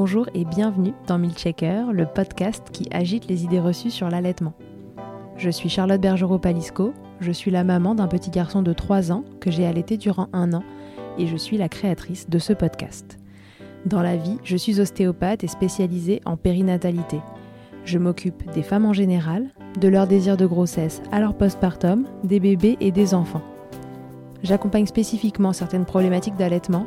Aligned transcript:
Bonjour 0.00 0.28
et 0.32 0.44
bienvenue 0.44 0.94
dans 1.08 1.18
Milchecker, 1.18 1.86
le 1.92 2.06
podcast 2.06 2.68
qui 2.70 2.86
agite 2.92 3.26
les 3.26 3.42
idées 3.42 3.58
reçues 3.58 3.90
sur 3.90 4.08
l'allaitement. 4.08 4.52
Je 5.36 5.50
suis 5.50 5.68
Charlotte 5.68 6.00
Bergerot-Palisco, 6.00 6.94
je 7.18 7.32
suis 7.32 7.50
la 7.50 7.64
maman 7.64 7.96
d'un 7.96 8.06
petit 8.06 8.30
garçon 8.30 8.62
de 8.62 8.72
3 8.72 9.10
ans 9.10 9.24
que 9.40 9.50
j'ai 9.50 9.66
allaité 9.66 9.96
durant 9.96 10.28
un 10.32 10.52
an 10.52 10.62
et 11.18 11.26
je 11.26 11.36
suis 11.36 11.58
la 11.58 11.68
créatrice 11.68 12.30
de 12.30 12.38
ce 12.38 12.52
podcast. 12.52 13.18
Dans 13.86 14.00
la 14.00 14.14
vie, 14.16 14.38
je 14.44 14.56
suis 14.56 14.80
ostéopathe 14.80 15.42
et 15.42 15.48
spécialisée 15.48 16.20
en 16.24 16.36
périnatalité. 16.36 17.18
Je 17.84 17.98
m'occupe 17.98 18.48
des 18.52 18.62
femmes 18.62 18.86
en 18.86 18.92
général, 18.92 19.48
de 19.80 19.88
leur 19.88 20.06
désir 20.06 20.36
de 20.36 20.46
grossesse 20.46 21.02
à 21.10 21.18
leur 21.18 21.34
postpartum, 21.34 22.06
des 22.22 22.38
bébés 22.38 22.76
et 22.78 22.92
des 22.92 23.14
enfants. 23.14 23.42
J'accompagne 24.44 24.86
spécifiquement 24.86 25.52
certaines 25.52 25.86
problématiques 25.86 26.36
d'allaitement 26.36 26.86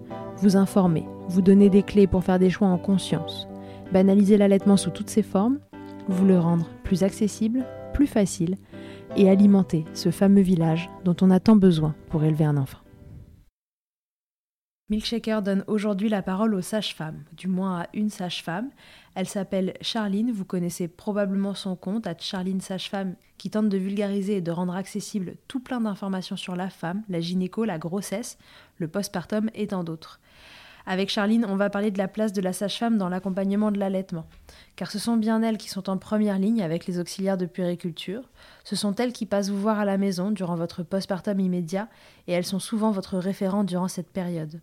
vous 0.41 0.57
informer, 0.57 1.05
vous 1.27 1.41
donner 1.41 1.69
des 1.69 1.83
clés 1.83 2.07
pour 2.07 2.23
faire 2.23 2.39
des 2.39 2.49
choix 2.49 2.67
en 2.67 2.79
conscience, 2.79 3.47
banaliser 3.93 4.37
l'allaitement 4.37 4.77
sous 4.77 4.89
toutes 4.89 5.09
ses 5.09 5.21
formes, 5.21 5.59
vous 6.07 6.25
le 6.25 6.39
rendre 6.39 6.67
plus 6.83 7.03
accessible, 7.03 7.63
plus 7.93 8.07
facile 8.07 8.57
et 9.15 9.29
alimenter 9.29 9.85
ce 9.93 10.09
fameux 10.09 10.41
village 10.41 10.89
dont 11.05 11.15
on 11.21 11.29
a 11.29 11.39
tant 11.39 11.55
besoin 11.55 11.95
pour 12.09 12.23
élever 12.23 12.45
un 12.45 12.57
enfant. 12.57 12.79
Milkshaker 14.89 15.41
donne 15.41 15.63
aujourd'hui 15.67 16.09
la 16.09 16.21
parole 16.21 16.53
aux 16.53 16.61
sages-femmes, 16.61 17.23
du 17.37 17.47
moins 17.47 17.81
à 17.81 17.87
une 17.93 18.09
sage-femme. 18.09 18.71
Elle 19.15 19.27
s'appelle 19.27 19.75
Charline, 19.79 20.33
vous 20.33 20.43
connaissez 20.43 20.89
probablement 20.89 21.53
son 21.53 21.77
compte, 21.77 22.07
à 22.07 22.17
Charline 22.17 22.59
Sage-Femme, 22.59 23.15
qui 23.37 23.49
tente 23.49 23.69
de 23.69 23.77
vulgariser 23.77 24.37
et 24.37 24.41
de 24.41 24.51
rendre 24.51 24.75
accessible 24.75 25.35
tout 25.47 25.61
plein 25.61 25.79
d'informations 25.79 26.35
sur 26.35 26.57
la 26.57 26.69
femme, 26.69 27.03
la 27.07 27.21
gynéco, 27.21 27.63
la 27.63 27.77
grossesse, 27.77 28.37
le 28.79 28.89
postpartum 28.89 29.49
et 29.53 29.67
tant 29.67 29.85
d'autres. 29.85 30.19
Avec 30.85 31.09
Charline, 31.09 31.45
on 31.47 31.55
va 31.55 31.69
parler 31.69 31.91
de 31.91 31.97
la 31.97 32.07
place 32.07 32.33
de 32.33 32.41
la 32.41 32.53
sage-femme 32.53 32.97
dans 32.97 33.09
l'accompagnement 33.09 33.71
de 33.71 33.79
l'allaitement. 33.79 34.25
Car 34.75 34.89
ce 34.91 34.99
sont 34.99 35.17
bien 35.17 35.41
elles 35.43 35.57
qui 35.57 35.69
sont 35.69 35.89
en 35.89 35.97
première 35.97 36.39
ligne 36.39 36.61
avec 36.61 36.87
les 36.87 36.99
auxiliaires 36.99 37.37
de 37.37 37.45
puériculture. 37.45 38.29
Ce 38.63 38.75
sont 38.75 38.95
elles 38.95 39.13
qui 39.13 39.25
passent 39.25 39.49
vous 39.49 39.59
voir 39.59 39.79
à 39.79 39.85
la 39.85 39.97
maison 39.97 40.31
durant 40.31 40.55
votre 40.55 40.83
postpartum 40.83 41.39
immédiat 41.39 41.87
et 42.27 42.33
elles 42.33 42.45
sont 42.45 42.59
souvent 42.59 42.91
votre 42.91 43.17
référent 43.17 43.63
durant 43.63 43.87
cette 43.87 44.09
période. 44.09 44.59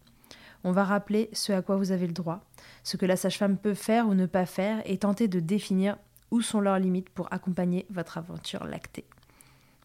On 0.65 0.73
va 0.73 0.85
rappeler 0.85 1.31
ce 1.33 1.53
à 1.53 1.63
quoi 1.63 1.77
vous 1.77 1.93
avez 1.93 2.07
le 2.07 2.13
droit, 2.13 2.41
ce 2.83 2.97
que 2.97 3.07
la 3.07 3.17
sage-femme 3.17 3.57
peut 3.57 3.75
faire 3.75 4.09
ou 4.09 4.15
ne 4.15 4.27
pas 4.27 4.47
faire 4.47 4.83
et 4.85 4.99
tenter 4.99 5.29
de 5.29 5.41
définir 5.41 5.97
où 6.31 6.41
sont 6.41 6.61
leurs 6.61 6.79
limites 6.79 7.11
pour 7.11 7.33
accompagner 7.33 7.87
votre 7.91 8.19
aventure 8.19 8.65
lactée. 8.65 9.05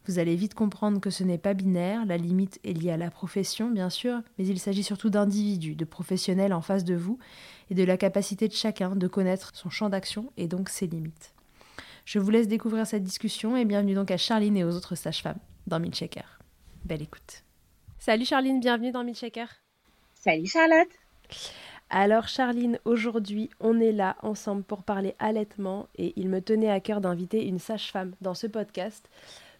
Vous 0.05 0.19
allez 0.19 0.35
vite 0.35 0.53
comprendre 0.53 0.99
que 0.99 1.09
ce 1.09 1.23
n'est 1.23 1.37
pas 1.37 1.53
binaire, 1.53 2.05
la 2.05 2.17
limite 2.17 2.59
est 2.65 2.73
liée 2.73 2.91
à 2.91 2.97
la 2.97 3.09
profession 3.09 3.71
bien 3.71 3.89
sûr, 3.89 4.21
mais 4.37 4.45
il 4.45 4.59
s'agit 4.59 4.83
surtout 4.83 5.09
d'individus, 5.09 5.75
de 5.75 5.85
professionnels 5.85 6.53
en 6.53 6.61
face 6.61 6.83
de 6.83 6.93
vous, 6.93 7.19
et 7.69 7.73
de 7.73 7.83
la 7.83 7.95
capacité 7.95 8.49
de 8.49 8.53
chacun 8.53 8.97
de 8.97 9.07
connaître 9.07 9.51
son 9.53 9.69
champ 9.69 9.87
d'action 9.87 10.31
et 10.35 10.47
donc 10.47 10.67
ses 10.67 10.87
limites. 10.87 11.33
Je 12.03 12.19
vous 12.19 12.31
laisse 12.31 12.49
découvrir 12.49 12.85
cette 12.85 13.03
discussion 13.03 13.55
et 13.55 13.63
bienvenue 13.63 13.93
donc 13.93 14.11
à 14.11 14.17
Charline 14.17 14.57
et 14.57 14.65
aux 14.65 14.75
autres 14.75 14.95
sages-femmes 14.95 15.39
dans 15.67 15.79
Milchecker. 15.79 16.39
Belle 16.83 17.01
écoute. 17.01 17.43
Salut 17.97 18.25
Charline, 18.25 18.59
bienvenue 18.59 18.91
dans 18.91 19.05
Milchecker. 19.05 19.45
Salut 20.13 20.47
Charlotte. 20.47 20.89
Alors 21.89 22.27
Charline, 22.27 22.77
aujourd'hui 22.83 23.49
on 23.61 23.79
est 23.79 23.93
là 23.93 24.17
ensemble 24.21 24.63
pour 24.63 24.83
parler 24.83 25.15
allaitement 25.19 25.87
et 25.95 26.11
il 26.17 26.27
me 26.27 26.41
tenait 26.41 26.69
à 26.69 26.81
cœur 26.81 26.99
d'inviter 26.99 27.47
une 27.47 27.59
sage-femme 27.59 28.15
dans 28.19 28.33
ce 28.33 28.47
podcast 28.47 29.09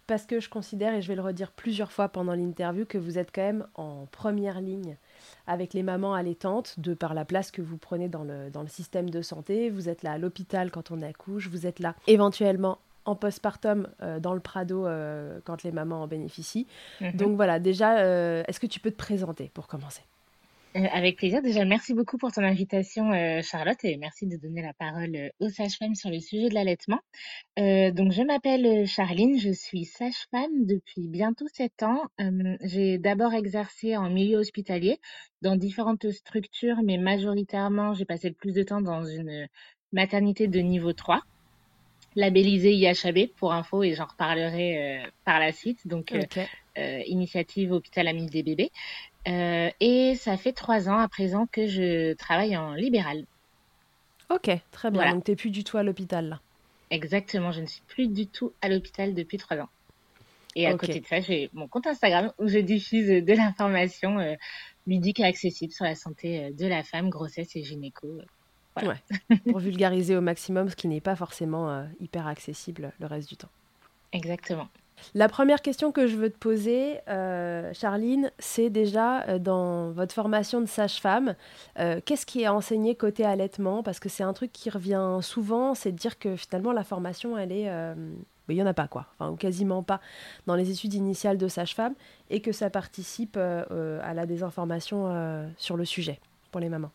parce 0.06 0.26
que 0.26 0.40
je 0.40 0.48
considère, 0.48 0.94
et 0.94 1.02
je 1.02 1.08
vais 1.08 1.14
le 1.14 1.22
redire 1.22 1.52
plusieurs 1.52 1.92
fois 1.92 2.08
pendant 2.08 2.34
l'interview, 2.34 2.84
que 2.84 2.98
vous 2.98 3.18
êtes 3.18 3.30
quand 3.34 3.42
même 3.42 3.66
en 3.74 4.06
première 4.06 4.60
ligne 4.60 4.96
avec 5.46 5.74
les 5.74 5.82
mamans 5.82 6.14
allaitantes, 6.14 6.78
de 6.78 6.94
par 6.94 7.14
la 7.14 7.24
place 7.24 7.50
que 7.50 7.62
vous 7.62 7.78
prenez 7.78 8.08
dans 8.08 8.24
le, 8.24 8.50
dans 8.50 8.62
le 8.62 8.68
système 8.68 9.10
de 9.10 9.22
santé. 9.22 9.70
Vous 9.70 9.88
êtes 9.88 10.02
là 10.02 10.12
à 10.12 10.18
l'hôpital 10.18 10.70
quand 10.70 10.90
on 10.90 11.02
accouche, 11.02 11.48
vous 11.48 11.66
êtes 11.66 11.80
là 11.80 11.94
éventuellement 12.06 12.78
en 13.04 13.14
postpartum 13.14 13.88
euh, 14.02 14.18
dans 14.18 14.34
le 14.34 14.40
Prado 14.40 14.86
euh, 14.86 15.40
quand 15.44 15.62
les 15.62 15.72
mamans 15.72 16.02
en 16.02 16.06
bénéficient. 16.06 16.66
Mhm. 17.00 17.12
Donc 17.12 17.36
voilà, 17.36 17.58
déjà, 17.58 17.98
euh, 17.98 18.42
est-ce 18.48 18.60
que 18.60 18.66
tu 18.66 18.80
peux 18.80 18.90
te 18.90 18.96
présenter 18.96 19.50
pour 19.52 19.66
commencer? 19.66 20.02
Euh, 20.76 20.86
avec 20.92 21.18
plaisir. 21.18 21.40
Déjà, 21.40 21.64
merci 21.64 21.94
beaucoup 21.94 22.18
pour 22.18 22.32
ton 22.32 22.42
invitation, 22.42 23.12
euh, 23.12 23.42
Charlotte, 23.42 23.78
et 23.84 23.96
merci 23.96 24.26
de 24.26 24.36
donner 24.36 24.60
la 24.60 24.72
parole 24.72 25.14
euh, 25.14 25.28
aux 25.38 25.48
sages-femmes 25.48 25.94
sur 25.94 26.10
le 26.10 26.18
sujet 26.18 26.48
de 26.48 26.54
l'allaitement. 26.54 26.98
donc, 27.56 28.10
je 28.10 28.22
m'appelle 28.26 28.84
Charline, 28.86 29.38
je 29.38 29.52
suis 29.52 29.84
sage-femme 29.84 30.66
depuis 30.66 31.06
bientôt 31.06 31.46
sept 31.52 31.84
ans. 31.84 32.02
j'ai 32.62 32.98
d'abord 32.98 33.34
exercé 33.34 33.96
en 33.96 34.10
milieu 34.10 34.38
hospitalier 34.38 34.98
dans 35.42 35.54
différentes 35.54 36.10
structures, 36.10 36.78
mais 36.82 36.98
majoritairement, 36.98 37.94
j'ai 37.94 38.04
passé 38.04 38.28
le 38.28 38.34
plus 38.34 38.52
de 38.52 38.64
temps 38.64 38.80
dans 38.80 39.04
une 39.04 39.46
maternité 39.92 40.48
de 40.48 40.58
niveau 40.58 40.92
3. 40.92 41.20
labellisé 42.16 42.72
IHAB 42.72 43.28
pour 43.36 43.52
info 43.52 43.84
et 43.84 43.94
j'en 43.94 44.06
reparlerai 44.06 45.04
par 45.24 45.38
la 45.38 45.52
suite. 45.52 45.86
Donc, 45.86 46.12
initiative 46.76 47.70
Hôpital 47.70 48.08
Ami 48.08 48.26
des 48.26 48.42
bébés. 48.42 48.72
Et 49.26 50.14
ça 50.16 50.36
fait 50.36 50.52
trois 50.52 50.88
ans 50.88 50.98
à 50.98 51.08
présent 51.08 51.46
que 51.50 51.66
je 51.66 52.14
travaille 52.14 52.56
en 52.56 52.74
libéral. 52.74 53.24
Ok, 54.30 54.50
très 54.70 54.90
bien. 54.90 55.12
Donc, 55.12 55.24
tu 55.24 55.30
n'es 55.30 55.36
plus 55.36 55.50
du 55.50 55.64
tout 55.64 55.76
à 55.76 55.82
l'hôpital 55.82 56.28
là. 56.28 56.40
Exactement, 56.90 57.52
je 57.52 57.60
ne 57.60 57.66
suis 57.66 57.82
plus 57.88 58.08
du 58.08 58.26
tout 58.26 58.52
à 58.62 58.68
l'hôpital 58.68 59.14
depuis 59.14 59.38
trois 59.38 59.58
ans. 59.58 59.68
Et 60.56 60.66
à 60.66 60.76
côté 60.76 61.00
de 61.00 61.06
ça, 61.06 61.20
j'ai 61.20 61.50
mon 61.52 61.66
compte 61.66 61.86
Instagram 61.86 62.32
où 62.38 62.46
je 62.46 62.58
diffuse 62.58 63.08
de 63.08 63.32
l'information 63.32 64.18
euh, 64.18 64.34
ludique 64.86 65.20
et 65.20 65.24
accessible 65.24 65.72
sur 65.72 65.84
la 65.84 65.96
santé 65.96 66.44
euh, 66.44 66.52
de 66.52 66.66
la 66.66 66.84
femme, 66.84 67.10
grossesse 67.10 67.56
et 67.56 67.64
gynéco. 67.64 68.06
Euh, 68.06 68.24
voilà. 68.76 68.96
pour 69.50 69.58
vulgariser 69.58 70.16
au 70.16 70.20
maximum 70.20 70.68
ce 70.68 70.76
qui 70.76 70.86
n'est 70.88 71.00
pas 71.00 71.16
forcément 71.16 71.86
hyper 72.00 72.26
accessible 72.26 72.92
le 72.98 73.06
reste 73.06 73.28
du 73.28 73.36
temps. 73.36 73.50
Exactement. 74.12 74.68
La 75.14 75.28
première 75.28 75.62
question 75.62 75.92
que 75.92 76.06
je 76.06 76.16
veux 76.16 76.30
te 76.30 76.38
poser, 76.38 77.00
euh, 77.08 77.72
Charline, 77.74 78.30
c'est 78.38 78.70
déjà 78.70 79.22
euh, 79.22 79.38
dans 79.38 79.90
votre 79.90 80.14
formation 80.14 80.60
de 80.60 80.66
sage-femme, 80.66 81.34
euh, 81.78 82.00
qu'est-ce 82.04 82.26
qui 82.26 82.42
est 82.42 82.48
enseigné 82.48 82.94
côté 82.94 83.24
allaitement? 83.24 83.82
Parce 83.82 84.00
que 84.00 84.08
c'est 84.08 84.22
un 84.22 84.32
truc 84.32 84.52
qui 84.52 84.70
revient 84.70 85.18
souvent, 85.20 85.74
c'est 85.74 85.92
de 85.92 85.96
dire 85.96 86.18
que 86.18 86.36
finalement 86.36 86.72
la 86.72 86.84
formation, 86.84 87.36
elle 87.36 87.52
est... 87.52 87.70
il 88.48 88.54
n'y 88.54 88.62
en 88.62 88.66
a 88.66 88.74
pas, 88.74 88.88
quoi, 88.88 89.06
enfin, 89.18 89.30
ou 89.30 89.36
quasiment 89.36 89.82
pas 89.82 90.00
dans 90.46 90.54
les 90.54 90.70
études 90.70 90.94
initiales 90.94 91.38
de 91.38 91.48
sage-femme, 91.48 91.94
et 92.30 92.40
que 92.40 92.52
ça 92.52 92.70
participe 92.70 93.36
à 93.36 94.14
la 94.14 94.26
désinformation 94.26 95.46
sur 95.56 95.76
le 95.76 95.84
sujet 95.84 96.20
pour 96.50 96.60
les 96.60 96.68
mamans. 96.68 96.90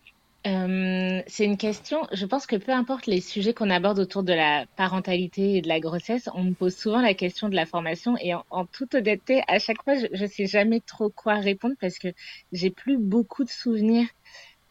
Euh, 0.47 1.21
c'est 1.27 1.44
une 1.44 1.57
question, 1.57 2.07
je 2.13 2.25
pense 2.25 2.47
que 2.47 2.56
peu 2.56 2.71
importe 2.71 3.07
les 3.07 3.19
sujets 3.19 3.53
qu'on 3.53 3.69
aborde 3.69 4.00
autour 4.00 4.24
de 4.24 4.31
la 4.31 4.65
parentalité 4.77 5.57
et 5.57 5.62
de 5.62 5.68
la 5.68 5.81
grossesse, 5.81 6.30
on 6.33 6.45
me 6.45 6.53
pose 6.53 6.75
souvent 6.77 7.01
la 7.01 7.13
question 7.13 7.50
de 7.50 7.56
la 7.56 7.65
formation 7.65 8.15
et 8.21 8.33
en, 8.33 8.65
toute 8.65 8.95
honnêteté, 8.95 9.44
à 9.50 9.59
chaque 9.59 9.83
fois, 9.83 9.95
je, 9.95 10.07
ne 10.09 10.27
sais 10.27 10.45
jamais 10.45 10.80
trop 10.80 11.09
quoi 11.09 11.36
répondre 11.36 11.75
parce 11.81 12.00
que 12.00 12.07
j'ai 12.53 12.69
plus 12.69 12.97
beaucoup 12.97 13.44
de 13.44 13.50
souvenirs 13.50 14.07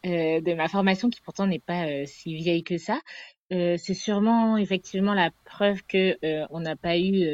euh, 0.07 0.41
de 0.41 0.53
ma 0.55 0.69
formation 0.69 1.09
qui 1.11 1.21
pourtant 1.21 1.45
n'est 1.45 1.59
pas 1.59 1.85
euh, 1.85 2.05
si 2.07 2.35
vieille 2.35 2.63
que 2.63 2.79
ça. 2.79 2.99
c'est 3.51 3.93
sûrement 3.93 4.57
effectivement 4.57 5.13
la 5.13 5.29
preuve 5.45 5.83
que 5.87 6.17
on 6.51 6.61
n'a 6.61 6.75
pas 6.75 6.97
eu 6.97 7.25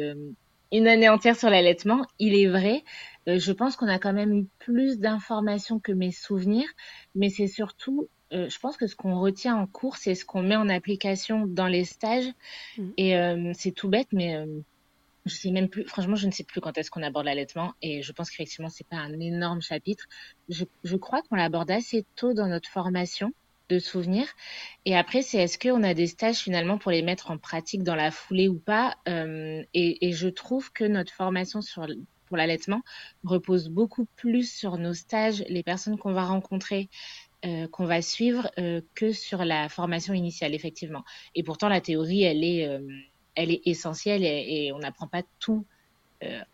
une 0.72 0.88
année 0.88 1.08
entière 1.08 1.36
sur 1.36 1.50
l'allaitement. 1.50 2.06
Il 2.18 2.34
est 2.34 2.48
vrai, 2.48 2.84
je 3.26 3.52
pense 3.52 3.76
qu'on 3.76 3.88
a 3.88 3.98
quand 3.98 4.12
même 4.14 4.32
eu 4.32 4.46
plus 4.58 4.98
d'informations 4.98 5.78
que 5.78 5.92
mes 5.92 6.12
souvenirs, 6.12 6.68
mais 7.14 7.28
c'est 7.28 7.48
surtout 7.48 8.08
euh, 8.32 8.48
je 8.48 8.58
pense 8.58 8.76
que 8.76 8.86
ce 8.86 8.96
qu'on 8.96 9.20
retient 9.20 9.56
en 9.56 9.66
cours, 9.66 9.96
c'est 9.96 10.14
ce 10.14 10.24
qu'on 10.24 10.42
met 10.42 10.56
en 10.56 10.68
application 10.68 11.46
dans 11.46 11.68
les 11.68 11.84
stages. 11.84 12.28
Mm. 12.76 12.88
Et 12.96 13.16
euh, 13.16 13.52
c'est 13.54 13.72
tout 13.72 13.88
bête, 13.88 14.08
mais 14.12 14.36
euh, 14.36 14.46
je 15.26 15.34
sais 15.34 15.50
même 15.50 15.68
plus. 15.68 15.84
Franchement, 15.84 16.16
je 16.16 16.26
ne 16.26 16.32
sais 16.32 16.44
plus 16.44 16.60
quand 16.60 16.76
est-ce 16.76 16.90
qu'on 16.90 17.02
aborde 17.02 17.26
l'allaitement. 17.26 17.74
Et 17.82 18.02
je 18.02 18.12
pense 18.12 18.30
qu'effectivement, 18.30 18.68
c'est 18.68 18.86
pas 18.86 18.96
un 18.96 19.18
énorme 19.20 19.62
chapitre. 19.62 20.06
Je, 20.48 20.64
je 20.82 20.96
crois 20.96 21.22
qu'on 21.22 21.36
l'aborde 21.36 21.70
assez 21.70 22.04
tôt 22.16 22.34
dans 22.34 22.48
notre 22.48 22.68
formation 22.68 23.32
de 23.68 23.78
souvenirs. 23.78 24.28
Et 24.84 24.96
après, 24.96 25.22
c'est 25.22 25.38
est-ce 25.38 25.58
qu'on 25.58 25.82
a 25.82 25.92
des 25.92 26.06
stages 26.06 26.38
finalement 26.38 26.78
pour 26.78 26.92
les 26.92 27.02
mettre 27.02 27.30
en 27.32 27.38
pratique 27.38 27.82
dans 27.82 27.96
la 27.96 28.12
foulée 28.12 28.48
ou 28.48 28.58
pas? 28.58 28.96
Et, 29.06 30.06
et, 30.06 30.12
je 30.12 30.28
trouve 30.28 30.72
que 30.72 30.84
notre 30.84 31.12
formation 31.12 31.62
sur 31.62 31.88
pour 32.26 32.36
l'allaitement 32.36 32.82
repose 33.24 33.68
beaucoup 33.68 34.06
plus 34.16 34.52
sur 34.52 34.78
nos 34.78 34.94
stages, 34.94 35.44
les 35.48 35.62
personnes 35.62 35.98
qu'on 35.98 36.12
va 36.12 36.24
rencontrer, 36.24 36.88
euh, 37.44 37.68
qu'on 37.68 37.84
va 37.84 38.00
suivre 38.00 38.50
euh, 38.58 38.80
que 38.94 39.12
sur 39.12 39.44
la 39.44 39.68
formation 39.68 40.14
initiale, 40.14 40.54
effectivement. 40.54 41.04
Et 41.34 41.42
pourtant, 41.42 41.68
la 41.68 41.82
théorie, 41.82 42.22
elle 42.22 42.42
est, 42.42 42.66
euh, 42.66 42.80
elle 43.34 43.50
est 43.50 43.60
essentielle 43.66 44.24
et, 44.24 44.72
on 44.74 44.78
n'apprend 44.78 45.06
pas 45.06 45.22
tout 45.38 45.64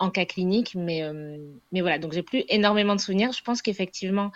en 0.01 0.11
cas 0.11 0.25
clinique, 0.25 0.75
mais, 0.75 1.03
mais 1.71 1.83
voilà. 1.83 2.01
Donc, 2.01 2.13
j'ai 2.13 2.25
plus 2.25 2.43
énormément 2.49 2.97
de 2.97 3.01
souvenirs. 3.01 3.31
Je 3.33 3.43
pense 3.45 3.63
qu'effectivement, 3.63 4.33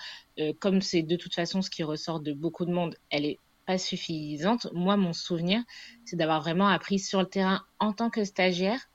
comme 0.60 0.81
c'est 0.81 1.02
de 1.02 1.16
toute 1.16 1.34
façon 1.34 1.62
ce 1.62 1.69
qui 1.69 1.82
ressort 1.82 2.20
de 2.20 2.32
beaucoup 2.32 2.64
de 2.64 2.70
monde, 2.70 2.96
elle 3.10 3.26
est 3.26 3.40
pas 3.66 3.76
suffisante. 3.76 4.69
Moi, 4.72 4.96
mon 4.96 5.12
souvenir, 5.12 5.60
c'est 6.04 6.14
d'avoir 6.14 6.40
vraiment 6.40 6.69
appris 6.69 7.00
sur 7.00 7.19
le 7.19 7.26
terrain 7.26 7.64
en 7.81 7.92
tant 7.92 8.08
que 8.08 8.25
stagiaire, 8.25 8.88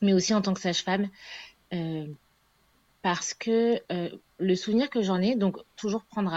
mais 0.00 0.14
aussi 0.14 0.32
en 0.32 0.40
tant 0.40 0.54
que 0.54 0.60
sage-femme 0.60 1.10
parce 3.02 3.34
que 3.34 3.82
le 4.40 4.54
souvenir 4.54 4.90
que 4.90 5.02
j'en 5.02 5.20
ai, 5.20 5.36
donc 5.36 5.58
toujours 5.76 6.04
prendre 6.04 6.32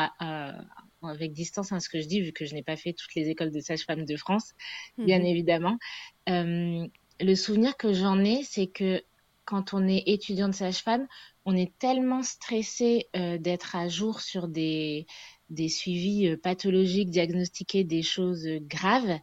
avec 1.01 1.33
distance 1.33 1.71
hein, 1.71 1.79
ce 1.79 1.89
que 1.89 2.01
je 2.01 2.07
dis, 2.07 2.21
vu 2.21 2.31
que 2.31 2.45
je 2.45 2.53
n'ai 2.53 2.63
pas 2.63 2.75
fait 2.75 2.93
toutes 2.93 3.15
les 3.15 3.29
écoles 3.29 3.51
de 3.51 3.59
sage-femme 3.59 4.05
de 4.05 4.15
France, 4.15 4.53
bien 4.97 5.19
mhm. 5.19 5.25
évidemment. 5.25 5.77
Euh, 6.29 6.85
le 7.19 7.35
souvenir 7.35 7.77
que 7.77 7.93
j'en 7.93 8.23
ai, 8.23 8.43
c'est 8.43 8.67
que 8.67 9.01
quand 9.45 9.73
on 9.73 9.87
est 9.87 10.03
étudiant 10.07 10.47
de 10.47 10.53
sage-femme, 10.53 11.07
on 11.45 11.55
est 11.55 11.77
tellement 11.77 12.23
stressé 12.23 13.07
euh, 13.15 13.37
d'être 13.37 13.75
à 13.75 13.89
jour 13.89 14.21
sur 14.21 14.47
des, 14.47 15.05
des 15.49 15.67
suivis 15.67 16.37
pathologiques, 16.37 17.09
diagnostiqués 17.09 17.83
des 17.83 18.01
choses 18.03 18.47
graves, 18.61 19.19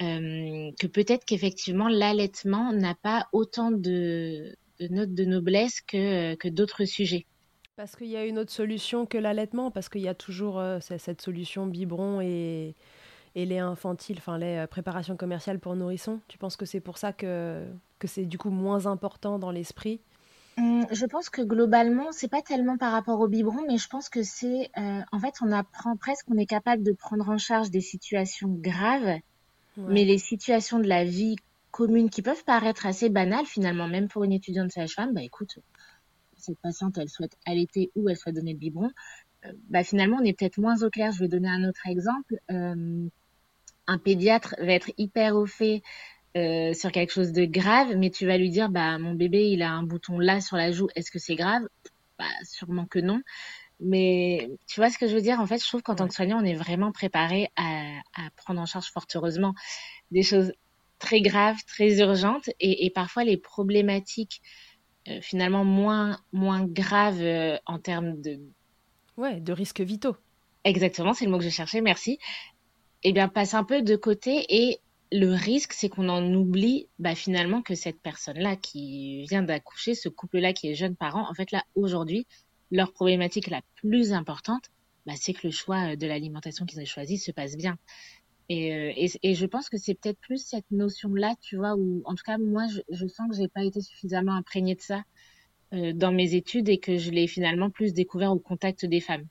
que 0.00 0.86
peut-être 0.86 1.24
qu'effectivement 1.24 1.88
l'allaitement 1.88 2.72
n'a 2.72 2.94
pas 2.94 3.26
autant 3.32 3.72
de 3.72 4.56
de 4.78 4.88
notes 4.88 5.14
de 5.14 5.24
noblesse 5.24 5.80
que, 5.80 6.34
que 6.36 6.48
d'autres 6.48 6.84
sujets. 6.84 7.26
Parce 7.78 7.94
qu'il 7.94 8.08
y 8.08 8.16
a 8.16 8.24
une 8.24 8.40
autre 8.40 8.50
solution 8.50 9.06
que 9.06 9.16
l'allaitement, 9.16 9.70
parce 9.70 9.88
qu'il 9.88 10.00
y 10.00 10.08
a 10.08 10.14
toujours 10.14 10.58
euh, 10.58 10.80
cette 10.80 11.22
solution 11.22 11.64
biberon 11.64 12.20
et, 12.20 12.74
et 13.36 13.46
lait 13.46 13.60
infantile, 13.60 14.16
enfin 14.18 14.36
les 14.36 14.56
euh, 14.56 14.66
préparations 14.66 15.16
commerciales 15.16 15.60
pour 15.60 15.76
nourrissons. 15.76 16.18
Tu 16.26 16.38
penses 16.38 16.56
que 16.56 16.66
c'est 16.66 16.80
pour 16.80 16.98
ça 16.98 17.12
que, 17.12 17.64
que 18.00 18.08
c'est 18.08 18.24
du 18.24 18.36
coup 18.36 18.50
moins 18.50 18.86
important 18.86 19.38
dans 19.38 19.52
l'esprit? 19.52 20.00
Hum, 20.56 20.88
je 20.90 21.06
pense 21.06 21.30
que 21.30 21.40
globalement, 21.40 22.10
c'est 22.10 22.26
pas 22.26 22.42
tellement 22.42 22.78
par 22.78 22.90
rapport 22.90 23.20
au 23.20 23.28
biberon, 23.28 23.64
mais 23.68 23.78
je 23.78 23.86
pense 23.86 24.08
que 24.08 24.24
c'est, 24.24 24.72
euh, 24.76 25.00
en 25.12 25.20
fait, 25.20 25.34
on 25.40 25.52
apprend 25.52 25.96
presque, 25.96 26.26
on 26.32 26.36
est 26.36 26.46
capable 26.46 26.82
de 26.82 26.90
prendre 26.90 27.28
en 27.28 27.38
charge 27.38 27.70
des 27.70 27.80
situations 27.80 28.48
graves, 28.48 29.20
mais 29.76 30.04
les 30.04 30.18
situations 30.18 30.80
de 30.80 30.88
la 30.88 31.04
vie 31.04 31.36
communes 31.70 32.10
qui 32.10 32.22
peuvent 32.22 32.42
paraître 32.44 32.86
assez 32.86 33.08
banales 33.08 33.46
finalement, 33.46 33.86
même 33.86 34.08
pour 34.08 34.24
une 34.24 34.32
étudiante 34.32 34.72
sage-femme, 34.72 35.14
bah 35.14 35.22
écoute, 35.22 35.60
cette 36.38 36.58
patiente, 36.60 36.98
elle 36.98 37.08
souhaite 37.08 37.36
allaiter 37.46 37.90
ou 37.94 38.08
elle 38.08 38.16
souhaite 38.16 38.34
donner 38.34 38.52
le 38.52 38.58
biberon, 38.58 38.90
euh, 39.46 39.52
bah 39.68 39.84
finalement, 39.84 40.18
on 40.20 40.24
est 40.24 40.32
peut-être 40.32 40.58
moins 40.58 40.82
au 40.82 40.90
clair. 40.90 41.12
Je 41.12 41.20
vais 41.20 41.28
donner 41.28 41.48
un 41.48 41.68
autre 41.68 41.86
exemple. 41.86 42.36
Euh, 42.50 43.08
un 43.86 43.98
pédiatre 43.98 44.54
va 44.58 44.72
être 44.72 44.90
hyper 44.98 45.36
au 45.36 45.46
fait 45.46 45.82
euh, 46.36 46.72
sur 46.74 46.92
quelque 46.92 47.12
chose 47.12 47.32
de 47.32 47.44
grave, 47.44 47.96
mais 47.96 48.10
tu 48.10 48.26
vas 48.26 48.36
lui 48.38 48.50
dire, 48.50 48.68
bah 48.68 48.98
mon 48.98 49.14
bébé, 49.14 49.48
il 49.50 49.62
a 49.62 49.70
un 49.70 49.82
bouton 49.82 50.18
là 50.18 50.40
sur 50.40 50.56
la 50.56 50.72
joue, 50.72 50.88
est-ce 50.94 51.10
que 51.10 51.18
c'est 51.18 51.36
grave? 51.36 51.62
Bah 52.18 52.26
sûrement 52.44 52.86
que 52.86 52.98
non. 52.98 53.20
Mais 53.80 54.50
tu 54.66 54.80
vois 54.80 54.90
ce 54.90 54.98
que 54.98 55.06
je 55.08 55.14
veux 55.14 55.22
dire? 55.22 55.40
En 55.40 55.46
fait, 55.46 55.62
je 55.62 55.68
trouve 55.68 55.82
qu'en 55.82 55.94
tant 55.94 56.08
que 56.08 56.14
soignant, 56.14 56.40
on 56.40 56.44
est 56.44 56.54
vraiment 56.54 56.92
préparé 56.92 57.48
à, 57.56 57.98
à 58.16 58.30
prendre 58.36 58.60
en 58.60 58.66
charge 58.66 58.90
fort 58.90 59.06
heureusement 59.14 59.54
des 60.10 60.22
choses 60.22 60.52
très 60.98 61.20
graves, 61.20 61.58
très 61.66 61.98
urgentes, 62.00 62.50
et, 62.60 62.86
et 62.86 62.90
parfois 62.90 63.24
les 63.24 63.36
problématiques 63.36 64.42
euh, 65.08 65.20
finalement 65.20 65.64
moins, 65.64 66.18
moins 66.32 66.64
graves 66.64 67.20
euh, 67.20 67.56
en 67.66 67.78
termes 67.78 68.20
de... 68.20 68.40
Ouais, 69.16 69.40
de 69.40 69.52
risques 69.52 69.80
vitaux. 69.80 70.16
Exactement, 70.64 71.14
c'est 71.14 71.24
le 71.24 71.30
mot 71.30 71.38
que 71.38 71.44
je 71.44 71.50
cherchais, 71.50 71.80
merci. 71.80 72.18
Eh 73.04 73.12
bien, 73.12 73.28
passe 73.28 73.54
un 73.54 73.64
peu 73.64 73.82
de 73.82 73.96
côté 73.96 74.44
et 74.48 74.80
le 75.12 75.32
risque, 75.32 75.72
c'est 75.72 75.88
qu'on 75.88 76.08
en 76.08 76.34
oublie 76.34 76.88
bah, 76.98 77.14
finalement 77.14 77.62
que 77.62 77.74
cette 77.74 78.00
personne-là 78.00 78.56
qui 78.56 79.22
vient 79.28 79.42
d'accoucher, 79.42 79.94
ce 79.94 80.08
couple-là 80.08 80.52
qui 80.52 80.68
est 80.68 80.74
jeune 80.74 80.96
parent, 80.96 81.28
en 81.28 81.34
fait 81.34 81.50
là, 81.52 81.64
aujourd'hui, 81.74 82.26
leur 82.70 82.92
problématique 82.92 83.48
la 83.48 83.62
plus 83.76 84.12
importante, 84.12 84.70
bah, 85.06 85.14
c'est 85.16 85.32
que 85.32 85.46
le 85.46 85.52
choix 85.52 85.96
de 85.96 86.06
l'alimentation 86.06 86.66
qu'ils 86.66 86.80
ont 86.80 86.84
choisi 86.84 87.18
se 87.18 87.32
passe 87.32 87.56
bien. 87.56 87.78
Euh, 88.50 88.92
et, 88.96 89.10
et, 89.22 89.34
je 89.34 89.44
pense 89.44 89.68
que 89.68 89.76
c'est 89.76 89.94
peut-être 89.94 90.18
plus 90.20 90.42
cette 90.42 90.70
notion-là, 90.70 91.34
tu 91.42 91.56
vois, 91.56 91.74
où 91.76 92.00
en 92.06 92.14
tout 92.14 92.22
cas 92.24 92.38
moi 92.38 92.66
je, 92.66 92.80
je 92.88 93.06
sens 93.06 93.28
que 93.28 93.36
j'ai 93.36 93.48
pas 93.48 93.62
été 93.62 93.82
suffisamment 93.82 94.32
imprégnée 94.32 94.74
de 94.74 94.80
ça 94.80 95.02
euh, 95.74 95.92
dans 95.92 96.12
mes 96.12 96.34
études 96.34 96.70
et 96.70 96.78
que 96.78 96.96
je 96.96 97.10
l'ai 97.10 97.26
finalement 97.26 97.68
plus 97.68 97.92
découvert 97.92 98.32
au 98.32 98.38
contact 98.38 98.86
des 98.86 99.00
femmes. 99.00 99.26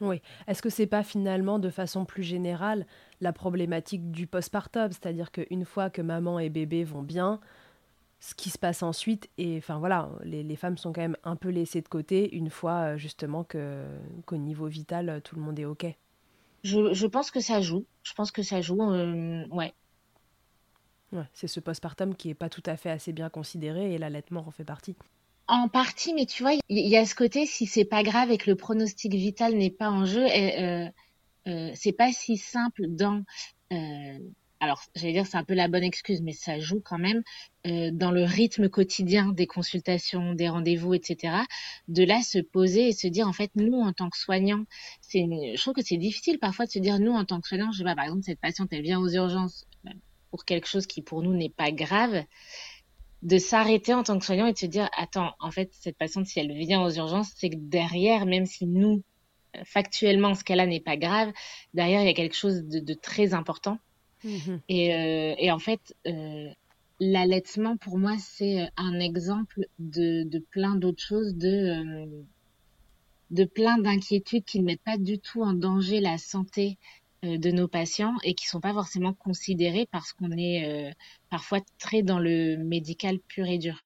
Oui. 0.00 0.22
Est-ce 0.46 0.62
que 0.62 0.70
c'est 0.70 0.86
pas 0.86 1.02
finalement 1.02 1.58
de 1.58 1.68
façon 1.68 2.04
plus 2.04 2.22
générale 2.22 2.86
la 3.20 3.32
problématique 3.32 4.12
du 4.12 4.28
postpartum, 4.28 4.92
c'est-à-dire 4.92 5.32
qu'une 5.32 5.64
fois 5.64 5.90
que 5.90 6.00
maman 6.00 6.38
et 6.38 6.48
bébé 6.48 6.84
vont 6.84 7.02
bien, 7.02 7.40
ce 8.20 8.34
qui 8.36 8.50
se 8.50 8.58
passe 8.58 8.84
ensuite, 8.84 9.28
et 9.36 9.58
enfin 9.58 9.80
voilà, 9.80 10.10
les, 10.22 10.44
les, 10.44 10.56
femmes 10.56 10.78
sont 10.78 10.92
quand 10.92 11.00
même 11.00 11.16
un 11.24 11.36
peu 11.36 11.48
laissées 11.48 11.82
de 11.82 11.88
côté 11.88 12.34
une 12.36 12.50
fois 12.50 12.92
euh, 12.92 12.96
justement 12.96 13.44
qu'au 13.44 14.36
niveau 14.36 14.68
vital 14.68 15.20
tout 15.24 15.34
le 15.34 15.42
monde 15.42 15.58
est 15.58 15.64
ok. 15.64 15.86
Je, 16.62 16.92
je, 16.92 17.06
pense 17.06 17.30
que 17.30 17.40
ça 17.40 17.60
joue. 17.60 17.84
Je 18.02 18.12
pense 18.14 18.30
que 18.30 18.42
ça 18.42 18.60
joue. 18.60 18.80
Euh, 18.82 19.46
ouais. 19.48 19.72
ouais 21.12 21.24
c'est 21.32 21.48
ce 21.48 21.60
postpartum 21.60 22.14
qui 22.14 22.30
est 22.30 22.34
pas 22.34 22.48
tout 22.48 22.62
à 22.66 22.76
fait 22.76 22.90
assez 22.90 23.12
bien 23.12 23.30
considéré 23.30 23.94
et 23.94 23.98
l'allaitement 23.98 24.44
en 24.46 24.50
fait 24.50 24.64
partie. 24.64 24.96
En 25.48 25.68
partie, 25.68 26.14
mais 26.14 26.26
tu 26.26 26.44
vois, 26.44 26.52
il 26.68 26.88
y, 26.88 26.96
a 26.96 27.04
ce 27.04 27.16
côté 27.16 27.44
si 27.44 27.66
c'est 27.66 27.84
pas 27.84 28.04
grave 28.04 28.30
et 28.30 28.38
que 28.38 28.48
le 28.48 28.56
pronostic 28.56 29.12
vital 29.12 29.56
n'est 29.56 29.70
pas 29.70 29.90
en 29.90 30.04
jeu, 30.04 30.24
et, 30.24 30.62
euh, 30.62 30.88
euh, 31.48 31.72
c'est 31.74 31.90
pas 31.90 32.12
si 32.12 32.36
simple 32.36 32.86
dans 32.86 33.24
alors 34.60 34.82
j'allais 34.94 35.14
dire 35.14 35.26
c'est 35.26 35.38
un 35.38 35.44
peu 35.44 35.54
la 35.54 35.68
bonne 35.68 35.82
excuse, 35.82 36.20
mais 36.20 36.32
ça 36.32 36.60
joue 36.60 36.80
quand 36.80 36.98
même 36.98 37.22
euh, 37.66 37.90
dans 37.92 38.10
le 38.10 38.24
rythme 38.24 38.68
quotidien 38.68 39.32
des 39.32 39.46
consultations, 39.46 40.34
des 40.34 40.48
rendez-vous, 40.48 40.92
etc. 40.94 41.34
De 41.88 42.04
là 42.04 42.20
se 42.22 42.38
poser 42.38 42.88
et 42.88 42.92
se 42.92 43.08
dire 43.08 43.26
en 43.26 43.32
fait 43.32 43.50
nous 43.56 43.80
en 43.80 43.92
tant 43.92 44.10
que 44.10 44.18
soignants, 44.18 44.64
c'est 45.00 45.20
je 45.20 45.60
trouve 45.60 45.74
que 45.74 45.82
c'est 45.82 45.96
difficile 45.96 46.38
parfois 46.38 46.66
de 46.66 46.70
se 46.70 46.78
dire 46.78 46.98
nous 47.00 47.12
en 47.12 47.24
tant 47.24 47.40
que 47.40 47.48
soignants, 47.48 47.72
je 47.72 47.78
sais 47.78 47.84
pas 47.84 47.96
par 47.96 48.04
exemple 48.04 48.22
cette 48.24 48.40
patiente 48.40 48.68
elle 48.72 48.82
vient 48.82 49.00
aux 49.00 49.08
urgences 49.08 49.66
euh, 49.86 49.90
pour 50.30 50.44
quelque 50.44 50.68
chose 50.68 50.86
qui 50.86 51.00
pour 51.02 51.22
nous 51.22 51.34
n'est 51.34 51.50
pas 51.50 51.72
grave, 51.72 52.22
de 53.22 53.38
s'arrêter 53.38 53.94
en 53.94 54.02
tant 54.02 54.18
que 54.18 54.24
soignant 54.26 54.46
et 54.46 54.52
de 54.52 54.58
se 54.58 54.66
dire 54.66 54.90
attends 54.96 55.34
en 55.40 55.50
fait 55.50 55.70
cette 55.72 55.96
patiente 55.96 56.26
si 56.26 56.38
elle 56.38 56.52
vient 56.52 56.82
aux 56.82 56.90
urgences 56.90 57.32
c'est 57.34 57.50
que 57.50 57.56
derrière 57.56 58.26
même 58.26 58.46
si 58.46 58.66
nous 58.66 59.02
factuellement 59.64 60.34
ce 60.34 60.44
qu'elle 60.44 60.60
a 60.60 60.66
n'est 60.66 60.80
pas 60.80 60.96
grave, 60.96 61.32
derrière 61.74 62.02
il 62.02 62.06
y 62.06 62.10
a 62.10 62.14
quelque 62.14 62.36
chose 62.36 62.62
de 62.64 62.94
très 62.94 63.34
important 63.34 63.78
Et, 64.68 64.94
euh, 64.94 65.34
et, 65.38 65.50
en 65.50 65.58
fait, 65.58 65.94
euh, 66.06 66.48
l'allaitement, 67.00 67.76
pour 67.76 67.98
moi, 67.98 68.16
c'est 68.18 68.68
un 68.76 68.98
exemple 69.00 69.66
de, 69.78 70.38
plein 70.50 70.76
d'autres 70.76 71.02
choses, 71.02 71.34
de, 71.34 72.12
euh, 73.38 73.46
plein 73.54 73.78
d'inquiétudes 73.78 74.44
qui 74.44 74.60
ne 74.60 74.64
mettent 74.64 74.82
pas 74.82 74.98
du 74.98 75.18
tout 75.18 75.42
en 75.42 75.54
danger 75.54 76.00
la 76.00 76.18
santé 76.18 76.78
euh, 77.24 77.38
de 77.38 77.50
nos 77.50 77.68
patients 77.68 78.16
et 78.24 78.34
qui 78.34 78.46
sont 78.46 78.60
pas 78.60 78.74
forcément 78.74 79.14
considérées 79.14 79.88
parce 79.90 80.12
qu'on 80.12 80.32
est 80.32 80.94
parfois 81.30 81.60
très 81.78 82.02
dans 82.02 82.18
le 82.18 82.56
médical 82.56 83.18
pur 83.18 83.46
et 83.46 83.58
dur. 83.58 83.82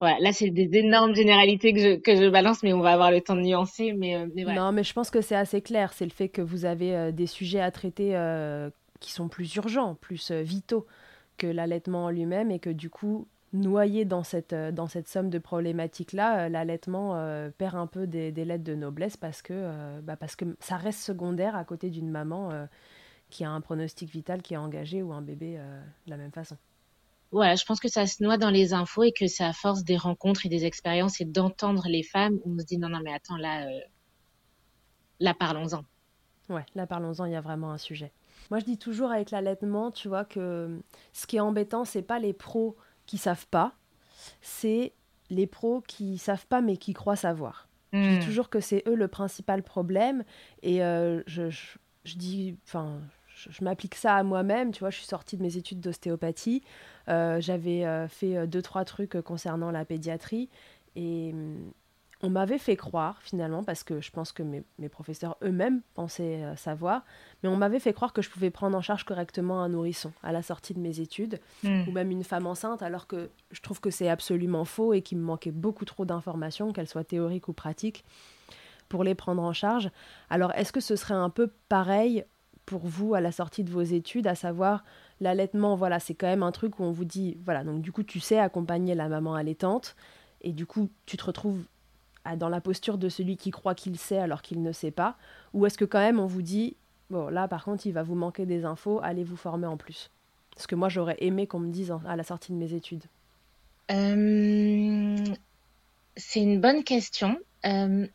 Voilà, 0.00 0.18
là, 0.20 0.32
c'est 0.32 0.50
des 0.50 0.68
énormes 0.76 1.14
généralités 1.14 1.72
que 1.72 1.78
je, 1.78 1.96
que 1.96 2.16
je 2.16 2.28
balance, 2.28 2.62
mais 2.62 2.72
on 2.72 2.80
va 2.80 2.92
avoir 2.92 3.10
le 3.10 3.20
temps 3.20 3.36
de 3.36 3.42
nuancer. 3.42 3.92
Mais, 3.92 4.16
euh, 4.16 4.26
Non, 4.52 4.72
mais 4.72 4.82
je 4.82 4.92
pense 4.92 5.10
que 5.10 5.20
c'est 5.20 5.36
assez 5.36 5.62
clair. 5.62 5.92
C'est 5.92 6.04
le 6.04 6.10
fait 6.10 6.28
que 6.28 6.42
vous 6.42 6.64
avez 6.64 6.94
euh, 6.94 7.12
des 7.12 7.26
sujets 7.26 7.60
à 7.60 7.70
traiter 7.70 8.16
euh, 8.16 8.70
qui 9.00 9.12
sont 9.12 9.28
plus 9.28 9.54
urgents, 9.56 9.94
plus 9.94 10.30
vitaux 10.30 10.86
que 11.38 11.46
l'allaitement 11.46 12.06
en 12.06 12.10
lui-même, 12.10 12.50
et 12.50 12.58
que 12.58 12.70
du 12.70 12.90
coup, 12.90 13.26
noyé 13.52 14.04
dans 14.04 14.24
cette, 14.24 14.54
dans 14.54 14.88
cette 14.88 15.08
somme 15.08 15.30
de 15.30 15.38
problématiques-là, 15.38 16.48
l'allaitement 16.48 17.14
perd 17.58 17.76
un 17.76 17.86
peu 17.86 18.06
des, 18.06 18.32
des, 18.32 18.44
lettres 18.44 18.64
de 18.64 18.74
noblesse 18.74 19.16
parce 19.16 19.42
que, 19.42 20.00
bah 20.00 20.16
parce 20.16 20.36
que 20.36 20.44
ça 20.60 20.76
reste 20.76 21.00
secondaire 21.00 21.56
à 21.56 21.64
côté 21.64 21.90
d'une 21.90 22.08
maman 22.08 22.50
qui 23.30 23.44
a 23.44 23.50
un 23.50 23.60
pronostic 23.60 24.10
vital 24.10 24.42
qui 24.42 24.54
est 24.54 24.58
engagé 24.58 25.02
ou 25.02 25.12
un 25.12 25.22
bébé 25.22 25.58
de 26.06 26.10
la 26.10 26.16
même 26.16 26.32
façon 26.32 26.56
voilà, 27.34 27.56
je 27.56 27.64
pense 27.64 27.80
que 27.80 27.88
ça 27.88 28.06
se 28.06 28.22
noie 28.22 28.38
dans 28.38 28.50
les 28.50 28.74
infos 28.74 29.02
et 29.02 29.12
que 29.12 29.26
c'est 29.26 29.42
à 29.42 29.52
force 29.52 29.82
des 29.82 29.96
rencontres 29.96 30.46
et 30.46 30.48
des 30.48 30.64
expériences 30.64 31.20
et 31.20 31.24
d'entendre 31.24 31.88
les 31.88 32.04
femmes 32.04 32.38
où 32.44 32.54
on 32.54 32.58
se 32.60 32.64
dit 32.64 32.78
non, 32.78 32.88
non, 32.88 33.00
mais 33.02 33.12
attends, 33.12 33.36
là, 33.36 33.66
euh, 33.66 33.80
là, 35.18 35.34
parlons-en. 35.34 35.84
Ouais, 36.48 36.64
là, 36.76 36.86
parlons-en, 36.86 37.24
il 37.24 37.32
y 37.32 37.36
a 37.36 37.40
vraiment 37.40 37.72
un 37.72 37.78
sujet. 37.78 38.12
Moi, 38.50 38.60
je 38.60 38.64
dis 38.64 38.78
toujours 38.78 39.10
avec 39.10 39.32
l'allaitement, 39.32 39.90
tu 39.90 40.06
vois, 40.06 40.24
que 40.24 40.80
ce 41.12 41.26
qui 41.26 41.36
est 41.36 41.40
embêtant, 41.40 41.84
c'est 41.84 42.02
pas 42.02 42.20
les 42.20 42.32
pros 42.32 42.76
qui 43.04 43.18
savent 43.18 43.48
pas, 43.48 43.74
c'est 44.40 44.92
les 45.28 45.48
pros 45.48 45.80
qui 45.80 46.18
savent 46.18 46.46
pas 46.46 46.60
mais 46.60 46.76
qui 46.76 46.92
croient 46.92 47.16
savoir. 47.16 47.68
Je 47.92 47.98
dis 47.98 48.16
hmm. 48.18 48.26
toujours 48.26 48.48
que 48.48 48.60
c'est 48.60 48.84
eux 48.86 48.94
le 48.94 49.08
principal 49.08 49.64
problème 49.64 50.22
et 50.62 50.84
euh, 50.84 51.22
je, 51.26 51.50
je, 51.50 51.78
je, 52.04 52.16
dis, 52.16 52.56
enfin, 52.64 53.00
je, 53.50 53.64
m'applique 53.64 53.94
ça 53.94 54.16
à 54.16 54.22
moi-même. 54.22 54.72
Tu 54.72 54.80
vois, 54.80 54.90
je 54.90 54.96
suis 54.96 55.06
sortie 55.06 55.36
de 55.36 55.42
mes 55.42 55.56
études 55.56 55.80
d'ostéopathie. 55.80 56.62
Euh, 57.08 57.40
j'avais 57.40 57.84
euh, 57.84 58.08
fait 58.08 58.36
euh, 58.36 58.46
deux, 58.46 58.62
trois 58.62 58.84
trucs 58.84 59.20
concernant 59.22 59.70
la 59.70 59.84
pédiatrie. 59.84 60.48
Et 60.96 61.30
hum, 61.32 61.72
on 62.22 62.30
m'avait 62.30 62.58
fait 62.58 62.76
croire, 62.76 63.20
finalement, 63.22 63.62
parce 63.64 63.84
que 63.84 64.00
je 64.00 64.10
pense 64.10 64.32
que 64.32 64.42
mes, 64.42 64.88
professeurs 64.88 65.36
eux-mêmes 65.42 65.82
pensaient 65.92 66.42
savoir, 66.56 67.04
mais 67.42 67.50
on 67.50 67.56
m'avait 67.56 67.80
fait 67.80 67.92
croire 67.92 68.14
que 68.14 68.22
je 68.22 68.30
pouvais 68.30 68.50
prendre 68.50 68.78
en 68.78 68.80
charge 68.80 69.04
correctement 69.04 69.60
un 69.60 69.68
nourrisson 69.68 70.10
à 70.22 70.32
la 70.32 70.40
sortie 70.40 70.72
de 70.72 70.78
mes 70.78 71.00
études, 71.00 71.38
hmm. 71.64 71.86
ou 71.86 71.92
même 71.92 72.10
une 72.10 72.24
femme 72.24 72.46
enceinte, 72.46 72.82
alors 72.82 73.06
que 73.06 73.28
je 73.50 73.60
trouve 73.60 73.78
que 73.78 73.90
c'est 73.90 74.08
absolument 74.08 74.64
faux 74.64 74.94
et 74.94 75.02
qu'il 75.02 75.18
me 75.18 75.24
manquait 75.24 75.50
beaucoup 75.50 75.84
trop 75.84 76.06
d'informations, 76.06 76.72
qu'elles 76.72 76.88
soient 76.88 77.04
théoriques 77.04 77.48
ou 77.48 77.52
pratiques, 77.52 78.06
pour 78.88 79.04
les 79.04 79.14
prendre 79.14 79.42
en 79.42 79.52
charge. 79.52 79.90
Alors, 80.30 80.52
est-ce 80.52 80.72
que 80.72 80.80
ce 80.80 80.96
serait 80.96 81.14
un 81.14 81.30
peu 81.30 81.50
pareil 81.68 82.24
pour 82.66 82.86
vous 82.86 83.14
à 83.14 83.20
la 83.20 83.32
sortie 83.32 83.64
de 83.64 83.70
vos 83.70 83.82
études, 83.82 84.26
à 84.26 84.34
savoir 84.34 84.84
l'allaitement, 85.20 85.76
voilà, 85.76 86.00
c'est 86.00 86.14
quand 86.14 86.26
même 86.26 86.42
un 86.42 86.52
truc 86.52 86.78
où 86.80 86.82
on 86.84 86.90
vous 86.90 87.04
dit, 87.04 87.36
voilà, 87.44 87.64
donc 87.64 87.82
du 87.82 87.92
coup 87.92 88.02
tu 88.02 88.20
sais 88.20 88.38
accompagner 88.38 88.94
la 88.94 89.08
maman 89.08 89.34
allaitante, 89.34 89.96
et 90.42 90.52
du 90.52 90.66
coup 90.66 90.90
tu 91.06 91.16
te 91.16 91.24
retrouves 91.24 91.64
dans 92.36 92.48
la 92.48 92.60
posture 92.60 92.96
de 92.98 93.08
celui 93.08 93.36
qui 93.36 93.50
croit 93.50 93.74
qu'il 93.74 93.98
sait 93.98 94.18
alors 94.18 94.42
qu'il 94.42 94.62
ne 94.62 94.72
sait 94.72 94.90
pas, 94.90 95.16
ou 95.52 95.66
est-ce 95.66 95.78
que 95.78 95.84
quand 95.84 95.98
même 95.98 96.18
on 96.18 96.26
vous 96.26 96.42
dit, 96.42 96.76
bon 97.10 97.28
là 97.28 97.48
par 97.48 97.64
contre 97.64 97.86
il 97.86 97.92
va 97.92 98.02
vous 98.02 98.14
manquer 98.14 98.46
des 98.46 98.64
infos, 98.64 99.00
allez 99.02 99.24
vous 99.24 99.36
former 99.36 99.66
en 99.66 99.76
plus 99.76 100.10
Ce 100.56 100.66
que 100.66 100.74
moi 100.74 100.88
j'aurais 100.88 101.16
aimé 101.18 101.46
qu'on 101.46 101.60
me 101.60 101.70
dise 101.70 101.92
à 102.06 102.16
la 102.16 102.24
sortie 102.24 102.52
de 102.52 102.56
mes 102.56 102.72
études. 102.72 103.04
Euh, 103.90 105.16
c'est 106.16 106.40
une 106.40 106.60
bonne 106.60 106.84
question. 106.84 107.38
Euh, 107.66 108.06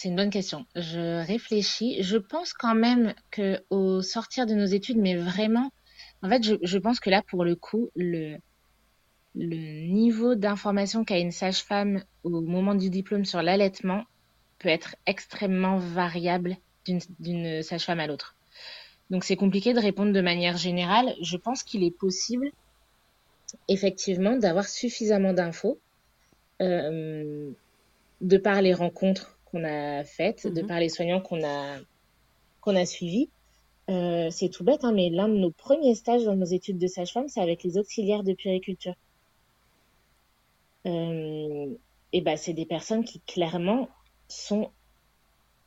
c'est 0.00 0.08
une 0.08 0.16
bonne 0.16 0.30
question. 0.30 0.64
Je 0.76 1.26
réfléchis. 1.26 2.02
Je 2.02 2.16
pense 2.16 2.54
quand 2.54 2.74
même 2.74 3.12
que 3.30 3.62
au 3.68 4.00
sortir 4.00 4.46
de 4.46 4.54
nos 4.54 4.64
études, 4.64 4.96
mais 4.96 5.14
vraiment, 5.14 5.70
en 6.22 6.30
fait, 6.30 6.42
je, 6.42 6.78
pense 6.78 7.00
que 7.00 7.10
là, 7.10 7.22
pour 7.22 7.44
le 7.44 7.54
coup, 7.54 7.90
le, 7.94 8.38
niveau 9.34 10.36
d'information 10.36 11.04
qu'a 11.04 11.18
une 11.18 11.32
sage-femme 11.32 12.02
au 12.24 12.40
moment 12.40 12.74
du 12.74 12.88
diplôme 12.88 13.26
sur 13.26 13.42
l'allaitement 13.42 14.04
peut 14.58 14.70
être 14.70 14.96
extrêmement 15.04 15.76
variable 15.76 16.56
d'une 16.86 17.62
sage-femme 17.62 18.00
à 18.00 18.06
l'autre. 18.06 18.36
Donc 19.10 19.22
c'est 19.22 19.36
compliqué 19.36 19.74
de 19.74 19.80
répondre 19.80 20.12
de 20.14 20.20
manière 20.22 20.56
générale. 20.56 21.14
Je 21.20 21.36
pense 21.36 21.62
qu'il 21.62 21.84
est 21.84 21.90
possible, 21.96 22.50
effectivement, 23.68 24.36
d'avoir 24.36 24.66
suffisamment 24.66 25.34
d'infos 25.34 25.78
euh, 26.62 27.50
de 28.22 28.38
par 28.38 28.62
les 28.62 28.72
rencontres 28.72 29.36
qu'on 29.50 29.64
a 29.64 30.04
faites, 30.04 30.46
de 30.46 30.62
mhm. 30.62 30.68
par 30.68 30.80
les 30.80 30.88
soignants 30.88 31.20
qu'on 31.20 31.42
a, 31.44 31.78
qu'on 32.60 32.76
a 32.76 32.84
suivis. 32.84 33.28
Euh, 33.90 34.28
c'est 34.30 34.48
tout 34.50 34.62
bête, 34.62 34.84
hein, 34.84 34.92
mais 34.92 35.10
l'un 35.10 35.28
de 35.28 35.34
nos 35.34 35.50
premiers 35.50 35.94
stages 35.94 36.24
dans 36.24 36.36
nos 36.36 36.46
études 36.46 36.78
de 36.78 36.86
sage-femme, 36.86 37.28
c'est 37.28 37.40
avec 37.40 37.64
les 37.64 37.76
auxiliaires 37.76 38.22
de 38.22 38.34
puériculture. 38.34 38.94
Euh, 40.86 41.74
et 42.12 42.20
ben, 42.20 42.36
c'est 42.36 42.52
des 42.52 42.66
personnes 42.66 43.04
qui 43.04 43.20
clairement 43.20 43.88
sont 44.28 44.70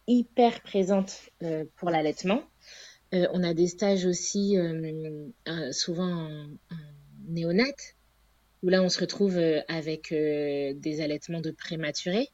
hyper 0.08 0.62
présentes 0.62 1.30
euh, 1.44 1.66
pour 1.76 1.90
l'allaitement. 1.90 2.42
On 3.12 3.44
a 3.44 3.54
des 3.54 3.68
stages 3.68 4.06
aussi 4.06 4.58
souvent 5.72 6.30
en, 6.72 6.74
où 8.64 8.70
là 8.70 8.82
on 8.82 8.90
se 8.90 9.00
retrouve 9.00 9.38
avec 9.68 10.10
des 10.12 11.00
allaitements 11.00 11.40
de 11.40 11.52
prématurés. 11.52 12.30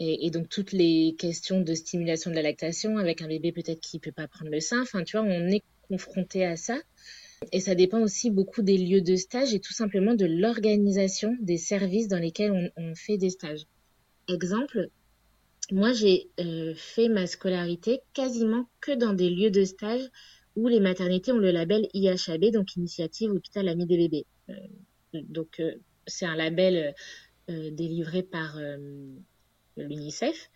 Et, 0.00 0.30
donc 0.30 0.48
toutes 0.48 0.72
les 0.72 1.14
questions 1.18 1.60
de 1.60 1.72
stimulation 1.74 2.30
de 2.30 2.34
la 2.34 2.42
lactation 2.42 2.98
avec 2.98 3.22
un 3.22 3.28
bébé 3.28 3.52
peut-être 3.52 3.80
qui 3.80 4.00
peut 4.00 4.12
pas 4.12 4.26
prendre 4.26 4.50
le 4.50 4.60
sein, 4.60 4.82
enfin 4.82 5.04
tu 5.04 5.16
vois, 5.16 5.26
on 5.26 5.48
est 5.48 5.62
confronté 5.88 6.44
à 6.44 6.56
ça. 6.56 6.78
Et 7.52 7.60
ça 7.60 7.74
dépend 7.74 8.00
aussi 8.00 8.30
beaucoup 8.30 8.62
des 8.62 8.78
lieux 8.78 9.02
de 9.02 9.16
stage 9.16 9.54
et 9.54 9.60
tout 9.60 9.72
simplement 9.72 10.14
de 10.14 10.24
l'organisation 10.24 11.36
des 11.40 11.58
services 11.58 12.08
dans 12.08 12.18
lesquels 12.18 12.72
on, 12.76 12.94
fait 12.94 13.18
des 13.18 13.30
stages. 13.30 13.66
Exemple, 14.28 14.88
moi 15.70 15.92
j'ai 15.92 16.28
euh, 16.40 16.74
fait 16.74 17.08
ma 17.08 17.26
scolarité 17.26 18.00
quasiment 18.14 18.66
que 18.80 18.92
dans 18.92 19.12
des 19.12 19.30
lieux 19.30 19.50
de 19.50 19.64
stage 19.64 20.08
où 20.56 20.68
les 20.68 20.80
maternités 20.80 21.32
ont 21.32 21.38
le 21.38 21.50
label 21.50 21.88
IHAB, 21.92 22.50
donc 22.52 22.76
Initiative 22.76 23.30
Hôpital 23.30 23.68
Ami 23.68 23.86
des 23.86 23.96
bébés. 23.96 24.26
Euh, 24.48 24.54
donc 25.12 25.60
euh, 25.60 25.74
c'est 26.06 26.26
un 26.26 26.36
label 26.36 26.94
délivré 27.46 28.22
par 28.22 28.58
l'UNICEF, 29.76 30.50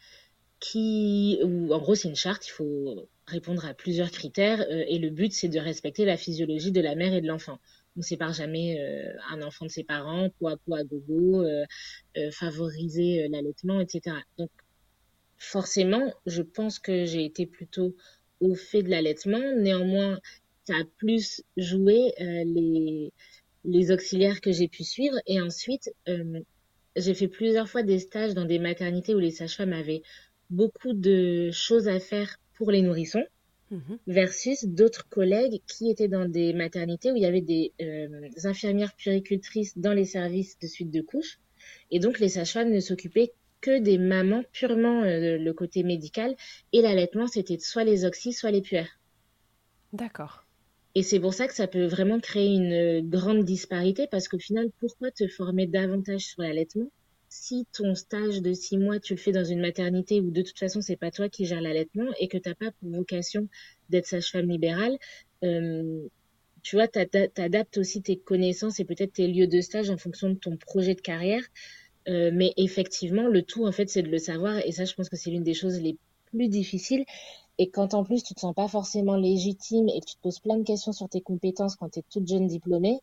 qui, 0.61 1.39
ou 1.45 1.73
en 1.73 1.79
gros, 1.79 1.95
c'est 1.95 2.09
une 2.09 2.17
charte, 2.17 2.47
il 2.47 2.51
faut 2.51 3.09
répondre 3.27 3.65
à 3.67 3.75
plusieurs 3.75 4.11
critères, 4.11 4.61
euh, 4.61 4.85
et 4.89 4.99
le 4.99 5.11
but, 5.11 5.33
c'est 5.33 5.49
de 5.49 5.59
respecter 5.59 6.05
la 6.05 6.17
physiologie 6.17 6.73
de 6.73 6.81
la 6.81 6.95
mère 6.95 7.15
et 7.15 7.21
de 7.21 7.27
l'enfant. 7.27 7.59
On 7.97 8.01
ne 8.01 8.03
sépare 8.03 8.33
jamais 8.33 8.81
euh, 8.81 9.13
un 9.31 9.43
enfant 9.43 9.67
de 9.67 9.71
ses 9.71 9.85
parents, 9.85 10.31
poids 10.39 10.57
à 10.73 10.85
gogo, 10.85 11.45
euh, 11.45 11.65
favoriser 12.33 13.29
l'allaitement, 13.29 13.81
etc. 13.81 14.17
Donc, 14.39 14.51
forcément, 15.37 16.13
je 16.27 16.43
pense 16.43 16.79
que 16.79 17.05
j'ai 17.05 17.25
été 17.25 17.47
plutôt 17.47 17.95
au 18.41 18.55
fait 18.55 18.83
de 18.83 18.91
l'allaitement. 18.91 19.43
Néanmoins, 19.57 20.19
ça 20.65 20.75
a 20.75 20.85
plus 20.97 21.43
joué 21.57 22.13
les, 22.19 23.13
les 23.65 23.91
auxiliaires 23.91 24.41
que 24.41 24.53
j'ai 24.53 24.69
pu 24.69 24.85
suivre. 24.85 25.17
Et 25.27 25.41
ensuite, 25.41 25.93
j'ai 26.97 27.15
fait 27.15 27.29
plusieurs 27.29 27.69
fois 27.69 27.83
des 27.83 27.99
stages 27.99 28.35
dans 28.35 28.45
des 28.45 28.59
maternités 28.59 29.15
où 29.15 29.19
les 29.19 29.31
sages-femmes 29.31 29.73
avaient 29.73 30.03
beaucoup 30.51 30.93
de 30.93 31.51
choses 31.53 31.89
à 31.89 32.01
faire 32.01 32.39
pour 32.55 32.71
les 32.71 32.83
nourrissons 32.83 33.25
mhm. 33.71 33.99
versus 34.07 34.65
d'autres 34.65 35.09
collègues 35.09 35.61
qui 35.67 35.91
étaient 35.91 36.09
dans 36.09 36.29
des 36.29 36.53
maternités 36.53 37.13
où 37.13 37.17
il 37.17 37.23
y 37.23 37.27
avait 37.27 37.41
des 37.41 37.73
euh, 37.81 38.29
infirmières 38.45 38.95
puricultrices 38.95 39.79
dans 39.79 39.93
les 39.93 40.05
services 40.05 40.59
de 40.59 40.67
suite 40.67 40.91
de 40.91 41.01
couches. 41.01 41.39
Et 41.91 41.99
donc, 41.99 42.19
les 42.19 42.29
sages-femmes 42.29 42.71
ne 42.71 42.81
s'occupaient 42.81 43.33
que 43.61 43.79
des 43.79 43.99
mamans 43.99 44.45
purement 44.53 45.03
euh, 45.03 45.37
le 45.39 45.53
côté 45.53 45.83
médical. 45.83 46.37
Et 46.73 46.81
l'allaitement, 46.81 47.27
c'était 47.27 47.59
soit 47.59 47.85
les 47.85 48.05
oxys, 48.05 48.33
soit 48.33 48.51
les 48.51 48.63
puères. 48.63 48.99
D'accord. 49.93 50.45
Et 50.95 51.03
c'est 51.03 51.21
pour 51.21 51.35
ça 51.35 51.47
que 51.47 51.55
ça 51.55 51.69
peut 51.69 51.87
vraiment 51.87 52.21
créer 52.21 52.55
une 52.55 53.09
grande 53.09 53.45
disparité 53.45 54.07
parce 54.11 54.29
qu'au 54.29 54.39
final, 54.39 54.71
pourquoi 54.81 55.11
te 55.11 55.29
former 55.29 55.67
davantage 55.67 56.23
sur 56.23 56.43
l'allaitement 56.43 56.91
si 57.29 57.67
ton 57.73 57.95
stage 57.95 58.41
de 58.41 58.53
six 58.53 58.79
mois, 58.79 59.01
tu 59.01 59.15
le 59.15 59.19
fais 59.19 59.33
dans 59.33 59.45
une 59.45 59.61
maternité 59.61 60.21
où 60.21 60.31
de 60.31 60.43
toute 60.43 60.59
façon, 60.59 60.81
c'est 60.81 60.97
pas 60.97 61.11
toi 61.11 61.29
qui 61.29 61.45
gères 61.45 61.61
l'allaitement 61.61 62.07
et 62.19 62.29
que 62.29 62.39
tu 62.39 62.49
n'as 62.49 62.55
pas 62.55 62.71
pour 62.81 62.91
vocation 62.91 63.49
d'être 63.91 64.07
sage-femme 64.07 64.49
libérale, 64.49 64.97
euh, 65.45 66.09
tu 66.63 66.77
vois, 66.77 66.89
tu 66.89 66.99
adaptes 67.37 67.79
aussi 67.79 68.03
tes 68.03 68.19
connaissances 68.19 68.81
et 68.81 68.85
peut-être 68.85 69.13
tes 69.15 69.29
lieux 69.29 69.47
de 69.47 69.61
stage 69.61 69.91
en 69.91 69.97
fonction 69.97 70.31
de 70.31 70.35
ton 70.35 70.57
projet 70.57 70.95
de 70.95 71.01
carrière. 71.01 71.43
Euh, 72.09 72.31
mais 72.33 72.53
effectivement, 72.57 73.29
le 73.29 73.43
tout, 73.43 73.67
en 73.67 73.73
fait, 73.73 73.89
c'est 73.89 74.03
de 74.03 74.11
le 74.11 74.19
savoir. 74.19 74.59
Et 74.67 74.73
ça, 74.73 74.85
je 74.85 74.95
pense 74.95 75.09
que 75.09 75.17
c'est 75.17 75.31
l'une 75.31 75.45
des 75.45 75.55
choses 75.55 75.81
les 75.81 75.97
plus 76.27 76.49
difficiles. 76.49 77.05
Et 77.59 77.71
quand 77.71 77.95
en 77.95 78.05
plus 78.05 78.23
tu 78.23 78.35
te 78.35 78.41
sens 78.41 78.55
pas 78.55 78.69
forcément 78.69 79.17
légitime 79.17 79.89
et 79.89 80.01
que 80.01 80.07
tu 80.07 80.15
te 80.15 80.21
poses 80.23 80.39
plein 80.39 80.57
de 80.57 80.63
questions 80.63 80.93
sur 80.93 81.09
tes 81.09 81.21
compétences 81.21 81.77
quand 81.77 81.91
tu 81.91 81.99
es 81.99 82.05
toute 82.09 82.27
jeune 82.27 82.47
diplômée, 82.47 83.01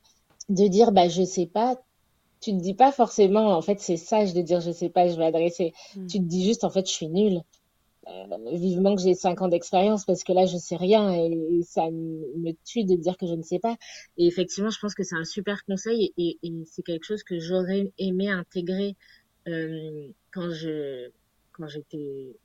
de 0.50 0.67
dire 0.67 0.91
bah 0.91 1.09
je 1.09 1.24
sais 1.24 1.45
pas, 1.45 1.75
tu 2.39 2.51
te 2.51 2.62
dis 2.62 2.74
pas 2.74 2.91
forcément 2.91 3.55
en 3.57 3.62
fait 3.62 3.79
c'est 3.79 3.97
sage 3.97 4.33
de 4.33 4.41
dire 4.41 4.62
je 4.62 4.71
sais 4.71 4.89
pas, 4.89 5.07
je 5.09 5.17
vais 5.17 5.25
adresser. 5.25 5.74
Hmm. 5.95 6.07
Tu 6.07 6.19
te 6.19 6.24
dis 6.24 6.45
juste 6.45 6.63
en 6.63 6.69
fait 6.69 6.88
je 6.88 6.91
suis 6.91 7.07
nulle. 7.07 7.41
Euh, 8.07 8.38
vivement 8.51 8.95
que 8.95 9.01
j'ai 9.01 9.15
cinq 9.15 9.41
ans 9.41 9.47
d'expérience 9.47 10.05
parce 10.05 10.24
que 10.24 10.31
là 10.31 10.45
je 10.45 10.57
sais 10.57 10.75
rien 10.75 11.12
et, 11.12 11.63
ça 11.63 11.89
me 11.89 12.51
tue 12.63 12.83
de 12.83 12.95
dire 12.95 13.17
que 13.17 13.25
je 13.25 13.33
ne 13.33 13.41
sais 13.41 13.59
pas. 13.59 13.75
Et 14.17 14.27
effectivement, 14.27 14.69
je 14.69 14.79
pense 14.79 14.93
que 14.93 15.03
c'est 15.03 15.15
un 15.15 15.25
super 15.25 15.65
conseil 15.65 16.13
et, 16.17 16.38
et 16.43 16.53
c'est 16.65 16.83
quelque 16.83 17.03
chose 17.03 17.24
que 17.24 17.39
j'aurais 17.39 17.91
aimé 17.97 18.29
intégrer 18.29 18.95
euh, 19.47 20.07
quand 20.31 20.51
je 20.51 21.09
quand 21.51 21.67
j'étais 21.67 22.35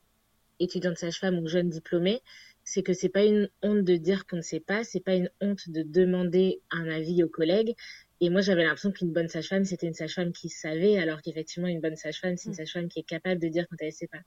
étudiante 0.60 0.98
sage-femme 0.98 1.38
ou 1.38 1.48
jeune 1.48 1.68
diplômée, 1.68 2.22
c'est 2.64 2.82
que 2.82 2.92
c'est 2.92 3.08
pas 3.08 3.24
une 3.24 3.48
honte 3.62 3.82
de 3.82 3.96
dire 3.96 4.26
qu'on 4.26 4.36
ne 4.36 4.42
sait 4.42 4.60
pas, 4.60 4.84
c'est 4.84 5.00
pas 5.00 5.14
une 5.14 5.30
honte 5.40 5.68
de 5.68 5.82
demander 5.82 6.60
un 6.70 6.88
avis 6.88 7.24
aux 7.24 7.28
collègues. 7.28 7.74
Et 8.20 8.30
moi, 8.30 8.42
j'avais 8.42 8.64
l'impression 8.64 8.92
qu'une 8.92 9.12
bonne 9.12 9.28
sage-femme, 9.28 9.64
c'était 9.64 9.86
une 9.86 9.94
sage-femme 9.94 10.32
qui 10.32 10.48
savait, 10.50 10.98
alors 10.98 11.22
qu'effectivement, 11.22 11.68
une 11.68 11.80
bonne 11.80 11.96
sage-femme, 11.96 12.36
c'est 12.36 12.46
une 12.46 12.52
mm. 12.52 12.56
sage-femme 12.56 12.88
qui 12.88 13.00
est 13.00 13.04
capable 13.04 13.40
de 13.40 13.48
dire 13.48 13.66
quand 13.68 13.76
elle 13.80 13.88
ne 13.88 13.92
sait 13.92 14.08
pas. 14.08 14.20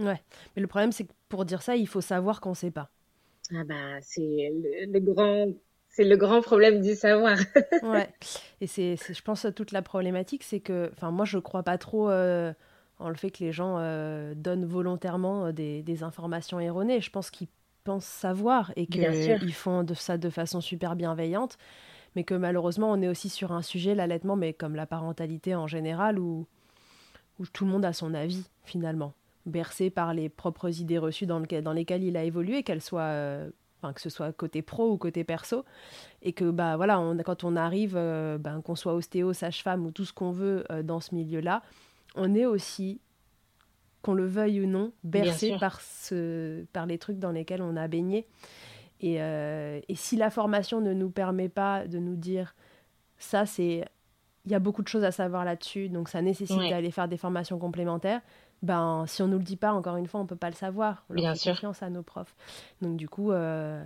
Ouais, 0.00 0.20
mais 0.56 0.62
le 0.62 0.66
problème, 0.66 0.92
c'est 0.92 1.04
que 1.04 1.12
pour 1.28 1.44
dire 1.44 1.62
ça, 1.62 1.76
il 1.76 1.86
faut 1.86 2.00
savoir 2.00 2.40
qu'on 2.40 2.50
ne 2.50 2.54
sait 2.54 2.70
pas. 2.70 2.90
Ah 3.54 3.64
bah, 3.64 4.00
c'est 4.02 4.50
le, 4.88 4.98
grand, 5.00 5.46
c'est 5.88 6.04
le 6.04 6.16
grand 6.16 6.40
problème 6.40 6.80
du 6.80 6.94
savoir. 6.94 7.38
ouais, 7.82 8.08
et 8.60 8.66
c'est, 8.66 8.96
je 8.96 9.22
pense, 9.22 9.46
toute 9.54 9.72
la 9.72 9.82
problématique, 9.82 10.42
c'est 10.42 10.60
que, 10.60 10.90
enfin, 10.92 11.10
moi, 11.10 11.24
je 11.24 11.38
crois 11.38 11.62
pas 11.62 11.78
trop. 11.78 12.10
Euh, 12.10 12.52
en 13.00 13.08
le 13.08 13.14
fait 13.14 13.30
que 13.30 13.42
les 13.42 13.52
gens 13.52 13.76
euh, 13.78 14.34
donnent 14.34 14.66
volontairement 14.66 15.46
euh, 15.46 15.52
des, 15.52 16.02
informations 16.02 16.60
erronées. 16.60 17.00
Je 17.00 17.10
pense 17.10 17.30
qu'ils 17.30 17.48
pensent 17.84 18.04
savoir 18.04 18.72
et 18.76 18.86
qu'ils 18.86 19.54
font 19.54 19.82
de 19.82 19.94
ça 19.94 20.18
de 20.18 20.30
façon 20.30 20.60
super 20.60 20.96
bienveillante, 20.96 21.58
mais 22.14 22.24
que 22.24 22.34
malheureusement 22.34 22.90
on 22.92 23.00
est 23.02 23.08
aussi 23.08 23.28
sur 23.28 23.52
un 23.52 23.62
sujet, 23.62 23.94
l'allaitement, 23.94 24.36
mais 24.36 24.52
comme 24.52 24.76
la 24.76 24.86
parentalité 24.86 25.54
en 25.54 25.66
général, 25.66 26.18
où, 26.18 26.46
où 27.38 27.46
tout 27.46 27.64
le 27.64 27.70
monde 27.70 27.84
a 27.84 27.92
son 27.92 28.14
avis 28.14 28.44
finalement, 28.64 29.14
bercé 29.46 29.90
par 29.90 30.14
les 30.14 30.28
propres 30.28 30.80
idées 30.80 30.98
reçues 30.98 31.26
dans, 31.26 31.40
dans 31.40 31.72
lesquelles 31.72 32.04
il 32.04 32.16
a 32.16 32.24
évolué, 32.24 32.62
qu'elles 32.62 32.82
soient... 32.82 33.02
Euh, 33.02 33.50
Enfin, 33.82 33.94
que 33.94 34.02
ce 34.02 34.10
soit 34.10 34.30
côté 34.34 34.60
pro 34.60 34.90
ou 34.90 34.98
côté 34.98 35.24
perso, 35.24 35.64
et 36.20 36.34
que 36.34 36.50
bah 36.50 36.76
voilà, 36.76 37.00
on, 37.00 37.16
quand 37.16 37.44
on 37.44 37.56
arrive, 37.56 37.94
ben, 37.94 38.60
qu'on 38.62 38.76
soit 38.76 38.92
ostéo, 38.92 39.32
sage-femme 39.32 39.86
ou 39.86 39.90
tout 39.90 40.04
ce 40.04 40.12
qu'on 40.12 40.32
veut 40.32 40.66
dans 40.84 41.00
ce 41.00 41.14
milieu-là, 41.14 41.62
on 42.14 42.34
est 42.34 42.46
aussi, 42.46 43.00
qu'on 44.02 44.14
le 44.14 44.26
veuille 44.26 44.60
ou 44.60 44.66
non, 44.66 44.92
bercé 45.04 45.56
par, 45.58 45.80
ce, 45.80 46.64
par 46.72 46.86
les 46.86 46.98
trucs 46.98 47.18
dans 47.18 47.32
lesquels 47.32 47.62
on 47.62 47.76
a 47.76 47.88
baigné. 47.88 48.26
Et, 49.00 49.22
euh, 49.22 49.80
et, 49.88 49.94
si 49.94 50.16
la 50.16 50.30
formation 50.30 50.80
ne 50.80 50.92
nous 50.92 51.10
permet 51.10 51.48
pas 51.48 51.86
de 51.86 51.98
nous 51.98 52.16
dire 52.16 52.54
ça, 53.18 53.46
c'est. 53.46 53.84
Il 54.46 54.52
y 54.52 54.54
a 54.54 54.58
beaucoup 54.58 54.82
de 54.82 54.88
choses 54.88 55.04
à 55.04 55.12
savoir 55.12 55.44
là-dessus, 55.44 55.90
donc 55.90 56.08
ça 56.08 56.22
nécessite 56.22 56.58
d'aller 56.58 56.90
faire 56.90 57.08
des 57.08 57.18
formations 57.18 57.58
complémentaires. 57.58 58.22
Ben, 58.62 59.04
si 59.06 59.22
on 59.22 59.28
nous 59.28 59.38
le 59.38 59.44
dit 59.44 59.56
pas, 59.56 59.72
encore 59.72 59.96
une 59.96 60.06
fois, 60.06 60.20
on 60.20 60.26
peut 60.26 60.36
pas 60.36 60.48
le 60.48 60.54
savoir. 60.54 61.04
On 61.10 61.14
Bien 61.14 61.34
sûr. 61.34 61.52
confiance 61.52 61.82
à 61.82 61.90
nos 61.90 62.02
profs. 62.02 62.34
Donc 62.80 62.96
du 62.96 63.08
coup, 63.08 63.32
euh, 63.32 63.82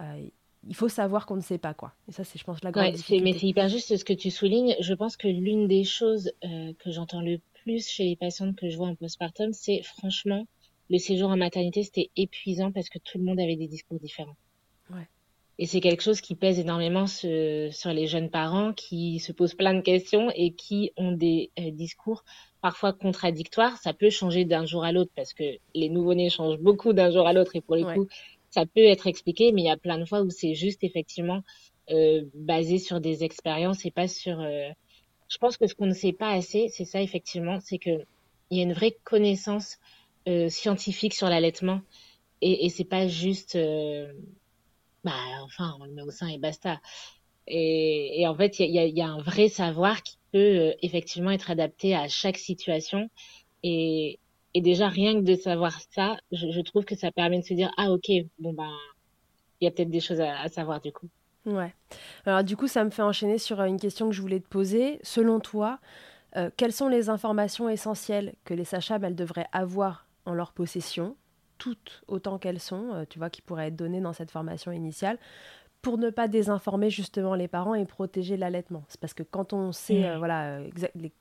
euh, 0.00 0.26
il 0.68 0.74
faut 0.74 0.88
savoir 0.88 1.26
qu'on 1.26 1.36
ne 1.36 1.42
sait 1.42 1.58
pas 1.58 1.74
quoi. 1.74 1.92
Et 2.08 2.12
ça, 2.12 2.24
c'est, 2.24 2.38
je 2.38 2.44
pense, 2.44 2.62
la 2.62 2.70
grande 2.70 2.94
ouais, 2.94 3.20
Mais 3.20 3.32
c'est 3.32 3.46
hyper 3.46 3.68
juste 3.68 3.96
ce 3.96 4.04
que 4.04 4.12
tu 4.12 4.30
soulignes. 4.30 4.74
Je 4.80 4.94
pense 4.94 5.16
que 5.16 5.28
l'une 5.28 5.68
des 5.68 5.84
choses 5.84 6.32
que 6.42 6.90
j'entends 6.90 7.20
le 7.20 7.40
plus 7.62 7.88
chez 7.88 8.04
les 8.04 8.16
patientes 8.16 8.56
que 8.56 8.68
je 8.68 8.76
vois 8.76 8.88
en 8.88 8.94
postpartum, 8.94 9.52
c'est 9.52 9.82
franchement, 9.82 10.46
le 10.88 10.98
séjour 10.98 11.30
en 11.30 11.36
maternité, 11.36 11.82
c'était 11.82 12.10
épuisant 12.16 12.70
parce 12.72 12.88
que 12.88 12.98
tout 12.98 13.18
le 13.18 13.24
monde 13.24 13.40
avait 13.40 13.56
des 13.56 13.68
discours 13.68 13.98
différents. 13.98 14.36
Et 15.58 15.64
c'est 15.64 15.80
quelque 15.80 16.02
chose 16.02 16.20
qui 16.20 16.34
pèse 16.34 16.58
énormément 16.58 17.06
sur 17.06 17.28
les 17.28 18.06
jeunes 18.06 18.28
parents 18.28 18.74
qui 18.74 19.20
se 19.20 19.32
posent 19.32 19.54
plein 19.54 19.72
de 19.72 19.80
questions 19.80 20.30
et 20.34 20.52
qui 20.52 20.92
ont 20.98 21.12
des 21.12 21.50
euh, 21.58 21.70
discours 21.70 22.24
parfois 22.60 22.92
contradictoires. 22.92 23.78
Ça 23.78 23.94
peut 23.94 24.10
changer 24.10 24.44
d'un 24.44 24.66
jour 24.66 24.84
à 24.84 24.92
l'autre 24.92 25.12
parce 25.16 25.32
que 25.32 25.44
les 25.74 25.88
nouveau-nés 25.88 26.28
changent 26.28 26.58
beaucoup 26.58 26.92
d'un 26.92 27.10
jour 27.10 27.26
à 27.26 27.32
l'autre 27.32 27.56
et 27.56 27.62
pour 27.62 27.76
le 27.76 27.84
coup, 27.84 28.06
ça 28.50 28.66
peut 28.66 28.84
être 28.84 29.06
expliqué, 29.06 29.52
mais 29.52 29.62
il 29.62 29.66
y 29.66 29.70
a 29.70 29.76
plein 29.76 29.98
de 29.98 30.04
fois 30.04 30.22
où 30.22 30.30
c'est 30.30 30.54
juste 30.54 30.84
effectivement 30.84 31.42
euh, 31.90 32.24
basé 32.34 32.78
sur 32.78 33.00
des 33.00 33.24
expériences 33.24 33.84
et 33.86 33.90
pas 33.90 34.08
sur 34.08 34.40
euh, 34.40 34.68
je 35.28 35.38
pense 35.38 35.56
que 35.56 35.66
ce 35.66 35.74
qu'on 35.74 35.86
ne 35.86 35.94
sait 35.94 36.12
pas 36.12 36.30
assez, 36.30 36.68
c'est 36.68 36.84
ça 36.84 37.02
effectivement, 37.02 37.58
c'est 37.60 37.78
que 37.78 38.04
il 38.50 38.58
y 38.58 38.60
a 38.60 38.64
une 38.64 38.72
vraie 38.72 38.96
connaissance 39.04 39.78
euh, 40.28 40.48
scientifique 40.48 41.14
sur 41.14 41.28
l'allaitement 41.28 41.80
et, 42.42 42.66
et 42.66 42.68
c'est 42.70 42.84
pas 42.84 43.08
juste, 43.08 43.58
bah 45.04 45.12
enfin 45.42 45.76
on 45.80 45.84
le 45.84 45.92
met 45.92 46.02
au 46.02 46.10
sein 46.10 46.28
et 46.28 46.38
basta. 46.38 46.80
Et, 47.48 48.26
en 48.26 48.34
fait, 48.34 48.58
il 48.58 48.72
y 48.72 48.78
a, 48.80 48.86
y 48.86 49.00
a, 49.00 49.06
un 49.06 49.20
vrai 49.22 49.48
savoir 49.48 50.02
qui 50.02 50.18
peut 50.32 50.74
effectivement 50.82 51.30
être 51.30 51.50
adapté 51.50 51.94
à 51.94 52.08
chaque 52.08 52.38
situation. 52.38 53.08
Et, 53.62 54.18
et 54.56 54.62
déjà 54.62 54.88
rien 54.88 55.14
que 55.14 55.20
de 55.20 55.34
savoir 55.34 55.78
ça, 55.90 56.16
je, 56.32 56.60
trouve 56.62 56.86
que 56.86 56.96
ça 56.96 57.12
permet 57.12 57.40
de 57.40 57.44
se 57.44 57.52
dire 57.52 57.70
ah 57.76 57.90
ok 57.90 58.10
bon 58.38 58.54
ben 58.54 58.72
il 59.60 59.66
y 59.66 59.68
a 59.68 59.70
peut-être 59.70 59.90
des 59.90 60.00
choses 60.00 60.20
à, 60.20 60.40
à 60.40 60.48
savoir 60.48 60.80
du 60.80 60.92
coup. 60.92 61.08
Ouais. 61.44 61.74
Alors 62.24 62.42
du 62.42 62.56
coup, 62.56 62.66
ça 62.66 62.82
me 62.82 62.90
fait 62.90 63.02
enchaîner 63.02 63.38
sur 63.38 63.60
euh, 63.60 63.66
une 63.66 63.78
question 63.78 64.08
que 64.08 64.14
je 64.14 64.22
voulais 64.22 64.40
te 64.40 64.48
poser. 64.48 64.98
Selon 65.02 65.40
toi, 65.40 65.78
euh, 66.36 66.50
quelles 66.56 66.72
sont 66.72 66.88
les 66.88 67.10
informations 67.10 67.68
essentielles 67.68 68.34
que 68.44 68.54
les 68.54 68.64
sages 68.64 68.90
elles 68.90 69.14
devraient 69.14 69.46
avoir 69.52 70.06
en 70.24 70.32
leur 70.32 70.52
possession, 70.52 71.16
toutes 71.58 72.02
autant 72.08 72.38
qu'elles 72.38 72.60
sont, 72.60 72.94
euh, 72.94 73.04
tu 73.08 73.18
vois, 73.18 73.30
qui 73.30 73.42
pourraient 73.42 73.68
être 73.68 73.76
données 73.76 74.00
dans 74.00 74.14
cette 74.14 74.30
formation 74.30 74.72
initiale, 74.72 75.18
pour 75.86 75.98
ne 75.98 76.10
pas 76.10 76.26
désinformer 76.26 76.90
justement 76.90 77.36
les 77.36 77.46
parents 77.46 77.76
et 77.76 77.84
protéger 77.84 78.36
l'allaitement. 78.36 78.82
C'est 78.88 78.98
parce 78.98 79.14
que 79.14 79.22
quand 79.22 79.52
on 79.52 79.70
sait, 79.70 80.16
voilà, 80.18 80.58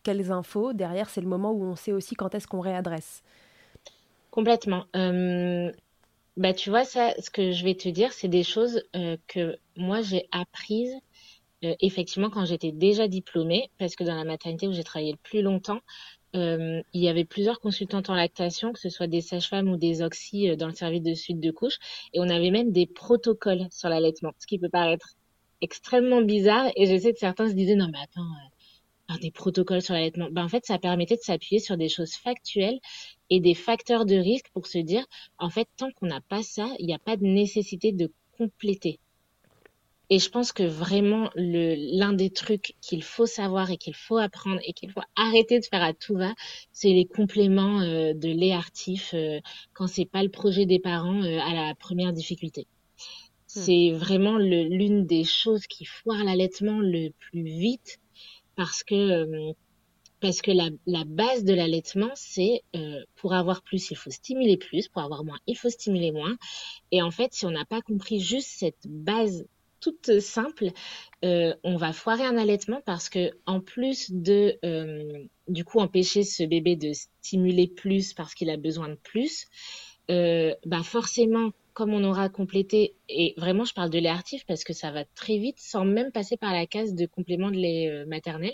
quelles 0.02 0.32
infos, 0.32 0.74
derrière, 0.74 1.08
c'est 1.08 1.22
le 1.22 1.28
moment 1.28 1.52
où 1.52 1.64
on 1.64 1.76
sait 1.76 1.92
aussi 1.92 2.16
quand 2.16 2.34
est-ce 2.34 2.48
qu'on 2.48 2.62
réadresse. 2.62 3.22
Complètement. 4.32 4.86
Bah, 6.38 6.54
tu 6.54 6.70
vois, 6.70 6.84
ça, 6.84 7.14
ce 7.22 7.30
que 7.30 7.52
je 7.52 7.64
vais 7.64 7.76
te 7.76 7.88
dire, 7.88 8.12
c'est 8.12 8.28
des 8.28 8.44
choses 8.44 8.84
euh, 8.96 9.16
que 9.28 9.58
moi 9.78 10.02
j'ai 10.02 10.28
apprises 10.32 10.96
euh, 11.64 11.74
effectivement 11.80 12.30
quand 12.30 12.46
j'étais 12.46 12.74
déjà 12.74 13.08
diplômée, 13.08 13.70
parce 13.78 13.96
que 13.96 14.04
dans 14.04 14.16
la 14.16 14.26
maternité 14.26 14.68
où 14.68 14.74
j'ai 14.74 14.84
travaillé 14.84 15.14
le 15.14 15.18
plus 15.18 15.42
longtemps, 15.42 15.76
euh, 15.76 15.80
il 16.36 17.02
y 17.02 17.08
avait 17.08 17.26
plusieurs 17.26 17.60
consultantes 17.60 18.10
en 18.10 18.16
lactation, 18.16 18.74
que 18.74 18.80
ce 18.80 18.90
soit 18.90 19.08
des 19.08 19.22
sages-femmes 19.22 19.70
ou 19.70 19.78
des 19.78 20.02
oxy 20.02 20.56
dans 20.58 20.68
le 20.68 20.76
service 20.76 21.02
de 21.02 21.14
suite 21.14 21.40
de 21.40 21.52
couche, 21.52 21.78
et 22.14 22.20
on 22.20 22.30
avait 22.30 22.52
même 22.52 22.72
des 22.72 22.86
protocoles 22.86 23.68
sur 23.72 23.90
l'allaitement, 23.90 24.32
ce 24.40 24.48
qui 24.48 24.60
peut 24.60 24.70
paraître 24.70 25.16
extrêmement 25.62 26.22
bizarre. 26.22 26.70
Et 26.76 26.86
je 26.86 27.02
sais 27.02 27.14
que 27.14 27.20
certains 27.20 27.50
se 27.50 27.54
disaient 27.54 27.76
non 27.76 27.88
mais 27.92 28.00
attends, 28.04 28.28
des 29.22 29.32
protocoles 29.32 29.82
sur 29.82 29.94
l'allaitement. 29.94 30.28
Ben, 30.32 30.44
en 30.44 30.50
fait, 30.50 30.66
ça 30.66 30.80
permettait 30.80 31.16
de 31.16 31.22
s'appuyer 31.22 31.60
sur 31.60 31.78
des 31.78 31.90
choses 31.90 32.14
factuelles 32.16 32.80
et 33.30 33.40
des 33.40 33.54
facteurs 33.54 34.06
de 34.06 34.16
risque 34.16 34.50
pour 34.54 34.68
se 34.68 34.80
dire, 34.80 35.06
en 35.38 35.50
fait, 35.50 35.68
tant 35.78 35.92
qu'on 35.92 36.08
n'a 36.08 36.22
pas 36.22 36.44
ça, 36.44 36.68
il 36.80 36.88
n'y 36.88 36.94
a 36.94 37.00
pas 37.00 37.16
de 37.16 37.24
nécessité 37.24 37.92
de 37.92 38.12
compléter. 38.38 39.00
Et 40.10 40.20
je 40.20 40.30
pense 40.30 40.52
que 40.52 40.64
vraiment, 40.64 41.30
l'un 41.36 42.14
des 42.14 42.30
trucs 42.30 42.76
qu'il 42.82 43.04
faut 43.04 43.26
savoir 43.26 43.72
et 43.72 43.78
qu'il 43.78 43.96
faut 43.96 44.18
apprendre 44.18 44.60
et 44.66 44.74
qu'il 44.74 44.92
faut 44.92 45.02
arrêter 45.16 45.60
de 45.60 45.66
faire 45.66 45.84
à 45.84 45.94
tout 45.94 46.16
va, 46.16 46.34
c'est 46.72 46.90
les 46.90 47.06
compléments 47.06 47.82
euh, 47.82 48.14
de 48.14 48.30
lait 48.30 48.54
artif 48.54 49.14
euh, 49.14 49.40
quand 49.74 49.88
c'est 49.88 50.06
pas 50.06 50.24
le 50.24 50.30
projet 50.30 50.66
des 50.66 50.80
parents 50.80 51.24
euh, 51.24 51.40
à 51.40 51.54
la 51.54 51.76
première 51.76 52.14
difficulté. 52.14 52.68
Hmm. 53.56 53.62
C'est 53.62 53.92
vraiment 53.92 54.38
l'une 54.38 55.06
des 55.06 55.24
choses 55.24 55.66
qui 55.68 55.86
foire 55.86 56.24
l'allaitement 56.24 56.80
le 56.80 57.10
plus 57.32 57.44
vite 57.44 58.00
parce 58.56 58.84
que 58.84 58.96
euh, 58.96 59.54
parce 60.22 60.42
que 60.42 60.52
la, 60.52 60.70
la 60.88 61.04
base 61.06 61.44
de 61.44 61.54
l'allaitement, 61.54 62.10
c'est 62.16 62.64
euh, 62.76 63.04
pour 63.16 63.34
avoir 63.34 63.62
plus, 63.62 63.92
il 63.92 63.96
faut 63.96 64.10
stimuler 64.10 64.58
plus, 64.58 64.88
pour 64.88 65.02
avoir 65.04 65.24
moins, 65.24 65.38
il 65.46 65.56
faut 65.56 65.70
stimuler 65.70 66.12
moins. 66.12 66.36
Et 66.92 67.02
en 67.02 67.12
fait, 67.12 67.34
si 67.34 67.46
on 67.46 67.52
n'a 67.52 67.66
pas 67.66 67.82
compris 67.82 68.20
juste 68.20 68.48
cette 68.48 68.88
base 68.88 69.46
toute 69.86 70.20
simple, 70.20 70.72
euh, 71.24 71.54
on 71.64 71.78
va 71.78 71.94
foirer 71.94 72.24
un 72.26 72.38
allaitement 72.38 72.82
parce 72.86 73.10
que 73.10 73.32
en 73.46 73.60
plus 73.60 74.12
de 74.12 74.58
euh, 74.66 75.26
du 75.48 75.64
coup 75.64 75.80
empêcher 75.80 76.24
ce 76.24 76.44
bébé 76.44 76.76
de 76.76 76.92
stimuler 76.94 77.68
plus 77.68 78.14
parce 78.14 78.34
qu'il 78.34 78.50
a 78.50 78.58
besoin 78.58 78.90
de 78.90 78.96
plus, 78.96 79.46
euh, 80.10 80.54
bah 80.66 80.84
forcément 80.84 81.52
comme 81.74 81.94
on 81.94 82.06
aura 82.06 82.30
complété, 82.30 82.96
et 83.10 83.34
vraiment 83.36 83.66
je 83.66 83.74
parle 83.74 83.90
de 83.90 84.00
lait 84.00 84.08
artif 84.08 84.46
parce 84.46 84.64
que 84.64 84.72
ça 84.72 84.92
va 84.92 85.04
très 85.04 85.38
vite 85.38 85.60
sans 85.60 85.84
même 85.84 86.12
passer 86.12 86.38
par 86.38 86.54
la 86.54 86.66
case 86.66 86.96
de 86.96 87.06
complément 87.06 87.52
de 87.52 87.58
lait 87.58 88.06
maternel. 88.06 88.54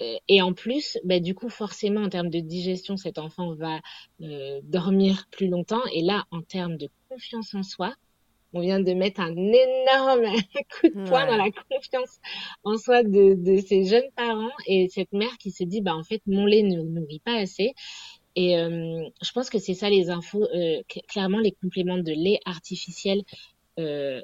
Euh, 0.00 0.18
et 0.28 0.42
en 0.42 0.52
plus, 0.52 0.98
bah, 1.04 1.20
du 1.20 1.34
coup, 1.34 1.48
forcément, 1.48 2.02
en 2.02 2.08
termes 2.08 2.30
de 2.30 2.40
digestion, 2.40 2.96
cet 2.96 3.18
enfant 3.18 3.54
va 3.54 3.80
euh, 4.22 4.60
dormir 4.64 5.26
plus 5.30 5.48
longtemps. 5.48 5.84
Et 5.92 6.02
là, 6.02 6.24
en 6.30 6.42
termes 6.42 6.76
de 6.76 6.88
confiance 7.08 7.54
en 7.54 7.62
soi, 7.62 7.94
on 8.52 8.60
vient 8.60 8.80
de 8.80 8.92
mettre 8.94 9.20
un 9.20 9.34
énorme 9.36 10.24
coup 10.80 10.88
de 10.88 10.94
poing 11.04 11.26
Ouais. 11.26 11.26
dans 11.26 11.36
la 11.36 11.50
confiance 11.52 12.18
en 12.64 12.76
soi 12.78 13.02
de, 13.02 13.34
de 13.34 13.60
ces 13.60 13.84
jeunes 13.84 14.10
parents 14.16 14.50
et 14.66 14.88
cette 14.90 15.12
mère 15.12 15.36
qui 15.38 15.50
se 15.50 15.64
dit, 15.64 15.80
bah, 15.82 15.94
en 15.96 16.04
fait, 16.04 16.22
mon 16.26 16.46
lait 16.46 16.62
ne 16.62 16.82
nourrit 16.82 17.20
pas 17.24 17.36
assez. 17.36 17.74
Et 18.36 18.58
euh, 18.58 19.02
je 19.22 19.32
pense 19.32 19.50
que 19.50 19.58
c'est 19.58 19.74
ça 19.74 19.90
les 19.90 20.10
infos. 20.10 20.44
Euh, 20.44 20.82
cl- 20.90 21.06
clairement, 21.08 21.38
les 21.40 21.52
compléments 21.52 21.98
de 21.98 22.12
lait 22.12 22.40
artificiel, 22.46 23.22
euh, 23.80 24.22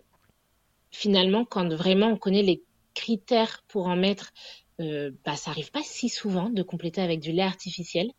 finalement, 0.92 1.44
quand 1.44 1.68
vraiment 1.74 2.08
on 2.08 2.16
connaît 2.18 2.42
les 2.42 2.62
critères 2.94 3.62
pour 3.68 3.86
en 3.88 3.96
mettre, 3.96 4.32
bah, 4.78 5.36
ça 5.36 5.50
arrive 5.50 5.70
pas 5.70 5.82
si 5.82 6.08
souvent 6.08 6.50
de 6.50 6.62
compléter 6.62 7.00
avec 7.00 7.20
du 7.20 7.32
lait 7.32 7.42
artificiel. 7.42 8.10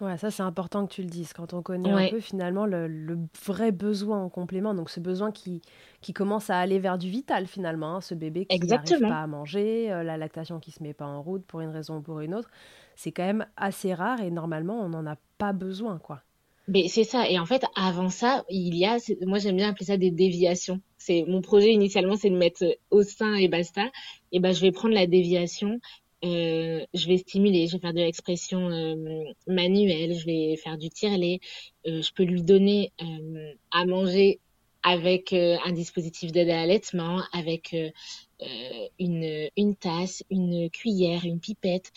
Ouais, 0.00 0.18
ça 0.18 0.30
c'est 0.30 0.42
important 0.42 0.86
que 0.86 0.92
tu 0.92 1.00
le 1.02 1.08
dises. 1.08 1.32
Quand 1.32 1.54
on 1.54 1.62
connaît 1.62 1.90
un 1.90 2.04
peu 2.04 2.20
finalement 2.20 2.66
le, 2.66 2.86
le 2.86 3.18
vrai 3.46 3.72
besoin 3.72 4.22
en 4.22 4.28
complément, 4.28 4.74
donc 4.74 4.90
ce 4.90 5.00
besoin 5.00 5.32
qui, 5.32 5.62
qui 6.02 6.12
commence 6.12 6.50
à 6.50 6.58
aller 6.58 6.78
vers 6.78 6.98
du 6.98 7.08
vital 7.08 7.46
finalement, 7.46 7.96
hein, 7.96 8.00
ce 8.02 8.14
bébé 8.14 8.44
qui 8.44 8.62
n'arrive 8.66 9.02
pas 9.06 9.22
à 9.22 9.26
manger, 9.26 9.90
euh, 9.90 10.02
la 10.02 10.18
lactation 10.18 10.60
qui 10.60 10.70
se 10.70 10.82
met 10.82 10.92
pas 10.92 11.06
en 11.06 11.22
route 11.22 11.46
pour 11.46 11.62
une 11.62 11.70
raison 11.70 11.96
ou 11.96 12.02
pour 12.02 12.20
une 12.20 12.34
autre, 12.34 12.50
c'est 12.94 13.10
quand 13.10 13.24
même 13.24 13.46
assez 13.56 13.94
rare 13.94 14.20
et 14.20 14.30
normalement 14.30 14.78
on 14.82 14.90
n'en 14.90 15.06
a 15.06 15.16
pas 15.38 15.54
besoin, 15.54 15.98
quoi. 15.98 16.22
Mais 16.68 16.88
c'est 16.88 17.04
ça. 17.04 17.28
Et 17.30 17.38
en 17.38 17.46
fait, 17.46 17.64
avant 17.76 18.08
ça, 18.10 18.44
il 18.50 18.74
y 18.76 18.84
a, 18.84 18.98
moi 19.26 19.38
j'aime 19.38 19.56
bien 19.56 19.70
appeler 19.70 19.86
ça 19.86 19.96
des 19.96 20.10
déviations. 20.10 20.80
C'est 20.98 21.24
mon 21.28 21.40
projet 21.40 21.72
initialement, 21.72 22.16
c'est 22.16 22.28
de 22.30 22.36
mettre 22.36 22.64
au 22.90 23.02
sein 23.02 23.34
et 23.34 23.48
basta. 23.48 23.82
Et 24.32 24.40
ben, 24.40 24.52
je 24.52 24.60
vais 24.60 24.72
prendre 24.72 24.94
la 24.94 25.06
déviation. 25.06 25.78
Euh, 26.24 26.84
je 26.94 27.06
vais 27.08 27.18
stimuler, 27.18 27.66
je 27.66 27.72
vais 27.72 27.80
faire 27.80 27.92
de 27.92 27.98
l'expression 27.98 28.70
euh, 28.70 29.24
manuelle, 29.46 30.14
je 30.14 30.24
vais 30.24 30.56
faire 30.56 30.78
du 30.78 30.88
tire-lait. 30.88 31.40
Euh, 31.86 32.02
je 32.02 32.12
peux 32.12 32.24
lui 32.24 32.42
donner 32.42 32.92
euh, 33.02 33.52
à 33.70 33.84
manger 33.84 34.40
avec 34.82 35.32
un 35.32 35.72
dispositif 35.72 36.30
d'aide 36.30 36.48
à 36.48 36.58
l'allaitement, 36.58 37.20
avec 37.32 37.74
une, 39.00 39.76
tasse, 39.80 40.22
une 40.30 40.70
cuillère, 40.70 41.24
une 41.24 41.40
pipette. 41.40 41.90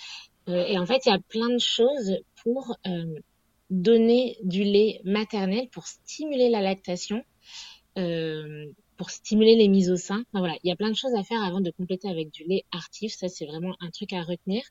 Et 0.48 0.76
en 0.76 0.88
fait, 0.88 1.06
il 1.06 1.10
y 1.10 1.12
a 1.12 1.20
plein 1.20 1.50
de 1.50 1.60
choses 1.60 2.18
pour 2.42 2.76
donner 3.70 4.38
du 4.42 4.64
lait 4.64 5.02
maternel 5.04 5.70
pour 5.70 5.86
stimuler 5.86 6.50
la 6.50 6.62
lactation, 6.62 7.24
pour 9.00 9.10
stimuler 9.10 9.56
les 9.56 9.70
mises 9.70 9.90
au 9.90 9.96
sein. 9.96 10.24
Voilà, 10.34 10.56
il 10.62 10.68
y 10.68 10.72
a 10.74 10.76
plein 10.76 10.90
de 10.90 10.96
choses 10.96 11.16
à 11.16 11.24
faire 11.24 11.42
avant 11.42 11.62
de 11.62 11.72
compléter 11.72 12.10
avec 12.10 12.32
du 12.32 12.44
lait 12.44 12.66
artif. 12.74 13.14
Ça, 13.14 13.30
c'est 13.30 13.46
vraiment 13.46 13.74
un 13.80 13.90
truc 13.92 14.12
à 14.12 14.22
retenir. 14.22 14.62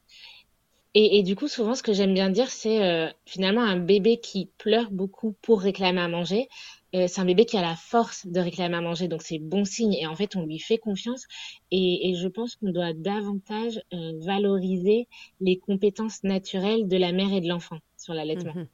Et, 0.94 1.22
du 1.22 1.36
coup, 1.36 1.48
souvent, 1.48 1.74
ce 1.74 1.82
que 1.82 1.92
j'aime 1.92 2.12
bien 2.12 2.28
dire, 2.28 2.50
c'est 2.50 2.82
euh, 2.82 3.08
finalement 3.24 3.62
un 3.62 3.76
bébé 3.76 4.18
qui 4.18 4.50
pleure 4.58 4.90
beaucoup 4.90 5.36
pour 5.42 5.60
réclamer 5.60 6.00
à 6.00 6.08
manger. 6.08 6.48
Euh, 6.94 7.06
c'est 7.06 7.20
un 7.20 7.24
bébé 7.24 7.44
qui 7.44 7.56
a 7.56 7.62
la 7.62 7.76
force 7.76 8.26
de 8.26 8.40
réclamer 8.40 8.76
à 8.76 8.80
manger, 8.80 9.06
donc 9.06 9.22
c'est 9.22 9.38
bon 9.38 9.64
signe. 9.64 9.94
Et 9.94 10.06
en 10.06 10.16
fait, 10.16 10.34
on 10.34 10.44
lui 10.44 10.58
fait 10.58 10.78
confiance. 10.78 11.24
Et, 11.70 12.14
je 12.20 12.26
pense 12.26 12.56
qu'on 12.56 12.72
doit 12.72 12.94
davantage 12.94 13.80
euh, 13.94 14.12
valoriser 14.20 15.06
les 15.40 15.58
compétences 15.58 16.24
naturelles 16.24 16.88
de 16.88 16.96
la 16.96 17.12
mère 17.12 17.32
et 17.32 17.40
de 17.40 17.48
l'enfant 17.48 17.78
sur 17.96 18.12
l'allaitement. 18.12 18.54
Mhm. 18.54 18.66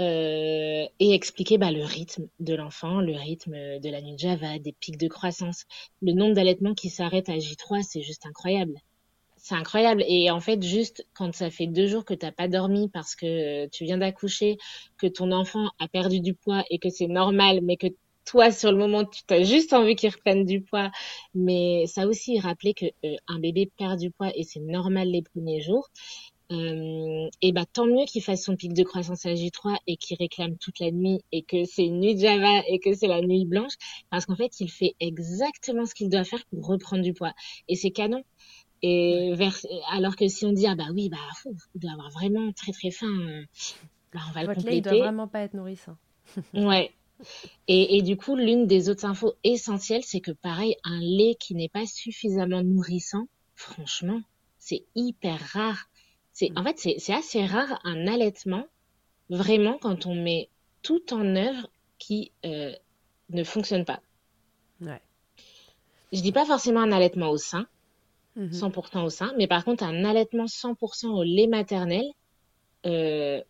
Euh, 0.00 0.86
et 1.00 1.12
expliquer 1.12 1.58
bah, 1.58 1.72
le 1.72 1.82
rythme 1.82 2.28
de 2.38 2.54
l'enfant, 2.54 3.00
le 3.00 3.14
rythme 3.14 3.80
de 3.80 3.90
la 3.90 4.00
nuit 4.00 4.14
de 4.14 4.18
Java, 4.18 4.58
des 4.60 4.72
pics 4.72 4.96
de 4.96 5.08
croissance. 5.08 5.66
Le 6.02 6.12
nombre 6.12 6.34
d'allaitements 6.34 6.74
qui 6.74 6.88
s'arrêtent 6.88 7.28
à 7.28 7.36
J3, 7.38 7.82
c'est 7.82 8.02
juste 8.02 8.24
incroyable. 8.24 8.74
C'est 9.36 9.56
incroyable. 9.56 10.04
Et 10.06 10.30
en 10.30 10.40
fait, 10.40 10.62
juste 10.62 11.04
quand 11.14 11.34
ça 11.34 11.50
fait 11.50 11.66
deux 11.66 11.88
jours 11.88 12.04
que 12.04 12.14
t'as 12.14 12.30
pas 12.30 12.46
dormi 12.46 12.88
parce 12.90 13.16
que 13.16 13.66
tu 13.68 13.84
viens 13.84 13.98
d'accoucher, 13.98 14.58
que 14.98 15.08
ton 15.08 15.32
enfant 15.32 15.70
a 15.80 15.88
perdu 15.88 16.20
du 16.20 16.34
poids 16.34 16.64
et 16.70 16.78
que 16.78 16.90
c'est 16.90 17.08
normal, 17.08 17.60
mais 17.62 17.76
que 17.76 17.88
toi, 18.24 18.52
sur 18.52 18.70
le 18.70 18.78
moment, 18.78 19.04
tu 19.04 19.22
as 19.34 19.42
juste 19.42 19.72
envie 19.72 19.96
qu'il 19.96 20.10
reprenne 20.10 20.44
du 20.44 20.60
poids. 20.60 20.90
Mais 21.34 21.86
ça 21.86 22.06
aussi, 22.06 22.38
rappeler 22.38 22.74
que 22.74 22.86
euh, 23.04 23.16
un 23.26 23.38
bébé 23.40 23.70
perd 23.78 23.98
du 23.98 24.10
poids 24.10 24.30
et 24.36 24.44
c'est 24.44 24.60
normal 24.60 25.08
les 25.08 25.22
premiers 25.22 25.60
jours. 25.60 25.88
Euh, 26.50 27.28
et 27.42 27.52
bah 27.52 27.66
tant 27.70 27.84
mieux 27.84 28.06
qu'il 28.06 28.22
fasse 28.22 28.44
son 28.44 28.56
pic 28.56 28.72
de 28.72 28.82
croissance 28.82 29.26
à 29.26 29.34
J3 29.34 29.76
et 29.86 29.98
qu'il 29.98 30.16
réclame 30.16 30.56
toute 30.56 30.78
la 30.78 30.90
nuit 30.90 31.20
et 31.30 31.42
que 31.42 31.64
c'est 31.66 31.84
une 31.84 32.00
nuit 32.00 32.14
de 32.14 32.20
Java 32.20 32.62
et 32.66 32.78
que 32.78 32.94
c'est 32.94 33.06
la 33.06 33.20
nuit 33.20 33.44
blanche 33.44 33.74
parce 34.10 34.24
qu'en 34.24 34.34
fait 34.36 34.58
il 34.60 34.70
fait 34.70 34.94
exactement 34.98 35.84
ce 35.84 35.94
qu'il 35.94 36.08
doit 36.08 36.24
faire 36.24 36.42
pour 36.46 36.66
reprendre 36.66 37.02
du 37.02 37.12
poids. 37.12 37.34
Et 37.68 37.76
c'est 37.76 37.90
canon. 37.90 38.24
Et 38.80 39.32
vers 39.34 39.56
alors 39.90 40.16
que 40.16 40.28
si 40.28 40.46
on 40.46 40.52
dit 40.52 40.66
ah 40.66 40.74
bah 40.74 40.88
oui 40.94 41.08
bah 41.10 41.18
fou, 41.36 41.54
il 41.74 41.80
doit 41.80 41.92
avoir 41.92 42.10
vraiment 42.10 42.52
très 42.52 42.72
très 42.72 42.90
faim 42.90 43.44
bah 44.14 44.20
on 44.28 44.32
va 44.32 44.42
le 44.42 44.46
Votre 44.46 44.64
lait, 44.64 44.78
il 44.78 44.82
doit 44.82 44.92
compléter. 44.92 45.00
vraiment 45.00 45.28
pas 45.28 45.40
être 45.40 45.54
nourrissant. 45.54 45.96
ouais. 46.54 46.92
Et, 47.66 47.98
et 47.98 48.02
du 48.02 48.16
coup 48.16 48.36
l'une 48.36 48.66
des 48.66 48.88
autres 48.88 49.04
infos 49.04 49.34
essentielles 49.44 50.04
c'est 50.04 50.20
que 50.20 50.30
pareil 50.30 50.76
un 50.84 51.00
lait 51.00 51.36
qui 51.38 51.54
n'est 51.54 51.68
pas 51.68 51.84
suffisamment 51.86 52.62
nourrissant 52.62 53.26
franchement 53.56 54.20
c'est 54.58 54.84
hyper 54.94 55.40
rare 55.52 55.88
c'est 56.38 56.50
en 56.56 56.64
fait 56.64 56.78
c'est 56.98 57.14
assez 57.14 57.44
rare 57.54 57.80
un 57.84 58.06
allaitement 58.14 58.64
vraiment 59.30 59.78
quand 59.78 60.06
on 60.06 60.14
met 60.14 60.48
tout 60.82 61.12
en 61.12 61.26
œuvre 61.36 61.68
qui 61.98 62.32
euh, 62.46 62.72
ne 63.30 63.44
fonctionne 63.44 63.84
pas 63.84 64.00
Ouais. 64.80 65.00
je 66.12 66.20
dis 66.20 66.32
pas 66.32 66.44
forcément 66.46 66.80
un 66.80 66.92
allaitement 66.92 67.30
au 67.30 67.36
sein 67.38 67.66
Mhm. 68.36 68.52
100% 68.52 69.04
au 69.04 69.10
sein, 69.10 69.32
mais 69.36 69.46
par 69.46 69.64
contre 69.64 69.84
un 69.84 70.04
allaitement 70.04 70.46
100% 70.46 71.10
au 71.14 71.22
lait 71.22 71.48
maternel, 71.48 72.04
euh, 72.86 73.42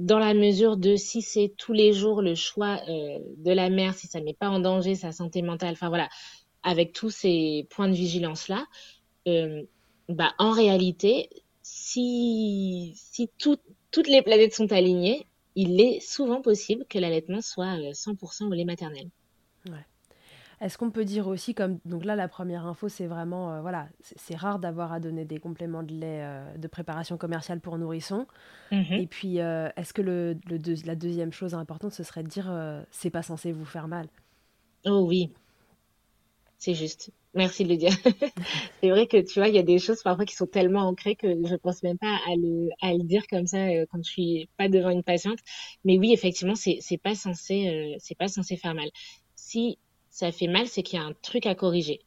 dans 0.00 0.18
la 0.18 0.34
mesure 0.34 0.76
de 0.76 0.96
si 0.96 1.22
c'est 1.22 1.54
tous 1.58 1.72
les 1.72 1.92
jours 1.92 2.22
le 2.22 2.34
choix 2.34 2.80
euh, 2.88 3.18
de 3.38 3.52
la 3.52 3.70
mère, 3.70 3.94
si 3.94 4.06
ça 4.08 4.20
ne 4.20 4.26
met 4.26 4.34
pas 4.34 4.50
en 4.50 4.60
danger 4.60 4.94
sa 4.94 5.12
santé 5.12 5.42
mentale, 5.42 5.72
enfin 5.74 5.88
voilà, 5.88 6.08
avec 6.62 6.92
tous 6.92 7.10
ces 7.10 7.66
points 7.70 7.88
de 7.88 7.94
vigilance 7.94 8.48
là, 8.48 8.66
euh, 9.28 9.62
bah 10.08 10.32
en 10.38 10.52
réalité, 10.52 11.30
si 11.68 12.94
si 12.96 13.28
tout- 13.38 13.58
toutes 13.90 14.08
les 14.08 14.22
planètes 14.22 14.54
sont 14.54 14.72
alignées, 14.72 15.26
il 15.54 15.80
est 15.80 16.00
souvent 16.00 16.42
possible 16.42 16.84
que 16.86 16.98
l'allaitement 16.98 17.40
soit 17.42 17.78
euh, 17.80 17.92
100% 17.94 18.48
au 18.48 18.52
lait 18.54 18.64
maternel. 18.64 19.08
Ouais. 19.66 19.84
Est-ce 20.60 20.78
qu'on 20.78 20.90
peut 20.90 21.04
dire 21.04 21.28
aussi, 21.28 21.54
comme 21.54 21.80
donc 21.84 22.04
là 22.04 22.16
la 22.16 22.28
première 22.28 22.66
info 22.66 22.88
c'est 22.88 23.06
vraiment 23.06 23.52
euh, 23.54 23.62
voilà 23.62 23.88
c'est 24.16 24.36
rare 24.36 24.58
d'avoir 24.60 24.92
à 24.92 25.00
donner 25.00 25.24
des 25.24 25.38
compléments 25.40 25.82
de 25.84 25.92
lait 25.94 26.22
euh, 26.24 26.56
de 26.58 26.68
préparation 26.68 27.18
commerciale 27.18 27.60
pour 27.60 27.78
nourrissons 27.78 28.26
Mhm. 28.70 29.02
et 29.02 29.06
puis 29.08 29.40
euh, 29.40 29.70
est-ce 29.76 29.94
que 29.94 30.02
le, 30.02 30.38
le 30.48 30.58
deux- 30.58 30.76
la 30.86 30.96
deuxième 30.96 31.32
chose 31.32 31.54
importante 31.54 31.92
ce 31.92 32.04
serait 32.04 32.24
de 32.24 32.28
dire 32.28 32.50
euh, 32.50 32.82
c'est 32.92 33.10
pas 33.10 33.22
censé 33.22 33.52
vous 33.52 33.66
faire 33.66 33.88
mal? 33.88 34.08
Oh 34.84 35.06
oui, 35.06 35.32
c'est 36.58 36.74
juste. 36.74 37.10
Merci 37.34 37.64
de 37.64 37.68
le 37.68 37.76
dire. 37.76 37.92
C'est 38.80 38.90
vrai 38.90 39.06
que 39.06 39.18
tu 39.18 39.38
vois, 39.38 39.48
il 39.48 39.54
y 39.54 39.58
a 39.58 39.62
des 39.62 39.78
choses 39.78 40.02
parfois 40.02 40.24
qui 40.24 40.34
sont 40.34 40.46
tellement 40.46 40.82
ancrées 40.82 41.14
que 41.14 41.28
je 41.28 41.54
pense 41.56 41.82
même 41.82 41.98
pas 41.98 42.18
à 42.26 42.36
le, 42.36 42.70
à 42.80 42.92
le 42.94 43.02
dire 43.02 43.26
comme 43.28 43.46
ça 43.46 43.66
euh, 43.66 43.84
quand 43.90 44.02
je 44.02 44.10
suis 44.10 44.48
pas 44.56 44.68
devant 44.68 44.90
une 44.90 45.02
patiente. 45.02 45.38
Mais 45.84 45.98
oui, 45.98 46.12
effectivement, 46.12 46.54
c'est, 46.54 46.80
pas 47.02 47.14
censé, 47.14 47.68
euh, 47.68 47.96
c'est 47.98 48.16
pas 48.16 48.28
censé 48.28 48.56
faire 48.56 48.74
mal. 48.74 48.88
Si 49.34 49.78
ça 50.10 50.32
fait 50.32 50.46
mal, 50.46 50.66
c'est 50.66 50.82
qu'il 50.82 50.98
y 50.98 51.02
a 51.02 51.04
un 51.04 51.12
truc 51.22 51.46
à 51.46 51.54
corriger, 51.54 52.00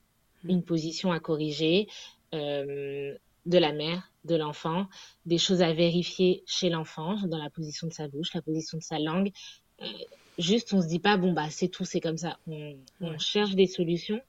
une 0.43 0.63
position 0.63 1.11
à 1.11 1.19
corriger, 1.19 1.87
euh, 2.33 3.15
de 3.45 3.57
la 3.57 3.73
mère, 3.73 4.11
de 4.25 4.35
l'enfant, 4.35 4.87
des 5.25 5.37
choses 5.37 5.61
à 5.61 5.73
vérifier 5.73 6.43
chez 6.45 6.69
l'enfant, 6.69 7.15
dans 7.27 7.37
la 7.37 7.49
position 7.49 7.87
de 7.87 7.93
sa 7.93 8.07
bouche, 8.07 8.33
la 8.33 8.41
position 8.41 8.77
de 8.77 8.83
sa 8.83 8.99
langue. 8.99 9.31
Juste, 10.37 10.73
on 10.73 10.81
se 10.81 10.87
dit 10.87 10.99
pas, 10.99 11.17
bon, 11.17 11.33
bah, 11.33 11.49
c'est 11.49 11.67
tout, 11.67 11.85
c'est 11.85 11.99
comme 11.99 12.17
ça. 12.17 12.37
On, 12.47 13.17
cherche 13.17 13.55
des 13.55 13.67
solutions. 13.67 14.21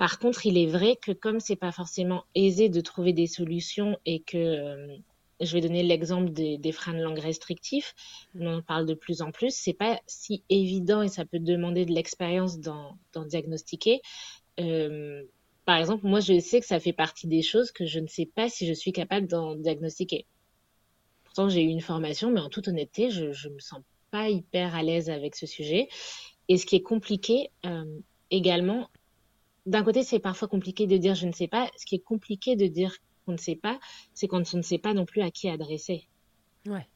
Par 0.00 0.18
contre, 0.18 0.46
il 0.46 0.56
est 0.56 0.64
vrai 0.64 0.96
que 0.96 1.12
comme 1.12 1.40
c'est 1.40 1.56
pas 1.56 1.72
forcément 1.72 2.24
aisé 2.34 2.70
de 2.70 2.80
trouver 2.80 3.12
des 3.12 3.26
solutions 3.26 3.98
et 4.06 4.20
que 4.20 4.38
euh, 4.38 4.96
je 5.42 5.52
vais 5.52 5.60
donner 5.60 5.82
l'exemple 5.82 6.30
des, 6.30 6.72
freins 6.72 6.94
de 6.94 7.02
langue 7.02 7.18
restrictifs, 7.18 7.94
on 8.34 8.46
en 8.46 8.62
parle 8.62 8.86
de 8.86 8.94
plus 8.94 9.20
en 9.20 9.30
plus, 9.30 9.54
c'est 9.54 9.74
pas 9.74 10.00
si 10.06 10.42
évident 10.48 11.02
et 11.02 11.08
ça 11.08 11.26
peut 11.26 11.38
demander 11.38 11.84
de 11.84 11.92
l'expérience 11.92 12.60
d'en 12.60 12.96
diagnostiquer. 13.26 14.00
Euh, 14.58 15.22
par 15.66 15.76
exemple, 15.76 16.06
moi, 16.06 16.20
je 16.20 16.40
sais 16.40 16.60
que 16.60 16.66
ça 16.66 16.80
fait 16.80 16.94
partie 16.94 17.26
des 17.26 17.42
choses 17.42 17.70
que 17.70 17.84
je 17.84 18.00
ne 18.00 18.06
sais 18.06 18.24
pas 18.24 18.48
si 18.48 18.66
je 18.66 18.72
suis 18.72 18.92
capable 18.92 19.26
d'en 19.26 19.54
diagnostiquer. 19.54 20.24
Pourtant, 21.24 21.50
j'ai 21.50 21.62
eu 21.62 21.68
une 21.68 21.82
formation, 21.82 22.30
mais 22.30 22.40
en 22.40 22.48
toute 22.48 22.68
honnêteté, 22.68 23.10
je, 23.10 23.32
je 23.32 23.50
me 23.50 23.58
sens 23.58 23.82
pas 24.10 24.30
hyper 24.30 24.74
à 24.74 24.82
l'aise 24.82 25.10
avec 25.10 25.36
ce 25.36 25.44
sujet. 25.44 25.88
Et 26.48 26.56
ce 26.56 26.64
qui 26.64 26.76
est 26.76 26.82
compliqué 26.82 27.50
euh, 27.66 27.84
également, 28.30 28.88
d'un 29.70 29.84
côté, 29.84 30.02
c'est 30.02 30.18
parfois 30.18 30.48
compliqué 30.48 30.86
de 30.86 30.96
dire 30.96 31.14
je 31.14 31.26
ne 31.26 31.32
sais 31.32 31.48
pas. 31.48 31.70
Ce 31.76 31.86
qui 31.86 31.94
est 31.94 32.04
compliqué 32.04 32.56
de 32.56 32.66
dire 32.66 32.96
qu'on 33.24 33.32
ne 33.32 33.38
sait 33.38 33.56
pas, 33.56 33.78
c'est 34.14 34.26
quand 34.26 34.42
on 34.54 34.56
ne 34.56 34.62
sait 34.62 34.78
pas 34.78 34.94
non 34.94 35.06
plus 35.06 35.22
à 35.22 35.30
qui 35.30 35.48
adresser. 35.48 36.06
Ouais. 36.66 36.86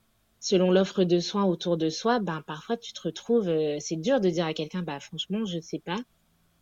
selon 0.41 0.71
l'offre 0.71 1.05
de 1.05 1.21
soins 1.21 1.45
autour 1.45 1.79
de 1.79 1.89
soi, 1.89 2.19
ben 2.19 2.43
parfois 2.47 2.77
tu 2.77 2.93
te 2.93 3.01
retrouves, 3.01 3.49
euh, 3.49 3.79
c'est 3.81 3.97
dur 3.97 4.21
de 4.21 4.29
dire 4.29 4.45
à 4.45 4.53
quelqu'un, 4.53 4.83
bah 4.83 5.01
franchement, 5.01 5.47
je 5.47 5.57
ne 5.57 5.63
sais 5.63 5.79
pas. 5.79 5.97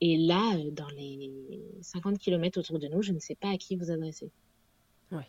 Et 0.01 0.17
là, 0.19 0.55
euh, 0.55 0.71
dans 0.71 0.89
les 0.91 1.61
50 1.81 2.19
km 2.19 2.61
autour 2.61 2.79
de 2.79 2.87
nous, 2.87 3.03
je 3.03 3.11
ne 3.11 3.19
sais 3.19 3.35
pas 3.35 3.51
à 3.51 3.57
qui 3.57 3.75
vous 3.75 3.91
adresser. 3.91 4.31
Oui, 5.11 5.25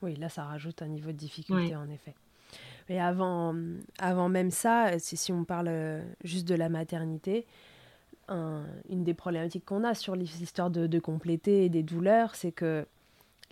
oui 0.00 0.16
là, 0.16 0.30
ça 0.30 0.44
rajoute 0.44 0.80
un 0.80 0.88
niveau 0.88 1.12
de 1.12 1.18
difficulté, 1.18 1.76
en 1.76 1.90
effet. 1.90 2.14
Mais 2.88 2.98
avant, 2.98 3.54
avant 3.98 4.30
même 4.30 4.50
ça, 4.50 4.98
si 4.98 5.30
on 5.30 5.44
parle 5.44 6.02
juste 6.24 6.48
de 6.48 6.54
la 6.54 6.70
maternité, 6.70 7.46
une 8.28 9.04
des 9.04 9.14
problématiques 9.14 9.64
qu'on 9.64 9.84
a 9.84 9.94
sur 9.94 10.14
l'histoire 10.14 10.70
de, 10.70 10.86
de 10.86 10.98
compléter 10.98 11.64
et 11.64 11.68
des 11.68 11.82
douleurs, 11.82 12.34
c'est 12.34 12.52
que 12.52 12.86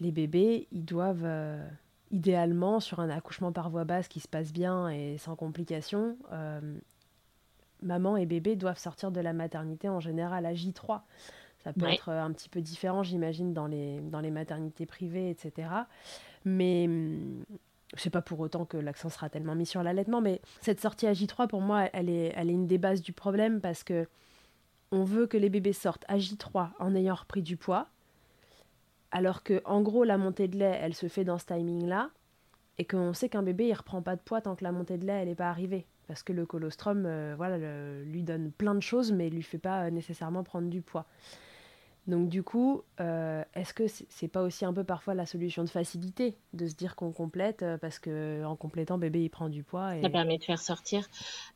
les 0.01 0.13
bébés, 0.13 0.69
ils 0.73 0.85
doivent, 0.85 1.25
euh, 1.25 1.67
idéalement, 2.11 2.81
sur 2.81 3.01
un 3.01 3.09
accouchement 3.09 3.53
par 3.53 3.71
voie 3.71 3.85
basse 3.85 4.09
qui 4.09 4.21
se 4.21 4.29
passe 4.29 4.53
bien 4.53 4.89
et 4.89 5.17
sans 5.19 5.37
complications, 5.37 6.17
euh, 6.33 6.61
maman 7.83 8.17
et 8.17 8.27
bébé 8.27 8.57
doivent 8.57 8.79
sortir 8.79 9.11
de 9.11 9.21
la 9.21 9.33
maternité 9.33 9.89
en 9.89 10.01
général 10.01 10.47
à 10.47 10.53
J3. 10.53 11.01
Ça 11.65 11.73
peut 11.73 11.87
être 11.87 12.11
un 12.11 12.31
petit 12.31 12.49
peu 12.49 12.61
différent, 12.61 13.03
j'imagine, 13.03 13.53
dans 13.53 13.67
les, 13.67 13.99
dans 14.01 14.21
les 14.21 14.31
maternités 14.31 14.87
privées, 14.87 15.31
etc. 15.31 15.69
Mais 16.45 16.89
je 17.97 18.01
sais 18.01 18.11
pas 18.11 18.23
pour 18.23 18.39
autant 18.39 18.65
que 18.65 18.77
l'accent 18.77 19.09
sera 19.09 19.29
tellement 19.29 19.57
mis 19.57 19.67
sur 19.67 19.83
l'allaitement, 19.83 20.21
mais 20.21 20.41
cette 20.61 20.81
sortie 20.81 21.09
à 21.09 21.13
J3, 21.13 21.49
pour 21.49 21.61
moi, 21.61 21.89
elle 21.93 22.09
est, 22.09 22.33
elle 22.37 22.51
est 22.51 22.53
une 22.53 22.69
des 22.69 22.79
bases 22.79 23.03
du 23.03 23.13
problème 23.13 23.61
parce 23.61 23.83
que 23.83 24.07
on 24.93 25.05
veut 25.05 25.27
que 25.27 25.37
les 25.37 25.49
bébés 25.49 25.73
sortent 25.73 26.05
à 26.09 26.19
J3 26.19 26.71
en 26.79 26.95
ayant 26.95 27.15
repris 27.15 27.43
du 27.43 27.57
poids, 27.57 27.89
alors 29.11 29.43
que 29.43 29.63
en 29.65 29.83
gros 29.83 30.05
la 30.05 30.19
montée 30.19 30.49
de 30.49 30.57
lait 30.57 30.79
elle 30.81 30.95
se 30.95 31.09
fait 31.09 31.25
dans 31.25 31.39
ce 31.39 31.47
timing 31.47 31.87
là, 31.87 32.11
et 32.79 32.85
qu'on 32.85 33.15
sait 33.15 33.29
qu'un 33.29 33.43
bébé 33.43 33.69
il 33.69 33.75
reprend 33.75 34.03
pas 34.03 34.17
de 34.17 34.21
poids 34.21 34.41
tant 34.41 34.57
que 34.57 34.65
la 34.65 34.73
montée 34.73 34.99
de 34.99 35.07
lait 35.07 35.21
elle 35.23 35.29
n'est 35.29 35.35
pas 35.35 35.51
arrivée, 35.51 35.87
parce 36.07 36.23
que 36.23 36.33
le 36.33 36.47
colostrum 36.47 37.05
euh, 37.07 37.35
voilà 37.37 37.59
lui 38.05 38.23
donne 38.23 38.51
plein 38.53 38.75
de 38.75 38.81
choses 38.81 39.13
mais 39.13 39.31
lui 39.31 39.43
fait 39.43 39.59
pas 39.59 39.91
nécessairement 39.91 40.43
prendre 40.43 40.69
du 40.69 40.83
poids. 40.83 41.07
Donc 42.07 42.29
du 42.29 42.45
coup, 42.45 42.83
euh, 43.01 43.43
est-ce 43.55 43.75
que 43.75 43.85
c'est 43.89 44.29
pas 44.29 44.43
aussi 44.43 44.65
un 44.65 44.73
peu 44.73 44.85
parfois 44.85 45.15
la 45.15 45.27
solution 45.27 45.65
de 45.65 45.69
facilité 45.69 46.37
de 46.53 46.69
se 46.69 46.75
dire 46.75 46.95
qu'on 46.95 47.11
complète 47.11 47.63
euh, 47.63 47.79
parce 47.79 47.99
que 47.99 48.45
en 48.45 48.55
complétant 48.55 48.97
bébé 48.97 49.25
il 49.25 49.29
prend 49.29 49.49
du 49.49 49.65
poids 49.65 49.97
et... 49.97 50.03
ça 50.03 50.11
permet 50.11 50.39
de 50.39 50.45
faire 50.45 50.61
sortir. 50.61 51.09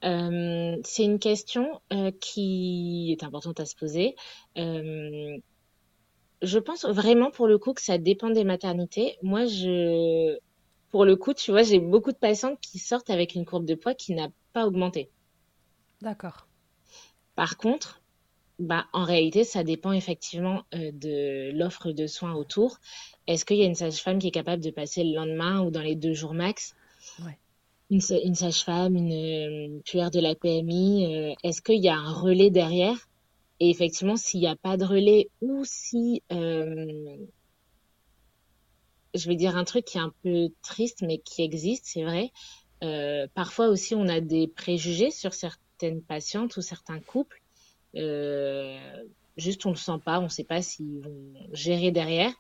Euh, 0.05 0.77
c'est 0.83 1.05
une 1.05 1.21
question 1.21 1.81
qui 2.21 3.13
est 3.13 3.23
importante 3.23 3.61
à 3.61 3.65
se 3.65 3.77
poser. 3.77 4.17
je 4.57 5.39
pense 6.59 6.85
vraiment 6.85 7.31
pour 7.31 7.47
le 7.47 7.59
coup 7.59 7.73
que 7.73 7.83
ça 7.83 7.99
dépend 7.99 8.31
des 8.31 8.45
maternités. 8.45 9.19
Moi, 9.23 9.45
je, 9.47 10.37
pour 10.91 11.05
le 11.05 11.15
coup, 11.15 11.33
tu 11.33 11.53
vois, 11.53 11.63
j'ai 11.63 11.79
beaucoup 11.79 12.11
de 12.11 12.17
patientes 12.17 12.59
qui 12.61 12.79
sortent 12.79 13.11
avec 13.11 13.35
une 13.35 13.45
courbe 13.45 13.67
de 13.67 13.75
poids 13.75 13.95
qui 13.95 14.15
n'a 14.15 14.29
pas 14.53 14.67
augmenté. 14.67 15.11
D'accord. 16.01 16.49
Par 17.37 17.57
contre, 17.57 18.00
bah, 18.61 18.87
en 18.93 19.05
réalité, 19.05 19.43
ça 19.43 19.65
dépend 19.65 19.93
effectivement 19.93 20.65
euh, 20.75 20.93
de 20.93 21.51
l'offre 21.53 21.93
de 21.93 22.07
soins 22.07 22.35
autour. 22.35 22.79
Est-ce 23.27 23.47
qu'il 23.47 23.57
y 23.57 23.63
a 23.63 23.67
une 23.67 23.75
sage-femme 23.75 24.19
qui 24.19 24.29
est 24.29 24.33
capable 24.33 24.63
de 24.63 24.71
passer 24.71 25.03
le 25.03 25.15
lendemain 25.15 25.63
ou 25.63 25.71
dans 25.71 25.81
les 25.81 25.97
deux 25.97 26.13
jours 26.13 26.35
max? 26.35 26.77
Une, 27.89 28.01
sage-femme, 28.01 28.95
une, 28.95 29.81
puère 29.83 30.11
de 30.11 30.21
la 30.21 30.35
PMI, 30.35 31.07
euh, 31.07 31.35
est-ce 31.43 31.63
qu'il 31.63 31.83
y 31.83 31.89
a 31.89 31.97
un 31.97 32.13
relais 32.13 32.51
derrière? 32.51 33.09
Et 33.61 33.71
effectivement, 33.71 34.17
s'il 34.17 34.41
n'y 34.41 34.47
a 34.47 34.57
pas 34.57 34.77
de 34.77 34.85
relais 34.85 35.31
ou 35.41 35.65
si... 35.65 36.23
Euh, 36.31 37.17
je 39.15 39.27
vais 39.27 39.37
dire 39.37 39.57
un 39.57 39.65
truc 39.65 39.87
qui 39.87 39.97
est 39.97 40.03
un 40.03 40.13
peu 40.23 40.51
triste, 40.63 41.03
mais 41.03 41.19
qui 41.19 41.43
existe, 41.43 41.87
c'est 41.87 42.05
vrai. 42.05 42.31
parfois 43.35 43.69
aussi, 43.69 43.95
on 43.95 44.07
a 44.07 44.21
des 44.21 44.47
préjugés 44.47 45.11
sur 45.11 45.35
certaines 45.35 46.03
patientes 46.03 46.57
ou 46.59 46.61
certains 46.61 47.01
couples 47.01 47.40
euh, 47.40 47.40
juste 47.95 49.67
on 49.67 49.71
le 49.71 49.77
sent 49.77 50.01
pas, 50.05 50.21
on 50.21 50.29
sait 50.29 50.45
pas 50.45 50.63
s'ils 50.63 51.01
vont 51.01 51.35
gérer 51.53 51.91
derrière. 51.91 52.33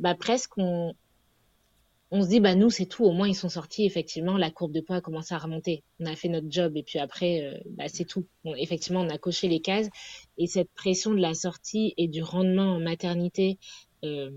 Bah 0.00 0.14
presque 0.14 0.56
on, 0.58 0.94
on 2.10 2.22
se 2.22 2.28
dit 2.28 2.40
bah 2.40 2.54
nous 2.54 2.70
c'est 2.70 2.86
tout, 2.86 3.04
au 3.04 3.12
moins 3.12 3.28
ils 3.28 3.34
sont 3.34 3.48
sortis 3.48 3.84
effectivement, 3.84 4.36
la 4.36 4.50
courbe 4.50 4.72
de 4.72 4.80
poids 4.80 4.96
a 4.96 5.00
commencé 5.00 5.34
à 5.34 5.38
remonter, 5.38 5.82
on 6.00 6.06
a 6.06 6.16
fait 6.16 6.28
notre 6.28 6.50
job 6.50 6.76
et 6.76 6.82
puis 6.82 6.98
après 6.98 7.42
euh, 7.42 7.58
bah, 7.70 7.84
c'est 7.88 8.04
tout. 8.04 8.26
effectivement 8.56 9.00
on 9.00 9.08
a 9.08 9.18
coché 9.18 9.48
les 9.48 9.60
cases 9.60 9.88
et 10.38 10.46
cette 10.46 10.70
pression 10.74 11.12
de 11.12 11.20
la 11.20 11.34
sortie 11.34 11.94
et 11.96 12.08
du 12.08 12.22
rendement 12.22 12.76
en 12.76 12.80
maternité 12.80 13.58
euh, 14.04 14.30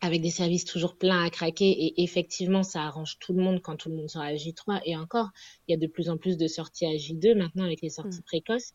avec 0.00 0.20
des 0.20 0.30
services 0.30 0.64
toujours 0.64 0.96
pleins 0.96 1.24
à 1.24 1.30
craquer 1.30 1.70
et 1.70 2.02
effectivement 2.02 2.62
ça 2.62 2.82
arrange 2.82 3.18
tout 3.18 3.32
le 3.32 3.42
monde 3.42 3.60
quand 3.60 3.76
tout 3.76 3.88
le 3.88 3.96
monde 3.96 4.08
sera 4.08 4.26
à 4.26 4.34
J3 4.34 4.80
et 4.84 4.96
encore 4.96 5.28
il 5.66 5.72
y 5.72 5.74
a 5.74 5.78
de 5.78 5.86
plus 5.86 6.08
en 6.08 6.16
plus 6.16 6.36
de 6.36 6.46
sorties 6.46 6.86
à 6.86 6.94
J2 6.94 7.34
maintenant 7.36 7.64
avec 7.64 7.82
les 7.82 7.90
sorties 7.90 8.20
mmh. 8.20 8.26
précoces 8.26 8.74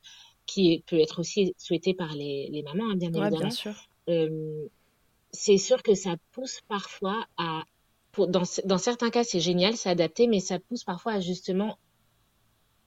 qui 0.52 0.84
peut 0.88 1.00
être 1.00 1.20
aussi 1.20 1.54
souhaité 1.58 1.94
par 1.94 2.14
les, 2.14 2.50
les 2.52 2.62
mamans, 2.64 2.92
hein, 2.92 2.96
bien 2.96 3.10
évidemment. 3.10 3.38
Bien 3.38 3.50
sûr. 3.50 3.74
Euh, 4.10 4.68
c'est 5.32 5.58
sûr 5.58 5.82
que 5.82 5.96
ça 5.96 6.16
pousse 6.34 6.60
parfois 6.68 7.26
à, 7.38 7.62
pour, 8.12 8.28
dans, 8.28 8.44
dans 8.66 8.78
certains 8.78 9.10
cas, 9.10 9.24
c'est 9.24 9.40
génial, 9.40 9.78
s'adapter, 9.78 10.28
mais 10.28 10.42
ça 10.42 10.60
pousse 10.60 10.84
parfois 10.84 11.14
à 11.14 11.20
justement 11.22 11.78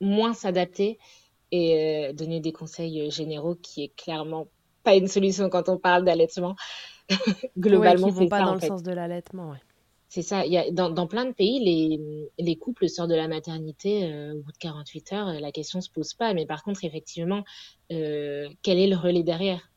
moins 0.01 0.35
s'adapter 0.35 0.99
et 1.53 2.09
euh, 2.09 2.13
donner 2.13 2.41
des 2.41 2.53
conseils 2.53 3.11
généraux 3.11 3.55
qui 3.55 3.85
est 3.85 3.97
clairement 3.97 4.47
pas 4.83 4.95
une 4.97 5.09
solution 5.09 5.49
quand 5.49 5.71
on 5.71 5.79
parle 5.79 6.05
d'allaitement. 6.05 6.57
Globalement, 7.59 8.07
ouais, 8.09 8.13
qui 8.13 8.19
vont 8.19 8.29
pas 8.29 8.43
dans 8.43 8.55
le 8.55 8.61
sens 8.61 8.83
de 8.83 8.93
l'allaitement. 8.93 9.53
Ouais. 9.53 9.63
C'est 10.15 10.23
ça. 10.23 10.47
Il 10.47 10.53
y 10.53 10.59
a, 10.59 10.71
dans, 10.71 10.91
dans, 10.91 11.09
plein 11.09 11.25
de 11.25 11.33
pays, 11.33 11.59
les, 11.59 12.31
les 12.39 12.55
couples 12.55 12.89
sortent 12.89 13.11
de 13.11 13.17
la 13.17 13.27
maternité 13.27 14.05
euh, 14.05 14.35
au 14.35 14.43
bout 14.43 14.53
de 14.53 14.59
48 14.59 15.13
heures. 15.13 15.41
La 15.41 15.51
question 15.51 15.81
se 15.81 15.91
pose 15.91 16.15
pas. 16.15 16.33
Mais 16.35 16.47
par 16.47 16.63
contre, 16.63 16.85
effectivement, 16.85 17.43
euh, 17.91 18.49
quel 18.63 18.79
est 18.79 18.87
le 18.87 18.95
relais 18.95 19.25
derrière? 19.25 19.73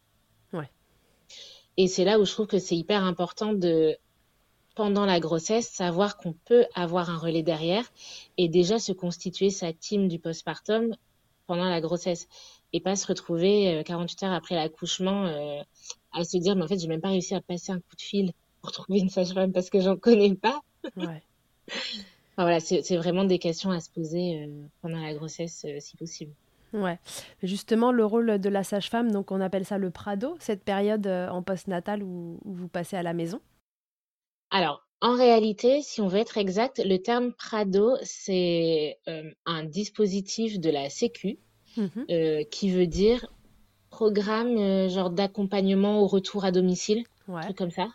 Ouais. 0.53 0.69
Et 1.77 1.87
c'est 1.87 2.03
là 2.03 2.19
où 2.19 2.25
je 2.25 2.31
trouve 2.33 2.45
que 2.45 2.59
c'est 2.59 2.75
hyper 2.75 3.03
important 3.03 3.53
de, 3.53 3.97
pendant 4.75 5.07
la 5.07 5.19
grossesse, 5.19 5.69
savoir 5.69 6.17
qu'on 6.17 6.33
peut 6.33 6.67
avoir 6.75 7.09
un 7.09 7.17
relais 7.17 7.41
derrière 7.41 7.91
et 8.37 8.47
déjà 8.47 8.77
se 8.77 8.91
constituer 8.91 9.49
sa 9.49 9.73
team 9.73 10.07
du 10.07 10.19
postpartum 10.19 10.95
pendant 11.47 11.67
la 11.67 11.81
grossesse 11.81 12.27
et 12.73 12.79
pas 12.79 12.95
se 12.95 13.07
retrouver 13.07 13.81
48 13.87 14.21
euh, 14.21 14.27
heures 14.27 14.33
après 14.33 14.53
l'accouchement 14.53 15.25
à 16.11 16.23
se 16.23 16.37
dire 16.37 16.55
mais 16.55 16.63
en 16.63 16.67
fait 16.67 16.77
j'ai 16.77 16.87
même 16.87 17.01
pas 17.01 17.09
réussi 17.09 17.33
à 17.33 17.41
passer 17.41 17.71
un 17.71 17.79
coup 17.79 17.95
de 17.95 18.01
fil 18.01 18.33
pour 18.67 18.73
trouver 18.73 18.99
une 18.99 19.09
sage-femme 19.09 19.53
parce 19.53 19.69
que 19.69 19.79
j'en 19.79 19.95
connais 19.95 20.35
pas. 20.35 20.59
Ouais. 20.97 21.23
voilà, 22.37 22.59
c'est 22.59 22.97
vraiment 22.97 23.23
des 23.23 23.39
questions 23.39 23.71
à 23.71 23.79
se 23.79 23.89
poser 23.89 24.43
euh, 24.43 24.47
pendant 24.81 25.01
la 25.01 25.13
grossesse, 25.13 25.65
euh, 25.65 25.77
si 25.79 25.95
possible. 25.95 26.33
Ouais. 26.73 26.99
Justement, 27.43 27.93
le 27.93 28.05
rôle 28.05 28.39
de 28.39 28.49
la 28.49 28.65
sage-femme, 28.65 29.11
donc 29.11 29.31
on 29.31 29.39
appelle 29.39 29.63
ça 29.63 29.77
le 29.77 29.89
Prado, 29.89 30.35
cette 30.39 30.65
période 30.65 31.07
euh, 31.07 31.29
en 31.29 31.43
post-natal 31.43 32.03
où, 32.03 32.41
vous 32.43 32.67
passez 32.67 32.97
à 32.97 33.03
la 33.03 33.13
maison? 33.13 33.39
Alors, 34.51 34.85
en 34.99 35.15
réalité, 35.15 35.81
si 35.81 36.01
on 36.01 36.09
veut 36.09 36.19
être 36.19 36.37
exact, 36.37 36.81
le 36.83 36.97
terme 36.97 37.31
Prado, 37.31 37.95
c'est 38.03 38.97
un 39.45 39.63
dispositif 39.63 40.59
de 40.59 40.69
la 40.69 40.89
Sécu 40.89 41.37
mmh 41.77 42.43
qui 42.49 42.71
veut 42.71 42.87
dire 42.87 43.27
programme 43.91 44.89
genre 44.89 45.11
d'accompagnement 45.11 46.01
au 46.01 46.07
retour 46.07 46.43
à 46.43 46.51
domicile, 46.51 47.03
un 47.27 47.41
truc 47.41 47.57
comme 47.57 47.71
ça. 47.71 47.89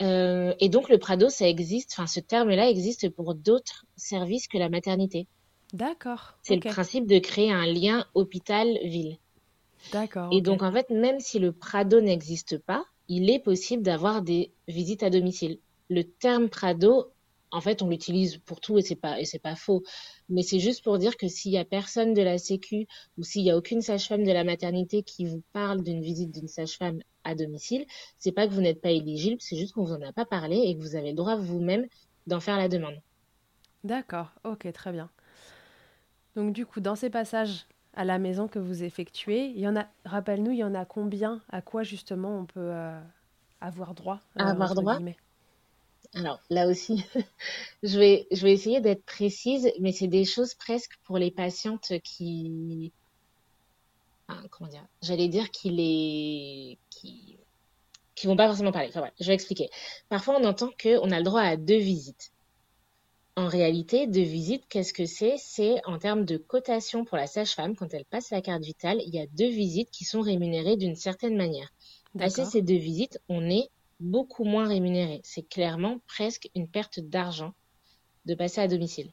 Euh, 0.00 0.54
et 0.58 0.68
donc 0.68 0.88
le 0.88 0.98
Prado, 0.98 1.28
ça 1.28 1.48
existe, 1.48 1.92
enfin 1.92 2.06
ce 2.06 2.20
terme-là 2.20 2.68
existe 2.68 3.08
pour 3.10 3.34
d'autres 3.34 3.84
services 3.96 4.48
que 4.48 4.58
la 4.58 4.68
maternité. 4.68 5.28
D'accord. 5.72 6.34
C'est 6.42 6.56
le 6.56 6.60
principe 6.60 7.06
de 7.06 7.18
créer 7.18 7.50
un 7.52 7.66
lien 7.66 8.06
hôpital-ville. 8.14 9.18
D'accord. 9.92 10.28
Et 10.32 10.40
donc 10.40 10.62
en 10.62 10.72
fait, 10.72 10.90
même 10.90 11.20
si 11.20 11.38
le 11.38 11.52
Prado 11.52 12.00
n'existe 12.00 12.58
pas, 12.58 12.84
il 13.08 13.30
est 13.30 13.38
possible 13.38 13.82
d'avoir 13.82 14.22
des 14.22 14.52
visites 14.68 15.02
à 15.02 15.10
domicile. 15.10 15.58
Le 15.88 16.04
terme 16.04 16.48
Prado, 16.48 17.12
en 17.50 17.60
fait, 17.60 17.82
on 17.82 17.88
l'utilise 17.88 18.38
pour 18.38 18.60
tout 18.60 18.78
et 18.78 18.82
c'est 18.82 18.96
pas 18.96 19.20
et 19.20 19.24
c'est 19.24 19.38
pas 19.38 19.56
faux. 19.56 19.82
Mais 20.28 20.42
c'est 20.42 20.60
juste 20.60 20.82
pour 20.82 20.98
dire 20.98 21.16
que 21.16 21.28
s'il 21.28 21.52
y 21.52 21.58
a 21.58 21.64
personne 21.64 22.14
de 22.14 22.22
la 22.22 22.38
Sécu 22.38 22.86
ou 23.18 23.22
s'il 23.22 23.42
y 23.42 23.50
a 23.50 23.56
aucune 23.56 23.82
sage-femme 23.82 24.24
de 24.24 24.32
la 24.32 24.44
maternité 24.44 25.02
qui 25.02 25.26
vous 25.26 25.42
parle 25.52 25.82
d'une 25.82 26.02
visite 26.02 26.32
d'une 26.32 26.48
sage-femme 26.48 27.00
à 27.24 27.34
domicile, 27.34 27.86
c'est 28.18 28.32
pas 28.32 28.46
que 28.46 28.52
vous 28.52 28.60
n'êtes 28.60 28.80
pas 28.80 28.90
éligible, 28.90 29.40
c'est 29.40 29.56
juste 29.56 29.74
qu'on 29.74 29.84
vous 29.84 29.92
en 29.92 30.02
a 30.02 30.12
pas 30.12 30.24
parlé 30.24 30.56
et 30.56 30.76
que 30.76 30.80
vous 30.80 30.96
avez 30.96 31.10
le 31.10 31.16
droit 31.16 31.36
vous-même 31.36 31.86
d'en 32.26 32.40
faire 32.40 32.56
la 32.56 32.68
demande. 32.68 33.00
D'accord, 33.84 34.32
ok, 34.44 34.70
très 34.72 34.92
bien. 34.92 35.10
Donc 36.36 36.52
du 36.52 36.66
coup, 36.66 36.80
dans 36.80 36.94
ces 36.94 37.10
passages 37.10 37.66
à 37.94 38.04
la 38.04 38.18
maison 38.18 38.48
que 38.48 38.58
vous 38.58 38.84
effectuez, 38.84 39.46
il 39.46 39.60
y 39.60 39.68
en 39.68 39.76
a, 39.76 39.86
rappelle-nous, 40.04 40.52
il 40.52 40.58
y 40.58 40.64
en 40.64 40.74
a 40.74 40.84
combien 40.84 41.42
À 41.50 41.60
quoi 41.60 41.82
justement 41.82 42.38
on 42.38 42.46
peut 42.46 42.60
euh, 42.60 42.98
avoir 43.60 43.94
droit 43.94 44.20
euh, 44.38 44.44
Avoir 44.44 44.74
droit 44.74 44.98
alors 46.14 46.40
là 46.50 46.66
aussi, 46.66 47.06
je 47.82 47.98
vais, 47.98 48.26
je 48.30 48.42
vais 48.42 48.52
essayer 48.52 48.80
d'être 48.80 49.04
précise, 49.04 49.70
mais 49.80 49.92
c'est 49.92 50.08
des 50.08 50.26
choses 50.26 50.52
presque 50.52 50.98
pour 51.04 51.16
les 51.16 51.30
patientes 51.30 51.92
qui, 52.04 52.92
comment 54.50 54.68
dire, 54.68 54.84
j'allais 55.00 55.28
dire 55.28 55.50
qu'il 55.50 55.80
est, 55.80 56.76
qui, 57.02 57.36
qui 58.14 58.26
vont 58.28 58.36
pas 58.36 58.46
forcément 58.46 58.72
parler. 58.72 58.88
Enfin, 58.88 59.10
je 59.20 59.26
vais 59.26 59.34
expliquer. 59.34 59.68
Parfois, 60.08 60.38
on 60.40 60.44
entend 60.44 60.70
qu'on 60.80 61.10
a 61.10 61.18
le 61.18 61.24
droit 61.24 61.42
à 61.42 61.56
deux 61.56 61.78
visites. 61.78 62.32
en 63.36 63.46
réalité, 63.46 64.06
deux 64.06 64.20
visites, 64.22 64.64
qu'est-ce 64.68 64.92
que 64.92 65.06
c'est? 65.06 65.36
C'est 65.38 65.80
en 65.86 65.98
termes 65.98 66.24
de 66.24 66.36
cotation 66.36 67.04
pour 67.04 67.16
la 67.16 67.26
sage-femme, 67.26 67.74
quand 67.76 67.92
elle 67.94 68.04
passe 68.04 68.30
la 68.30 68.42
carte 68.42 68.62
vitale, 68.62 69.00
il 69.06 69.14
y 69.14 69.20
a 69.20 69.26
deux 69.26 69.48
visites 69.48 69.90
qui 69.90 70.04
sont 70.04 70.20
rémunérées 70.20 70.76
d'une 70.76 70.96
certaine 70.96 71.36
manière. 71.36 71.72
Passer 72.18 72.44
ces 72.44 72.60
deux 72.62 72.76
visites, 72.76 73.18
on 73.28 73.48
est 73.48 73.70
beaucoup 74.00 74.44
moins 74.44 74.68
rémunéré. 74.68 75.20
C'est 75.24 75.48
clairement 75.48 75.98
presque 76.06 76.50
une 76.54 76.68
perte 76.68 77.00
d'argent 77.00 77.54
de 78.26 78.34
passer 78.34 78.60
à 78.60 78.68
domicile. 78.68 79.10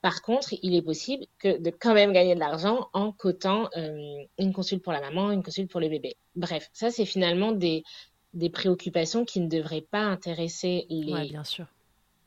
Par 0.00 0.22
contre, 0.22 0.54
il 0.62 0.74
est 0.74 0.82
possible 0.82 1.26
que 1.38 1.58
de 1.58 1.70
quand 1.70 1.94
même 1.94 2.12
gagner 2.12 2.34
de 2.34 2.40
l'argent 2.40 2.88
en 2.92 3.10
cotant 3.12 3.68
euh, 3.76 4.22
une 4.38 4.52
consulte 4.52 4.82
pour 4.82 4.92
la 4.92 5.00
maman, 5.00 5.32
une 5.32 5.42
consulte 5.42 5.70
pour 5.70 5.80
le 5.80 5.88
bébé. 5.88 6.16
Bref, 6.36 6.70
ça 6.72 6.90
c'est 6.90 7.04
finalement 7.04 7.52
des, 7.52 7.82
des 8.32 8.50
préoccupations 8.50 9.24
qui 9.24 9.40
ne 9.40 9.48
devraient 9.48 9.86
pas 9.90 10.02
intéresser 10.02 10.86
les, 10.88 11.28
bien 11.28 11.44
sûr 11.44 11.66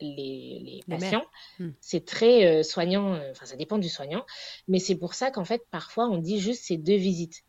les, 0.02 0.80
patients. 0.88 1.24
Hmm. 1.58 1.70
C'est 1.80 2.04
très 2.04 2.46
euh, 2.46 2.62
soignant, 2.62 3.14
euh, 3.14 3.30
enfin 3.30 3.46
ça 3.46 3.56
dépend 3.56 3.78
du 3.78 3.88
soignant, 3.88 4.24
mais 4.68 4.78
c'est 4.78 4.96
pour 4.96 5.14
ça 5.14 5.30
qu'en 5.30 5.44
fait 5.44 5.62
parfois 5.70 6.08
on 6.08 6.18
dit 6.18 6.38
juste 6.38 6.64
ces 6.64 6.76
deux 6.76 6.96
visites. 6.96 7.44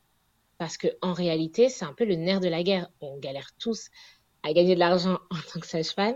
Parce 0.58 0.78
qu'en 0.78 1.14
réalité, 1.14 1.68
c'est 1.68 1.84
un 1.84 1.94
peu 1.94 2.06
le 2.06 2.16
nerf 2.16 2.40
de 2.40 2.48
la 2.48 2.64
guerre. 2.64 2.88
On 3.02 3.18
galère 3.18 3.50
tous 3.60 3.90
à 4.44 4.54
gagner 4.54 4.76
de 4.76 4.80
l'argent 4.80 5.20
en 5.32 5.38
tant 5.52 5.60
que 5.60 5.68
sage-femme 5.68 6.16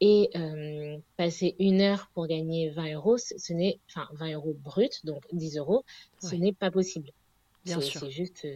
et 0.00 0.30
euh, 0.36 0.98
passer 1.16 1.56
une 1.58 1.80
heure 1.80 2.10
pour 2.14 2.26
gagner 2.26 2.70
20 2.70 2.94
euros, 2.94 3.16
ce 3.18 3.52
n'est, 3.52 3.80
enfin 3.88 4.08
20 4.12 4.34
euros 4.34 4.54
brut, 4.62 5.04
donc 5.04 5.22
10 5.32 5.58
euros, 5.58 5.84
ce 6.20 6.34
n'est 6.34 6.52
pas 6.52 6.70
possible. 6.70 7.10
C'est 7.64 8.10
juste 8.10 8.46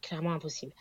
clairement 0.00 0.32
impossible. 0.32 0.72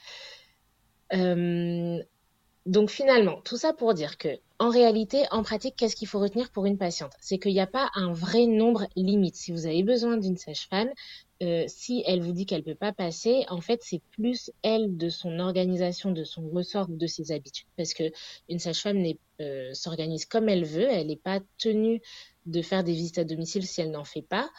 donc 1.11 2.89
finalement, 2.89 3.41
tout 3.41 3.57
ça 3.57 3.73
pour 3.73 3.93
dire 3.93 4.17
que 4.17 4.39
en 4.61 4.69
réalité, 4.69 5.23
en 5.31 5.41
pratique, 5.41 5.75
qu'est-ce 5.75 5.95
qu'il 5.95 6.07
faut 6.07 6.19
retenir 6.19 6.51
pour 6.51 6.67
une 6.67 6.77
patiente? 6.77 7.13
C'est 7.19 7.39
qu'il 7.39 7.53
n'y 7.53 7.59
a 7.59 7.65
pas 7.65 7.89
un 7.95 8.13
vrai 8.13 8.45
nombre 8.45 8.85
limite. 8.95 9.35
Si 9.35 9.51
vous 9.51 9.65
avez 9.65 9.81
besoin 9.81 10.17
d'une 10.17 10.37
sage-femme, 10.37 10.91
euh, 11.41 11.65
si 11.67 12.03
elle 12.05 12.21
vous 12.21 12.33
dit 12.33 12.45
qu'elle 12.45 12.61
ne 12.61 12.65
peut 12.65 12.75
pas 12.75 12.93
passer, 12.93 13.45
en 13.49 13.61
fait, 13.61 13.81
c'est 13.83 14.01
plus 14.11 14.51
elle 14.61 14.97
de 14.97 15.09
son 15.09 15.39
organisation, 15.39 16.11
de 16.11 16.23
son 16.23 16.49
ressort 16.49 16.89
ou 16.89 16.95
de 16.95 17.07
ses 17.07 17.31
habitudes. 17.31 17.67
Parce 17.77 17.93
que 17.93 18.11
une 18.49 18.59
sage-femme 18.59 19.03
euh, 19.39 19.73
s'organise 19.73 20.25
comme 20.25 20.49
elle 20.49 20.65
veut, 20.65 20.87
elle 20.89 21.07
n'est 21.07 21.15
pas 21.15 21.39
tenue 21.57 22.01
de 22.45 22.61
faire 22.61 22.83
des 22.83 22.93
visites 22.93 23.17
à 23.17 23.23
domicile 23.23 23.65
si 23.65 23.81
elle 23.81 23.91
n'en 23.91 24.03
fait 24.03 24.21
pas. 24.21 24.49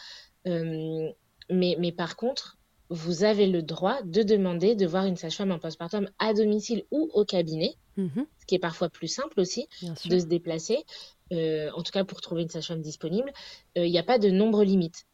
Euh, 0.46 1.10
mais, 1.50 1.76
mais 1.78 1.92
par 1.92 2.16
contre, 2.16 2.58
vous 2.92 3.24
avez 3.24 3.46
le 3.46 3.62
droit 3.62 4.02
de 4.02 4.22
demander 4.22 4.74
de 4.74 4.86
voir 4.86 5.06
une 5.06 5.16
sage-femme 5.16 5.50
en 5.50 5.58
postpartum 5.58 6.08
à 6.18 6.34
domicile 6.34 6.84
ou 6.90 7.10
au 7.14 7.24
cabinet, 7.24 7.74
mhm. 7.96 8.26
ce 8.40 8.46
qui 8.46 8.54
est 8.54 8.60
parfois 8.60 8.90
plus 8.90 9.08
simple 9.08 9.40
aussi 9.40 9.66
de 10.04 10.18
se 10.18 10.26
déplacer, 10.26 10.84
euh, 11.32 11.70
en 11.74 11.82
tout 11.82 11.92
cas 11.92 12.04
pour 12.04 12.20
trouver 12.20 12.42
une 12.42 12.50
sage-femme 12.50 12.82
disponible. 12.82 13.32
Il 13.76 13.82
euh, 13.82 13.88
n'y 13.88 13.98
a 13.98 14.02
pas 14.02 14.18
de 14.18 14.30
nombre 14.30 14.62
limite. 14.62 15.06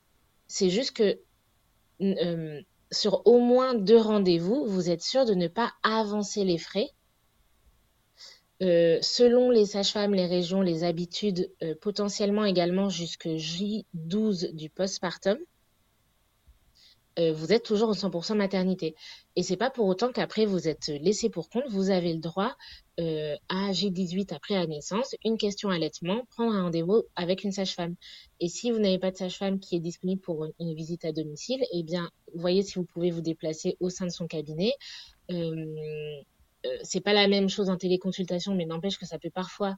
C'est 0.49 0.71
juste 0.71 0.93
que 0.93 1.21
euh, 2.01 2.61
sur 2.91 3.27
au 3.27 3.39
moins 3.39 3.75
deux 3.75 3.99
rendez-vous, 3.99 4.67
vous 4.67 4.91
êtes 4.91 5.03
sûr 5.03 5.25
de 5.25 5.35
ne 5.35 5.49
pas 5.49 5.73
avancer 5.83 6.45
les 6.45 6.59
frais? 6.59 6.91
selon 8.61 9.51
les 9.51 9.67
sages-femmes, 9.67 10.15
les 10.15 10.27
régions, 10.27 10.63
les 10.63 10.83
habitudes, 10.83 11.49
potentiellement 11.81 12.45
également 12.45 12.89
jusque 12.89 13.29
J12 13.29 14.53
du 14.53 14.69
postpartum. 14.69 15.39
Euh, 17.19 17.33
vous 17.33 17.53
êtes 17.53 17.65
toujours 17.65 17.89
en 17.89 17.95
100% 17.95 18.37
maternité. 18.37 18.95
Et 19.37 19.43
c'est 19.43 19.57
pas 19.57 19.71
pour 19.71 19.87
autant 19.87 20.13
qu'après 20.13 20.47
vous 20.47 20.69
êtes 20.69 20.89
laissé 21.01 21.31
pour 21.31 21.49
compte. 21.49 21.65
Vous 21.69 21.91
avez 21.91 22.13
le 22.13 22.21
droit 22.21 22.57
euh, 23.01 23.35
à 23.49 23.73
G18 23.73 24.33
après 24.35 24.55
la 24.55 24.67
naissance, 24.67 25.15
une 25.25 25.37
question 25.37 25.71
allaitement, 25.71 26.25
prendre 26.31 26.55
un 26.55 26.63
rendez-vous 26.63 27.03
avec 27.17 27.45
une 27.45 27.53
sage-femme. 27.53 27.95
Et 28.41 28.49
si 28.49 28.71
vous 28.71 28.79
n'avez 28.79 28.99
pas 28.99 29.11
de 29.11 29.17
sage-femme 29.17 29.59
qui 29.59 29.77
est 29.77 29.81
disponible 29.81 30.21
pour 30.21 30.47
une, 30.59 30.75
visite 30.75 31.05
à 31.05 31.13
domicile, 31.13 31.65
eh 31.73 31.83
bien, 31.83 32.11
voyez 32.35 32.63
si 32.63 32.75
vous 32.75 32.85
pouvez 32.85 33.11
vous 33.11 33.23
déplacer 33.23 33.77
au 33.81 33.91
sein 33.91 34.07
de 34.07 34.13
son 34.13 34.27
cabinet. 34.27 34.73
Euh, 35.31 35.67
c'est 36.83 37.01
pas 37.01 37.13
la 37.13 37.29
même 37.29 37.49
chose 37.49 37.71
en 37.71 37.77
téléconsultation, 37.77 38.55
mais 38.55 38.67
n'empêche 38.67 38.99
que 38.99 39.07
ça 39.07 39.19
peut 39.19 39.31
parfois 39.31 39.77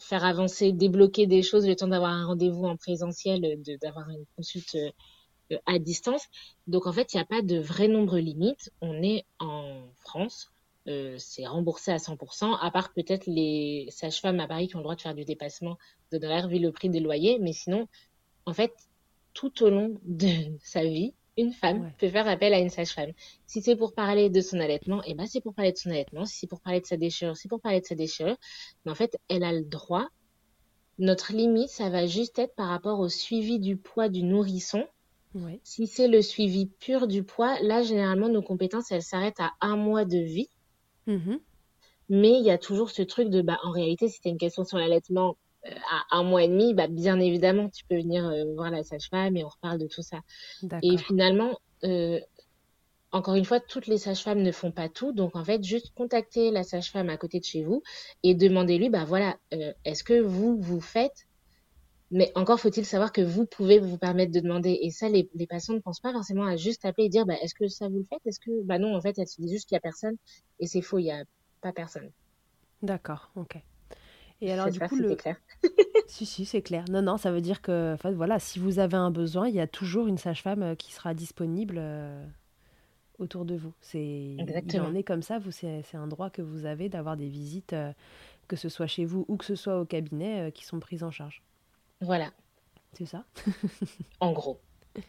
faire 0.00 0.24
avancer, 0.24 0.72
débloquer 0.72 1.26
des 1.26 1.42
choses 1.42 1.68
le 1.68 1.76
temps 1.76 1.86
d'avoir 1.86 2.10
un 2.10 2.26
rendez-vous 2.26 2.64
en 2.64 2.76
présentiel, 2.76 3.62
d'avoir 3.80 4.08
une 4.10 4.24
consulte 4.34 4.74
euh, 4.74 4.90
à 5.66 5.78
distance. 5.78 6.26
Donc 6.66 6.86
en 6.86 6.92
fait, 6.92 7.12
il 7.12 7.16
n'y 7.16 7.22
a 7.22 7.26
pas 7.26 7.42
de 7.42 7.58
vrai 7.58 7.88
nombre 7.88 8.18
limite. 8.18 8.70
On 8.80 9.02
est 9.02 9.24
en 9.38 9.82
France. 9.98 10.52
Euh, 10.88 11.14
c'est 11.18 11.46
remboursé 11.46 11.92
à 11.92 11.98
100%, 11.98 12.58
à 12.60 12.70
part 12.72 12.92
peut-être 12.92 13.26
les 13.26 13.86
sages-femmes 13.90 14.40
à 14.40 14.48
Paris 14.48 14.66
qui 14.66 14.74
ont 14.74 14.80
le 14.80 14.82
droit 14.82 14.96
de 14.96 15.00
faire 15.00 15.14
du 15.14 15.24
dépassement 15.24 15.78
d'honoraires 16.10 16.48
vu 16.48 16.58
le 16.58 16.72
prix 16.72 16.88
des 16.88 17.00
loyers. 17.00 17.38
Mais 17.38 17.52
sinon, 17.52 17.86
en 18.46 18.52
fait, 18.52 18.72
tout 19.32 19.62
au 19.62 19.70
long 19.70 19.96
de 20.04 20.28
sa 20.62 20.82
vie, 20.84 21.14
une 21.38 21.52
femme 21.52 21.92
peut 21.98 22.10
faire 22.10 22.28
appel 22.28 22.52
à 22.52 22.58
une 22.58 22.68
sage-femme. 22.68 23.12
Si 23.46 23.62
c'est 23.62 23.76
pour 23.76 23.94
parler 23.94 24.28
de 24.28 24.40
son 24.40 24.60
allaitement, 24.60 25.02
et 25.04 25.10
eh 25.10 25.14
ben 25.14 25.26
c'est 25.26 25.40
pour 25.40 25.54
parler 25.54 25.72
de 25.72 25.78
son 25.78 25.90
allaitement. 25.90 26.26
Si 26.26 26.40
c'est 26.40 26.46
pour 26.46 26.60
parler 26.60 26.80
de 26.80 26.86
sa 26.86 26.96
déchirure, 26.96 27.36
c'est 27.36 27.48
pour 27.48 27.60
parler 27.60 27.80
de 27.80 27.86
sa 27.86 27.94
déchirure. 27.94 28.36
Mais 28.84 28.92
en 28.92 28.94
fait, 28.94 29.16
elle 29.28 29.44
a 29.44 29.52
le 29.52 29.64
droit. 29.64 30.08
Notre 30.98 31.32
limite, 31.32 31.70
ça 31.70 31.88
va 31.88 32.06
juste 32.06 32.38
être 32.38 32.54
par 32.54 32.68
rapport 32.68 33.00
au 33.00 33.08
suivi 33.08 33.58
du 33.58 33.76
poids 33.76 34.08
du 34.10 34.22
nourrisson 34.22 34.86
si 35.62 35.86
c'est 35.86 36.08
le 36.08 36.22
suivi 36.22 36.66
pur 36.66 37.06
du 37.06 37.22
poids, 37.22 37.58
là, 37.62 37.82
généralement, 37.82 38.28
nos 38.28 38.42
compétences, 38.42 38.90
elles 38.92 39.02
s'arrêtent 39.02 39.40
à 39.40 39.52
un 39.60 39.76
mois 39.76 40.04
de 40.04 40.18
vie. 40.18 40.48
Mm-hmm. 41.06 41.40
Mais 42.08 42.32
il 42.32 42.44
y 42.44 42.50
a 42.50 42.58
toujours 42.58 42.90
ce 42.90 43.02
truc 43.02 43.28
de, 43.28 43.42
bah, 43.42 43.58
en 43.62 43.70
réalité, 43.70 44.08
si 44.08 44.20
tu 44.20 44.28
une 44.28 44.38
question 44.38 44.64
sur 44.64 44.78
l'allaitement 44.78 45.36
euh, 45.66 45.70
à 46.10 46.18
un 46.18 46.22
mois 46.22 46.42
et 46.42 46.48
demi, 46.48 46.74
bah, 46.74 46.86
bien 46.88 47.18
évidemment, 47.18 47.68
tu 47.70 47.84
peux 47.84 47.96
venir 47.96 48.26
euh, 48.26 48.44
voir 48.54 48.70
la 48.70 48.82
sage-femme 48.82 49.36
et 49.36 49.44
on 49.44 49.48
reparle 49.48 49.78
de 49.78 49.86
tout 49.86 50.02
ça. 50.02 50.20
Et 50.82 50.98
finalement, 50.98 51.58
euh, 51.84 52.20
encore 53.12 53.34
une 53.34 53.44
fois, 53.44 53.60
toutes 53.60 53.86
les 53.86 53.98
sages-femmes 53.98 54.42
ne 54.42 54.52
font 54.52 54.72
pas 54.72 54.88
tout. 54.88 55.12
Donc, 55.12 55.36
en 55.36 55.44
fait, 55.44 55.64
juste 55.64 55.92
contacter 55.94 56.50
la 56.50 56.62
sage-femme 56.64 57.08
à 57.08 57.16
côté 57.16 57.40
de 57.40 57.44
chez 57.44 57.62
vous 57.62 57.82
et 58.22 58.34
demandez-lui, 58.34 58.90
bah 58.90 59.04
voilà, 59.04 59.36
est-ce 59.84 60.02
que 60.02 60.18
vous, 60.20 60.58
vous 60.58 60.80
faites 60.80 61.26
mais 62.12 62.30
encore 62.34 62.60
faut-il 62.60 62.84
savoir 62.84 63.10
que 63.10 63.22
vous 63.22 63.46
pouvez 63.46 63.78
vous 63.78 63.96
permettre 63.96 64.32
de 64.32 64.40
demander. 64.40 64.78
Et 64.82 64.90
ça, 64.90 65.08
les, 65.08 65.28
patients 65.48 65.74
ne 65.74 65.80
pensent 65.80 66.00
pas 66.00 66.12
forcément 66.12 66.44
à 66.44 66.56
juste 66.56 66.84
appeler 66.84 67.06
et 67.06 67.08
dire 67.08 67.24
bah, 67.24 67.36
est-ce 67.42 67.54
que 67.54 67.66
ça 67.68 67.88
vous 67.88 67.98
le 67.98 68.04
faites 68.04 68.20
Est-ce 68.26 68.38
que. 68.38 68.62
Bah 68.64 68.78
non, 68.78 68.94
en 68.94 69.00
fait, 69.00 69.18
elle 69.18 69.26
se 69.26 69.40
dit 69.40 69.50
juste 69.50 69.66
qu'il 69.66 69.74
n'y 69.74 69.78
a 69.78 69.80
personne. 69.80 70.16
Et 70.60 70.66
c'est 70.66 70.82
faux, 70.82 70.98
il 70.98 71.04
n'y 71.04 71.10
a 71.10 71.24
pas 71.62 71.72
personne. 71.72 72.10
D'accord, 72.82 73.30
ok. 73.34 73.56
Et 74.42 74.52
alors, 74.52 74.68
du 74.68 74.78
coup, 74.78 74.96
le... 74.96 75.14
clair. 75.14 75.36
si, 76.06 76.26
si, 76.26 76.44
c'est 76.44 76.60
clair. 76.60 76.84
Non, 76.90 77.00
non, 77.00 77.16
ça 77.16 77.32
veut 77.32 77.40
dire 77.40 77.62
que, 77.62 77.94
en 77.94 77.96
fait, 77.96 78.12
voilà, 78.12 78.38
si 78.38 78.58
vous 78.58 78.78
avez 78.78 78.96
un 78.96 79.10
besoin, 79.10 79.48
il 79.48 79.54
y 79.54 79.60
a 79.60 79.68
toujours 79.68 80.06
une 80.06 80.18
sage-femme 80.18 80.62
euh, 80.62 80.74
qui 80.74 80.92
sera 80.92 81.14
disponible 81.14 81.76
euh, 81.78 82.26
autour 83.18 83.46
de 83.46 83.54
vous. 83.54 83.72
C'est, 83.80 84.36
Exactement. 84.38 84.88
Il 84.88 84.90
en 84.90 84.94
est 84.96 85.04
comme 85.04 85.22
ça. 85.22 85.38
Vous, 85.38 85.52
c'est, 85.52 85.84
un 85.94 86.08
droit 86.08 86.28
que 86.28 86.42
vous 86.42 86.66
avez 86.66 86.88
d'avoir 86.88 87.16
des 87.16 87.28
visites, 87.28 87.72
euh, 87.72 87.92
que 88.48 88.56
ce 88.56 88.68
soit 88.68 88.88
chez 88.88 89.04
vous 89.04 89.24
ou 89.28 89.36
que 89.36 89.44
ce 89.44 89.54
soit 89.54 89.80
au 89.80 89.86
cabinet, 89.86 90.50
qui 90.52 90.64
sont 90.66 90.80
prises 90.80 91.04
en 91.04 91.12
charge. 91.12 91.40
Voilà. 92.02 92.30
C'est 92.92 93.06
ça. 93.06 93.24
En 94.20 94.32
gros. 94.32 94.60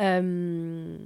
Euh, 0.00 0.98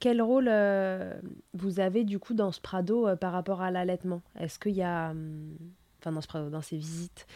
quel 0.00 0.22
rôle 0.22 0.48
euh, 0.48 1.20
vous 1.52 1.80
avez 1.80 2.04
du 2.04 2.18
coup 2.18 2.32
dans 2.32 2.50
ce 2.50 2.58
Prado 2.58 3.06
euh, 3.06 3.14
par 3.14 3.32
rapport 3.32 3.60
à 3.60 3.70
l'allaitement? 3.70 4.22
Est-ce 4.40 4.58
qu'il 4.58 4.72
y 4.72 4.82
a, 4.82 5.12
enfin 6.00 6.12
dans 6.12 6.22
ce 6.22 6.26
Prado, 6.26 6.48
dans 6.48 6.62
ces 6.62 6.78
visites 6.78 7.26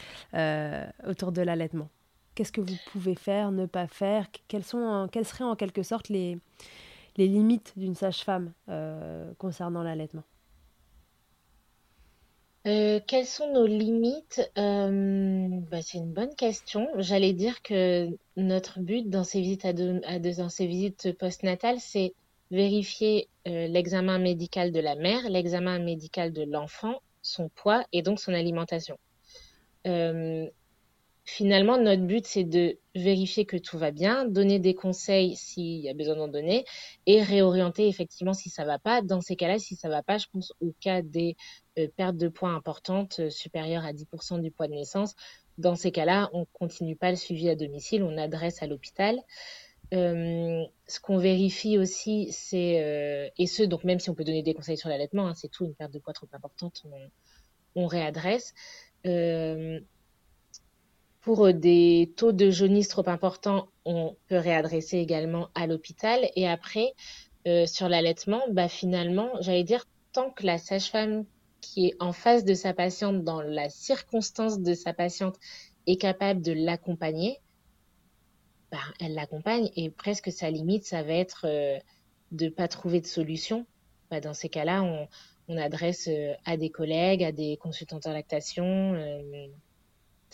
autour 1.07 1.33
de 1.33 1.43
l'allaitement? 1.43 1.91
Qu'est-ce 2.35 2.51
que 2.51 2.63
vous 2.63 2.77
pouvez 2.93 3.15
faire, 3.15 3.51
ne 3.53 3.67
pas 3.67 3.87
faire? 3.89 4.29
Quelles, 4.49 4.65
sont, 4.65 5.07
quelles 5.13 5.27
seraient 5.27 5.45
en 5.45 5.55
quelque 5.55 5.83
sorte 5.83 6.09
les, 6.09 6.39
les 7.19 7.29
limites 7.29 7.75
d'une 7.77 7.95
sage-femme 7.95 8.53
concernant 9.37 9.83
l'allaitement? 9.83 10.25
Euh, 12.67 13.01
quelles 13.07 13.27
sont 13.27 13.53
nos 13.53 13.67
limites? 13.67 14.51
Euh, 14.59 15.49
bah, 15.71 15.83
C'est 15.83 15.99
une 15.99 16.13
bonne 16.13 16.35
question. 16.35 16.89
J'allais 16.99 17.33
dire 17.33 17.63
que 17.63 18.09
notre 18.37 18.81
but 18.81 19.09
dans 19.09 19.25
ces 19.25 19.41
visites, 19.41 19.65
visites 20.61 21.19
postnatales, 21.19 21.81
c'est 21.81 22.15
vérifier 22.51 23.29
euh, 23.47 23.69
l'examen 23.69 24.19
médical 24.19 24.73
de 24.73 24.81
la 24.81 24.97
mère, 24.97 25.29
l'examen 25.29 25.79
médical 25.79 26.33
de 26.33 26.43
l'enfant, 26.43 27.01
son 27.23 27.49
poids 27.49 27.85
et 27.93 28.03
donc 28.03 28.21
son 28.21 28.35
alimentation. 28.35 28.99
Finalement, 31.31 31.77
notre 31.77 32.07
but, 32.07 32.27
c'est 32.27 32.45
de 32.45 32.79
vérifier 32.95 33.45
que 33.45 33.59
tout 33.59 33.77
va 33.77 33.91
bien, 33.91 34.25
donner 34.25 34.59
des 34.59 34.75
conseils 34.75 35.37
s'il 35.37 35.79
y 35.81 35.91
a 35.91 35.93
besoin 35.93 36.17
d'en 36.17 36.27
donner 36.27 36.65
et 37.05 37.23
réorienter 37.23 37.87
effectivement 37.87 38.33
si 38.33 38.49
ça 38.49 38.65
va 38.65 38.79
pas. 38.79 39.03
Dans 39.03 39.21
ces 39.21 39.37
cas-là, 39.37 39.59
si 39.59 39.77
ça 39.77 39.91
va 39.91 40.03
pas, 40.03 40.17
je 40.17 40.25
pense 40.33 40.55
au 40.63 40.73
cas 40.81 41.03
des 41.03 41.37
euh, 41.79 41.89
pertes 41.97 42.17
de 42.17 42.29
poids 42.29 42.51
importantes 42.51 43.21
euh, 43.21 43.31
supérieures 43.31 43.85
à 43.85 43.93
10% 43.93 44.41
du 44.41 44.51
poids 44.51 44.69
de 44.69 44.73
naissance. 44.73 45.15
Dans 45.59 45.75
ces 45.75 45.91
cas-là, 45.93 46.31
on 46.33 46.45
continue 46.47 46.97
pas 46.97 47.11
le 47.11 47.17
suivi 47.17 47.49
à 47.49 47.57
domicile, 47.57 48.03
on 48.03 48.17
adresse 48.17 48.63
à 48.63 48.67
l'hôpital. 48.67 49.19
Euh, 49.95 50.65
ce 50.87 51.01
qu'on 51.01 51.19
vérifie 51.19 51.79
aussi, 51.79 52.29
c'est, 52.31 53.33
et 53.37 53.47
ce, 53.47 53.63
donc 53.63 53.85
même 53.85 53.99
si 53.99 54.11
on 54.11 54.15
peut 54.15 54.25
donner 54.25 54.43
des 54.43 54.55
conseils 54.55 54.77
sur 54.77 54.89
l'allaitement, 54.89 55.27
hein, 55.29 55.35
c'est 55.35 55.49
tout, 55.49 55.65
une 55.65 55.75
perte 55.75 55.93
de 55.93 55.99
poids 55.99 56.13
trop 56.13 56.29
importante, 56.33 56.83
on, 56.85 57.83
on 57.83 57.87
réadresse 57.87 58.55
pour 61.23 61.53
des 61.53 62.13
taux 62.17 62.33
de 62.33 62.51
jaunisse 62.51 62.89
trop 62.89 63.09
importants, 63.09 63.69
on 63.85 64.17
peut 64.29 64.37
réadresser 64.39 64.99
également 64.99 65.49
à 65.55 65.67
l'hôpital. 65.67 66.31
Et 66.37 66.47
après, 66.47 66.93
sur 67.67 67.89
l'allaitement, 67.89 68.43
bah 68.53 68.69
finalement, 68.69 69.31
j'allais 69.41 69.65
dire, 69.65 69.87
tant 70.13 70.31
que 70.31 70.47
la 70.47 70.59
sage-femme 70.59 71.25
qui 71.61 71.87
est 71.87 71.97
en 72.01 72.13
face 72.13 72.45
de 72.45 72.55
sa 72.55 72.73
patiente, 72.73 73.25
dans 73.25 73.43
la 73.43 73.69
circonstance 73.69 74.61
de 74.61 74.75
sa 74.75 74.93
patiente, 74.93 75.37
est 75.87 75.97
capable 75.97 76.43
de 76.43 76.53
l'accompagner, 76.53 77.41
ben, 78.71 78.79
elle 79.01 79.15
l'accompagne 79.15 79.71
et 79.77 79.91
presque 79.91 80.31
sa 80.31 80.51
limite, 80.51 80.85
ça 80.85 81.03
va 81.03 81.15
être 81.15 81.47
euh, 81.47 81.79
de 82.33 82.47
ne 82.47 82.51
pas 82.51 82.69
trouver 82.69 83.01
de 83.01 83.07
solution. 83.07 83.67
Ben, 84.11 84.21
dans 84.21 84.35
ces 84.35 84.49
cas-là, 84.49 84.83
on, 84.83 85.09
adresse 85.57 86.09
euh, 86.09 86.35
à 86.45 86.59
des 86.59 86.69
collègues, 86.69 87.25
à 87.25 87.33
des 87.33 87.57
consultants 87.57 88.01
en 88.05 88.13
lactation. 88.13 88.95
Euh, 88.95 89.47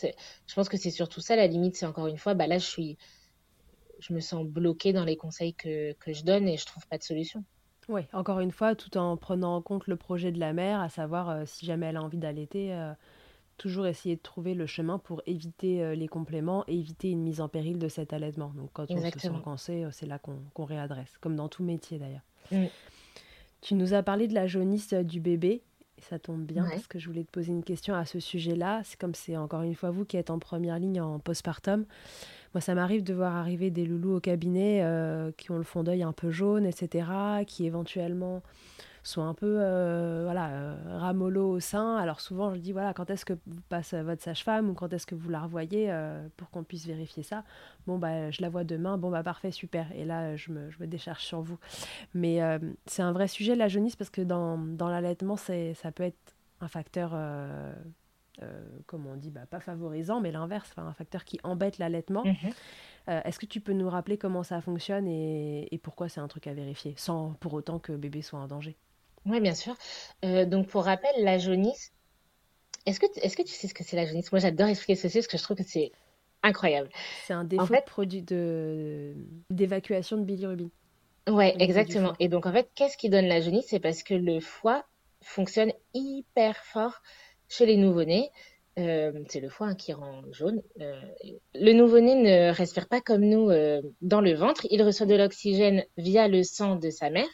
je 0.03 0.53
pense 0.53 0.67
que 0.67 0.75
c'est 0.75 0.91
surtout 0.91 1.21
ça 1.21 1.37
la 1.37 1.47
limite. 1.47 1.77
C'est 1.77 1.85
encore 1.85 2.07
une 2.07 2.17
fois, 2.17 2.33
bah 2.33 2.47
là, 2.47 2.57
je 2.57 2.65
suis, 2.65 2.97
je 3.99 4.13
me 4.13 4.19
sens 4.19 4.45
bloquée 4.45 4.91
dans 4.91 5.05
les 5.05 5.15
conseils 5.15 5.53
que, 5.53 5.93
que 5.93 6.11
je 6.11 6.23
donne 6.23 6.49
et 6.49 6.57
je 6.57 6.65
trouve 6.65 6.85
pas 6.87 6.97
de 6.97 7.03
solution. 7.03 7.45
Oui, 7.89 8.01
encore 8.13 8.39
une 8.39 8.51
fois, 8.51 8.75
tout 8.75 8.97
en 8.97 9.15
prenant 9.17 9.55
en 9.55 9.61
compte 9.61 9.87
le 9.87 9.95
projet 9.95 10.31
de 10.31 10.39
la 10.39 10.53
mère, 10.53 10.79
à 10.79 10.89
savoir 10.89 11.29
euh, 11.29 11.43
si 11.45 11.65
jamais 11.65 11.87
elle 11.87 11.97
a 11.97 12.01
envie 12.01 12.17
d'allaiter, 12.17 12.73
euh, 12.73 12.93
toujours 13.57 13.85
essayer 13.85 14.15
de 14.15 14.21
trouver 14.21 14.53
le 14.53 14.65
chemin 14.65 14.97
pour 14.97 15.21
éviter 15.25 15.83
euh, 15.83 15.95
les 15.95 16.07
compléments 16.07 16.63
et 16.67 16.77
éviter 16.77 17.11
une 17.11 17.21
mise 17.21 17.41
en 17.41 17.47
péril 17.47 17.77
de 17.77 17.87
cet 17.87 18.13
allaitement. 18.13 18.51
Donc 18.55 18.71
quand 18.73 18.89
on 18.89 19.11
se 19.11 19.19
sent 19.19 19.29
cancé, 19.43 19.85
c'est 19.91 20.07
là 20.07 20.19
qu'on 20.19 20.65
réadresse, 20.65 21.17
comme 21.21 21.35
dans 21.35 21.49
tout 21.49 21.63
métier 21.63 21.99
d'ailleurs. 21.99 22.71
Tu 23.61 23.75
nous 23.75 23.93
as 23.93 24.03
parlé 24.03 24.27
de 24.27 24.33
la 24.33 24.47
jaunisse 24.47 24.93
du 24.93 25.19
bébé. 25.19 25.63
Et 25.97 26.01
ça 26.01 26.19
tombe 26.19 26.43
bien 26.43 26.67
parce 26.69 26.87
que 26.87 26.99
je 26.99 27.07
voulais 27.07 27.23
te 27.23 27.31
poser 27.31 27.53
une 27.53 27.63
question 27.63 27.95
à 27.95 28.03
ce 28.03 28.19
sujet-là. 28.19 28.81
C'est 28.83 28.99
comme 28.99 29.15
c'est 29.15 29.37
encore 29.37 29.61
une 29.61 29.75
fois 29.75 29.91
vous 29.91 30.03
qui 30.03 30.17
êtes 30.17 30.29
en 30.29 30.39
première 30.39 30.77
ligne 30.77 30.99
en 30.99 31.19
postpartum. 31.19 31.85
Moi, 32.55 32.61
ça 32.61 32.73
m'arrive 32.73 33.03
de 33.03 33.13
voir 33.13 33.35
arriver 33.35 33.69
des 33.69 33.85
loulous 33.85 34.15
au 34.15 34.19
cabinet 34.21 34.79
euh, 34.81 35.29
qui 35.35 35.51
ont 35.51 35.57
le 35.57 35.63
fond 35.63 35.83
d'œil 35.83 36.03
un 36.03 36.13
peu 36.13 36.31
jaune, 36.31 36.65
etc., 36.65 37.09
qui 37.45 37.65
éventuellement 37.65 38.43
sont 39.03 39.23
un 39.23 39.33
peu 39.33 39.57
euh, 39.59 40.21
voilà, 40.23 40.47
euh, 40.51 41.37
au 41.41 41.59
sein. 41.59 41.97
Alors 41.97 42.21
souvent, 42.21 42.53
je 42.53 42.59
dis, 42.61 42.71
voilà, 42.71 42.93
quand 42.93 43.09
est-ce 43.09 43.25
que 43.25 43.33
vous 43.33 43.61
passez 43.67 44.01
votre 44.03 44.23
sage-femme 44.23 44.69
ou 44.69 44.73
quand 44.73 44.93
est-ce 44.93 45.05
que 45.05 45.15
vous 45.15 45.29
la 45.29 45.41
revoyez 45.41 45.87
euh, 45.91 46.25
pour 46.37 46.49
qu'on 46.49 46.63
puisse 46.63 46.87
vérifier 46.87 47.23
ça? 47.23 47.43
Bon, 47.87 47.97
bah, 47.97 48.31
je 48.31 48.41
la 48.41 48.47
vois 48.47 48.63
demain. 48.63 48.97
Bon, 48.97 49.11
bah, 49.11 49.21
parfait, 49.21 49.51
super. 49.51 49.87
Et 49.93 50.05
là, 50.05 50.37
je 50.37 50.53
me, 50.53 50.71
je 50.71 50.81
décharge 50.85 51.25
sur 51.25 51.41
vous. 51.41 51.59
Mais 52.13 52.39
c'est 52.85 53.01
un 53.01 53.11
vrai 53.11 53.27
sujet, 53.27 53.57
la 53.57 53.67
jaunisse, 53.67 53.97
parce 53.97 54.09
que 54.09 54.21
dans, 54.21 54.57
dans 54.57 54.87
l'allaitement, 54.87 55.35
ça 55.35 55.91
peut 55.93 56.03
être 56.03 56.37
un 56.61 56.69
facteur 56.69 57.13
comme 58.85 59.07
on 59.07 59.15
dit, 59.15 59.31
bah, 59.31 59.45
pas 59.49 59.59
favorisant, 59.59 60.21
mais 60.21 60.31
l'inverse, 60.31 60.71
un 60.77 60.93
facteur 60.93 61.23
qui 61.23 61.39
embête 61.43 61.77
l'allaitement. 61.77 62.23
Mhm. 62.25 62.51
Euh, 63.09 63.21
est-ce 63.23 63.39
que 63.39 63.45
tu 63.45 63.61
peux 63.61 63.73
nous 63.73 63.89
rappeler 63.89 64.17
comment 64.17 64.43
ça 64.43 64.61
fonctionne 64.61 65.07
et, 65.07 65.79
pourquoi 65.83 66.09
c'est 66.09 66.19
un 66.19 66.27
truc 66.27 66.47
à 66.47 66.53
vérifier, 66.53 66.95
sans 66.97 67.33
pour 67.39 67.53
autant 67.53 67.79
que 67.79 67.91
bébé 67.91 68.21
soit 68.21 68.39
en 68.39 68.47
danger? 68.47 68.75
Oui, 69.25 69.39
bien 69.39 69.53
sûr. 69.53 69.75
Euh, 70.23 70.45
donc, 70.45 70.67
pour 70.67 70.85
rappel, 70.85 71.11
la 71.19 71.37
jaunisse, 71.37 71.93
est-ce 72.85 72.99
que, 72.99 73.05
est 73.05 73.35
que 73.35 73.43
tu 73.43 73.53
sais 73.53 73.67
ce 73.67 73.73
que 73.73 73.83
c'est 73.83 73.95
la 73.95 74.05
jaunisse? 74.05 74.31
Moi, 74.31 74.39
j'adore 74.39 74.67
expliquer 74.67 74.95
ce 74.95 75.03
que 75.03 75.09
c'est 75.09 75.19
parce 75.19 75.27
que 75.27 75.37
je 75.37 75.43
trouve 75.43 75.57
que 75.57 75.63
c'est 75.63 75.91
incroyable. 76.43 76.89
C'est 77.25 77.33
un 77.33 77.43
défaut 77.43 77.73
de 77.73 77.81
produit 77.85 78.21
de, 78.21 79.15
d'évacuation 79.49 80.17
de 80.17 80.23
bilirubine. 80.23 80.69
Ouais, 81.27 81.55
exactement. 81.59 82.13
Et 82.19 82.27
donc, 82.27 82.45
en 82.45 82.51
fait, 82.51 82.69
qu'est-ce 82.75 82.97
qui 82.97 83.09
donne 83.09 83.25
la 83.25 83.41
jaunisse? 83.41 83.65
C'est 83.69 83.79
parce 83.79 84.03
que 84.03 84.13
le 84.13 84.39
foie 84.39 84.85
fonctionne 85.21 85.71
hyper 85.93 86.55
fort 86.57 87.01
chez 87.47 87.65
les 87.65 87.77
nouveau-nés, 87.77 88.31
euh, 88.77 89.23
c'est 89.29 89.39
le 89.39 89.49
foie 89.49 89.73
qui 89.73 89.93
rend 89.93 90.21
jaune. 90.31 90.61
Euh, 90.81 90.99
le 91.53 91.71
nouveau-né 91.71 92.15
ne 92.15 92.53
respire 92.53 92.87
pas 92.89 92.99
comme 92.99 93.23
nous 93.23 93.49
euh, 93.49 93.81
dans 94.01 94.21
le 94.21 94.33
ventre. 94.33 94.67
Il 94.69 94.83
reçoit 94.83 95.05
de 95.05 95.15
l'oxygène 95.15 95.85
via 95.97 96.27
le 96.27 96.43
sang 96.43 96.75
de 96.75 96.89
sa 96.89 97.09
mère. 97.09 97.29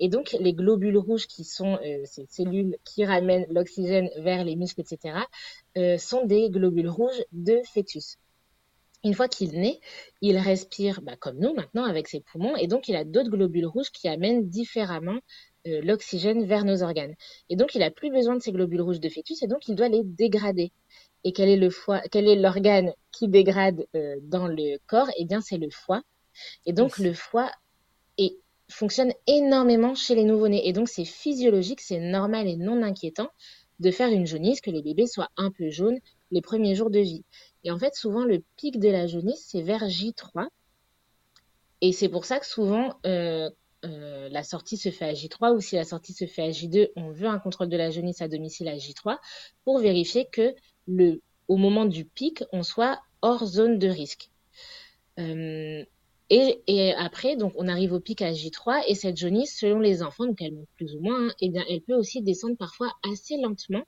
Et 0.00 0.08
donc, 0.08 0.34
les 0.40 0.54
globules 0.54 0.96
rouges, 0.96 1.26
qui 1.26 1.44
sont 1.44 1.78
ces 2.04 2.24
cellules 2.30 2.78
qui 2.86 3.04
ramènent 3.04 3.44
l'oxygène 3.50 4.08
vers 4.16 4.44
les 4.44 4.56
muscles, 4.56 4.80
etc., 4.80 5.18
sont 5.98 6.24
des 6.24 6.48
globules 6.48 6.88
rouges 6.88 7.22
de 7.32 7.60
fœtus. 7.74 8.16
Une 9.02 9.14
fois 9.14 9.28
qu'il 9.28 9.52
naît, 9.60 9.80
il 10.20 10.36
respire 10.36 11.00
bah, 11.02 11.16
comme 11.16 11.38
nous 11.38 11.54
maintenant 11.54 11.84
avec 11.84 12.08
ses 12.08 12.20
poumons 12.20 12.56
et 12.56 12.66
donc 12.66 12.88
il 12.88 12.96
a 12.96 13.04
d'autres 13.04 13.30
globules 13.30 13.66
rouges 13.66 13.90
qui 13.90 14.08
amènent 14.08 14.48
différemment 14.48 15.18
l'oxygène 15.64 16.44
vers 16.44 16.64
nos 16.64 16.82
organes. 16.82 17.14
Et 17.48 17.56
donc, 17.56 17.74
il 17.74 17.82
a 17.82 17.90
plus 17.90 18.10
besoin 18.10 18.36
de 18.36 18.42
ces 18.42 18.52
globules 18.52 18.80
rouges 18.80 19.00
de 19.00 19.08
fœtus 19.08 19.42
et 19.42 19.46
donc 19.46 19.68
il 19.68 19.74
doit 19.74 19.88
les 19.88 20.02
dégrader. 20.04 20.72
Et 21.24 21.32
quel 21.32 21.48
est 21.48 21.56
le 21.56 21.70
foie, 21.70 22.00
quel 22.10 22.28
est 22.28 22.36
l'organe 22.36 22.92
qui 23.12 23.28
dégrade 23.28 23.86
euh, 23.94 24.16
dans 24.22 24.46
le 24.46 24.78
corps? 24.86 25.10
Eh 25.16 25.24
bien, 25.26 25.40
c'est 25.40 25.58
le 25.58 25.68
foie. 25.70 26.02
Et 26.64 26.72
donc, 26.72 26.98
le 26.98 27.12
foie 27.12 27.50
est, 28.16 28.36
fonctionne 28.70 29.12
énormément 29.26 29.94
chez 29.94 30.14
les 30.14 30.24
nouveau-nés. 30.24 30.66
Et 30.66 30.72
donc, 30.72 30.88
c'est 30.88 31.04
physiologique, 31.04 31.80
c'est 31.80 32.00
normal 32.00 32.48
et 32.48 32.56
non 32.56 32.82
inquiétant 32.82 33.28
de 33.80 33.90
faire 33.90 34.08
une 34.08 34.26
jaunisse, 34.26 34.60
que 34.60 34.70
les 34.70 34.82
bébés 34.82 35.06
soient 35.06 35.30
un 35.36 35.50
peu 35.50 35.70
jaunes 35.70 35.98
les 36.30 36.42
premiers 36.42 36.74
jours 36.74 36.90
de 36.90 37.00
vie. 37.00 37.24
Et 37.64 37.70
en 37.70 37.78
fait, 37.78 37.94
souvent, 37.94 38.24
le 38.24 38.42
pic 38.56 38.78
de 38.78 38.88
la 38.88 39.06
jaunisse, 39.06 39.44
c'est 39.46 39.62
vers 39.62 39.84
J3. 39.88 40.48
Et 41.82 41.92
c'est 41.92 42.08
pour 42.08 42.24
ça 42.24 42.38
que 42.38 42.46
souvent, 42.46 42.94
euh, 43.06 43.50
euh, 43.84 44.28
la 44.28 44.42
sortie 44.42 44.76
se 44.76 44.90
fait 44.90 45.06
à 45.06 45.12
J3 45.12 45.54
ou 45.54 45.60
si 45.60 45.76
la 45.76 45.84
sortie 45.84 46.12
se 46.12 46.26
fait 46.26 46.42
à 46.42 46.50
J2, 46.50 46.90
on 46.96 47.10
veut 47.10 47.28
un 47.28 47.38
contrôle 47.38 47.68
de 47.68 47.76
la 47.76 47.90
jaunisse 47.90 48.20
à 48.20 48.28
domicile 48.28 48.68
à 48.68 48.76
J3 48.76 49.18
pour 49.64 49.78
vérifier 49.78 50.26
que 50.30 50.54
au 51.48 51.56
moment 51.56 51.86
du 51.86 52.04
pic, 52.04 52.44
on 52.52 52.62
soit 52.62 53.00
hors 53.22 53.44
zone 53.46 53.78
de 53.78 53.88
risque. 53.88 54.30
Euh, 55.18 55.84
et, 56.32 56.94
après, 56.96 57.34
donc, 57.36 57.52
on 57.56 57.66
arrive 57.66 57.92
au 57.92 57.98
pic 58.00 58.22
à 58.22 58.32
J3 58.32 58.84
et 58.86 58.94
cette 58.94 59.16
jaunisse, 59.16 59.58
selon 59.58 59.80
les 59.80 60.02
enfants, 60.02 60.26
donc 60.26 60.40
elle 60.40 60.54
monte 60.54 60.68
plus 60.76 60.94
ou 60.94 61.00
moins, 61.00 61.28
hein, 61.28 61.34
eh 61.40 61.50
elle 61.68 61.80
peut 61.80 61.94
aussi 61.94 62.22
descendre 62.22 62.56
parfois 62.56 62.92
assez 63.10 63.36
lentement 63.36 63.82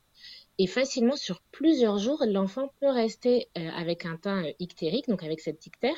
et 0.59 0.67
facilement 0.67 1.17
sur 1.17 1.41
plusieurs 1.53 1.99
jours. 1.99 2.25
L'enfant 2.27 2.73
peut 2.81 2.91
rester 2.91 3.49
euh, 3.57 3.69
avec 3.77 4.07
un 4.07 4.17
teint 4.17 4.45
ictérique, 4.59 5.09
donc 5.09 5.23
avec 5.23 5.41
cette 5.41 5.65
ictère, 5.67 5.97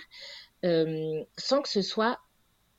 sans 1.38 1.62
que 1.62 1.68
ce 1.68 1.82
soit 1.82 2.18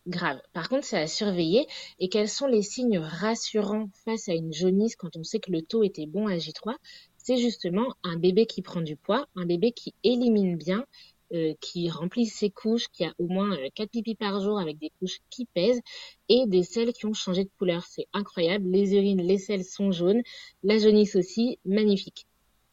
grave. 0.07 0.41
Par 0.53 0.69
contre, 0.69 0.85
c'est 0.85 0.99
à 0.99 1.07
surveiller. 1.07 1.67
Et 1.99 2.09
quels 2.09 2.29
sont 2.29 2.47
les 2.47 2.61
signes 2.61 2.99
rassurants 2.99 3.89
face 4.05 4.29
à 4.29 4.33
une 4.33 4.53
jaunisse 4.53 4.95
quand 4.95 5.15
on 5.17 5.23
sait 5.23 5.39
que 5.39 5.51
le 5.51 5.61
taux 5.61 5.83
était 5.83 6.05
bon 6.05 6.27
à 6.27 6.37
J3 6.37 6.75
C'est 7.17 7.37
justement 7.37 7.93
un 8.03 8.17
bébé 8.17 8.45
qui 8.45 8.61
prend 8.61 8.81
du 8.81 8.95
poids, 8.95 9.27
un 9.35 9.45
bébé 9.45 9.71
qui 9.71 9.93
élimine 10.03 10.57
bien, 10.57 10.85
euh, 11.33 11.53
qui 11.59 11.89
remplit 11.89 12.27
ses 12.27 12.51
couches, 12.51 12.87
qui 12.93 13.03
a 13.03 13.13
au 13.17 13.27
moins 13.27 13.51
euh, 13.57 13.69
4 13.73 13.89
pipis 13.89 14.13
par 14.15 14.39
jour 14.41 14.59
avec 14.59 14.77
des 14.77 14.91
couches 14.99 15.19
qui 15.31 15.45
pèsent 15.45 15.81
et 16.29 16.45
des 16.45 16.61
selles 16.61 16.93
qui 16.93 17.07
ont 17.07 17.13
changé 17.13 17.43
de 17.43 17.49
couleur. 17.57 17.83
C'est 17.83 18.07
incroyable. 18.13 18.69
Les 18.69 18.93
urines, 18.93 19.21
les 19.21 19.39
selles 19.39 19.65
sont 19.65 19.91
jaunes. 19.91 20.21
La 20.63 20.77
jaunisse 20.77 21.15
aussi, 21.15 21.57
magnifique. 21.65 22.27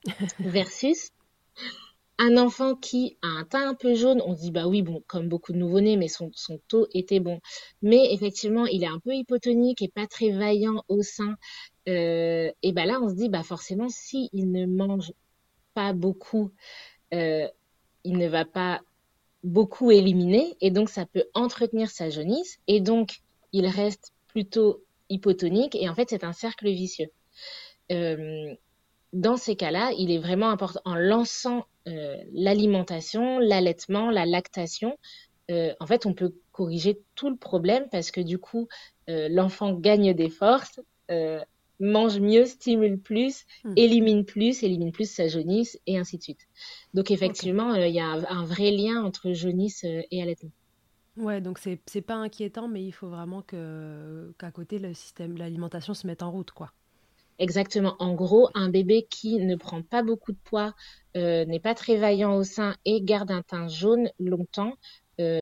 Versus 0.38 1.12
un 2.18 2.36
enfant 2.36 2.74
qui 2.74 3.16
a 3.22 3.26
un 3.26 3.44
teint 3.44 3.68
un 3.68 3.74
peu 3.74 3.94
jaune, 3.94 4.22
on 4.24 4.34
se 4.34 4.42
dit 4.42 4.50
bah 4.50 4.66
oui, 4.66 4.82
bon, 4.82 5.02
comme 5.06 5.28
beaucoup 5.28 5.52
de 5.52 5.58
nouveau-nés, 5.58 5.96
mais 5.96 6.08
son, 6.08 6.30
taux 6.68 6.86
était 6.92 7.20
bon. 7.20 7.40
Mais 7.82 8.12
effectivement, 8.12 8.66
il 8.66 8.84
est 8.84 8.88
un 8.88 9.00
peu 9.00 9.14
hypotonique 9.14 9.82
et 9.82 9.88
pas 9.88 10.06
très 10.06 10.30
vaillant 10.30 10.84
au 10.88 11.02
sein. 11.02 11.36
Euh, 11.88 12.50
et 12.62 12.72
bah 12.72 12.86
là, 12.86 13.00
on 13.02 13.08
se 13.08 13.14
dit 13.14 13.28
bah 13.28 13.42
forcément, 13.42 13.88
si 13.88 14.30
ne 14.32 14.66
mange 14.66 15.12
pas 15.74 15.92
beaucoup, 15.92 16.52
euh, 17.14 17.48
il 18.04 18.18
ne 18.18 18.28
va 18.28 18.44
pas 18.44 18.80
beaucoup 19.44 19.90
éliminer 19.90 20.56
et 20.60 20.70
donc 20.70 20.88
ça 20.88 21.06
peut 21.06 21.24
entretenir 21.34 21.90
sa 21.90 22.10
jaunisse 22.10 22.58
et 22.68 22.80
donc 22.80 23.22
il 23.52 23.66
reste 23.66 24.12
plutôt 24.28 24.84
hypotonique 25.08 25.74
et 25.74 25.88
en 25.88 25.94
fait 25.94 26.10
c'est 26.10 26.24
un 26.24 26.32
cercle 26.32 26.68
vicieux. 26.68 27.10
Euh, 27.90 28.54
dans 29.12 29.36
ces 29.36 29.56
cas-là, 29.56 29.92
il 29.98 30.10
est 30.10 30.18
vraiment 30.18 30.48
important, 30.48 30.80
en 30.84 30.94
lançant 30.94 31.66
l'alimentation, 31.86 33.38
l'allaitement, 33.38 34.10
la 34.10 34.26
lactation, 34.26 34.96
euh, 35.50 35.74
en 35.80 35.86
fait, 35.86 36.06
on 36.06 36.14
peut 36.14 36.34
corriger 36.52 37.00
tout 37.14 37.28
le 37.28 37.36
problème 37.36 37.86
parce 37.90 38.10
que 38.10 38.20
du 38.20 38.38
coup, 38.38 38.68
euh, 39.08 39.28
l'enfant 39.28 39.74
gagne 39.74 40.14
des 40.14 40.30
forces, 40.30 40.80
mange 41.80 42.20
mieux, 42.20 42.46
stimule 42.46 42.98
plus, 42.98 43.44
hmm. 43.64 43.72
élimine 43.76 44.24
plus, 44.24 44.62
élimine 44.62 44.92
plus 44.92 45.10
sa 45.10 45.26
jaunisse 45.28 45.78
et 45.86 45.98
ainsi 45.98 46.16
de 46.16 46.22
suite. 46.22 46.48
Donc 46.94 47.10
effectivement, 47.10 47.74
il 47.74 47.92
y 47.92 48.00
a 48.00 48.06
un, 48.06 48.44
vrai 48.44 48.70
lien 48.70 49.02
entre 49.04 49.32
jaunisse 49.32 49.84
et 49.84 50.22
allaitement. 50.22 50.52
Ouais, 51.18 51.42
donc 51.42 51.58
c'est 51.58 52.00
pas 52.00 52.14
inquiétant, 52.14 52.68
mais 52.68 52.82
il 52.82 52.92
faut 52.92 53.08
vraiment 53.08 53.42
que 53.42 54.32
qu'à 54.38 54.50
côté 54.50 54.78
le 54.78 54.94
système, 54.94 55.36
l'alimentation 55.36 55.92
se 55.92 56.06
mette 56.06 56.22
en 56.22 56.30
route, 56.30 56.52
quoi. 56.52 56.72
Exactement. 57.38 57.96
En 57.98 58.14
gros, 58.14 58.48
un 58.54 58.68
bébé 58.68 59.06
qui 59.10 59.38
ne 59.38 59.56
prend 59.56 59.82
pas 59.82 60.02
beaucoup 60.02 60.32
de 60.32 60.38
poids, 60.44 60.74
euh, 61.16 61.44
n'est 61.44 61.60
pas 61.60 61.74
très 61.74 61.96
vaillant 61.96 62.36
au 62.36 62.44
sein 62.44 62.76
et 62.84 63.02
garde 63.02 63.30
un 63.30 63.42
teint 63.42 63.68
jaune 63.68 64.08
longtemps. 64.18 64.74
Euh... 65.20 65.38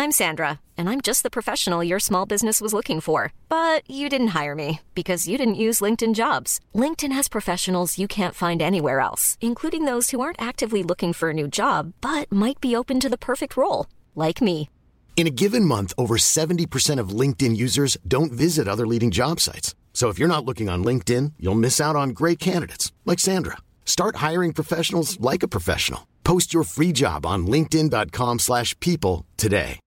I'm 0.00 0.12
Sandra, 0.12 0.60
and 0.76 0.88
I'm 0.88 1.00
just 1.00 1.24
the 1.24 1.30
professional 1.30 1.82
your 1.82 1.98
small 1.98 2.24
business 2.24 2.60
was 2.60 2.72
looking 2.72 3.00
for. 3.00 3.32
But 3.48 3.82
you 3.90 4.08
didn't 4.08 4.28
hire 4.28 4.54
me 4.54 4.80
because 4.94 5.26
you 5.26 5.36
didn't 5.36 5.64
use 5.66 5.80
LinkedIn 5.80 6.14
jobs. 6.14 6.60
LinkedIn 6.72 7.10
has 7.10 7.28
professionals 7.28 7.98
you 7.98 8.06
can't 8.06 8.34
find 8.34 8.62
anywhere 8.62 9.00
else, 9.00 9.36
including 9.40 9.86
those 9.86 10.10
who 10.10 10.20
aren't 10.20 10.40
actively 10.40 10.84
looking 10.84 11.12
for 11.12 11.30
a 11.30 11.34
new 11.34 11.48
job 11.48 11.94
but 12.00 12.30
might 12.30 12.60
be 12.60 12.76
open 12.76 13.00
to 13.00 13.08
the 13.08 13.18
perfect 13.18 13.56
role, 13.56 13.86
like 14.14 14.40
me. 14.40 14.70
In 15.18 15.26
a 15.26 15.30
given 15.34 15.64
month, 15.64 15.92
over 15.98 16.16
70% 16.16 17.00
of 17.00 17.08
LinkedIn 17.08 17.56
users 17.56 17.96
don't 18.06 18.30
visit 18.30 18.68
other 18.68 18.86
leading 18.86 19.10
job 19.10 19.40
sites. 19.40 19.74
So 19.92 20.10
if 20.10 20.18
you're 20.20 20.28
not 20.28 20.44
looking 20.44 20.68
on 20.68 20.84
LinkedIn, 20.84 21.32
you'll 21.40 21.56
miss 21.56 21.80
out 21.80 21.96
on 21.96 22.10
great 22.10 22.38
candidates 22.38 22.92
like 23.04 23.18
Sandra. 23.18 23.56
Start 23.84 24.22
hiring 24.22 24.52
professionals 24.52 25.18
like 25.18 25.42
a 25.42 25.48
professional. 25.48 26.06
Post 26.22 26.54
your 26.54 26.62
free 26.62 26.92
job 26.92 27.26
on 27.26 27.48
linkedin.com/people 27.48 29.24
today. 29.36 29.80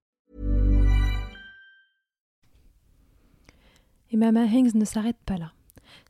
Et 4.10 4.18
Mama 4.18 4.44
Hanks 4.44 4.74
ne 4.74 4.84
s'arrête 4.84 5.16
pas 5.24 5.38
là. 5.38 5.52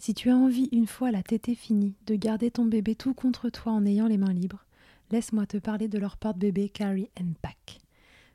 Si 0.01 0.15
tu 0.15 0.31
as 0.31 0.37
envie, 0.37 0.69
une 0.73 0.89
fois 0.89 1.13
la 1.13 1.23
tétée 1.23 1.55
finie, 1.55 1.95
de 2.09 2.17
garder 2.17 2.51
ton 2.51 2.65
bébé 2.65 2.97
tout 2.97 3.15
contre 3.15 3.51
toi 3.51 3.71
en 3.71 3.87
ayant 3.87 4.09
les 4.09 4.19
mains 4.19 4.35
libres, 4.35 4.65
laisse-moi 5.13 5.47
te 5.47 5.59
parler 5.59 5.87
de 5.87 5.99
leur 6.01 6.17
porte-bébé 6.17 6.71
Carry 6.71 7.09
and 7.21 7.35
Pack. 7.41 7.82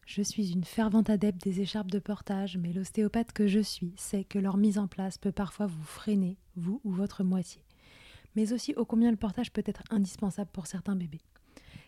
Je 0.08 0.22
suis 0.22 0.54
une 0.54 0.64
fervente 0.64 1.10
adepte 1.10 1.44
des 1.44 1.60
écharpes 1.60 1.92
de 1.92 2.00
portage, 2.00 2.58
mais 2.58 2.72
l'ostéopathe 2.72 3.34
que 3.34 3.46
je 3.46 3.60
suis 3.60 3.92
sait 3.98 4.24
que 4.24 4.40
leur 4.40 4.56
mise 4.56 4.80
en 4.80 4.88
place 4.88 5.18
peut 5.18 5.34
parfois 5.34 5.66
vous 5.66 5.84
freiner, 5.84 6.38
vous 6.56 6.80
ou 6.86 6.92
votre 6.92 7.26
moitié. 7.26 7.62
Mais 8.38 8.54
aussi 8.54 8.74
ô 8.78 8.86
combien 8.86 9.12
le 9.12 9.18
portage 9.18 9.52
peut 9.52 9.64
être 9.66 9.84
indispensable 9.90 10.50
pour 10.54 10.66
certains 10.66 10.96
bébés. 10.96 11.20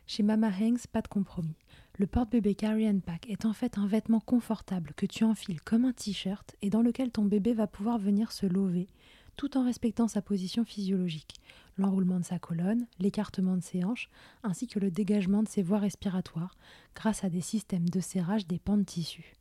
Chez 0.05 0.22
Mama 0.22 0.49
Hanks, 0.49 0.88
pas 0.88 1.01
de 1.01 1.07
compromis. 1.07 1.55
Le 1.97 2.07
porte-bébé 2.07 2.55
Carry 2.55 2.89
and 2.89 2.99
Pack 2.99 3.30
est 3.30 3.45
en 3.45 3.53
fait 3.53 3.78
un 3.78 3.88
vêtement 3.88 4.20
confortable 4.20 4.91
que 4.97 5.05
tu 5.05 5.24
enfiles 5.24 5.61
comme 5.61 5.86
un 5.86 5.93
t-shirt 5.93 6.57
et 6.61 6.70
dans 6.70 6.82
lequel 6.82 7.11
ton 7.11 7.24
bébé 7.24 7.53
va 7.53 7.67
pouvoir 7.67 7.99
venir 7.99 8.34
se 8.34 8.45
lever 8.45 8.89
tout 9.38 9.55
en 9.55 9.63
respectant 9.63 10.09
sa 10.09 10.22
position 10.22 10.65
physiologique, 10.65 11.36
l'enroulement 11.80 12.20
de 12.20 12.26
sa 12.26 12.40
colonne, 12.40 12.86
l'écartement 13.00 13.58
de 13.58 13.64
ses 13.64 13.84
hanches, 13.84 14.10
ainsi 14.44 14.68
que 14.68 14.80
le 14.80 14.92
dégagement 14.92 15.44
de 15.44 15.48
ses 15.48 15.64
voies 15.64 15.80
respiratoires, 15.80 16.56
grâce 16.96 17.24
à 17.24 17.30
des 17.30 17.42
systèmes 17.42 17.90
de 17.90 18.00
serrage 18.00 18.48
des 18.48 18.60
pans 18.60 18.78
de 18.78 18.84
tissu. 18.84 19.36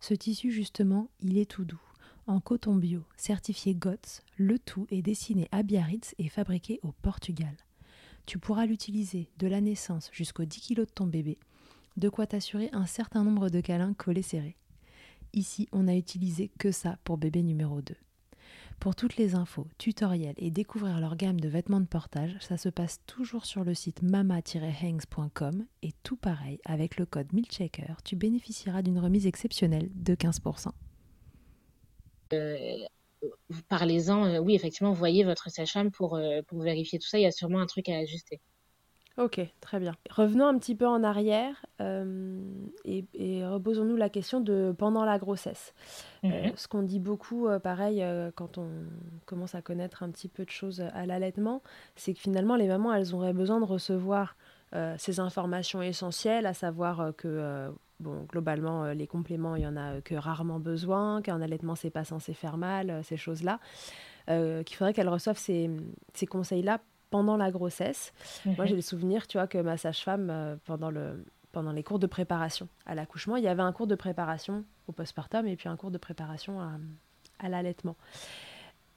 Ce 0.00 0.14
tissu, 0.14 0.50
justement, 0.50 1.08
il 1.20 1.38
est 1.38 1.50
tout 1.50 1.64
doux. 1.64 1.80
En 2.26 2.40
coton 2.40 2.74
bio, 2.76 3.02
certifié 3.16 3.74
GOTS, 3.74 4.22
le 4.38 4.58
tout 4.58 4.86
est 4.90 5.02
dessiné 5.02 5.48
à 5.52 5.62
Biarritz 5.62 6.14
et 6.18 6.28
fabriqué 6.28 6.80
au 6.82 6.92
Portugal. 6.92 7.54
Tu 8.24 8.38
pourras 8.38 8.64
l'utiliser 8.64 9.28
de 9.38 9.46
la 9.46 9.60
naissance 9.60 10.08
jusqu'aux 10.12 10.46
10 10.46 10.60
kg 10.60 10.76
de 10.80 10.84
ton 10.84 11.06
bébé, 11.06 11.38
de 11.98 12.08
quoi 12.08 12.26
t'assurer 12.26 12.70
un 12.72 12.86
certain 12.86 13.24
nombre 13.24 13.50
de 13.50 13.60
câlins 13.60 13.92
collés 13.92 14.22
serrés. 14.22 14.56
Ici, 15.34 15.68
on 15.72 15.82
n'a 15.82 15.96
utilisé 15.96 16.50
que 16.58 16.70
ça 16.70 16.98
pour 17.04 17.18
bébé 17.18 17.42
numéro 17.42 17.82
2. 17.82 17.94
Pour 18.80 18.94
toutes 18.94 19.16
les 19.16 19.34
infos, 19.34 19.66
tutoriels 19.78 20.34
et 20.36 20.50
découvrir 20.50 21.00
leur 21.00 21.16
gamme 21.16 21.40
de 21.40 21.48
vêtements 21.48 21.80
de 21.80 21.86
portage, 21.86 22.36
ça 22.40 22.56
se 22.56 22.68
passe 22.68 23.00
toujours 23.06 23.46
sur 23.46 23.64
le 23.64 23.74
site 23.74 24.02
mama-hangs.com 24.02 25.64
et 25.82 25.92
tout 26.02 26.16
pareil, 26.16 26.60
avec 26.64 26.98
le 26.98 27.06
code 27.06 27.32
MILCHECKER, 27.32 27.94
tu 28.04 28.16
bénéficieras 28.16 28.82
d'une 28.82 28.98
remise 28.98 29.26
exceptionnelle 29.26 29.88
de 29.94 30.14
15%. 30.14 30.68
Euh, 32.34 32.76
Parlez-en, 33.68 34.26
euh, 34.26 34.38
oui, 34.38 34.54
effectivement, 34.54 34.92
voyez 34.92 35.24
votre 35.24 35.50
sage-femme 35.50 35.90
euh, 36.02 36.42
pour 36.42 36.62
vérifier 36.62 36.98
tout 36.98 37.06
ça. 37.06 37.18
Il 37.18 37.22
y 37.22 37.26
a 37.26 37.32
sûrement 37.32 37.60
un 37.60 37.66
truc 37.66 37.88
à 37.88 37.96
ajuster. 37.96 38.40
Ok, 39.16 39.40
très 39.60 39.78
bien. 39.78 39.92
Revenons 40.10 40.46
un 40.46 40.58
petit 40.58 40.74
peu 40.74 40.88
en 40.88 41.04
arrière 41.04 41.64
euh, 41.80 42.42
et, 42.84 43.04
et 43.14 43.46
reposons-nous 43.46 43.94
la 43.94 44.08
question 44.08 44.40
de 44.40 44.74
pendant 44.76 45.04
la 45.04 45.18
grossesse. 45.18 45.72
Euh, 46.24 46.48
Mhm. 46.48 46.52
ce 46.56 46.66
qu'on 46.66 46.82
dit 46.82 46.98
beaucoup, 46.98 47.46
euh, 47.46 47.60
pareil, 47.60 48.04
quand 48.34 48.58
on 48.58 48.68
commence 49.24 49.54
à 49.54 49.62
connaître 49.62 50.02
un 50.02 50.10
petit 50.10 50.26
peu 50.28 50.44
de 50.44 50.50
choses 50.50 50.80
à 50.80 51.06
l'allaitement, 51.06 51.62
c'est 51.94 52.12
que 52.12 52.18
finalement 52.18 52.56
les 52.56 52.66
mamans, 52.66 52.92
elles 52.92 53.14
auraient 53.14 53.32
besoin 53.32 53.60
de 53.60 53.64
recevoir 53.66 54.36
ces 54.98 55.20
informations 55.20 55.82
essentielles, 55.82 56.46
à 56.46 56.52
savoir 56.54 57.12
que 57.16 57.70
bon, 58.00 58.24
globalement, 58.28 58.86
les 58.86 59.06
compléments, 59.06 59.54
il 59.54 59.62
y 59.62 59.66
en 59.68 59.76
a 59.76 60.00
que 60.00 60.16
rarement 60.16 60.58
besoin, 60.58 61.22
qu'un 61.22 61.40
allaitement, 61.40 61.76
c'est 61.76 61.90
pas 61.90 62.02
censé 62.04 62.34
faire 62.34 62.56
mal, 62.56 63.04
ces 63.04 63.16
choses-là, 63.16 63.60
qu'il 64.26 64.76
faudrait 64.76 64.92
qu'elles 64.92 65.08
reçoivent 65.08 65.38
ces, 65.38 65.70
ces 66.12 66.26
conseils-là 66.26 66.80
pendant 67.14 67.36
la 67.36 67.52
grossesse. 67.52 68.12
Moi, 68.44 68.56
Mhm. 68.58 68.66
j'ai 68.66 68.74
le 68.74 68.82
souvenir, 68.82 69.28
tu 69.28 69.38
vois, 69.38 69.46
que 69.46 69.58
ma 69.58 69.76
sage-femme, 69.76 70.30
euh, 70.30 70.56
pendant, 70.64 70.90
le, 70.90 71.24
pendant 71.52 71.70
les 71.70 71.84
cours 71.84 72.00
de 72.00 72.08
préparation 72.08 72.66
à 72.86 72.96
l'accouchement, 72.96 73.36
il 73.36 73.44
y 73.44 73.46
avait 73.46 73.62
un 73.62 73.70
cours 73.70 73.86
de 73.86 73.94
préparation 73.94 74.64
au 74.88 74.92
postpartum 74.92 75.46
et 75.46 75.54
puis 75.54 75.68
un 75.68 75.76
cours 75.76 75.92
de 75.92 75.98
préparation 75.98 76.60
à, 76.60 76.72
à 77.38 77.48
l'allaitement. 77.48 77.94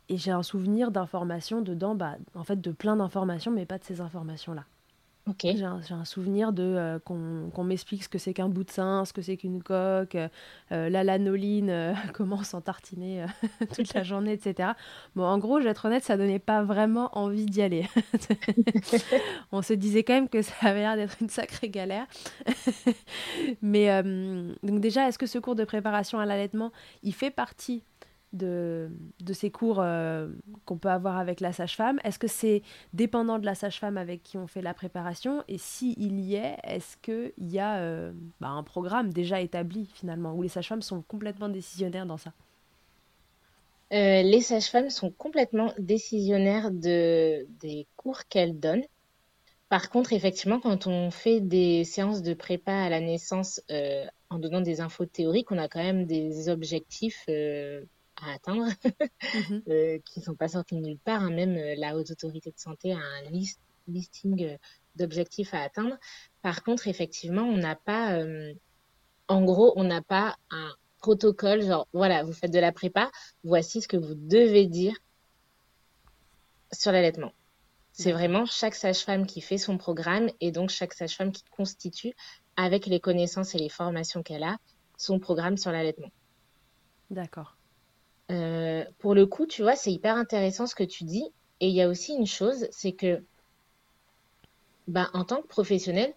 Et 0.10 0.18
j'ai 0.18 0.32
un 0.32 0.42
souvenir 0.42 0.90
d'informations 0.90 1.62
dedans, 1.62 1.94
bah, 1.94 2.16
en 2.34 2.44
fait, 2.44 2.60
de 2.60 2.72
plein 2.72 2.96
d'informations, 2.96 3.52
mais 3.52 3.68
pas 3.68 3.78
de 3.78 3.84
ces 3.84 4.02
informations-là. 4.02 4.64
J'ai 5.44 5.64
un, 5.64 6.06
souvenir 6.06 6.54
de 6.54 6.64
euh, 6.64 7.00
qu'on 7.00 7.64
m'explique 7.64 8.04
ce 8.04 8.10
que 8.10 8.18
c'est 8.18 8.34
qu'un 8.34 8.50
bout 8.50 8.64
de 8.64 8.72
sein, 8.72 9.04
ce 9.06 9.14
que 9.14 9.22
c'est 9.22 9.38
qu'une 9.38 9.62
coque, 9.62 10.16
euh, 10.16 10.28
euh, 10.72 10.90
la 10.90 11.04
lanoline, 11.04 11.70
euh, 11.70 11.94
comment 12.14 12.44
s'en 12.44 12.62
tartiner 12.62 13.26
toute 13.76 13.94
la 13.94 14.04
journée, 14.04 14.34
etc. 14.34 14.72
Bon, 15.16 15.26
en 15.26 15.38
gros, 15.38 15.60
je 15.60 15.66
vais 15.66 15.72
être 15.72 15.86
honnête, 15.86 16.04
ça 16.04 16.18
donnait 16.18 16.40
pas 16.40 16.64
vraiment 16.64 17.18
envie 17.18 17.46
d'y 17.46 17.62
aller. 17.62 17.88
On 19.52 19.62
se 19.62 19.74
disait 19.74 20.04
quand 20.04 20.14
même 20.14 20.30
que 20.30 20.42
ça 20.42 20.54
avait 20.62 20.80
l'air 20.80 20.96
d'être 20.96 21.18
une 21.22 21.30
sacrée 21.30 21.70
galère. 21.70 22.06
Mais 23.62 24.04
donc 24.64 24.80
déjà, 24.80 25.08
est-ce 25.08 25.18
que 25.18 25.26
ce 25.26 25.40
cours 25.40 25.56
de 25.56 25.66
préparation 25.66 26.20
à 26.20 26.26
l'allaitement, 26.26 26.72
il 27.04 27.14
fait 27.14 27.32
partie 27.32 27.84
de, 28.38 28.90
ces 29.34 29.52
cours 29.52 29.80
euh, 29.80 30.30
qu'on 30.66 30.78
peut 30.78 30.90
avoir 30.90 31.18
avec 31.18 31.42
la 31.42 31.52
sage-femme. 31.52 32.00
Est-ce 32.04 32.20
que 32.20 32.28
c'est 32.28 32.62
dépendant 32.94 33.40
de 33.40 33.46
la 33.46 33.56
sage-femme 33.56 33.98
avec 33.98 34.24
qui 34.24 34.38
on 34.38 34.48
fait 34.48 34.62
la 34.62 34.74
préparation? 34.74 35.44
Et 35.48 35.58
s'il 35.58 36.20
y 36.20 36.36
est, 36.36 36.58
est-ce 36.64 36.98
qu'il 36.98 37.34
y 37.38 37.60
a 37.60 37.78
euh, 37.78 38.14
bah, 38.40 38.50
un 38.50 38.64
programme 38.64 39.12
déjà 39.12 39.42
établi 39.42 39.90
finalement, 39.94 40.34
où 40.34 40.42
les 40.42 40.50
sages-femmes 40.50 40.82
sont 40.82 41.02
complètement 41.02 41.50
décisionnaires 41.50 42.06
dans 42.06 42.18
ça? 42.18 42.32
Euh, 43.94 44.22
les 44.22 44.42
sages-femmes 44.42 44.90
sont 44.90 45.12
complètement 45.12 45.74
décisionnaires 45.78 46.72
de, 46.72 47.48
des 47.60 47.88
cours 47.96 48.26
qu'elles 48.28 48.60
donnent. 48.60 48.86
Par 49.70 49.90
contre, 49.90 50.14
effectivement, 50.14 50.60
quand 50.60 50.88
on 50.88 51.12
fait 51.12 51.42
des 51.42 51.84
séances 51.84 52.22
de 52.22 52.34
prépa 52.34 52.72
à 52.72 52.90
la 52.90 53.02
naissance 53.02 53.62
en 54.30 54.40
donnant 54.40 54.62
des 54.62 54.80
infos 54.80 55.06
théoriques, 55.06 55.52
on 55.52 55.58
a 55.58 55.68
quand 55.68 55.84
même 55.84 56.06
des 56.06 56.48
objectifs 56.48 57.26
à 58.24 58.34
atteindre 58.34 58.68
euh, 59.70 60.00
qui 60.06 60.22
sont 60.22 60.36
pas 60.36 60.50
sortis 60.50 60.76
de 60.76 60.82
nulle 60.82 61.00
part. 61.00 61.22
hein. 61.22 61.30
Même 61.32 61.56
euh, 61.58 61.76
la 61.78 61.96
Haute 61.96 62.12
Autorité 62.12 62.52
de 62.52 62.60
Santé 62.60 62.94
a 62.94 62.98
un 62.98 63.30
list- 63.30 63.62
listing 63.88 64.44
euh, 64.46 64.58
d'objectifs 64.96 65.54
à 65.54 65.62
atteindre. 65.62 65.98
Par 66.42 66.64
contre, 66.64 66.88
effectivement, 66.88 67.44
on 67.44 67.58
n'a 67.58 67.76
pas, 67.76 68.14
euh, 68.20 68.54
en 69.28 69.44
gros, 69.44 69.74
on 69.76 69.84
n'a 69.84 70.02
pas 70.02 70.36
un 70.52 70.74
protocole, 71.00 71.62
genre, 71.62 71.88
voilà, 71.94 72.24
vous 72.24 72.34
faites 72.34 72.52
de 72.52 72.60
la 72.60 72.72
prépa, 72.72 73.12
voici 73.44 73.82
ce 73.82 73.88
que 73.88 73.98
vous 73.98 74.16
devez 74.16 74.66
dire 74.66 74.96
sur 76.74 76.92
l'allaitement. 76.92 77.32
C'est 77.92 78.12
vraiment 78.12 78.46
chaque 78.46 78.76
sage-femme 78.76 79.26
qui 79.26 79.42
fait 79.42 79.58
son 79.58 79.78
programme 79.78 80.30
et 80.40 80.52
donc 80.52 80.70
chaque 80.70 80.94
sage-femme 80.94 81.32
qui 81.32 81.44
constitue, 81.50 82.14
avec 82.56 82.86
les 82.86 83.00
connaissances 83.00 83.56
et 83.56 83.60
les 83.60 83.70
formations 83.70 84.24
qu'elle 84.24 84.44
a, 84.44 84.58
son 84.98 85.20
programme 85.20 85.58
sur 85.58 85.72
l'allaitement. 85.72 86.10
D'accord. 87.10 87.57
Euh, 88.32 88.84
pour 89.00 89.16
le 89.16 89.26
coup, 89.26 89.46
tu 89.46 89.62
vois, 89.62 89.76
c'est 89.76 89.92
hyper 89.92 90.16
intéressant 90.16 90.68
ce 90.68 90.76
que 90.76 90.84
tu 90.84 91.04
dis. 91.04 91.26
Et 91.60 91.70
il 91.70 91.76
y 91.76 91.82
a 91.82 91.90
aussi 91.90 92.14
une 92.14 92.28
chose, 92.28 92.68
c'est 92.72 92.92
que, 92.92 93.24
bah, 94.88 95.10
en 95.14 95.24
tant 95.24 95.42
que 95.42 95.48
professionnel, 95.48 96.14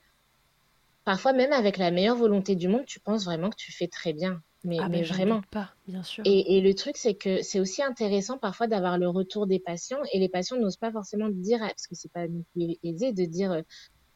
parfois 1.04 1.32
même 1.32 1.52
avec 1.52 1.78
la 1.78 1.90
meilleure 1.90 2.16
volonté 2.16 2.56
du 2.56 2.68
monde, 2.68 2.84
tu 2.84 3.00
penses 3.00 3.24
vraiment 3.24 3.50
que 3.50 3.56
tu 3.56 3.72
fais 3.72 3.88
très 3.88 4.12
bien. 4.12 4.42
Mais, 4.64 4.76
ah, 4.78 4.88
mais 4.88 5.02
vraiment. 5.02 5.40
pas, 5.50 5.70
bien 5.86 6.02
sûr. 6.02 6.22
Et, 6.26 6.58
et 6.58 6.60
le 6.60 6.74
truc, 6.74 6.98
c'est 6.98 7.14
que 7.14 7.42
c'est 7.42 7.60
aussi 7.60 7.82
intéressant 7.82 8.36
parfois 8.36 8.66
d'avoir 8.66 8.98
le 8.98 9.08
retour 9.08 9.46
des 9.46 9.58
patients 9.58 10.00
et 10.12 10.18
les 10.18 10.28
patients 10.28 10.58
n'osent 10.58 10.76
pas 10.76 10.92
forcément 10.92 11.30
dire, 11.30 11.60
parce 11.60 11.86
que 11.86 11.94
c'est 11.94 12.12
pas 12.12 12.26
aisé 12.82 13.12
de 13.12 13.24
dire, 13.24 13.52
euh, 13.52 13.62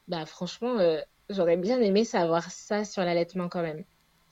bah 0.07 0.27
franchement, 0.27 0.79
euh, 0.79 1.01
j'aurais 1.31 1.57
bien 1.57 1.81
aimé 1.81 2.05
savoir 2.05 2.51
ça 2.51 2.85
sur 2.85 3.03
l'allaitement 3.03 3.49
quand 3.49 3.63
même. 3.63 3.85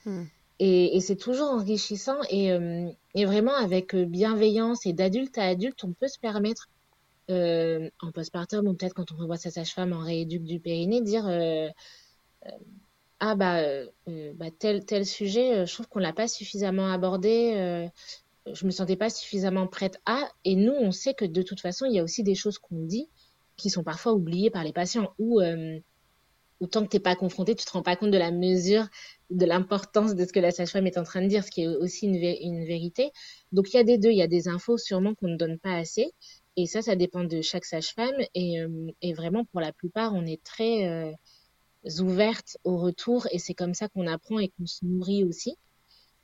Hmm. 0.04 0.24
Et, 0.64 1.00
c'est 1.00 1.16
toujours 1.16 1.48
enrichissant 1.48 2.18
et, 2.30 2.52
euh, 2.52 2.88
vraiment 3.16 3.54
avec 3.56 3.96
euh, 3.96 4.04
bienveillance 4.04 4.86
et 4.86 4.92
d'adulte 4.92 5.36
à 5.36 5.46
adulte, 5.46 5.82
on 5.82 5.92
peut 5.92 6.06
se 6.06 6.20
permettre 6.20 6.68
euh, 7.30 7.90
en 8.00 8.12
postpartum 8.12 8.68
ou 8.68 8.74
peut-être 8.74 8.94
quand 8.94 9.10
on 9.10 9.16
revoit 9.16 9.38
sa 9.38 9.50
sage-femme 9.50 9.92
en 9.92 9.98
rééduque 9.98 10.44
du 10.44 10.60
périnée, 10.60 11.00
dire 11.00 11.26
ah 13.18 13.34
bah, 13.34 13.60
bah 14.06 14.46
tel 14.56 14.84
tel 14.84 15.04
sujet, 15.04 15.66
je 15.66 15.72
trouve 15.74 15.88
qu'on 15.88 15.98
l'a 15.98 16.12
pas 16.12 16.28
suffisamment 16.28 16.92
abordé, 16.92 17.90
je 18.52 18.66
me 18.66 18.70
sentais 18.70 18.96
pas 18.96 19.10
suffisamment 19.10 19.66
prête 19.66 20.00
à. 20.06 20.28
Et 20.44 20.54
nous, 20.54 20.72
on 20.72 20.92
sait 20.92 21.14
que 21.14 21.24
de 21.24 21.42
toute 21.42 21.60
façon, 21.60 21.86
il 21.86 21.94
y 21.94 21.98
a 21.98 22.04
aussi 22.04 22.22
des 22.22 22.34
choses 22.36 22.58
qu'on 22.58 22.84
dit 22.84 23.08
qui 23.56 23.68
sont 23.68 23.82
parfois 23.82 24.12
oubliées 24.12 24.50
par 24.50 24.64
les 24.64 24.72
patients 24.72 25.12
ou 25.18 25.40
euh, 25.40 25.78
ou 26.60 26.68
tant 26.68 26.84
que 26.84 26.88
t'es 26.88 27.00
pas 27.00 27.16
confronté, 27.16 27.56
tu 27.56 27.64
te 27.64 27.72
rends 27.72 27.82
pas 27.82 27.96
compte 27.96 28.12
de 28.12 28.18
la 28.18 28.30
mesure 28.30 28.86
de 29.32 29.46
l'importance 29.46 30.14
de 30.14 30.24
ce 30.24 30.32
que 30.32 30.40
la 30.40 30.50
sage-femme 30.50 30.86
est 30.86 30.98
en 30.98 31.04
train 31.04 31.22
de 31.22 31.28
dire, 31.28 31.44
ce 31.44 31.50
qui 31.50 31.62
est 31.62 31.68
aussi 31.68 32.06
une, 32.06 32.16
une 32.16 32.64
vérité. 32.64 33.10
Donc 33.52 33.72
il 33.72 33.76
y 33.76 33.80
a 33.80 33.84
des 33.84 33.98
deux, 33.98 34.10
il 34.10 34.16
y 34.16 34.22
a 34.22 34.28
des 34.28 34.48
infos 34.48 34.78
sûrement 34.78 35.14
qu'on 35.14 35.28
ne 35.28 35.36
donne 35.36 35.58
pas 35.58 35.76
assez. 35.76 36.12
Et 36.56 36.66
ça, 36.66 36.82
ça 36.82 36.96
dépend 36.96 37.24
de 37.24 37.40
chaque 37.40 37.64
sage-femme. 37.64 38.14
Et, 38.34 38.60
euh, 38.60 38.90
et, 39.00 39.14
vraiment, 39.14 39.44
pour 39.46 39.60
la 39.60 39.72
plupart, 39.72 40.14
on 40.14 40.26
est 40.26 40.42
très 40.42 40.86
euh, 40.86 41.12
ouverte 42.00 42.58
au 42.64 42.76
retour. 42.76 43.26
Et 43.32 43.38
c'est 43.38 43.54
comme 43.54 43.74
ça 43.74 43.88
qu'on 43.88 44.06
apprend 44.06 44.38
et 44.38 44.48
qu'on 44.48 44.66
se 44.66 44.84
nourrit 44.84 45.24
aussi. 45.24 45.56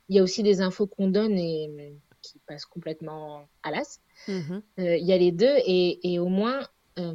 Il 0.07 0.15
y 0.15 0.19
a 0.19 0.23
aussi 0.23 0.43
des 0.43 0.61
infos 0.61 0.87
qu'on 0.87 1.07
donne 1.07 1.37
et 1.37 1.69
euh, 1.69 1.89
qui 2.21 2.39
passent 2.45 2.65
complètement 2.65 3.47
à 3.63 3.71
l'as. 3.71 3.99
Mm-hmm. 4.27 4.61
Il 4.77 5.05
y 5.05 5.13
a 5.13 5.17
les 5.17 5.31
deux. 5.31 5.55
Et, 5.65 6.13
et 6.13 6.19
au 6.19 6.27
moins, 6.27 6.61
euh, 6.99 7.13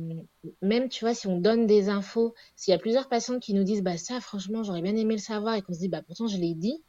même, 0.62 0.89
tu 0.89 1.05
vois, 1.05 1.14
si 1.14 1.26
on 1.26 1.39
donne 1.41 1.66
des 1.66 1.89
infos, 1.89 2.35
s'il 2.57 2.72
y 2.72 2.74
a 2.74 2.78
plusieurs 2.78 3.09
patients 3.09 3.39
qui 3.39 3.55
nous 3.55 3.64
disent, 3.64 3.82
bah 3.82 3.99
ça, 3.99 4.20
franchement, 4.20 4.62
j'aurais 4.62 4.82
bien 4.82 4.97
aimé 4.97 5.14
le 5.14 5.20
savoir, 5.20 5.55
et 5.55 5.62
qu'on 5.62 5.74
se 5.74 5.78
dit, 5.80 5.89
bah 5.89 6.03
pourtant, 6.03 6.26
je 6.26 6.39
l'ai 6.39 6.55
dit, 6.55 6.82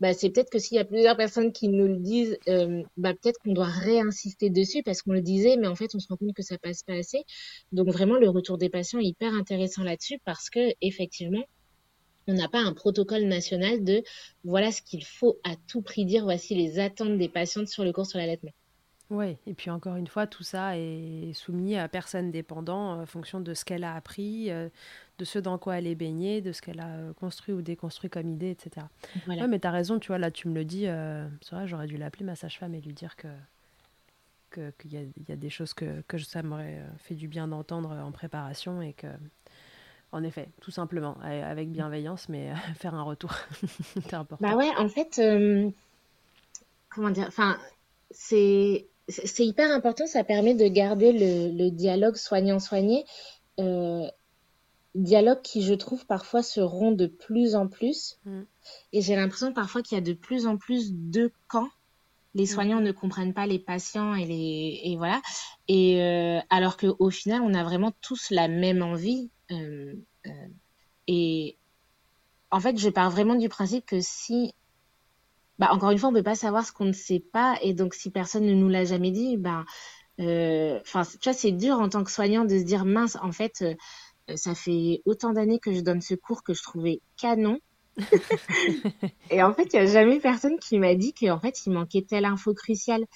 bah 0.00 0.12
c'est 0.12 0.30
peut-être 0.30 0.50
que 0.50 0.58
s'il 0.58 0.76
y 0.76 0.80
a 0.80 0.84
plusieurs 0.84 1.16
personnes 1.16 1.52
qui 1.52 1.68
nous 1.68 1.86
le 1.86 1.96
disent, 1.96 2.38
euh, 2.48 2.82
bah 2.96 3.14
peut-être 3.14 3.38
qu'on 3.42 3.52
doit 3.52 3.66
réinsister 3.66 4.50
dessus 4.50 4.82
parce 4.82 5.02
qu'on 5.02 5.12
le 5.12 5.22
disait, 5.22 5.56
mais 5.56 5.66
en 5.66 5.74
fait, 5.74 5.94
on 5.94 5.98
se 5.98 6.08
rend 6.08 6.16
compte 6.16 6.34
que 6.34 6.42
ça 6.42 6.58
passe 6.58 6.82
pas 6.82 6.94
assez. 6.94 7.24
Donc 7.72 7.88
vraiment, 7.88 8.16
le 8.16 8.28
retour 8.28 8.58
des 8.58 8.68
patients 8.68 8.98
est 8.98 9.06
hyper 9.06 9.32
intéressant 9.34 9.82
là-dessus 9.84 10.18
parce 10.24 10.50
que 10.50 10.74
effectivement, 10.82 11.44
on 12.28 12.34
n'a 12.34 12.48
pas 12.48 12.60
un 12.60 12.74
protocole 12.74 13.24
national 13.24 13.84
de 13.84 14.02
voilà 14.44 14.72
ce 14.72 14.82
qu'il 14.82 15.04
faut 15.04 15.38
à 15.44 15.54
tout 15.68 15.82
prix 15.82 16.04
dire, 16.04 16.24
voici 16.24 16.54
les 16.54 16.78
attentes 16.78 17.18
des 17.18 17.28
patientes 17.28 17.68
sur 17.68 17.84
le 17.84 17.92
cours 17.92 18.06
sur 18.06 18.18
l'allaitement. 18.18 18.52
Oui, 19.10 19.36
et 19.46 19.54
puis 19.54 19.70
encore 19.70 19.94
une 19.96 20.08
fois, 20.08 20.26
tout 20.26 20.42
ça 20.42 20.76
est 20.76 21.32
soumis 21.32 21.76
à 21.76 21.88
personne 21.88 22.32
dépendant 22.32 23.00
en 23.00 23.06
fonction 23.06 23.40
de 23.40 23.54
ce 23.54 23.64
qu'elle 23.64 23.84
a 23.84 23.94
appris, 23.94 24.50
euh, 24.50 24.68
de 25.18 25.24
ce 25.24 25.38
dans 25.38 25.58
quoi 25.58 25.78
elle 25.78 25.86
est 25.86 25.94
baignée, 25.94 26.40
de 26.40 26.50
ce 26.50 26.60
qu'elle 26.60 26.80
a 26.80 26.88
euh, 26.88 27.12
construit 27.12 27.54
ou 27.54 27.62
déconstruit 27.62 28.10
comme 28.10 28.28
idée, 28.28 28.50
etc. 28.50 28.86
Voilà. 29.26 29.46
mais 29.46 29.60
tu 29.60 29.66
as 29.68 29.70
raison, 29.70 30.00
tu 30.00 30.08
vois, 30.08 30.18
là 30.18 30.32
tu 30.32 30.48
me 30.48 30.54
le 30.54 30.64
dis, 30.64 30.88
euh, 30.88 31.28
c'est 31.40 31.54
vrai, 31.54 31.68
j'aurais 31.68 31.86
dû 31.86 31.96
l'appeler 31.96 32.24
ma 32.24 32.34
sage-femme 32.34 32.74
et 32.74 32.80
lui 32.80 32.94
dire 32.94 33.16
que 33.16 33.28
qu'il 34.78 34.94
y, 34.94 35.12
y, 35.28 35.32
a 35.32 35.36
des 35.36 35.50
choses 35.50 35.74
que, 35.74 36.00
que 36.08 36.16
ça 36.16 36.42
m'aurait 36.42 36.82
fait 36.96 37.14
du 37.14 37.28
bien 37.28 37.46
d'entendre 37.46 37.90
en 37.90 38.10
préparation 38.10 38.80
et 38.80 38.94
que, 38.94 39.06
en 40.12 40.22
effet, 40.22 40.48
tout 40.62 40.70
simplement, 40.70 41.18
avec 41.20 41.68
bienveillance, 41.70 42.30
mais 42.30 42.54
faire 42.76 42.94
un 42.94 43.02
retour, 43.02 43.34
c'est 44.00 44.14
important. 44.14 44.48
Bah 44.48 44.56
ouais, 44.56 44.70
en 44.78 44.88
fait, 44.88 45.20
comment 46.88 47.10
dire, 47.10 47.26
enfin, 47.28 47.58
c'est 48.10 48.86
c'est 49.08 49.46
hyper 49.46 49.70
important, 49.70 50.06
ça 50.06 50.24
permet 50.24 50.54
de 50.54 50.66
garder 50.66 51.12
le, 51.12 51.56
le 51.56 51.70
dialogue 51.70 52.16
soignant-soigné. 52.16 53.04
Euh, 53.60 54.06
dialogue 54.96 55.42
qui, 55.42 55.62
je 55.62 55.74
trouve, 55.74 56.06
parfois 56.06 56.42
se 56.42 56.60
rompt 56.60 56.96
de 56.96 57.06
plus 57.06 57.54
en 57.54 57.68
plus. 57.68 58.18
Mm. 58.24 58.42
Et 58.92 59.00
j'ai 59.02 59.16
l'impression 59.16 59.52
parfois 59.52 59.82
qu'il 59.82 59.96
y 59.96 60.00
a 60.00 60.04
de 60.04 60.12
plus 60.12 60.46
en 60.46 60.56
plus 60.56 60.92
de 60.92 61.30
camps. 61.48 61.68
Les 62.34 62.44
mm. 62.44 62.46
soignants 62.46 62.80
ne 62.80 62.92
comprennent 62.92 63.34
pas 63.34 63.46
les 63.46 63.58
patients 63.58 64.14
et 64.14 64.24
les 64.24 64.80
et 64.82 64.96
voilà. 64.96 65.20
Et 65.68 66.02
euh, 66.02 66.40
alors 66.50 66.76
qu'au 66.76 67.10
final, 67.10 67.42
on 67.42 67.54
a 67.54 67.62
vraiment 67.62 67.92
tous 68.00 68.30
la 68.30 68.48
même 68.48 68.82
envie. 68.82 69.30
Euh, 69.52 69.94
euh, 70.26 70.30
et 71.06 71.56
en 72.50 72.60
fait, 72.60 72.78
je 72.78 72.88
pars 72.88 73.10
vraiment 73.10 73.36
du 73.36 73.48
principe 73.48 73.86
que 73.86 74.00
si 74.00 74.54
bah, 75.58 75.68
encore 75.72 75.90
une 75.90 75.98
fois, 75.98 76.10
on 76.10 76.12
peut 76.12 76.22
pas 76.22 76.34
savoir 76.34 76.66
ce 76.66 76.72
qu'on 76.72 76.84
ne 76.84 76.92
sait 76.92 77.20
pas. 77.32 77.56
Et 77.62 77.72
donc, 77.72 77.94
si 77.94 78.10
personne 78.10 78.44
ne 78.44 78.54
nous 78.54 78.68
l'a 78.68 78.84
jamais 78.84 79.10
dit, 79.10 79.36
bah, 79.36 79.64
euh, 80.20 80.78
enfin, 80.80 81.02
tu 81.04 81.18
vois, 81.24 81.32
c'est 81.32 81.52
dur 81.52 81.80
en 81.80 81.88
tant 81.88 82.04
que 82.04 82.10
soignant 82.10 82.44
de 82.44 82.58
se 82.58 82.64
dire, 82.64 82.84
mince, 82.84 83.16
en 83.22 83.32
fait, 83.32 83.62
euh, 83.62 84.36
ça 84.36 84.54
fait 84.54 85.02
autant 85.04 85.32
d'années 85.32 85.58
que 85.58 85.72
je 85.72 85.80
donne 85.80 86.00
ce 86.00 86.14
cours 86.14 86.42
que 86.42 86.54
je 86.54 86.62
trouvais 86.62 87.00
canon. 87.16 87.58
et 89.30 89.42
en 89.42 89.54
fait, 89.54 89.72
il 89.72 89.76
y 89.76 89.78
a 89.78 89.86
jamais 89.86 90.20
personne 90.20 90.58
qui 90.58 90.78
m'a 90.78 90.94
dit 90.94 91.14
qu'en 91.14 91.40
fait, 91.40 91.64
il 91.64 91.72
manquait 91.72 92.02
telle 92.02 92.26
info 92.26 92.52
cruciale. 92.52 93.06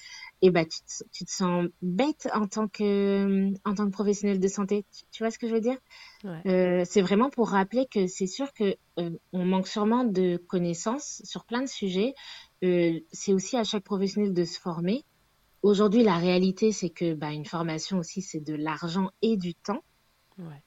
Et 0.41 0.49
bah, 0.49 0.65
tu 0.65 0.79
te, 0.81 1.03
tu 1.11 1.25
te 1.25 1.31
sens 1.31 1.67
bête 1.81 2.27
en 2.33 2.47
tant 2.47 2.67
que, 2.67 3.51
en 3.63 3.75
tant 3.75 3.85
que 3.85 3.91
professionnel 3.91 4.39
de 4.39 4.47
santé. 4.47 4.85
Tu, 5.11 5.23
vois 5.23 5.29
ce 5.29 5.37
que 5.37 5.47
je 5.47 5.53
veux 5.53 5.61
dire? 5.61 5.77
Ouais. 6.23 6.41
euh, 6.47 6.83
C'est 6.85 7.01
vraiment 7.01 7.29
pour 7.29 7.49
rappeler 7.49 7.85
que 7.91 8.07
c'est 8.07 8.27
sûr 8.27 8.51
que 8.53 8.75
euh, 8.97 9.11
on 9.33 9.45
manque 9.45 9.67
sûrement 9.67 10.03
de 10.03 10.37
connaissances 10.37 11.21
sur 11.23 11.45
plein 11.45 11.61
de 11.61 11.67
sujets. 11.67 12.15
Euh, 12.63 12.99
c'est 13.11 13.33
aussi 13.33 13.55
à 13.55 13.63
chaque 13.63 13.83
professionnel 13.83 14.33
de 14.33 14.43
se 14.43 14.59
former. 14.59 15.03
Aujourd'hui, 15.61 16.03
la 16.03 16.17
réalité, 16.17 16.71
c'est 16.71 16.89
que 16.89 17.13
bah, 17.13 17.31
une 17.31 17.45
formation 17.45 17.99
aussi, 17.99 18.23
c'est 18.23 18.39
de 18.39 18.55
l'argent 18.55 19.11
et 19.21 19.37
du 19.37 19.53
temps. 19.53 19.83
Ouais. 20.39 20.63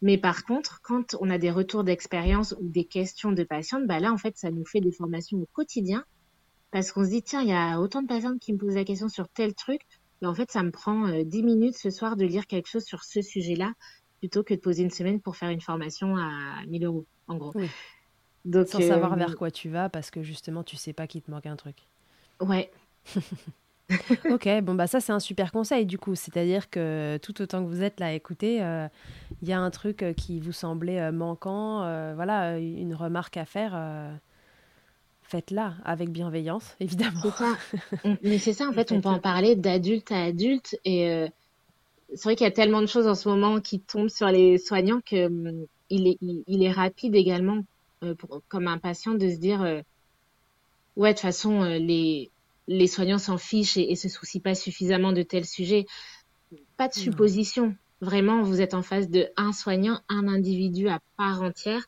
Mais 0.00 0.18
par 0.18 0.44
contre, 0.44 0.80
quand 0.82 1.16
on 1.20 1.30
a 1.30 1.38
des 1.38 1.50
retours 1.50 1.84
d'expérience 1.84 2.56
ou 2.60 2.68
des 2.68 2.84
questions 2.84 3.30
de 3.30 3.44
patientes, 3.44 3.86
bah 3.86 4.00
là, 4.00 4.12
en 4.12 4.18
fait, 4.18 4.36
ça 4.36 4.50
nous 4.50 4.64
fait 4.64 4.80
des 4.80 4.90
formations 4.90 5.38
au 5.38 5.48
quotidien 5.52 6.04
parce 6.72 6.90
qu'on 6.90 7.04
se 7.04 7.10
dit, 7.10 7.22
tiens, 7.22 7.42
il 7.42 7.48
y 7.48 7.52
a 7.52 7.78
autant 7.78 8.02
de 8.02 8.08
patientes 8.08 8.40
qui 8.40 8.52
me 8.52 8.58
posent 8.58 8.74
la 8.74 8.84
question 8.84 9.08
sur 9.08 9.28
tel 9.28 9.54
truc. 9.54 9.82
Mais 10.20 10.28
en 10.28 10.34
fait, 10.34 10.50
ça 10.50 10.62
me 10.62 10.70
prend 10.70 11.06
euh, 11.06 11.24
10 11.24 11.42
minutes 11.42 11.76
ce 11.76 11.90
soir 11.90 12.16
de 12.16 12.24
lire 12.24 12.46
quelque 12.46 12.68
chose 12.68 12.84
sur 12.84 13.04
ce 13.04 13.22
sujet-là 13.22 13.72
plutôt 14.18 14.42
que 14.44 14.54
de 14.54 14.60
poser 14.60 14.82
une 14.82 14.90
semaine 14.90 15.20
pour 15.20 15.36
faire 15.36 15.50
une 15.50 15.60
formation 15.60 16.16
à 16.16 16.64
1000 16.66 16.84
euros, 16.84 17.06
en 17.28 17.36
gros. 17.36 17.52
Oui. 17.54 17.68
Donc, 18.44 18.68
Sans 18.68 18.80
euh, 18.80 18.88
savoir 18.88 19.16
vers 19.16 19.36
quoi 19.36 19.50
tu 19.50 19.68
vas 19.68 19.88
parce 19.88 20.10
que 20.10 20.22
justement, 20.22 20.64
tu 20.64 20.76
sais 20.76 20.92
pas 20.92 21.06
qu'il 21.06 21.22
te 21.22 21.30
manque 21.30 21.46
un 21.46 21.56
truc. 21.56 21.76
Ouais. 22.40 22.70
ok, 24.30 24.48
bon 24.62 24.74
bah 24.74 24.86
ça 24.86 25.00
c'est 25.00 25.12
un 25.12 25.20
super 25.20 25.52
conseil 25.52 25.86
du 25.86 25.98
coup, 25.98 26.14
c'est-à-dire 26.14 26.70
que 26.70 27.18
tout 27.22 27.40
autant 27.42 27.62
que 27.62 27.68
vous 27.68 27.82
êtes 27.82 28.00
là 28.00 28.06
à 28.06 28.12
écouter, 28.12 28.56
il 28.56 28.62
euh, 28.62 28.88
y 29.42 29.52
a 29.52 29.60
un 29.60 29.70
truc 29.70 30.02
euh, 30.02 30.12
qui 30.12 30.40
vous 30.40 30.52
semblait 30.52 31.00
euh, 31.00 31.12
manquant, 31.12 31.82
euh, 31.82 32.12
voilà, 32.14 32.58
une 32.58 32.94
remarque 32.94 33.36
à 33.36 33.44
faire, 33.44 33.72
euh, 33.74 34.14
faites-la 35.32 35.74
avec 35.84 36.10
bienveillance, 36.10 36.76
évidemment. 36.80 37.30
Ça. 37.32 37.56
Mais 38.22 38.38
c'est 38.38 38.52
ça 38.52 38.68
en 38.68 38.72
fait, 38.74 38.92
on 38.92 39.00
peut 39.00 39.08
en 39.08 39.18
parler 39.18 39.56
d'adulte 39.56 40.12
à 40.12 40.24
adulte 40.24 40.78
et 40.84 41.10
euh, 41.10 41.28
c'est 42.14 42.24
vrai 42.24 42.36
qu'il 42.36 42.44
y 42.44 42.48
a 42.48 42.52
tellement 42.52 42.82
de 42.82 42.86
choses 42.86 43.06
en 43.06 43.14
ce 43.14 43.28
moment 43.28 43.60
qui 43.60 43.80
tombent 43.80 44.10
sur 44.10 44.28
les 44.28 44.58
soignants 44.58 45.00
que 45.00 45.26
hum, 45.26 45.66
il 45.90 46.06
est, 46.06 46.18
il, 46.20 46.44
il, 46.46 46.62
est 46.62 46.70
rapide 46.70 47.14
également 47.14 47.64
pour, 48.18 48.42
comme 48.48 48.66
un 48.66 48.78
patient 48.78 49.12
de 49.12 49.28
se 49.28 49.36
dire 49.36 49.60
ouais 50.96 51.10
de 51.10 51.14
toute 51.14 51.20
façon 51.20 51.64
les 51.64 52.30
les 52.68 52.86
soignants 52.86 53.18
s'en 53.18 53.38
fichent 53.38 53.76
et, 53.76 53.90
et, 53.90 53.96
se 53.96 54.08
soucient 54.08 54.40
pas 54.40 54.54
suffisamment 54.54 55.12
de 55.12 55.22
tels 55.22 55.46
sujets. 55.46 55.86
Pas 56.76 56.88
de 56.88 56.94
supposition. 56.94 57.74
Vraiment, 58.00 58.42
vous 58.42 58.60
êtes 58.60 58.74
en 58.74 58.82
face 58.82 59.08
de 59.08 59.28
un 59.36 59.52
soignant, 59.52 60.00
un 60.08 60.28
individu 60.28 60.88
à 60.88 61.00
part 61.16 61.42
entière. 61.42 61.84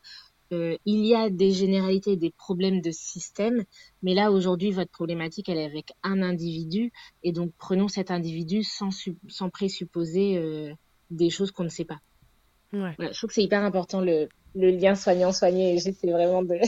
Il 0.84 1.06
y 1.06 1.14
a 1.14 1.30
des 1.30 1.52
généralités, 1.52 2.16
des 2.16 2.30
problèmes 2.30 2.80
de 2.80 2.90
système, 2.90 3.64
mais 4.02 4.14
là 4.14 4.30
aujourd'hui 4.30 4.70
votre 4.70 4.90
problématique 4.90 5.48
elle 5.48 5.58
est 5.58 5.64
avec 5.64 5.92
un 6.02 6.22
individu 6.22 6.92
et 7.22 7.32
donc 7.32 7.52
prenons 7.58 7.88
cet 7.88 8.10
individu 8.10 8.62
sans, 8.62 8.90
sans 9.28 9.50
présupposer 9.50 10.38
euh, 10.38 10.72
des 11.10 11.30
choses 11.30 11.50
qu'on 11.50 11.64
ne 11.64 11.68
sait 11.68 11.84
pas. 11.84 12.00
Ouais. 12.72 12.94
Voilà, 12.96 13.12
je 13.12 13.18
trouve 13.18 13.28
que 13.28 13.34
c'est 13.34 13.42
hyper 13.42 13.62
important 13.62 14.00
le, 14.00 14.28
le 14.54 14.70
lien 14.70 14.94
soignant-soigné 14.94 15.74
et 15.74 15.78
j'essaie 15.78 16.10
vraiment 16.10 16.42
de... 16.42 16.58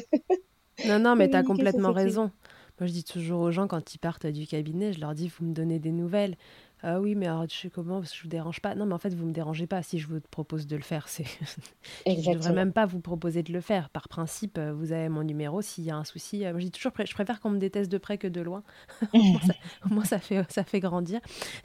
non, 0.87 0.99
non, 0.99 1.17
mais 1.17 1.29
tu 1.29 1.37
as 1.37 1.43
complètement 1.43 1.93
raison. 1.93 2.31
Moi, 2.79 2.87
je 2.89 2.93
dis 2.93 3.05
toujours 3.05 3.41
aux 3.41 3.51
gens 3.51 3.67
quand 3.67 3.95
ils 3.95 3.99
partent 3.99 4.27
du 4.27 4.47
cabinet, 4.47 4.93
je 4.93 5.01
leur 5.01 5.15
dis, 5.15 5.29
vous 5.29 5.47
me 5.47 5.55
donnez 5.55 5.79
des 5.79 5.93
nouvelles. 5.93 6.37
Ah 6.83 7.01
oui, 7.01 7.15
mais 7.15 7.27
alors, 7.27 7.47
je 7.49 7.55
sais 7.55 7.71
comment, 7.71 8.01
parce 8.01 8.11
que 8.11 8.19
je 8.19 8.23
vous 8.23 8.29
dérange 8.29 8.61
pas. 8.61 8.75
Non, 8.75 8.85
mais 8.85 8.93
en 8.93 8.99
fait, 8.99 9.15
vous 9.15 9.25
me 9.27 9.33
dérangez 9.33 9.67
pas 9.67 9.83
si 9.83 9.99
je 9.99 10.07
vous 10.07 10.21
propose 10.31 10.67
de 10.67 10.77
le 10.77 10.83
faire. 10.83 11.09
C'est... 11.09 11.25
je 12.07 12.31
ne 12.31 12.35
devrais 12.35 12.53
même 12.53 12.73
pas 12.73 12.85
vous 12.85 13.01
proposer 13.01 13.43
de 13.43 13.53
le 13.53 13.63
faire. 13.63 13.89
Par 13.89 14.09
principe, 14.09 14.59
euh, 14.59 14.75
vous 14.75 14.93
avez 14.93 15.09
mon 15.09 15.23
numéro. 15.23 15.63
S'il 15.63 15.85
y 15.85 15.91
a 15.91 15.97
un 15.97 16.05
souci, 16.05 16.45
euh, 16.45 16.53
je 16.59 16.65
dis 16.65 16.71
toujours, 16.71 16.93
je 17.03 17.15
préfère 17.15 17.41
qu'on 17.41 17.51
me 17.51 17.59
déteste 17.59 17.91
de 17.91 17.97
près 17.97 18.19
que 18.19 18.29
de 18.29 18.43
loin. 18.43 18.63
au, 19.15 19.19
moins, 19.19 19.41
ça, 19.41 19.55
au 19.87 19.95
moins, 19.95 20.05
ça, 20.05 20.19
fait, 20.19 20.51
ça 20.53 20.65
fait 20.65 20.81
grandir. 20.81 21.21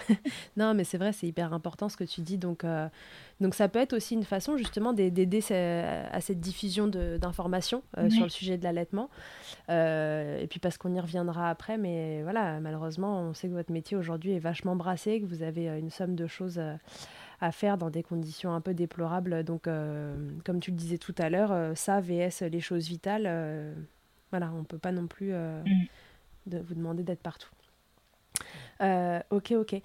non, 0.58 0.74
mais 0.74 0.86
c'est 0.86 0.98
vrai, 0.98 1.12
c'est 1.12 1.28
hyper 1.28 1.52
important 1.54 1.90
ce 1.90 1.98
que 1.98 2.06
tu 2.06 2.22
dis. 2.22 2.38
Donc, 2.38 2.64
euh, 2.64 2.88
donc 3.42 3.56
ça 3.56 3.68
peut 3.68 3.80
être 3.80 3.94
aussi 3.94 4.14
une 4.14 4.24
façon 4.24 4.56
justement 4.56 4.94
d'aider 4.94 5.40
à 5.52 6.22
cette 6.22 6.40
diffusion 6.40 6.88
d'informations 6.88 7.82
euh, 7.98 8.04
oui. 8.04 8.12
sur 8.12 8.24
le 8.24 8.30
sujet 8.30 8.58
de 8.58 8.64
l'allaitement. 8.64 9.10
Euh, 9.70 10.40
et 10.40 10.46
puis 10.46 10.60
parce 10.60 10.78
qu'on 10.78 10.94
y 10.94 11.00
reviendra 11.00 11.50
après, 11.50 11.78
mais 11.78 12.22
voilà, 12.22 12.60
malheureusement, 12.60 13.20
on 13.22 13.34
sait 13.34 13.48
que 13.48 13.54
votre 13.54 13.72
métier 13.72 13.98
aujourd'hui 13.98 14.34
est 14.34 14.40
vachement 14.40 14.76
brassé, 14.76 15.20
que 15.20 15.26
vous 15.26 15.42
avez 15.42 15.68
une 15.68 15.90
somme 15.90 16.16
de 16.16 16.28
choses 16.28 16.62
à 17.42 17.52
faire 17.52 17.80
dans 17.80 17.90
des 17.90 18.04
conditions 18.04 18.54
un 18.54 18.62
peu 18.62 18.76
déplorables. 18.76 19.44
Donc, 19.44 19.66
euh, 19.68 20.16
comme 20.46 20.60
tu 20.60 20.70
le 20.70 20.78
disais 20.78 21.00
tout 21.00 21.16
à 21.18 21.32
l'heure, 21.32 21.76
ça, 21.76 22.00
VS, 22.00 22.44
les 22.44 22.62
choses 22.62 22.88
vitales, 22.88 23.74
voilà, 24.30 24.52
on 24.54 24.60
ne 24.60 24.66
peut 24.66 24.78
pas 24.78 24.92
non 24.92 25.08
plus 25.08 25.34
mm. 25.34 25.64
de 26.46 26.60
vous 26.60 26.76
demander 26.76 27.02
d'être 27.02 27.24
partout. 27.24 27.50
Euh, 28.82 29.20
ok, 29.30 29.52
ok. 29.52 29.74
Euh, 29.74 29.80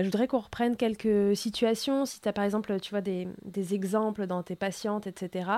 je 0.00 0.04
voudrais 0.04 0.26
qu'on 0.26 0.38
reprenne 0.38 0.76
quelques 0.76 1.36
situations. 1.36 2.04
Si 2.06 2.20
tu 2.20 2.28
as 2.28 2.32
par 2.32 2.44
exemple, 2.44 2.78
tu 2.80 2.90
vois, 2.90 3.00
des, 3.00 3.28
des, 3.44 3.74
exemples 3.74 4.26
dans 4.26 4.42
tes 4.42 4.56
patientes, 4.56 5.06
etc. 5.06 5.50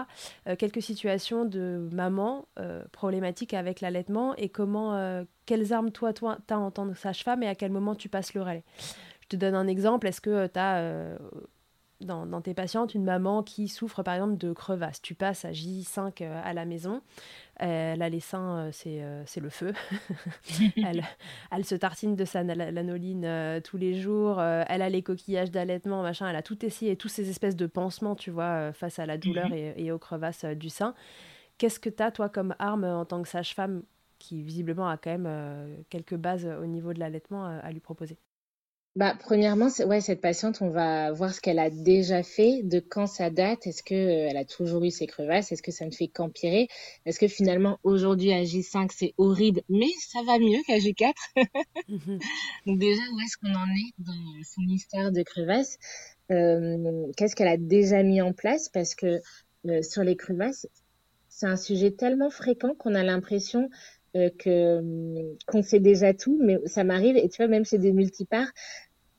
Euh, 0.46 0.56
quelques 0.56 0.82
situations 0.82 1.44
de 1.44 1.88
maman 1.92 2.46
problématiques 2.92 3.54
avec 3.54 3.80
l'allaitement 3.80 4.34
et 4.36 4.48
comment, 4.48 5.24
quelles 5.46 5.72
armes 5.72 5.90
toi, 5.90 6.12
toi, 6.12 6.38
as 6.50 6.58
en 6.58 6.70
tant 6.70 6.88
que 6.88 6.94
sage-femme 6.94 7.42
et 7.42 7.48
à 7.48 7.54
quel 7.54 7.70
moment 7.70 7.94
tu 7.94 8.08
passes 8.08 8.34
le 8.34 8.42
relais. 8.42 8.64
Je 9.22 9.28
te 9.28 9.36
donne 9.36 9.54
un 9.54 9.66
exemple. 9.66 10.06
Est-ce 10.06 10.20
que 10.20 10.46
tu 10.46 10.58
as 10.58 11.16
dans, 12.04 12.40
tes 12.40 12.54
patientes 12.54 12.94
une 12.94 13.04
maman 13.04 13.42
qui 13.42 13.68
souffre 13.68 14.02
par 14.02 14.14
exemple 14.14 14.36
de 14.36 14.52
crevasse. 14.52 15.00
Tu 15.02 15.14
passes 15.14 15.44
à 15.44 15.52
J5 15.52 16.24
à 16.24 16.52
la 16.52 16.64
maison, 16.64 17.00
elle 17.66 18.02
a 18.02 18.08
les 18.08 18.20
seins, 18.20 18.70
c'est 18.72 19.40
le 19.40 19.48
feu. 19.50 19.72
elle, 20.76 21.04
elle, 21.50 21.64
se 21.64 21.74
tartine 21.74 22.16
de 22.16 22.24
sa 22.24 22.42
lanoline 22.42 23.60
tous 23.64 23.76
les 23.76 24.00
jours, 24.00 24.40
elle 24.42 24.82
a 24.82 24.88
les 24.88 25.02
coquillages 25.02 25.50
d'allaitement, 25.50 26.02
machin, 26.02 26.28
elle 26.28 26.36
a 26.36 26.42
tout 26.42 26.64
essayé, 26.64 26.96
tous 26.96 27.08
ces 27.08 27.30
espèces 27.30 27.56
de 27.56 27.66
pansements, 27.66 28.14
tu 28.14 28.30
vois, 28.30 28.72
face 28.72 28.98
à 28.98 29.06
la 29.06 29.18
douleur 29.18 29.48
mhm. 29.48 29.54
et, 29.54 29.74
et, 29.76 29.92
aux 29.92 29.98
crevasses 29.98 30.44
du 30.44 30.68
sein. 30.68 30.94
Qu'est-ce 31.58 31.80
que 31.80 31.90
tu 31.90 32.02
as, 32.02 32.10
toi, 32.10 32.28
comme 32.28 32.54
arme 32.58 32.84
en 32.84 33.04
tant 33.04 33.22
que 33.22 33.28
sage-femme 33.28 33.82
qui 34.18 34.42
visiblement 34.42 34.88
a 34.88 34.96
quand 34.96 35.16
même 35.16 35.84
quelques 35.90 36.16
bases 36.16 36.46
au 36.46 36.66
niveau 36.66 36.92
de 36.92 37.00
l'allaitement 37.00 37.44
à 37.44 37.70
lui 37.70 37.80
proposer? 37.80 38.18
Bah, 38.94 39.16
premièrement, 39.18 39.68
ouais, 39.86 40.02
cette 40.02 40.20
patiente, 40.20 40.60
on 40.60 40.68
va 40.68 41.12
voir 41.12 41.32
ce 41.32 41.40
qu'elle 41.40 41.58
a 41.58 41.70
déjà 41.70 42.22
fait, 42.22 42.62
de 42.62 42.78
quand 42.78 43.06
ça 43.06 43.30
date. 43.30 43.66
Est-ce 43.66 43.82
que 43.82 43.94
euh, 43.94 44.28
elle 44.28 44.36
a 44.36 44.44
toujours 44.44 44.84
eu 44.84 44.90
ses 44.90 45.06
crevasses? 45.06 45.50
Est-ce 45.50 45.62
que 45.62 45.70
ça 45.70 45.86
ne 45.86 45.90
fait 45.90 46.08
qu'empirer? 46.08 46.68
Est-ce 47.06 47.18
que 47.18 47.26
finalement 47.26 47.78
aujourd'hui 47.84 48.34
à 48.34 48.42
J5 48.42 48.90
c'est 48.94 49.14
horrible, 49.16 49.62
mais 49.70 49.88
ça 49.98 50.22
va 50.26 50.38
mieux 50.38 50.58
qu'à 50.66 50.76
J4 50.76 51.12
mhm. 51.88 52.18
Donc 52.66 52.78
déjà, 52.78 53.00
où 53.14 53.20
est-ce 53.20 53.38
qu'on 53.38 53.54
en 53.54 53.66
est 53.66 53.94
dans 53.98 54.42
son 54.44 54.62
histoire 54.68 55.10
de 55.10 55.22
crevasses? 55.22 55.78
Euh, 56.30 57.06
Qu'est-ce 57.16 57.34
qu'elle 57.34 57.48
a 57.48 57.56
déjà 57.56 58.02
mis 58.02 58.20
en 58.20 58.34
place? 58.34 58.68
Parce 58.68 58.94
que 58.94 59.22
euh, 59.68 59.80
sur 59.80 60.04
les 60.04 60.16
crevasses, 60.16 60.66
c'est 61.30 61.46
un 61.46 61.56
sujet 61.56 61.92
tellement 61.92 62.28
fréquent 62.28 62.74
qu'on 62.74 62.94
a 62.94 63.02
l'impression 63.02 63.70
euh, 64.16 64.30
que 64.38 65.36
qu'on 65.46 65.62
sait 65.62 65.80
déjà 65.80 66.14
tout, 66.14 66.38
mais 66.42 66.58
ça 66.66 66.84
m'arrive, 66.84 67.16
et 67.16 67.28
tu 67.28 67.38
vois, 67.38 67.48
même 67.48 67.64
chez 67.64 67.78
des 67.78 67.92
multiparts, 67.92 68.48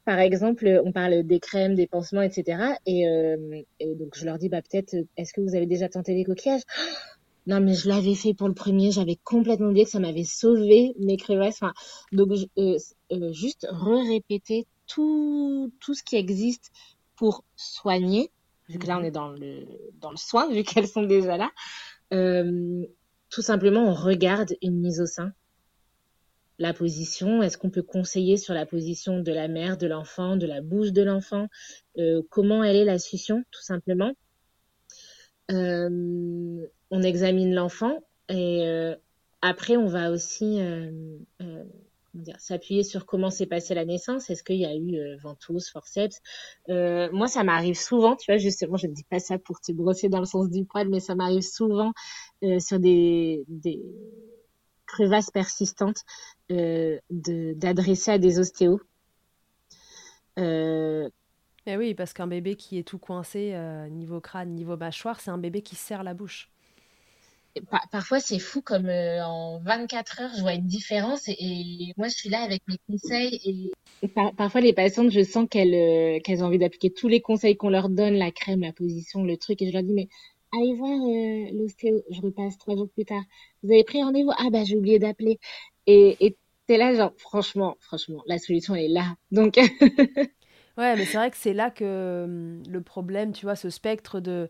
par 0.06 0.20
exemple, 0.20 0.82
on 0.84 0.92
parle 0.92 1.24
des 1.24 1.40
crèmes, 1.40 1.76
des 1.76 1.88
pansements, 1.88 2.22
etc. 2.22 2.76
Et, 2.86 3.08
euh, 3.08 3.62
et 3.80 3.96
donc, 3.96 4.18
je 4.18 4.26
leur 4.26 4.38
dis, 4.38 4.50
bah, 4.50 4.62
peut-être, 4.62 4.96
est-ce 5.16 5.34
que 5.34 5.42
vous 5.42 5.56
avez 5.56 5.66
déjà 5.66 5.88
tenté 5.90 6.14
les 6.14 6.24
coquillages? 6.24 6.64
Non, 7.46 7.60
mais 7.60 7.74
je 7.74 7.90
l'avais 7.90 8.16
fait 8.16 8.34
pour 8.34 8.48
le 8.48 8.54
premier, 8.54 8.92
j'avais 8.92 9.18
complètement 9.22 9.68
oublié 9.68 9.84
que 9.84 9.92
ça 9.92 10.00
m'avait 10.00 10.24
sauvé 10.24 10.94
mes 10.98 11.18
crevasses. 11.18 11.58
Enfin, 11.62 11.74
donc, 12.14 12.30
euh, 12.58 12.78
euh, 13.12 13.34
juste 13.34 13.68
re-répéter 13.70 14.66
tout, 14.88 15.70
tout 15.82 15.94
ce 15.94 16.04
qui 16.04 16.16
existe 16.16 16.72
pour 17.18 17.44
soigner, 17.58 18.32
vu 18.70 18.80
que 18.80 18.88
là, 18.88 18.98
on 18.98 19.04
est 19.04 19.12
dans 19.12 19.28
le, 19.28 19.66
dans 20.00 20.12
le 20.12 20.16
soin, 20.16 20.50
vu 20.54 20.64
qu'elles 20.64 20.88
sont 20.88 21.04
déjà 21.04 21.36
là. 21.36 21.52
Euh, 22.14 22.86
tout 23.34 23.42
simplement, 23.42 23.84
on 23.88 23.96
regarde 23.96 24.54
une 24.62 24.80
mise 24.80 25.02
au 25.02 25.08
sein. 25.08 25.34
La 26.60 26.72
position, 26.72 27.42
est-ce 27.42 27.58
qu'on 27.58 27.72
peut 27.72 27.82
conseiller 27.82 28.38
sur 28.38 28.54
la 28.54 28.68
position 28.68 29.22
de 29.22 29.32
la 29.32 29.48
mère, 29.48 29.76
de 29.76 29.88
l'enfant, 29.88 30.38
de 30.38 30.46
la 30.46 30.62
bouche 30.62 30.92
de 30.92 31.02
l'enfant? 31.02 31.48
Euh, 31.98 32.22
Comment 32.30 32.64
elle 32.64 32.76
est 32.76 32.86
la 32.86 33.00
succion, 33.00 33.44
tout 33.50 33.64
simplement? 33.64 34.14
Euh, 35.50 36.60
On 36.92 37.02
examine 37.02 37.56
l'enfant 37.56 37.98
et 38.30 38.68
euh, 38.68 38.96
après, 39.42 39.78
on 39.78 39.88
va 39.88 40.12
aussi 40.12 40.60
s'appuyer 42.38 42.84
sur 42.84 43.08
comment 43.08 43.32
s'est 43.32 43.48
passée 43.48 43.74
la 43.74 43.84
naissance. 43.84 44.30
Est-ce 44.30 44.44
qu'il 44.44 44.58
y 44.58 44.66
a 44.66 44.76
eu 44.76 45.18
ventouse, 45.18 45.70
forceps? 45.70 46.22
Moi, 46.68 47.28
ça 47.28 47.44
m'arrive 47.44 47.76
souvent, 47.76 48.16
tu 48.16 48.32
vois, 48.32 48.38
justement, 48.38 48.78
je 48.78 48.86
ne 48.86 48.94
dis 48.94 49.04
pas 49.10 49.20
ça 49.20 49.40
pour 49.40 49.60
te 49.60 49.72
brosser 49.72 50.08
dans 50.08 50.20
le 50.20 50.26
sens 50.26 50.52
du 50.52 50.66
poil, 50.66 50.88
mais 50.88 51.00
ça 51.00 51.16
m'arrive 51.16 51.42
souvent 51.42 51.94
euh, 52.44 52.60
sur 52.60 52.80
des, 52.80 53.44
des 53.48 53.82
crevasses 54.86 55.32
persistantes 55.32 56.04
euh, 56.52 57.00
d'adresser 57.10 58.12
à 58.12 58.18
des 58.18 58.40
ostéos. 58.40 58.82
Euh, 60.38 61.10
mais 61.66 61.78
oui, 61.78 61.94
parce 61.94 62.14
qu'un 62.14 62.28
bébé 62.28 62.56
qui 62.56 62.78
est 62.78 62.84
tout 62.84 62.98
coincé, 62.98 63.56
niveau 63.90 64.20
crâne, 64.20 64.54
niveau 64.54 64.76
mâchoire, 64.76 65.22
c'est 65.22 65.32
un 65.32 65.38
bébé 65.38 65.62
qui 65.62 65.76
serre 65.76 66.04
la 66.04 66.14
bouche 66.14 66.50
parfois 67.92 68.20
c'est 68.20 68.40
fou 68.40 68.62
comme 68.62 68.88
euh, 68.88 69.24
en 69.26 69.60
24 69.60 70.22
heures 70.22 70.32
je 70.36 70.42
vois 70.42 70.54
une 70.54 70.66
différence 70.66 71.28
et, 71.28 71.94
moi 71.98 72.08
je 72.08 72.16
suis 72.16 72.30
là 72.30 72.42
avec 72.42 72.62
mes 72.68 72.78
conseils 72.90 73.72
et, 74.02 74.08
parfois 74.38 74.62
les 74.62 74.74
patientes 74.74 75.12
je 75.12 75.24
sens 75.24 75.48
qu'elles 75.50 75.76
euh, 75.76 76.20
qu'elles 76.22 76.44
ont 76.44 76.48
envie 76.48 76.58
d'appliquer 76.58 76.92
tous 76.92 77.08
les 77.08 77.22
conseils 77.22 77.56
qu'on 77.56 77.70
leur 77.70 77.90
donne 77.90 78.16
la 78.16 78.32
crème 78.32 78.62
la 78.62 78.74
position 78.74 79.24
le 79.24 79.38
truc 79.38 79.62
et 79.62 79.68
je 79.68 79.74
leur 79.74 79.84
dis 79.84 79.94
mais 79.94 80.08
allez 80.56 80.74
voir 80.76 80.92
euh, 80.92 81.52
l'ostéo 81.54 82.02
je 82.10 82.22
repasse 82.22 82.58
trois 82.58 82.76
jours 82.76 82.90
plus 82.90 83.06
tard. 83.06 83.24
Vous 83.64 83.72
avez 83.72 83.84
pris 83.84 84.04
rendez-vous? 84.04 84.32
Ah 84.38 84.50
bah 84.52 84.64
j'ai 84.64 84.78
oublié 84.78 85.00
d'appeler. 85.00 85.40
Et 85.88 86.18
et 86.26 86.38
t'es 86.68 86.78
là 86.78 86.94
genre 86.94 87.14
franchement 87.18 87.78
franchement 87.80 88.24
la 88.28 88.38
solution 88.40 88.76
est 88.76 88.88
là. 88.88 89.16
Donc 89.32 89.58
Ouais, 90.78 90.96
mais 90.96 91.06
c'est 91.06 91.18
vrai 91.18 91.30
que 91.30 91.38
c'est 91.38 91.54
là 91.54 91.70
que 91.70 92.24
hum, 92.26 92.64
le 92.68 92.82
problème, 92.82 93.32
tu 93.32 93.46
vois, 93.46 93.56
ce 93.56 93.70
spectre 93.70 94.20
de 94.20 94.50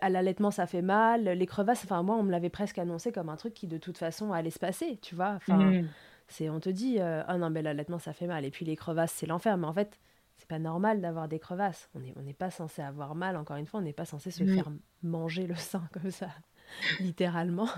à 0.00 0.08
l'allaitement 0.08 0.50
ça 0.50 0.66
fait 0.66 0.80
mal, 0.80 1.24
les 1.24 1.46
crevasses, 1.46 1.84
enfin 1.84 2.02
moi 2.02 2.16
on 2.16 2.22
me 2.22 2.30
l'avait 2.30 2.48
presque 2.48 2.78
annoncé 2.78 3.12
comme 3.12 3.28
un 3.28 3.36
truc 3.36 3.52
qui 3.52 3.66
de 3.66 3.76
toute 3.76 3.98
façon 3.98 4.32
allait 4.32 4.50
se 4.50 4.58
passer, 4.58 4.98
tu 5.02 5.14
vois. 5.14 5.32
Enfin, 5.36 5.58
mmh. 5.58 5.88
c'est 6.28 6.48
on 6.48 6.60
te 6.60 6.70
dit 6.70 6.96
euh, 6.98 7.22
ah 7.26 7.36
non 7.36 7.50
mais 7.50 7.60
l'allaitement 7.62 7.98
ça 7.98 8.14
fait 8.14 8.26
mal 8.26 8.44
et 8.46 8.50
puis 8.50 8.64
les 8.64 8.76
crevasses 8.76 9.12
c'est 9.12 9.26
l'enfer, 9.26 9.58
mais 9.58 9.66
en 9.66 9.74
fait 9.74 9.98
c'est 10.36 10.48
pas 10.48 10.58
normal 10.58 11.00
d'avoir 11.00 11.28
des 11.28 11.38
crevasses. 11.38 11.88
On 11.94 12.00
n'est 12.00 12.14
on 12.16 12.32
pas 12.32 12.50
censé 12.50 12.82
avoir 12.82 13.14
mal. 13.14 13.36
Encore 13.36 13.56
une 13.56 13.66
fois, 13.66 13.80
on 13.80 13.82
n'est 13.82 13.92
pas 13.92 14.04
censé 14.04 14.30
se 14.30 14.44
faire 14.44 14.70
manger 15.02 15.46
le 15.46 15.54
sein 15.54 15.88
comme 15.92 16.10
ça, 16.10 16.28
littéralement. 17.00 17.68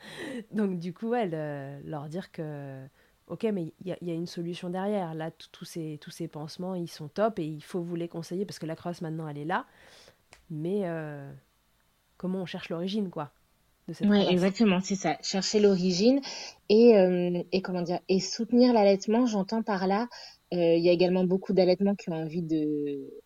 Donc 0.52 0.78
du 0.78 0.92
coup, 0.94 1.14
elle 1.14 1.82
leur 1.84 2.08
dire 2.08 2.30
que 2.32 2.86
ok, 3.28 3.44
mais 3.52 3.72
il 3.84 3.96
y, 4.00 4.10
a 4.10 4.14
une 4.14 4.26
solution 4.26 4.70
derrière. 4.70 5.14
Là, 5.14 5.30
tous 5.30 5.64
ces, 5.64 5.98
tous 6.00 6.10
ces 6.10 6.28
pansements, 6.28 6.74
ils 6.74 6.88
sont 6.88 7.08
top 7.08 7.38
et 7.38 7.44
il 7.44 7.62
faut 7.62 7.80
vous 7.80 7.96
les 7.96 8.08
conseiller 8.08 8.44
parce 8.44 8.58
que 8.58 8.66
la 8.66 8.76
crevasse 8.76 9.02
maintenant, 9.02 9.28
elle 9.28 9.38
est 9.38 9.44
là. 9.44 9.66
Mais 10.50 10.82
euh, 10.84 11.30
comment 12.16 12.40
on 12.40 12.46
cherche 12.46 12.68
l'origine, 12.70 13.10
quoi 13.10 13.30
Oui, 14.02 14.24
exactement, 14.28 14.80
c'est 14.80 14.94
ça. 14.94 15.16
Chercher 15.22 15.60
l'origine 15.60 16.20
et, 16.68 16.98
euh, 16.98 17.42
et 17.52 17.62
comment 17.62 17.82
dire 17.82 18.00
et 18.08 18.20
soutenir 18.20 18.72
l'allaitement. 18.72 19.26
J'entends 19.26 19.62
par 19.62 19.86
là, 19.86 20.08
il 20.50 20.82
y 20.82 20.88
a 20.88 20.92
également 20.92 21.24
beaucoup 21.24 21.52
d'allaitements 21.52 21.94
qui 21.94 22.08
ont 22.10 22.14
envie 22.14 22.42
de, 22.42 22.56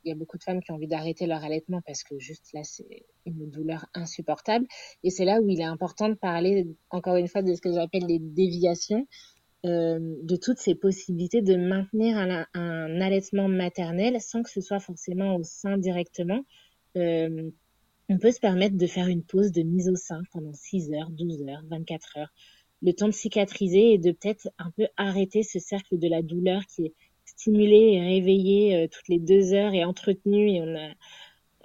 il 0.04 0.08
y 0.08 0.10
a 0.10 0.14
beaucoup 0.16 0.38
de 0.38 0.42
femmes 0.42 0.60
qui 0.60 0.72
ont 0.72 0.74
envie 0.74 0.88
d'arrêter 0.88 1.26
leur 1.26 1.44
allaitement 1.44 1.80
parce 1.86 2.02
que 2.02 2.18
juste 2.18 2.52
là 2.52 2.64
c'est 2.64 3.06
une 3.26 3.48
douleur 3.48 3.86
insupportable. 3.94 4.66
Et 5.04 5.10
c'est 5.10 5.24
là 5.24 5.40
où 5.40 5.48
il 5.48 5.60
est 5.60 5.64
important 5.64 6.08
de 6.08 6.14
parler 6.14 6.66
encore 6.90 7.16
une 7.16 7.28
fois 7.28 7.42
de 7.42 7.54
ce 7.54 7.60
que 7.60 7.72
j'appelle 7.72 8.06
les 8.06 8.18
déviations. 8.18 9.06
Euh, 9.64 10.00
de 10.24 10.34
toutes 10.34 10.58
ces 10.58 10.74
possibilités 10.74 11.40
de 11.40 11.54
maintenir 11.54 12.16
un, 12.16 12.46
un, 12.54 13.00
allaitement 13.00 13.46
maternel 13.46 14.20
sans 14.20 14.42
que 14.42 14.50
ce 14.50 14.60
soit 14.60 14.80
forcément 14.80 15.36
au 15.36 15.44
sein 15.44 15.78
directement. 15.78 16.40
Euh, 16.96 17.48
on 18.08 18.18
peut 18.18 18.32
se 18.32 18.40
permettre 18.40 18.76
de 18.76 18.86
faire 18.88 19.06
une 19.06 19.22
pause 19.22 19.52
de 19.52 19.62
mise 19.62 19.88
au 19.88 19.94
sein 19.94 20.20
pendant 20.32 20.52
6 20.52 20.92
heures, 20.94 21.10
12 21.10 21.42
heures, 21.42 21.62
24 21.70 22.18
heures, 22.18 22.32
le 22.82 22.92
temps 22.92 23.06
de 23.06 23.12
cicatriser 23.12 23.92
et 23.92 23.98
de 23.98 24.10
peut-être 24.10 24.48
un 24.58 24.72
peu 24.72 24.88
arrêter 24.96 25.44
ce 25.44 25.60
cercle 25.60 25.96
de 25.96 26.08
la 26.08 26.22
douleur 26.22 26.62
qui 26.66 26.86
est 26.86 26.94
stimulé 27.24 27.94
et 27.94 28.00
réveillé 28.00 28.76
euh, 28.76 28.88
toutes 28.88 29.08
les 29.08 29.18
deux 29.18 29.52
heures 29.52 29.74
et 29.74 29.84
entretenu 29.84 30.50
et 30.50 30.60
on 30.62 30.74
a 30.76 30.90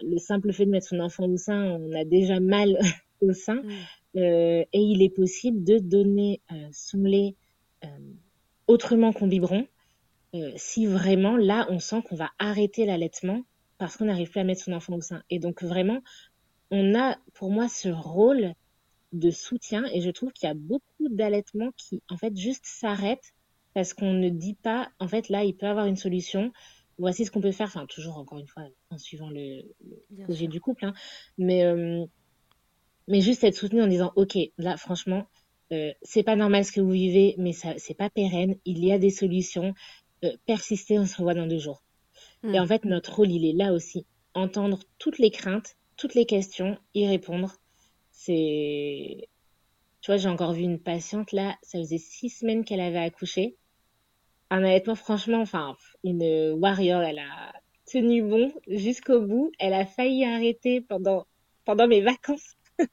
le 0.02 0.18
simple 0.18 0.54
fait 0.54 0.66
de 0.66 0.72
mettre 0.72 0.88
son 0.88 1.00
enfant 1.00 1.26
au 1.26 1.38
sein, 1.38 1.72
on 1.72 1.94
a 1.94 2.04
déjà 2.04 2.40
mal 2.40 2.78
au 3.22 3.34
sein. 3.34 3.62
Mm. 3.64 3.70
Euh, 4.18 4.66
et 4.74 4.80
il 4.80 5.02
est 5.02 5.10
possible 5.10 5.64
de 5.64 5.80
donner 5.80 6.42
euh, 6.52 6.70
son 6.72 7.04
lait 7.04 7.36
autrement 8.68 9.14
qu'en 9.14 9.28
biberon, 9.28 9.66
euh, 10.36 10.52
si 10.56 10.86
vraiment 10.86 11.38
là 11.38 11.68
on 11.70 11.80
sent 11.80 12.02
qu'on 12.04 12.16
va 12.16 12.32
arrêter 12.38 12.86
l'allaitement 12.86 13.44
parce 13.78 13.98
qu'on 13.98 14.06
n'arrive 14.06 14.30
plus 14.30 14.40
à 14.40 14.44
mettre 14.44 14.64
son 14.64 14.74
enfant 14.74 14.96
au 14.96 15.02
sein. 15.02 15.24
Et 15.30 15.40
donc 15.40 15.64
vraiment, 15.64 16.02
on 16.72 16.96
a 16.96 17.18
pour 17.34 17.50
moi 17.50 17.70
ce 17.70 17.90
rôle 17.90 18.54
de 19.14 19.32
soutien 19.32 19.86
et 19.94 20.02
je 20.02 20.10
trouve 20.10 20.34
qu'il 20.34 20.48
y 20.48 20.52
a 20.52 20.56
beaucoup 20.56 21.08
d'allaitements 21.10 21.72
qui 21.78 22.02
en 22.10 22.18
fait 22.18 22.36
juste 22.36 22.66
s'arrêtent 22.66 23.34
parce 23.78 23.94
qu'on 23.94 24.12
ne 24.12 24.30
dit 24.30 24.56
pas 24.56 24.90
en 24.98 25.08
fait 25.08 25.30
là 25.30 25.44
il 25.44 25.56
peut 25.56 25.68
avoir 25.68 25.86
une 25.86 25.98
solution 25.98 26.52
voici 26.98 27.26
ce 27.26 27.30
qu'on 27.30 27.42
peut 27.42 27.52
faire 27.52 27.68
enfin 27.68 27.86
toujours 27.86 28.18
encore 28.18 28.40
une 28.40 28.48
fois 28.48 28.64
en 28.90 28.98
suivant 28.98 29.30
le, 29.30 29.62
projet 30.24 30.48
du 30.48 30.60
couple 30.60 30.86
hein. 30.86 30.96
mais 31.38 31.64
euh, 31.64 32.04
mais 33.08 33.22
juste 33.22 33.44
être 33.44 33.54
soutenu 33.56 33.84
en 33.84 33.86
disant 33.86 34.14
ok 34.16 34.36
là 34.58 34.78
franchement 34.78 35.28
euh, 35.72 35.92
c'est 36.02 36.24
pas 36.24 36.36
normal 36.36 36.66
ce 36.66 36.72
que 36.72 36.82
vous 36.82 36.92
vivez, 36.92 37.36
mais 37.38 37.52
ça 37.52 37.74
c'est 37.78 37.94
pas 37.94 38.10
pérenne. 38.10 38.56
Il 38.64 38.84
y 38.86 38.94
a 38.94 38.98
des 38.98 39.10
solutions. 39.10 39.74
Euh, 40.24 40.32
persister, 40.46 40.98
on 40.98 41.06
se 41.06 41.18
revoit 41.18 41.34
dans 41.34 41.46
deux 41.46 41.60
jours. 41.60 41.84
Hmm. 42.42 42.56
Et 42.56 42.60
en 42.62 42.66
fait, 42.66 42.86
notre 42.86 43.14
rôle, 43.14 43.30
il 43.30 43.46
est 43.46 43.52
là 43.52 43.74
aussi. 43.74 44.06
Entendre 44.34 44.80
toutes 44.98 45.20
les 45.20 45.30
craintes, 45.30 45.76
toutes 45.98 46.16
les 46.16 46.26
questions, 46.26 46.78
y 46.94 47.06
répondre. 47.06 47.58
C'est, 48.12 49.28
tu 50.02 50.12
vois, 50.12 50.16
j'ai 50.16 50.30
encore 50.30 50.54
vu 50.54 50.62
une 50.62 50.80
patiente 50.80 51.34
là, 51.34 51.58
ça 51.64 51.80
faisait 51.80 51.98
six 51.98 52.30
semaines 52.30 52.64
qu'elle 52.64 52.80
avait 52.80 52.98
accouché. 52.98 53.58
Un 54.50 54.64
allaitement, 54.64 54.96
franchement, 54.96 55.42
enfin, 55.42 55.76
une 56.04 56.54
warrior, 56.54 57.02
elle 57.02 57.20
a 57.20 57.54
tenu 57.86 58.22
bon 58.22 58.54
jusqu'au 58.68 59.22
bout. 59.22 59.52
Elle 59.60 59.74
a 59.74 59.86
failli 59.86 60.26
arrêter 60.26 60.82
pendant 60.82 61.26
pendant 61.66 61.88
mes 61.88 62.02
vacances. 62.02 62.56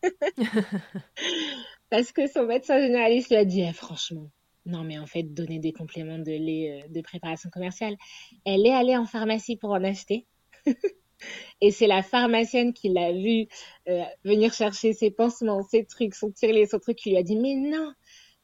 Parce 1.90 2.10
que 2.10 2.26
son 2.26 2.46
médecin 2.46 2.80
généraliste 2.80 3.30
lui 3.30 3.36
a 3.36 3.44
dit, 3.44 3.60
eh, 3.62 3.72
franchement, 3.72 4.28
non, 4.66 4.82
mais 4.82 4.98
en 4.98 5.06
fait, 5.06 5.22
donner 5.22 5.60
des 5.60 5.72
compléments 5.72 6.18
de 6.18 6.32
lait 6.32 6.82
euh, 6.82 6.88
de 6.88 7.00
préparation 7.00 7.50
commerciale. 7.50 7.96
Elle 8.44 8.66
est 8.66 8.72
allée 8.72 8.96
en 8.96 9.06
pharmacie 9.06 9.56
pour 9.56 9.70
en 9.70 9.84
acheter. 9.84 10.26
Et 11.60 11.70
c'est 11.70 11.86
la 11.86 12.02
pharmacienne 12.02 12.72
qui 12.72 12.88
l'a 12.88 13.12
vu 13.12 13.46
euh, 13.88 14.02
venir 14.24 14.52
chercher 14.52 14.92
ses 14.92 15.10
pansements, 15.10 15.62
ses 15.62 15.84
trucs, 15.84 16.14
son 16.14 16.32
tirelet, 16.32 16.66
son 16.66 16.80
truc, 16.80 16.96
qui 16.96 17.10
lui 17.10 17.16
a 17.16 17.22
dit 17.22 17.36
mais 17.36 17.54
non, 17.54 17.92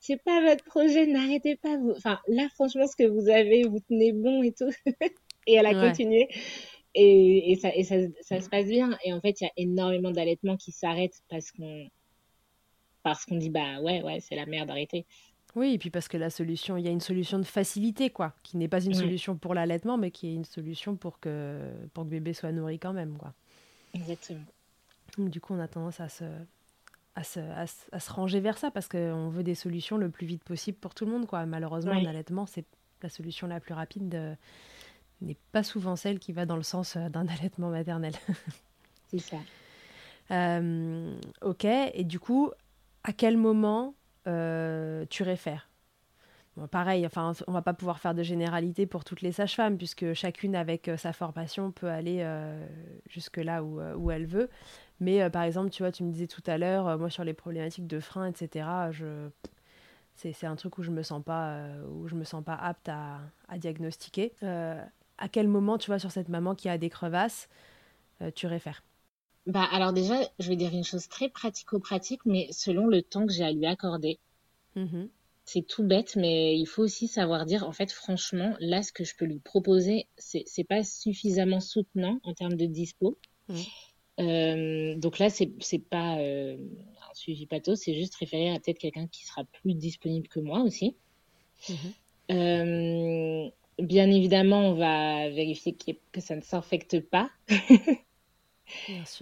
c'est 0.00 0.16
pas 0.16 0.40
votre 0.40 0.64
projet, 0.64 1.06
n'arrêtez 1.06 1.56
pas. 1.56 1.76
Vous... 1.76 1.90
Enfin 1.90 2.18
là, 2.26 2.48
franchement, 2.54 2.86
ce 2.86 2.96
que 2.96 3.06
vous 3.06 3.28
avez, 3.28 3.64
vous 3.64 3.80
tenez 3.80 4.12
bon 4.12 4.42
et 4.42 4.52
tout. 4.52 4.72
et 5.46 5.54
elle 5.54 5.66
a 5.66 5.74
continué. 5.74 6.28
Et, 6.94 7.52
et, 7.52 7.56
ça, 7.56 7.72
et 7.74 7.84
ça, 7.84 7.96
ça, 8.22 8.40
se 8.40 8.48
passe 8.48 8.66
bien. 8.66 8.98
Et 9.04 9.12
en 9.12 9.20
fait, 9.20 9.40
il 9.40 9.44
y 9.44 9.46
a 9.46 9.52
énormément 9.56 10.10
d'allaitements 10.10 10.56
qui 10.56 10.72
s'arrêtent 10.72 11.22
parce 11.28 11.52
qu'on 11.52 11.88
parce 13.02 13.24
qu'on 13.24 13.36
dit 13.36 13.48
bah 13.48 13.80
ouais 13.80 14.02
ouais 14.02 14.20
c'est 14.20 14.36
la 14.36 14.46
merde 14.46 14.68
d'arrêter. 14.68 15.06
Oui, 15.56 15.74
et 15.74 15.78
puis 15.78 15.90
parce 15.90 16.08
que 16.08 16.16
la 16.16 16.30
solution, 16.30 16.76
il 16.76 16.84
y 16.84 16.88
a 16.88 16.92
une 16.92 17.00
solution 17.00 17.38
de 17.38 17.44
facilité, 17.44 18.08
quoi, 18.08 18.34
qui 18.44 18.56
n'est 18.56 18.68
pas 18.68 18.80
une 18.80 18.94
solution 18.94 19.36
pour 19.36 19.52
l'allaitement, 19.52 19.98
mais 19.98 20.12
qui 20.12 20.28
est 20.28 20.34
une 20.34 20.44
solution 20.44 20.94
pour 20.94 21.18
que, 21.18 21.58
pour 21.92 22.04
que 22.04 22.08
bébé 22.08 22.34
soit 22.34 22.52
nourri 22.52 22.78
quand 22.78 22.92
même, 22.92 23.18
quoi. 23.18 23.34
Exactement. 23.92 24.44
du 25.18 25.40
coup, 25.40 25.54
on 25.54 25.58
a 25.58 25.66
tendance 25.66 25.98
à 25.98 26.08
se, 26.08 26.24
à 27.14 27.24
se, 27.24 27.40
à, 27.40 27.66
se 28.00 28.12
ranger 28.12 28.40
vers 28.40 28.58
ça, 28.58 28.70
parce 28.70 28.88
qu'on 28.88 29.28
veut 29.28 29.42
des 29.42 29.54
solutions 29.54 29.96
le 29.96 30.10
plus 30.10 30.26
vite 30.26 30.44
possible 30.44 30.78
pour 30.78 30.94
tout 30.94 31.04
le 31.04 31.12
monde, 31.12 31.26
quoi. 31.26 31.44
Malheureusement, 31.46 31.94
l'allaitement, 31.94 32.46
c'est 32.46 32.64
la 33.02 33.08
solution 33.08 33.46
la 33.46 33.60
plus 33.60 33.74
rapide, 33.74 34.36
n'est 35.20 35.36
pas 35.52 35.62
souvent 35.62 35.96
celle 35.96 36.18
qui 36.18 36.32
va 36.32 36.46
dans 36.46 36.56
le 36.56 36.62
sens 36.62 36.96
euh, 36.96 37.08
d'un 37.08 37.26
allaitement 37.38 37.70
maternel. 37.70 38.12
c'est 39.08 39.18
ça. 39.18 39.38
Euh, 40.30 41.16
ok, 41.42 41.64
et 41.64 42.04
du 42.04 42.20
coup, 42.20 42.50
à 43.02 43.12
quel 43.12 43.36
moment 43.36 43.94
euh, 44.26 45.04
tu 45.10 45.22
réfères? 45.22 45.66
pareil, 46.70 47.06
enfin, 47.06 47.32
on 47.46 47.52
va 47.52 47.62
pas 47.62 47.72
pouvoir 47.72 48.00
faire 48.00 48.14
de 48.14 48.22
généralité 48.22 48.84
pour 48.84 49.02
toutes 49.02 49.22
les 49.22 49.32
sages-femmes, 49.32 49.78
puisque 49.78 50.12
chacune 50.12 50.54
avec 50.54 50.90
sa 50.98 51.14
formation 51.14 51.72
peut 51.72 51.88
aller 51.88 52.22
jusque 53.08 53.38
là 53.38 53.64
où, 53.64 53.80
où, 53.80 54.10
elle 54.10 54.26
veut. 54.26 54.50
Mais 55.00 55.28
par 55.30 55.42
exemple, 55.42 55.70
tu 55.70 55.82
vois, 55.82 55.92
tu 55.92 56.04
me 56.04 56.12
disais 56.12 56.26
tout 56.26 56.42
à 56.46 56.58
l'heure, 56.58 56.98
moi 56.98 57.10
sur 57.10 57.24
les 57.24 57.34
problématiques 57.34 57.86
de 57.86 58.00
frein, 58.00 58.26
etc., 58.26 58.90
je... 58.92 59.28
c'est 60.16 60.44
un 60.46 60.56
truc 60.56 60.78
où 60.78 60.82
je 60.82 60.90
me 60.90 61.02
sens 61.02 61.22
pas, 61.24 61.66
où 61.90 62.08
je 62.08 62.14
me 62.14 62.24
sens 62.24 62.44
pas 62.44 62.54
apte 62.54 62.88
à, 62.88 63.20
à 63.48 63.58
diagnostiquer. 63.58 64.32
à 64.42 65.28
quel 65.30 65.48
moment, 65.48 65.78
tu 65.78 65.88
vois, 65.90 65.98
sur 65.98 66.10
cette 66.10 66.28
maman 66.28 66.54
qui 66.54 66.68
a 66.68 66.78
des 66.78 66.90
crevasses, 66.90 67.48
tu 68.34 68.46
réfères? 68.46 68.82
Bah, 69.46 69.64
alors 69.70 69.92
déjà, 69.92 70.14
je 70.38 70.48
vais 70.48 70.56
dire 70.56 70.72
une 70.72 70.84
chose 70.84 71.08
très 71.08 71.28
pratico-pratique, 71.28 72.24
mais 72.24 72.48
selon 72.52 72.86
le 72.86 73.02
temps 73.02 73.26
que 73.26 73.32
j'ai 73.32 73.44
à 73.44 73.52
lui 73.52 73.66
accorder. 73.66 74.18
Mmh 74.76 75.10
c'est 75.44 75.66
tout 75.66 75.82
bête, 75.82 76.14
mais 76.14 76.56
il 76.56 76.66
faut 76.66 76.82
aussi 76.82 77.08
savoir 77.08 77.44
dire, 77.44 77.66
en 77.68 77.72
fait, 77.72 77.90
franchement, 77.90 78.54
là, 78.60 78.82
ce 78.82 78.92
que 78.92 79.02
je 79.04 79.16
peux 79.16 79.24
lui 79.24 79.40
proposer, 79.40 80.06
c'est, 80.16 80.44
c'est 80.46 80.64
pas 80.64 80.84
suffisamment 80.84 81.60
soutenant 81.60 82.20
en 82.22 82.34
termes 82.34 82.54
de 82.54 82.66
dispo. 82.66 83.18
Mmh. 83.48 83.62
Euh, 84.20 84.94
donc 84.96 85.18
là, 85.18 85.30
c'est, 85.30 85.78
pas 85.78 86.18
euh, 86.18 86.56
un 86.56 87.14
suivi 87.14 87.46
pathos, 87.46 87.80
c'est 87.80 87.94
juste 87.94 88.14
référer 88.16 88.50
à 88.50 88.60
peut-être 88.60 88.78
quelqu'un 88.78 89.06
qui 89.06 89.24
sera 89.24 89.44
plus 89.44 89.74
disponible 89.74 90.28
que 90.28 90.40
moi 90.40 90.60
aussi. 90.60 90.96
Mmh 91.68 91.74
euh, 92.30 93.50
bien 93.80 94.08
évidemment, 94.08 94.70
on 94.70 94.74
va 94.74 95.28
vérifier 95.30 95.76
que 96.12 96.20
ça 96.20 96.36
ne 96.36 96.42
s'infecte 96.42 97.00
pas. 97.00 97.28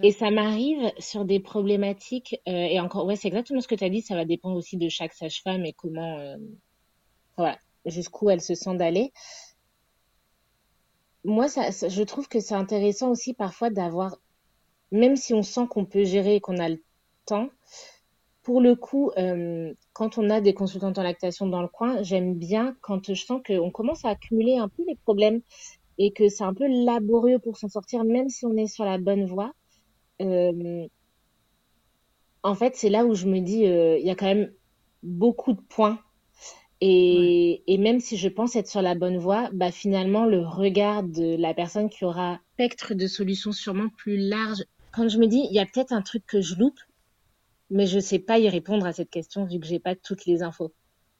Et 0.01 0.11
ça 0.11 0.31
m'arrive 0.31 0.91
sur 0.99 1.25
des 1.25 1.39
problématiques, 1.39 2.39
euh, 2.47 2.51
et 2.51 2.79
encore, 2.79 3.05
ouais, 3.05 3.15
c'est 3.15 3.27
exactement 3.27 3.61
ce 3.61 3.67
que 3.67 3.75
tu 3.75 3.83
as 3.83 3.89
dit, 3.89 4.01
ça 4.01 4.15
va 4.15 4.25
dépendre 4.25 4.55
aussi 4.55 4.77
de 4.77 4.89
chaque 4.89 5.13
sage-femme 5.13 5.65
et 5.65 5.73
comment, 5.73 6.19
euh, 6.19 6.37
voilà, 7.37 7.57
jusqu'où 7.85 8.29
elle 8.29 8.41
se 8.41 8.55
sent 8.55 8.75
d'aller. 8.75 9.11
Moi, 11.23 11.47
ça, 11.47 11.69
je 11.71 12.03
trouve 12.03 12.27
que 12.27 12.39
c'est 12.39 12.53
intéressant 12.53 13.09
aussi 13.09 13.33
parfois 13.33 13.69
d'avoir, 13.69 14.17
même 14.91 15.15
si 15.15 15.33
on 15.33 15.43
sent 15.43 15.67
qu'on 15.69 15.85
peut 15.85 16.03
gérer 16.03 16.35
et 16.35 16.41
qu'on 16.41 16.57
a 16.57 16.69
le 16.69 16.81
temps, 17.25 17.49
pour 18.43 18.61
le 18.61 18.75
coup, 18.75 19.11
euh, 19.17 19.73
quand 19.93 20.17
on 20.17 20.29
a 20.29 20.41
des 20.41 20.53
consultantes 20.53 20.97
en 20.97 21.03
lactation 21.03 21.45
dans 21.45 21.61
le 21.61 21.67
coin, 21.67 22.01
j'aime 22.01 22.33
bien 22.33 22.75
quand 22.81 23.13
je 23.13 23.13
sens 23.13 23.41
qu'on 23.45 23.69
commence 23.69 24.05
à 24.05 24.09
accumuler 24.09 24.57
un 24.57 24.69
peu 24.69 24.83
les 24.87 24.95
problèmes 24.95 25.41
et 25.97 26.11
que 26.11 26.29
c'est 26.29 26.43
un 26.43 26.53
peu 26.53 26.65
laborieux 26.67 27.39
pour 27.39 27.57
s'en 27.57 27.67
sortir, 27.67 28.03
même 28.05 28.29
si 28.29 28.45
on 28.45 28.55
est 28.55 28.67
sur 28.67 28.85
la 28.85 28.97
bonne 28.97 29.25
voie. 29.25 29.53
Euh, 30.21 30.87
en 32.41 32.55
fait, 32.55 32.75
c'est 32.75 32.89
là 32.89 33.05
où 33.05 33.13
je 33.13 33.27
me 33.27 33.39
dis, 33.39 33.65
euh, 33.67 33.97
il 33.99 34.05
y 34.05 34.09
a 34.09 34.15
quand 34.15 34.25
même 34.25 34.51
beaucoup 35.03 35.53
de 35.53 35.61
points. 35.61 35.99
Et, 36.81 37.61
et, 37.67 37.77
même 37.77 37.99
si 37.99 38.15
je 38.15 38.29
pense 38.29 38.55
être 38.55 38.69
sur 38.69 38.81
la 38.81 38.95
bonne 38.95 39.17
voie, 39.17 39.49
bah 39.51 39.69
finalement, 39.69 40.25
le 40.25 40.39
regard 40.39 41.03
de 41.03 41.35
la 41.35 41.53
personne 41.53 41.89
qui 41.89 42.05
aura 42.05 42.39
spectre 42.53 42.93
de 42.93 43.05
solutions 43.05 43.51
sûrement 43.51 43.89
plus 43.97 44.17
large. 44.17 44.63
Quand 44.91 45.07
je 45.07 45.17
me 45.17 45.27
dis, 45.27 45.45
il 45.49 45.53
y 45.53 45.59
a 45.59 45.65
peut-être 45.65 45.91
un 45.91 46.01
truc 46.01 46.25
que 46.25 46.41
je 46.41 46.55
loupe, 46.55 46.79
mais 47.69 47.85
je 47.85 47.99
sais 47.99 48.19
pas 48.19 48.39
y 48.39 48.49
répondre 48.49 48.85
à 48.85 48.93
cette 48.93 49.09
question 49.09 49.45
vu 49.45 49.59
que 49.59 49.67
j'ai 49.67 49.79
pas 49.79 49.95
toutes 49.95 50.25
les 50.25 50.43
infos 50.43 50.73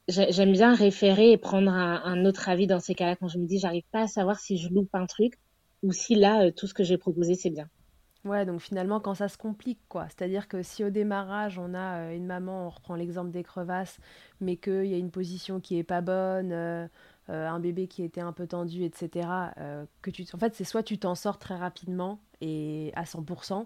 j'aime 0.10 0.52
bien 0.52 0.74
référer 0.74 1.32
et 1.32 1.38
prendre 1.38 1.72
un, 1.72 2.26
autre 2.26 2.50
avis 2.50 2.68
dans 2.68 2.80
ces 2.80 2.96
cas-là 2.96 3.16
quand 3.16 3.28
je 3.28 3.38
me 3.38 3.46
dis 3.46 3.60
j'arrive 3.60 3.84
pas 3.92 4.02
à 4.02 4.08
savoir 4.08 4.40
si 4.40 4.58
je 4.58 4.70
loupe 4.70 4.94
un 4.94 5.06
truc 5.06 5.40
ou 5.84 5.92
si 5.92 6.16
là 6.16 6.46
euh, 6.46 6.52
tout 6.52 6.68
ce 6.68 6.74
que 6.74 6.84
j'ai 6.84 6.98
proposé 6.98 7.36
c'est 7.36 7.50
bien. 7.50 7.70
Ouais, 8.26 8.46
donc 8.46 8.60
finalement 8.60 9.00
quand 9.00 9.14
ça 9.14 9.30
se 9.30 9.38
complique 9.38 9.80
quoi, 9.88 10.08
c'est-à-dire 10.10 10.48
que 10.48 10.62
si 10.62 10.84
au 10.84 10.90
démarrage 10.90 11.58
on 11.58 11.74
a 11.74 12.00
euh, 12.00 12.16
une 12.16 12.26
maman, 12.26 12.66
on 12.66 12.70
reprend 12.70 12.96
l'exemple 12.96 13.32
des 13.32 13.44
crevasses, 13.44 14.00
mais 14.42 14.58
qu'il 14.58 14.86
y 14.86 14.94
a 14.94 14.98
une 14.98 15.12
position 15.12 15.60
qui 15.60 15.78
est 15.78 15.84
pas 15.84 16.02
bonne, 16.02 16.52
euh, 16.52 16.88
un 17.30 17.60
bébé 17.60 17.88
qui 17.88 18.04
était 18.04 18.22
un 18.22 18.34
peu 18.34 18.48
tendu, 18.48 18.84
etc. 18.84 19.54
que 20.02 20.10
tu, 20.10 20.26
en 20.34 20.40
fait 20.40 20.56
c'est 20.56 20.64
soit 20.64 20.84
tu 20.84 20.98
t'en 20.98 21.16
sors 21.16 21.38
très 21.38 21.56
rapidement 21.56 22.20
et 22.42 22.92
à 22.96 23.04
100%, 23.04 23.66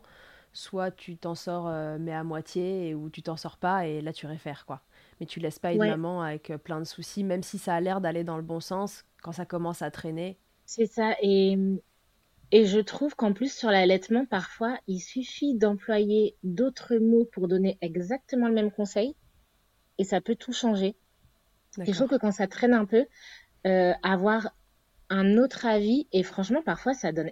soit 0.54 0.92
tu 0.92 1.18
t'en 1.18 1.36
sors 1.36 1.70
mais 2.00 2.14
à 2.14 2.24
moitié 2.24 2.94
ou 2.94 3.10
tu 3.10 3.22
t'en 3.24 3.38
sors 3.38 3.58
pas 3.58 3.88
et 3.88 4.02
là 4.02 4.14
tu 4.14 4.28
réfères 4.28 4.66
quoi 4.66 4.82
mais 5.20 5.26
tu 5.26 5.40
laisses 5.40 5.60
pas 5.60 5.74
une 5.74 5.80
maman 5.80 6.22
avec 6.22 6.50
euh, 6.50 6.58
plein 6.58 6.80
de 6.80 6.86
soucis, 6.86 7.24
même 7.24 7.44
si 7.44 7.58
ça 7.58 7.76
a 7.76 7.82
l'air 7.82 8.02
d'aller 8.02 8.24
dans 8.24 8.38
le 8.38 8.44
bon 8.44 8.60
sens, 8.60 9.06
quand 9.22 9.32
ça 9.32 9.46
commence 9.46 9.82
à 9.82 9.92
traîner. 9.92 10.38
C'est 10.66 10.86
ça, 10.86 11.16
et, 11.22 11.58
et 12.52 12.66
je 12.66 12.80
trouve 12.80 13.16
qu'en 13.16 13.34
plus 13.34 13.54
sur 13.54 13.70
l'allaitement, 13.70 14.26
parfois, 14.26 14.78
il 14.88 15.00
suffit 15.00 15.56
d'employer 15.56 16.36
d'autres 16.44 16.96
mots 16.96 17.26
pour 17.32 17.48
donner 17.48 17.78
exactement 17.82 18.48
le 18.48 18.54
même 18.54 18.72
conseil, 18.72 19.16
et 19.98 20.04
ça 20.04 20.22
peut 20.22 20.36
tout 20.36 20.54
changer. 20.54 20.96
Et 21.86 21.92
je 21.92 21.94
trouve 21.94 22.10
que 22.10 22.18
quand 22.18 22.32
ça 22.32 22.48
traîne 22.48 22.74
un 22.74 22.86
peu, 22.86 23.06
euh, 23.66 23.94
avoir 24.04 24.54
un 25.14 25.38
autre 25.38 25.66
avis, 25.66 26.08
et 26.12 26.24
franchement, 26.24 26.62
parfois, 26.64 26.94
ça 26.94 27.12
donne 27.12 27.32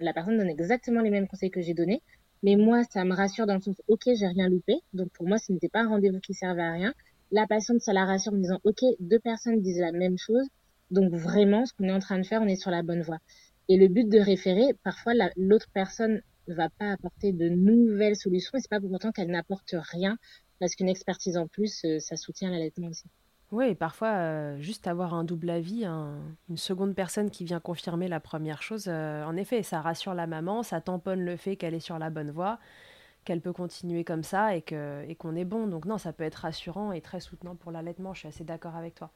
la 0.00 0.12
personne 0.12 0.38
donne 0.38 0.48
exactement 0.48 1.00
les 1.00 1.10
mêmes 1.10 1.28
conseils 1.28 1.50
que 1.50 1.60
j'ai 1.60 1.74
donnés, 1.74 2.02
mais 2.42 2.56
moi, 2.56 2.84
ça 2.84 3.04
me 3.04 3.14
rassure 3.14 3.46
dans 3.46 3.54
le 3.54 3.60
sens, 3.60 3.80
ok, 3.88 4.02
j'ai 4.06 4.26
rien 4.26 4.48
loupé. 4.48 4.74
Donc 4.92 5.10
pour 5.12 5.26
moi, 5.26 5.38
ce 5.38 5.52
n'était 5.52 5.68
pas 5.68 5.80
un 5.80 5.88
rendez-vous 5.88 6.20
qui 6.20 6.34
servait 6.34 6.62
à 6.62 6.72
rien. 6.72 6.94
La 7.32 7.46
patiente, 7.46 7.80
ça 7.80 7.92
la 7.92 8.04
rassure 8.04 8.32
en 8.32 8.36
disant, 8.36 8.60
ok, 8.64 8.80
deux 9.00 9.18
personnes 9.18 9.60
disent 9.60 9.80
la 9.80 9.92
même 9.92 10.18
chose. 10.18 10.46
Donc 10.90 11.12
vraiment, 11.12 11.64
ce 11.66 11.72
qu'on 11.72 11.84
est 11.84 11.92
en 11.92 11.98
train 11.98 12.18
de 12.18 12.26
faire, 12.26 12.42
on 12.42 12.46
est 12.46 12.56
sur 12.56 12.70
la 12.70 12.82
bonne 12.82 13.02
voie. 13.02 13.18
Et 13.68 13.76
le 13.76 13.88
but 13.88 14.08
de 14.08 14.18
référer, 14.18 14.74
parfois, 14.84 15.12
l'autre 15.36 15.66
personne 15.72 16.20
ne 16.48 16.54
va 16.54 16.68
pas 16.68 16.92
apporter 16.92 17.32
de 17.32 17.48
nouvelles 17.48 18.16
solutions 18.16 18.56
et 18.56 18.60
c'est 18.60 18.70
pas 18.70 18.80
pour 18.80 18.92
autant 18.92 19.10
qu'elle 19.10 19.30
n'apporte 19.30 19.74
rien 19.92 20.16
parce 20.60 20.74
qu'une 20.74 20.88
expertise 20.88 21.36
en 21.36 21.48
plus, 21.48 21.84
euh, 21.84 21.98
ça 21.98 22.16
soutient 22.16 22.50
l'allaitement 22.50 22.88
aussi. 22.88 23.04
Oui, 23.52 23.76
parfois, 23.76 24.08
euh, 24.08 24.58
juste 24.58 24.88
avoir 24.88 25.14
un 25.14 25.22
double 25.22 25.50
avis, 25.50 25.84
une 25.84 26.56
seconde 26.56 26.94
personne 26.96 27.30
qui 27.30 27.44
vient 27.44 27.60
confirmer 27.60 28.08
la 28.08 28.18
première 28.18 28.60
chose, 28.60 28.86
euh, 28.88 29.24
en 29.24 29.36
effet, 29.36 29.62
ça 29.62 29.80
rassure 29.80 30.14
la 30.14 30.26
maman, 30.26 30.64
ça 30.64 30.80
tamponne 30.80 31.24
le 31.24 31.36
fait 31.36 31.56
qu'elle 31.56 31.74
est 31.74 31.80
sur 31.80 31.98
la 31.98 32.10
bonne 32.10 32.32
voie, 32.32 32.58
qu'elle 33.24 33.40
peut 33.40 33.52
continuer 33.52 34.04
comme 34.04 34.24
ça 34.24 34.56
et 34.56 34.62
qu'on 34.62 35.36
est 35.36 35.44
bon. 35.44 35.68
Donc 35.68 35.84
non, 35.86 35.98
ça 35.98 36.12
peut 36.12 36.24
être 36.24 36.36
rassurant 36.36 36.92
et 36.92 37.00
très 37.00 37.20
soutenant 37.20 37.54
pour 37.54 37.70
l'allaitement, 37.72 38.14
je 38.14 38.20
suis 38.20 38.28
assez 38.28 38.44
d'accord 38.44 38.76
avec 38.76 38.96
toi. 38.96 39.12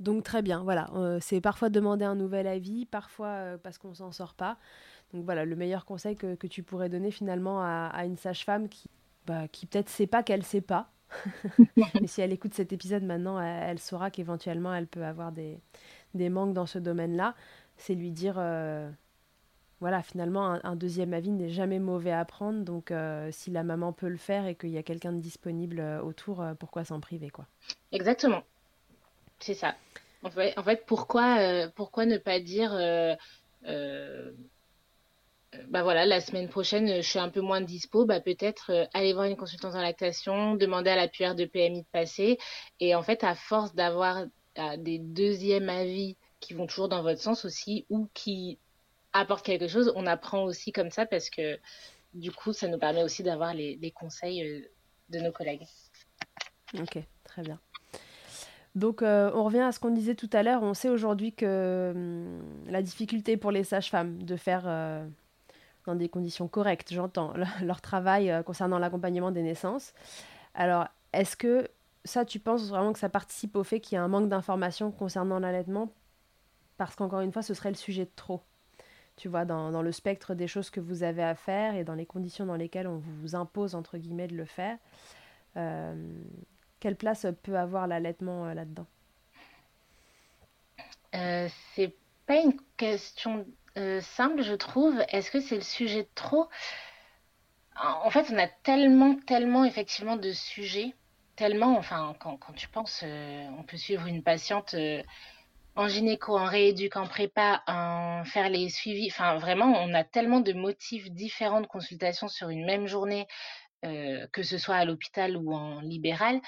Donc 0.00 0.24
très 0.24 0.42
bien, 0.42 0.62
voilà, 0.62 0.90
euh, 0.94 1.18
c'est 1.20 1.40
parfois 1.40 1.70
demander 1.70 2.04
un 2.04 2.14
nouvel 2.16 2.46
avis, 2.48 2.86
parfois 2.86 3.58
parce 3.62 3.78
qu'on 3.78 3.94
s'en 3.94 4.12
sort 4.12 4.34
pas. 4.34 4.58
Donc 5.12 5.24
voilà, 5.24 5.44
le 5.44 5.56
meilleur 5.56 5.84
conseil 5.84 6.16
que, 6.16 6.34
que 6.36 6.46
tu 6.48 6.62
pourrais 6.64 6.88
donner 6.88 7.10
finalement 7.12 7.62
à, 7.62 7.90
à 7.92 8.04
une 8.06 8.16
sage-femme 8.16 8.68
qui, 8.68 8.90
bah, 9.26 9.48
qui 9.48 9.66
peut-être 9.66 9.88
sait 9.88 10.06
pas 10.06 10.22
qu'elle 10.22 10.44
sait 10.44 10.60
pas, 10.60 10.90
Mais 12.00 12.06
si 12.06 12.20
elle 12.20 12.32
écoute 12.32 12.54
cet 12.54 12.72
épisode 12.72 13.02
maintenant, 13.02 13.40
elle, 13.40 13.78
saura 13.78 14.10
qu'éventuellement 14.10 14.74
elle 14.74 14.86
peut 14.86 15.04
avoir 15.04 15.32
des, 15.32 15.58
des, 16.14 16.28
manques 16.28 16.54
dans 16.54 16.66
ce 16.66 16.78
domaine-là. 16.78 17.34
C'est 17.76 17.94
lui 17.94 18.10
dire, 18.10 18.36
euh, 18.38 18.90
voilà, 19.80 20.02
finalement, 20.02 20.58
un, 20.62 20.76
deuxième 20.76 21.14
avis 21.14 21.30
n'est 21.30 21.48
jamais 21.48 21.78
mauvais 21.78 22.12
à 22.12 22.24
prendre. 22.24 22.64
Donc, 22.64 22.90
euh, 22.90 23.30
si 23.32 23.50
la 23.50 23.62
maman 23.62 23.92
peut 23.92 24.08
le 24.08 24.16
faire 24.16 24.46
et 24.46 24.54
qu'il 24.54 24.70
y 24.70 24.78
a 24.78 24.82
quelqu'un 24.82 25.12
de 25.12 25.20
disponible 25.20 25.80
euh, 25.80 26.02
autour, 26.02 26.44
pourquoi 26.58 26.84
s'en 26.84 27.00
priver, 27.00 27.30
quoi? 27.30 27.46
Exactement. 27.92 28.42
C'est 29.38 29.54
ça. 29.54 29.76
En 30.24 30.30
fait, 30.30 30.58
en 30.58 30.64
fait 30.64 30.84
pourquoi, 30.84 31.68
pourquoi 31.76 32.04
ne 32.04 32.18
pas 32.18 32.40
dire 32.40 32.72
bah 35.68 35.82
voilà, 35.82 36.04
la 36.04 36.20
semaine 36.20 36.48
prochaine, 36.48 36.96
je 36.96 37.08
suis 37.08 37.18
un 37.18 37.30
peu 37.30 37.40
moins 37.40 37.60
dispo, 37.60 38.04
bah 38.04 38.20
peut-être 38.20 38.70
euh, 38.70 38.84
aller 38.92 39.12
voir 39.12 39.24
une 39.24 39.36
consultante 39.36 39.74
en 39.74 39.80
lactation, 39.80 40.56
demander 40.56 40.90
à 40.90 40.96
la 40.96 41.08
PR 41.08 41.34
de 41.34 41.46
PMI 41.46 41.82
de 41.82 41.86
passer. 41.90 42.38
Et 42.80 42.94
en 42.94 43.02
fait, 43.02 43.24
à 43.24 43.34
force 43.34 43.74
d'avoir 43.74 44.26
euh, 44.58 44.76
des 44.76 44.98
deuxièmes 44.98 45.70
avis 45.70 46.16
qui 46.40 46.52
vont 46.54 46.66
toujours 46.66 46.88
dans 46.88 47.02
votre 47.02 47.20
sens 47.20 47.44
aussi, 47.44 47.86
ou 47.88 48.08
qui 48.12 48.58
apporte 49.12 49.44
quelque 49.44 49.68
chose, 49.68 49.92
on 49.96 50.06
apprend 50.06 50.44
aussi 50.44 50.70
comme 50.70 50.90
ça 50.90 51.06
parce 51.06 51.30
que 51.30 51.58
du 52.14 52.30
coup, 52.30 52.52
ça 52.52 52.68
nous 52.68 52.78
permet 52.78 53.02
aussi 53.02 53.22
d'avoir 53.22 53.54
les, 53.54 53.92
conseils 53.94 54.66
de 55.08 55.18
nos 55.20 55.32
collègues. 55.32 55.66
Ok, 56.74 56.98
très 57.24 57.42
bien. 57.42 57.58
Donc 58.74 59.02
euh, 59.02 59.30
on 59.34 59.44
revient 59.44 59.60
à 59.60 59.72
ce 59.72 59.80
qu'on 59.80 59.90
disait 59.90 60.14
tout 60.14 60.30
à 60.32 60.42
l'heure. 60.42 60.62
On 60.62 60.74
sait 60.74 60.88
aujourd'hui 60.88 61.32
que 61.32 61.92
hum, 61.94 62.42
la 62.70 62.82
difficulté 62.82 63.36
pour 63.36 63.50
les 63.50 63.64
sages-femmes 63.64 64.22
de 64.22 64.36
faire 64.36 64.64
euh, 64.66 65.04
dans 65.86 65.94
des 65.94 66.08
conditions 66.08 66.48
correctes, 66.48 66.92
j'entends, 66.92 67.32
leur 67.62 67.80
travail 67.80 68.30
euh, 68.30 68.42
concernant 68.42 68.78
l'accompagnement 68.78 69.30
des 69.30 69.42
naissances. 69.42 69.94
Alors 70.54 70.88
est-ce 71.12 71.36
que 71.36 71.68
ça, 72.04 72.24
tu 72.24 72.38
penses 72.38 72.68
vraiment 72.68 72.92
que 72.92 72.98
ça 72.98 73.08
participe 73.08 73.56
au 73.56 73.64
fait 73.64 73.80
qu'il 73.80 73.96
y 73.96 73.98
a 73.98 74.02
un 74.02 74.08
manque 74.08 74.28
d'informations 74.28 74.90
concernant 74.90 75.38
l'allaitement? 75.38 75.92
Parce 76.76 76.94
qu'encore 76.94 77.20
une 77.20 77.32
fois, 77.32 77.42
ce 77.42 77.54
serait 77.54 77.70
le 77.70 77.76
sujet 77.76 78.04
de 78.04 78.10
trop. 78.14 78.40
Tu 79.16 79.28
vois, 79.28 79.44
dans, 79.44 79.82
le 79.82 79.92
spectre 79.92 80.34
des 80.34 80.46
choses 80.46 80.70
que 80.70 80.78
vous 80.78 81.02
avez 81.02 81.24
à 81.24 81.34
faire 81.34 81.74
et 81.74 81.82
dans 81.82 81.94
les 81.94 82.06
conditions 82.06 82.46
dans 82.46 82.54
lesquelles 82.54 82.86
on 82.86 82.98
vous 82.98 83.34
impose, 83.34 83.74
entre 83.74 83.98
guillemets, 83.98 84.28
de 84.28 84.36
le 84.36 84.44
faire. 84.44 84.78
Quelle 86.80 86.96
place 86.96 87.26
peut 87.42 87.58
avoir 87.58 87.86
l'allaitement 87.86 88.46
euh, 88.46 88.54
là-dedans? 88.54 88.86
Euh, 91.14 91.48
C'est 91.74 91.94
pas 92.26 92.36
une 92.36 92.56
question 92.76 93.46
euh, 93.78 94.00
simple, 94.00 94.42
je 94.42 94.54
trouve. 94.54 95.02
Est-ce 95.08 95.30
que 95.30 95.40
c'est 95.40 95.56
le 95.56 95.62
sujet 95.62 96.02
de 96.02 96.08
trop? 96.14 96.48
En 97.80 98.10
fait, 98.10 98.26
on 98.32 98.38
a 98.38 98.48
tellement, 98.48 99.14
tellement 99.26 99.64
effectivement 99.64 100.16
de 100.16 100.32
sujets, 100.32 100.94
tellement, 101.36 101.76
enfin, 101.78 102.16
quand, 102.18 102.38
tu 102.56 102.68
penses, 102.68 103.04
on 103.04 103.62
peut 103.62 103.76
suivre 103.76 104.06
une 104.06 104.24
patiente 104.24 104.74
en 105.78 105.86
gynéco, 105.86 106.36
en 106.36 106.44
rééduc, 106.44 106.96
en 106.96 107.06
prépa, 107.06 107.62
en 107.68 108.24
faire 108.24 108.48
les 108.48 108.68
suivis. 108.68 109.08
Enfin, 109.12 109.38
vraiment, 109.38 109.66
on 109.66 109.94
a 109.94 110.02
tellement 110.02 110.40
de 110.40 110.52
motifs 110.52 111.08
différents 111.10 111.60
de 111.60 111.68
consultation 111.68 112.26
sur 112.26 112.48
une 112.48 112.66
même 112.66 112.88
journée, 112.88 113.28
euh, 113.84 114.26
que 114.32 114.42
ce 114.42 114.58
soit 114.58 114.74
à 114.74 114.84
l'hôpital 114.84 115.36
ou 115.36 115.54
en 115.54 115.80
libéral, 115.80 116.40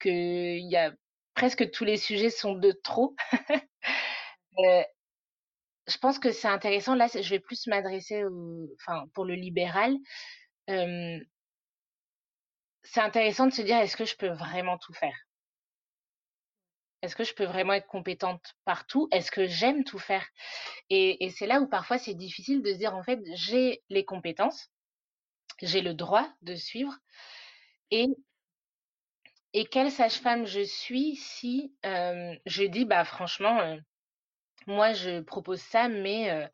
qu'il 0.00 0.68
y 0.68 0.76
a 0.76 0.92
presque 1.34 1.70
tous 1.70 1.84
les 1.84 1.96
sujets 1.96 2.30
sont 2.30 2.54
de 2.54 2.72
trop. 2.72 3.14
euh, 4.58 4.82
je 5.86 5.98
pense 5.98 6.18
que 6.18 6.32
c'est 6.32 6.48
intéressant. 6.48 6.94
Là, 6.94 7.08
je 7.08 7.28
vais 7.28 7.40
plus 7.40 7.66
m'adresser, 7.66 8.24
enfin, 8.74 9.06
pour 9.14 9.24
le 9.24 9.34
libéral. 9.34 9.96
C'est 12.84 13.00
intéressant 13.00 13.46
de 13.46 13.52
se 13.52 13.62
dire 13.62 13.76
est-ce 13.78 13.96
que 13.96 14.04
je 14.04 14.16
peux 14.16 14.28
vraiment 14.30 14.78
tout 14.78 14.92
faire? 14.92 15.16
Est-ce 17.02 17.16
que 17.16 17.24
je 17.24 17.34
peux 17.34 17.44
vraiment 17.44 17.72
être 17.72 17.88
compétente 17.88 18.54
partout? 18.64 19.08
Est-ce 19.10 19.32
que 19.32 19.46
j'aime 19.46 19.82
tout 19.82 19.98
faire? 19.98 20.24
Et, 20.88 21.30
c'est 21.36 21.46
là 21.46 21.60
où 21.60 21.66
parfois 21.68 21.98
c'est 21.98 22.14
difficile 22.14 22.62
de 22.62 22.72
se 22.72 22.78
dire 22.78 22.94
en 22.94 23.02
fait 23.02 23.18
j'ai 23.34 23.82
les 23.88 24.04
compétences, 24.04 24.70
j'ai 25.60 25.80
le 25.80 25.94
droit 25.94 26.28
de 26.42 26.54
suivre 26.54 26.96
et 27.90 28.06
quelle 29.70 29.90
sage-femme 29.90 30.46
je 30.46 30.60
suis 30.60 31.16
si 31.16 31.74
je 31.82 32.64
dis 32.66 32.84
bah 32.84 33.04
franchement 33.04 33.76
moi 34.66 34.92
je 34.92 35.20
propose 35.20 35.60
ça 35.60 35.88
mais 35.88 36.30
euh, 36.30 36.46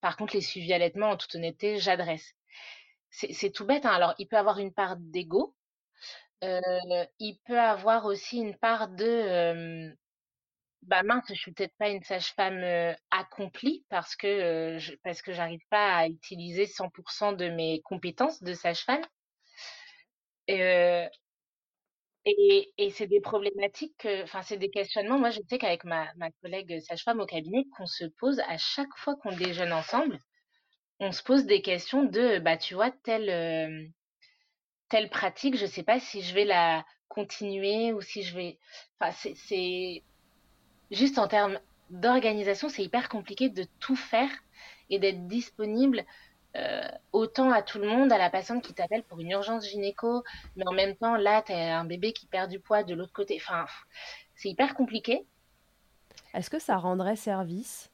par 0.00 0.16
contre 0.16 0.34
les 0.34 0.40
suivis 0.40 0.72
allaitement 0.72 1.10
en 1.10 1.16
toute 1.16 1.34
honnêteté 1.34 1.78
j'adresse 1.78 2.34
c'est 3.10 3.50
tout 3.50 3.66
bête 3.66 3.86
hein. 3.86 3.90
alors 3.90 4.14
il 4.18 4.28
peut 4.28 4.38
avoir 4.38 4.58
une 4.58 4.72
part 4.72 4.96
d'ego 4.96 5.54
il 6.42 7.38
peut 7.44 7.58
avoir 7.58 8.06
aussi 8.06 8.38
une 8.38 8.56
part 8.56 8.88
de 8.88 9.92
bah 10.82 11.02
mince 11.02 11.24
je 11.28 11.34
suis 11.34 11.52
peut-être 11.52 11.76
pas 11.76 11.90
une 11.90 12.02
sage-femme 12.02 12.94
accomplie 13.10 13.84
parce 13.90 14.16
que 14.16 14.76
je, 14.78 14.94
parce 15.02 15.20
que 15.22 15.32
j'arrive 15.32 15.60
pas 15.68 15.96
à 15.96 16.06
utiliser 16.06 16.66
100% 16.66 17.36
de 17.36 17.48
mes 17.48 17.82
compétences 17.82 18.42
de 18.42 18.54
sage-femme 18.54 19.04
et, 22.26 22.90
c'est 22.90 23.06
des 23.06 23.20
problématiques, 23.20 24.06
enfin 24.22 24.42
c'est 24.42 24.58
des 24.58 24.70
questionnements. 24.70 25.18
Moi, 25.18 25.30
je 25.30 25.40
sais 25.48 25.58
qu'avec 25.58 25.84
ma, 25.84 26.08
ma 26.16 26.30
collègue 26.42 26.80
sage-femme 26.80 27.20
au 27.20 27.26
cabinet, 27.26 27.64
qu'on 27.76 27.86
se 27.86 28.04
pose 28.18 28.40
à 28.40 28.58
chaque 28.58 28.94
fois 28.96 29.16
qu'on 29.16 29.34
déjeune 29.34 29.72
ensemble, 29.72 30.18
on 31.00 31.12
se 31.12 31.22
pose 31.22 31.46
des 31.46 31.62
questions 31.62 32.04
de, 32.04 32.38
bah 32.38 32.58
tu 32.58 32.74
vois, 32.74 32.90
telle 32.90 33.30
euh, 33.30 33.86
telle 34.90 35.08
pratique, 35.08 35.56
je 35.56 35.66
sais 35.66 35.82
pas 35.82 35.98
si 36.00 36.20
je 36.20 36.34
vais 36.34 36.44
la 36.44 36.84
continuer 37.08 37.92
ou 37.92 38.02
si 38.02 38.22
je 38.22 38.36
vais. 38.36 38.58
Enfin, 39.00 39.12
c'est 39.34 40.02
juste 40.90 41.18
en 41.18 41.28
termes 41.28 41.58
d'organisation, 41.88 42.68
c'est 42.68 42.84
hyper 42.84 43.08
compliqué 43.08 43.48
de 43.48 43.66
tout 43.80 43.96
faire 43.96 44.30
et 44.90 44.98
d'être 44.98 45.26
disponible 45.26 46.04
euh, 46.56 46.88
autant 47.12 47.52
à 47.52 47.62
tout 47.62 47.78
le 47.78 47.86
monde, 47.86 48.12
à 48.12 48.18
la 48.18 48.28
patiente 48.28 48.62
qui 48.62 48.74
t'appelle 48.74 49.04
pour 49.04 49.20
une 49.20 49.30
urgence 49.30 49.68
gynéco, 49.68 50.24
mais 50.56 50.66
en 50.66 50.72
même 50.72 50.96
temps, 50.96 51.16
là, 51.16 51.42
tu 51.42 51.52
as 51.52 51.78
un 51.78 51.84
bébé 51.84 52.12
qui 52.12 52.26
perd 52.26 52.50
du 52.50 52.58
poids 52.58 52.82
de 52.82 52.94
l'autre 52.94 53.12
côté. 53.12 53.36
Enfin, 53.40 53.66
c'est 54.34 54.48
hyper 54.48 54.74
compliqué. 54.74 55.26
Est-ce 56.34 56.50
que 56.50 56.58
ça 56.58 56.76
rendrait 56.76 57.16
service? 57.16 57.90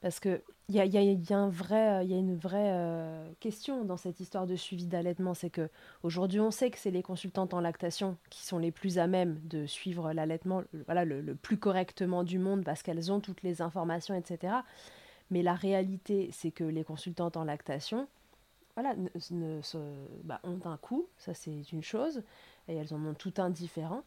Parce 0.00 0.18
qu'il 0.18 0.40
y 0.70 0.80
a, 0.80 0.84
y, 0.86 0.96
a, 0.96 1.46
vrai, 1.48 2.06
y 2.06 2.14
a 2.14 2.16
une 2.16 2.36
vraie 2.36 2.72
euh, 2.72 3.30
question 3.38 3.84
dans 3.84 3.98
cette 3.98 4.18
histoire 4.18 4.46
de 4.46 4.56
suivi 4.56 4.86
d'allaitement. 4.86 5.34
C'est 5.34 5.50
que 5.50 5.68
aujourd'hui, 6.02 6.40
on 6.40 6.50
sait 6.50 6.70
que 6.70 6.78
c'est 6.78 6.90
les 6.90 7.02
consultantes 7.02 7.52
en 7.52 7.60
lactation 7.60 8.16
qui 8.30 8.44
sont 8.44 8.58
les 8.58 8.72
plus 8.72 8.98
à 8.98 9.06
même 9.06 9.38
de 9.44 9.66
suivre 9.66 10.12
l'allaitement 10.12 10.62
voilà, 10.86 11.04
le 11.04 11.34
plus 11.34 11.58
correctement 11.58 12.24
du 12.24 12.38
monde 12.38 12.64
parce 12.64 12.82
qu'elles 12.82 13.12
ont 13.12 13.20
toutes 13.20 13.42
les 13.42 13.60
informations, 13.60 14.14
etc. 14.14 14.54
Mais 15.30 15.42
la 15.42 15.54
réalité, 15.54 16.30
c'est 16.32 16.50
que 16.50 16.64
les 16.64 16.84
consultantes 16.84 17.36
en 17.36 17.44
lactation, 17.44 18.08
voilà, 18.74 18.94
ne, 19.30 19.60
bah, 20.24 20.40
ont 20.44 20.60
un 20.64 20.76
coût, 20.76 21.06
ça 21.18 21.34
c'est 21.34 21.72
une 21.72 21.82
chose, 21.82 22.22
et 22.68 22.74
elles 22.74 22.94
en 22.94 23.04
ont 23.04 23.14
tout 23.14 23.34
un 23.38 23.50
différent. 23.50 24.02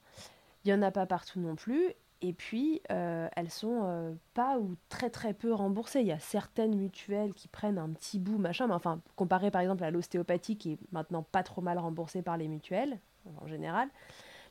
Il 0.63 0.69
n'y 0.69 0.73
en 0.73 0.81
a 0.81 0.91
pas 0.91 1.05
partout 1.05 1.39
non 1.39 1.55
plus, 1.55 1.93
et 2.21 2.33
puis 2.33 2.81
euh, 2.91 3.27
elles 3.35 3.49
sont 3.49 3.81
euh, 3.83 4.13
pas 4.33 4.57
ou 4.57 4.75
très 4.89 5.09
très 5.09 5.33
peu 5.33 5.53
remboursées. 5.53 5.99
Il 6.01 6.07
y 6.07 6.13
a 6.13 6.19
certaines 6.19 6.75
mutuelles 6.75 7.33
qui 7.33 7.47
prennent 7.47 7.77
un 7.77 7.89
petit 7.89 8.19
bout, 8.19 8.37
machin, 8.37 8.67
mais 8.67 8.73
enfin, 8.73 9.01
comparé 9.15 9.51
par 9.51 9.61
exemple 9.61 9.83
à 9.83 9.91
l'ostéopathie 9.91 10.57
qui 10.57 10.73
est 10.73 10.77
maintenant 10.91 11.23
pas 11.23 11.43
trop 11.43 11.61
mal 11.61 11.77
remboursée 11.77 12.21
par 12.21 12.37
les 12.37 12.47
mutuelles, 12.47 12.99
en 13.41 13.47
général, 13.47 13.89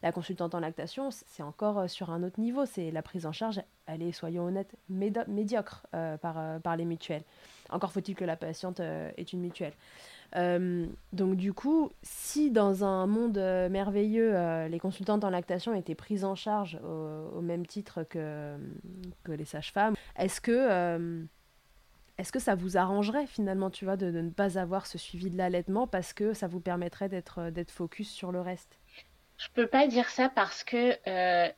la 0.03 0.11
consultante 0.11 0.55
en 0.55 0.61
lactation, 0.61 1.11
c'est 1.11 1.43
encore 1.43 1.79
euh, 1.79 1.87
sur 1.87 2.11
un 2.11 2.23
autre 2.23 2.41
niveau. 2.41 2.67
C'est 2.67 2.91
la 2.91 3.03
prise 3.03 3.25
en 3.27 3.33
charge, 3.33 3.61
elle 3.87 4.03
est, 4.03 4.13
soyons 4.13 4.45
honnêtes, 4.45 4.75
médiocre 4.89 5.87
euh, 5.95 6.17
par, 6.17 6.39
euh, 6.39 6.59
par 6.59 6.77
les 6.77 6.85
mutuelles. 6.85 7.23
Encore 7.71 7.93
faut-il 7.93 8.15
que 8.15 8.25
la 8.25 8.37
patiente 8.37 8.81
ait 8.81 9.27
une 9.33 9.41
mutuelle. 9.41 9.73
donc 11.13 11.37
du 11.37 11.55
coup, 11.55 11.91
si 12.03 12.51
dans 12.51 12.85
un 12.85 13.07
monde 13.07 13.39
merveilleux, 13.71 14.67
les 14.67 14.79
consultantes 14.79 15.25
en 15.25 15.31
lactation 15.31 15.73
étaient 15.75 15.95
prises 15.95 16.25
en 16.25 16.35
charge 16.35 16.79
au, 16.85 17.41
même 17.41 17.65
titre 17.65 18.03
que, 18.03 18.59
les 19.27 19.45
sages-femmes, 19.47 19.95
est-ce 20.17 20.43
que 20.43 21.27
est-ce 22.19 22.31
que 22.31 22.41
ça 22.41 22.55
vous 22.55 22.77
arrangerait 22.77 23.27
finalement, 23.27 23.71
tu 23.71 23.87
vois, 23.87 23.97
de, 23.97 24.11
de, 24.11 24.21
ne 24.21 24.31
pas 24.31 24.59
avoir 24.59 24.87
ce 24.87 24.99
suivi 24.99 25.31
de 25.31 25.39
l'allaitement 25.39 25.87
parce 25.87 26.13
que 26.13 26.35
ça 26.35 26.47
vous 26.47 26.61
permettrait 26.61 27.09
d'être 27.09 27.71
focus 27.71 28.11
sur 28.11 28.33
le 28.33 28.43
reste? 28.43 28.82
Je 29.43 29.49
peux 29.55 29.67
pas 29.67 29.87
dire 29.87 30.09
ça 30.09 30.29
parce 30.29 30.63
que 30.63 30.97
euh, 31.09 31.49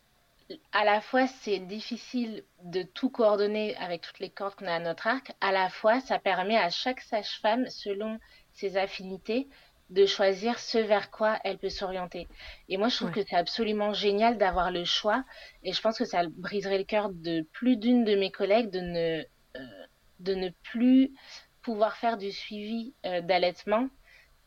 à 0.72 0.84
la 0.84 1.00
fois 1.00 1.26
c'est 1.26 1.58
difficile 1.58 2.44
de 2.62 2.82
tout 2.82 3.10
coordonner 3.10 3.76
avec 3.76 4.00
toutes 4.00 4.18
les 4.20 4.30
cordes 4.30 4.54
qu'on 4.54 4.66
a 4.66 4.74
à 4.74 4.80
notre 4.80 5.06
arc, 5.06 5.32
à 5.40 5.52
la 5.52 5.68
fois 5.68 6.00
ça 6.00 6.18
permet 6.18 6.56
à 6.56 6.70
chaque 6.70 7.00
sage-femme, 7.00 7.68
selon 7.68 8.18
ses 8.52 8.76
affinités, 8.76 9.48
de 9.90 10.06
choisir 10.06 10.58
ce 10.58 10.78
vers 10.78 11.10
quoi 11.10 11.38
elle 11.44 11.58
peut 11.58 11.68
s'orienter. 11.68 12.26
Et 12.68 12.78
moi, 12.78 12.88
je 12.88 12.96
trouve 12.96 13.10
que 13.10 13.20
c'est 13.22 13.36
absolument 13.36 13.92
génial 13.92 14.38
d'avoir 14.38 14.70
le 14.70 14.84
choix. 14.84 15.24
Et 15.62 15.74
je 15.74 15.80
pense 15.82 15.98
que 15.98 16.06
ça 16.06 16.22
briserait 16.26 16.78
le 16.78 16.84
cœur 16.84 17.10
de 17.10 17.42
plus 17.52 17.76
d'une 17.76 18.04
de 18.04 18.16
mes 18.16 18.30
collègues 18.30 18.70
de 18.70 18.80
ne 18.80 19.22
euh, 19.56 19.86
de 20.20 20.34
ne 20.34 20.48
plus 20.62 21.12
pouvoir 21.62 21.96
faire 21.96 22.16
du 22.16 22.32
suivi 22.32 22.94
euh, 23.04 23.20
d'allaitement 23.20 23.88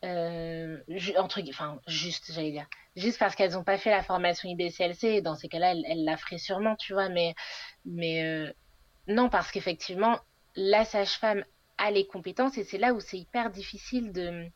euh, 0.04 0.78
entre 1.16 1.40
enfin 1.48 1.80
juste 1.86 2.32
j'allais 2.32 2.52
dire 2.52 2.66
juste 2.98 3.18
parce 3.18 3.34
qu'elles 3.34 3.52
n'ont 3.52 3.64
pas 3.64 3.78
fait 3.78 3.90
la 3.90 4.02
formation 4.02 4.48
IBCLC 4.48 5.22
dans 5.22 5.34
ces 5.34 5.48
cas-là 5.48 5.72
elles, 5.72 6.04
la 6.04 6.16
feraient 6.16 6.38
sûrement 6.38 6.76
tu 6.76 6.92
vois 6.92 7.08
mais 7.08 7.34
mais 7.84 8.24
euh, 8.24 8.52
non 9.06 9.28
parce 9.28 9.50
qu'effectivement 9.50 10.18
la 10.56 10.84
sage-femme 10.84 11.44
a 11.78 11.90
les 11.90 12.06
compétences 12.06 12.58
et 12.58 12.64
c'est 12.64 12.78
là 12.78 12.92
où 12.92 13.00
c'est 13.00 13.18
hyper 13.18 13.50
difficile 13.50 14.12
de 14.12 14.50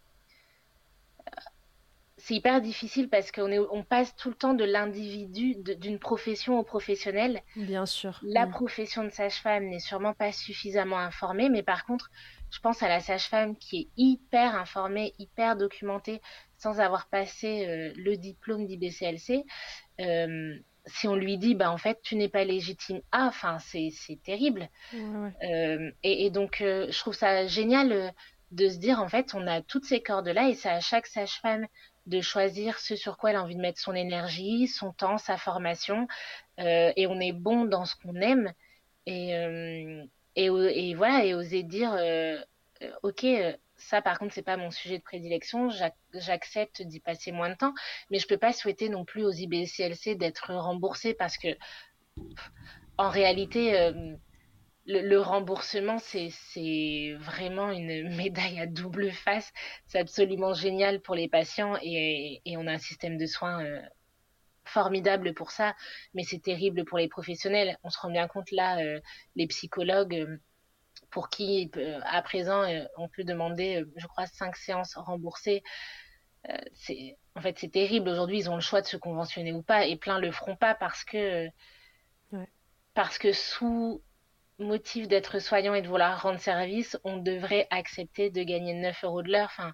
c'est 2.23 2.35
hyper 2.35 2.61
difficile 2.61 3.09
parce 3.09 3.33
qu'on 3.33 3.51
est, 3.51 3.59
on 3.59 3.83
passe 3.83 4.15
tout 4.15 4.29
le 4.29 4.37
temps 4.37 4.55
de 4.55 4.63
l'individu, 4.63 5.57
d'une 5.57 5.99
profession 5.99 6.57
au 6.57 6.63
professionnel. 6.63 7.43
Bien 7.57 7.85
sûr. 7.85 8.21
La 8.23 8.47
profession 8.47 9.03
de 9.03 9.09
sage-femme 9.09 9.65
n'est 9.65 9.81
sûrement 9.81 10.15
pas 10.15 10.31
suffisamment 10.31 10.99
informée, 10.99 11.49
mais 11.49 11.65
par 11.65 11.85
contre, 11.85 12.13
je 12.53 12.61
pense 12.61 12.81
à 12.81 12.89
la 12.89 13.01
sage-femme 13.01 13.57
qui 13.57 13.77
est 13.81 13.89
hyper 13.97 14.55
informée, 14.55 15.15
hyper 15.19 15.57
documentée, 15.57 16.21
sans 16.63 16.79
avoir 16.79 17.09
passé 17.09 17.67
euh, 17.67 17.93
le 17.97 18.17
diplôme 18.17 18.67
d'IBCLC. 18.67 19.45
Euh, 20.01 20.57
si 20.87 21.09
on 21.09 21.17
lui 21.17 21.37
dit, 21.37 21.55
bah 21.55 21.71
en 21.71 21.77
fait, 21.77 22.01
tu 22.03 22.15
n'es 22.17 22.29
pas 22.29 22.45
légitime 22.45 23.01
à, 23.11 23.27
enfin, 23.27 23.59
c'est 23.59 23.93
terrible. 24.25 24.69
Euh, 24.95 25.91
et, 26.03 26.31
donc, 26.31 26.57
je 26.59 26.99
trouve 26.99 27.15
ça 27.15 27.47
génial 27.47 28.13
de 28.51 28.69
se 28.69 28.79
dire, 28.79 29.01
en 29.01 29.09
fait, 29.09 29.33
on 29.35 29.47
a 29.47 29.63
toutes 29.63 29.85
ces 29.85 30.03
cordes-là 30.03 30.49
et 30.49 30.55
c'est 30.55 30.69
à 30.69 30.81
chaque 30.81 31.07
sage-femme 31.07 31.67
de 32.07 32.21
choisir 32.21 32.81
ce 32.81 32.97
sur 32.97 33.17
quoi 33.17 33.31
elle 33.31 33.37
a 33.37 33.43
envie 33.43 33.55
de 33.55 33.61
mettre 33.61 33.81
son 33.81 33.95
énergie, 33.95 34.67
son 34.67 34.93
temps, 34.93 35.19
sa 35.19 35.37
formation. 35.37 36.09
et 36.59 37.07
on 37.07 37.21
est 37.21 37.33
bon 37.33 37.65
dans 37.65 37.85
ce 37.85 37.95
qu'on 37.95 38.17
aime. 38.17 38.53
Et, 39.07 39.31
et, 40.35 40.47
et, 40.47 40.95
voilà, 40.95 41.25
et 41.25 41.35
oser 41.35 41.63
dire, 41.63 41.97
ok, 43.05 43.25
ça, 43.89 44.03
par 44.03 44.19
contre, 44.19 44.35
c'est 44.35 44.43
pas 44.43 44.57
mon 44.57 44.71
sujet 44.71 44.99
de 44.99 45.03
prédilection. 45.03 45.69
J'accepte 46.15 46.83
d'y 46.83 47.01
passer 47.01 47.33
moins 47.33 47.51
de 47.51 47.55
temps, 47.55 47.75
mais 48.11 48.19
je 48.19 48.27
peux 48.27 48.39
pas 48.39 48.53
souhaiter 48.53 48.89
non 48.89 49.05
plus 49.05 49.25
aux 49.25 49.33
IBCLC 49.33 50.17
d'être 50.17 50.55
remboursés 50.55 51.15
parce 51.15 51.37
que, 51.37 51.49
en 52.99 53.09
réalité, 53.11 53.79
euh, 53.79 54.15
le, 54.87 55.19
remboursement, 55.19 55.99
c'est 55.99 57.15
vraiment 57.19 57.71
une 57.71 58.09
médaille 58.17 58.61
à 58.61 58.67
double 58.67 59.11
face. 59.11 59.53
C'est 59.87 59.99
absolument 59.99 60.55
génial 60.55 61.01
pour 61.01 61.15
les 61.15 61.29
patients 61.29 61.77
et, 61.83 62.41
on 62.57 62.67
a 62.67 62.73
un 62.73 62.79
système 62.79 63.17
de 63.17 63.27
soins 63.27 63.65
euh, 63.65 63.81
formidable 64.65 65.35
pour 65.35 65.51
ça, 65.51 65.75
mais 66.15 66.23
c'est 66.23 66.41
terrible 66.41 66.85
pour 66.85 66.99
les 66.99 67.09
professionnels. 67.09 67.79
On 67.83 67.91
se 67.91 67.99
rend 67.99 68.11
bien 68.11 68.29
compte 68.29 68.51
là, 68.53 68.79
euh, 68.79 69.01
les 69.37 69.47
psychologues 69.47 70.39
pour 71.13 71.29
qui, 71.29 71.71
euh, 71.77 72.01
à 72.05 72.23
présent, 72.23 72.63
euh, 72.63 72.85
on 72.97 73.09
peut 73.09 73.23
demander, 73.23 73.83
euh, 73.83 73.93
je 73.97 74.07
crois, 74.07 74.27
cinq 74.27 74.57
séances 74.57 74.97
remboursées. 74.97 75.63
c'est 76.75 77.17
en 77.37 77.41
fait 77.41 77.59
c'est 77.59 77.71
terrible. 77.71 78.09
Aujourd'hui, 78.09 78.39
ils 78.41 78.51
ont 78.51 78.57
le 78.57 78.61
choix 78.61 78.81
de 78.83 78.87
se 78.87 78.97
conventionner 78.97 79.53
ou 79.53 79.63
pas, 79.63 79.87
et 79.87 79.97
plein 79.97 80.19
le 80.19 80.33
feront 80.33 80.57
pas 80.57 80.75
parce 80.75 81.05
que 81.05 81.49
parce 82.95 83.19
que 83.19 83.33
sous 83.33 84.03
motif 84.59 85.09
d'être 85.09 85.39
soignant 85.39 85.75
et 85.75 85.83
de 85.83 85.89
vouloir 85.89 86.23
rendre 86.23 86.41
service, 86.41 86.99
on 87.05 87.17
devrait 87.19 87.67
accepter 87.71 88.31
de 88.31 88.43
gagner 88.43 88.75
9 88.75 89.05
euros 89.05 89.23
de 89.23 89.31
l'heure. 89.33 89.51
Enfin, 89.51 89.73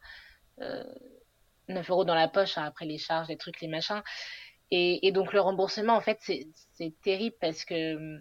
9 1.69 1.91
euros 1.91 2.05
dans 2.05 2.15
la 2.15 2.29
poche, 2.29 2.59
hein, 2.59 2.65
après 2.65 2.87
les 2.87 2.99
charges, 2.99 3.29
les 3.29 3.37
trucs, 3.37 3.61
les 3.61 3.69
machins. 3.69 4.03
Et, 4.71 5.07
et 5.07 5.13
donc 5.13 5.33
le 5.33 5.41
remboursement, 5.41 5.95
en 5.95 6.01
fait, 6.01 6.19
c'est 6.21 7.01
terrible 7.03 7.37
parce 7.41 7.65
que 7.65 8.21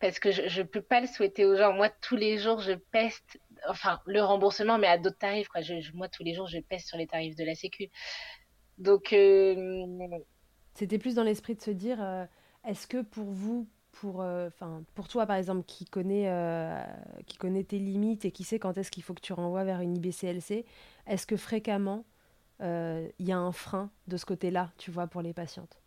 parce 0.00 0.18
que 0.18 0.30
je, 0.30 0.60
ne 0.60 0.66
peux 0.66 0.82
pas 0.82 1.00
le 1.00 1.06
souhaiter 1.06 1.44
aux 1.44 1.56
gens. 1.56 1.72
Moi, 1.72 1.88
tous 2.02 2.16
les 2.16 2.38
jours, 2.38 2.60
je 2.60 2.72
peste, 2.72 3.38
enfin, 3.68 4.00
le 4.06 4.22
remboursement, 4.22 4.78
mais 4.78 4.86
à 4.86 4.98
d'autres 4.98 5.18
tarifs, 5.18 5.48
quoi. 5.48 5.62
moi, 5.94 6.08
tous 6.08 6.22
les 6.22 6.34
jours, 6.34 6.46
je 6.46 6.58
peste 6.58 6.88
sur 6.88 6.98
les 6.98 7.06
tarifs 7.06 7.36
de 7.36 7.44
la 7.44 7.54
Sécu. 7.54 7.88
Donc, 8.78 9.12
euh, 9.12 9.86
c'était 10.74 10.98
plus 10.98 11.14
dans 11.14 11.22
l'esprit 11.22 11.54
de 11.54 11.62
se 11.62 11.70
dire, 11.70 12.02
euh, 12.02 12.26
est-ce 12.64 12.86
que 12.86 13.00
pour 13.02 13.24
vous, 13.24 13.68
pour, 13.92 14.20
euh, 14.20 14.48
enfin, 14.48 14.84
pour 14.94 15.08
toi, 15.08 15.26
par 15.26 15.36
exemple, 15.36 15.64
qui 15.66 15.86
connaît, 15.86 16.30
qui 17.26 17.38
connaît 17.38 17.64
tes 17.64 17.78
limites 17.78 18.24
et 18.26 18.30
qui 18.30 18.44
sait 18.44 18.58
quand 18.58 18.76
est-ce 18.76 18.90
qu'il 18.90 19.02
faut 19.02 19.14
que 19.14 19.22
tu 19.22 19.32
renvoies 19.32 19.64
vers 19.64 19.80
une 19.80 19.96
IBCLC, 19.96 20.66
est-ce 21.06 21.26
que 21.26 21.36
fréquemment 21.36 22.04
il 22.60 23.12
y 23.18 23.32
a 23.32 23.38
un 23.38 23.52
frein 23.52 23.90
de 24.08 24.16
ce 24.16 24.26
côté-là, 24.26 24.72
tu 24.76 24.90
vois, 24.90 25.06
pour 25.06 25.22
les 25.22 25.32
patientes? 25.32 25.80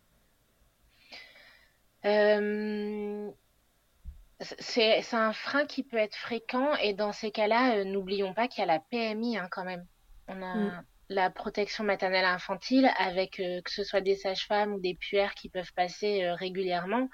C'est 4.40 5.14
un 5.14 5.32
frein 5.32 5.66
qui 5.66 5.82
peut 5.82 5.96
être 5.96 6.16
fréquent 6.16 6.74
et 6.76 6.94
dans 6.94 7.12
ces 7.12 7.30
cas-là, 7.30 7.76
euh, 7.76 7.84
n'oublions 7.84 8.32
pas 8.32 8.48
qu'il 8.48 8.60
y 8.60 8.64
a 8.64 8.66
la 8.66 8.80
PMI 8.80 9.36
hein, 9.36 9.48
quand 9.50 9.64
même. 9.64 9.86
On 10.28 10.42
a 10.42 10.54
mm. 10.54 10.84
la 11.10 11.30
protection 11.30 11.84
maternelle 11.84 12.24
infantile 12.24 12.90
avec 12.98 13.38
euh, 13.38 13.60
que 13.62 13.70
ce 13.70 13.84
soit 13.84 14.00
des 14.00 14.16
sages-femmes 14.16 14.72
ou 14.72 14.80
des 14.80 14.94
puères 14.94 15.34
qui 15.34 15.50
peuvent 15.50 15.72
passer 15.74 16.24
euh, 16.24 16.34
régulièrement. 16.34 17.08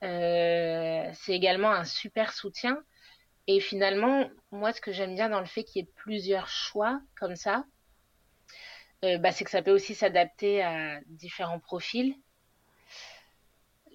c'est 0.00 1.34
également 1.34 1.72
un 1.72 1.84
super 1.84 2.32
soutien. 2.32 2.78
Et 3.46 3.58
finalement, 3.58 4.30
moi, 4.52 4.72
ce 4.72 4.80
que 4.80 4.92
j'aime 4.92 5.14
bien 5.14 5.28
dans 5.28 5.40
le 5.40 5.46
fait 5.46 5.64
qu'il 5.64 5.82
y 5.82 5.84
ait 5.84 5.92
plusieurs 5.96 6.46
choix 6.46 7.00
comme 7.18 7.36
ça, 7.36 7.64
bah, 9.02 9.32
c'est 9.32 9.44
que 9.44 9.50
ça 9.50 9.62
peut 9.62 9.72
aussi 9.72 9.94
s'adapter 9.94 10.62
à 10.62 11.00
différents 11.06 11.58
profils 11.58 12.14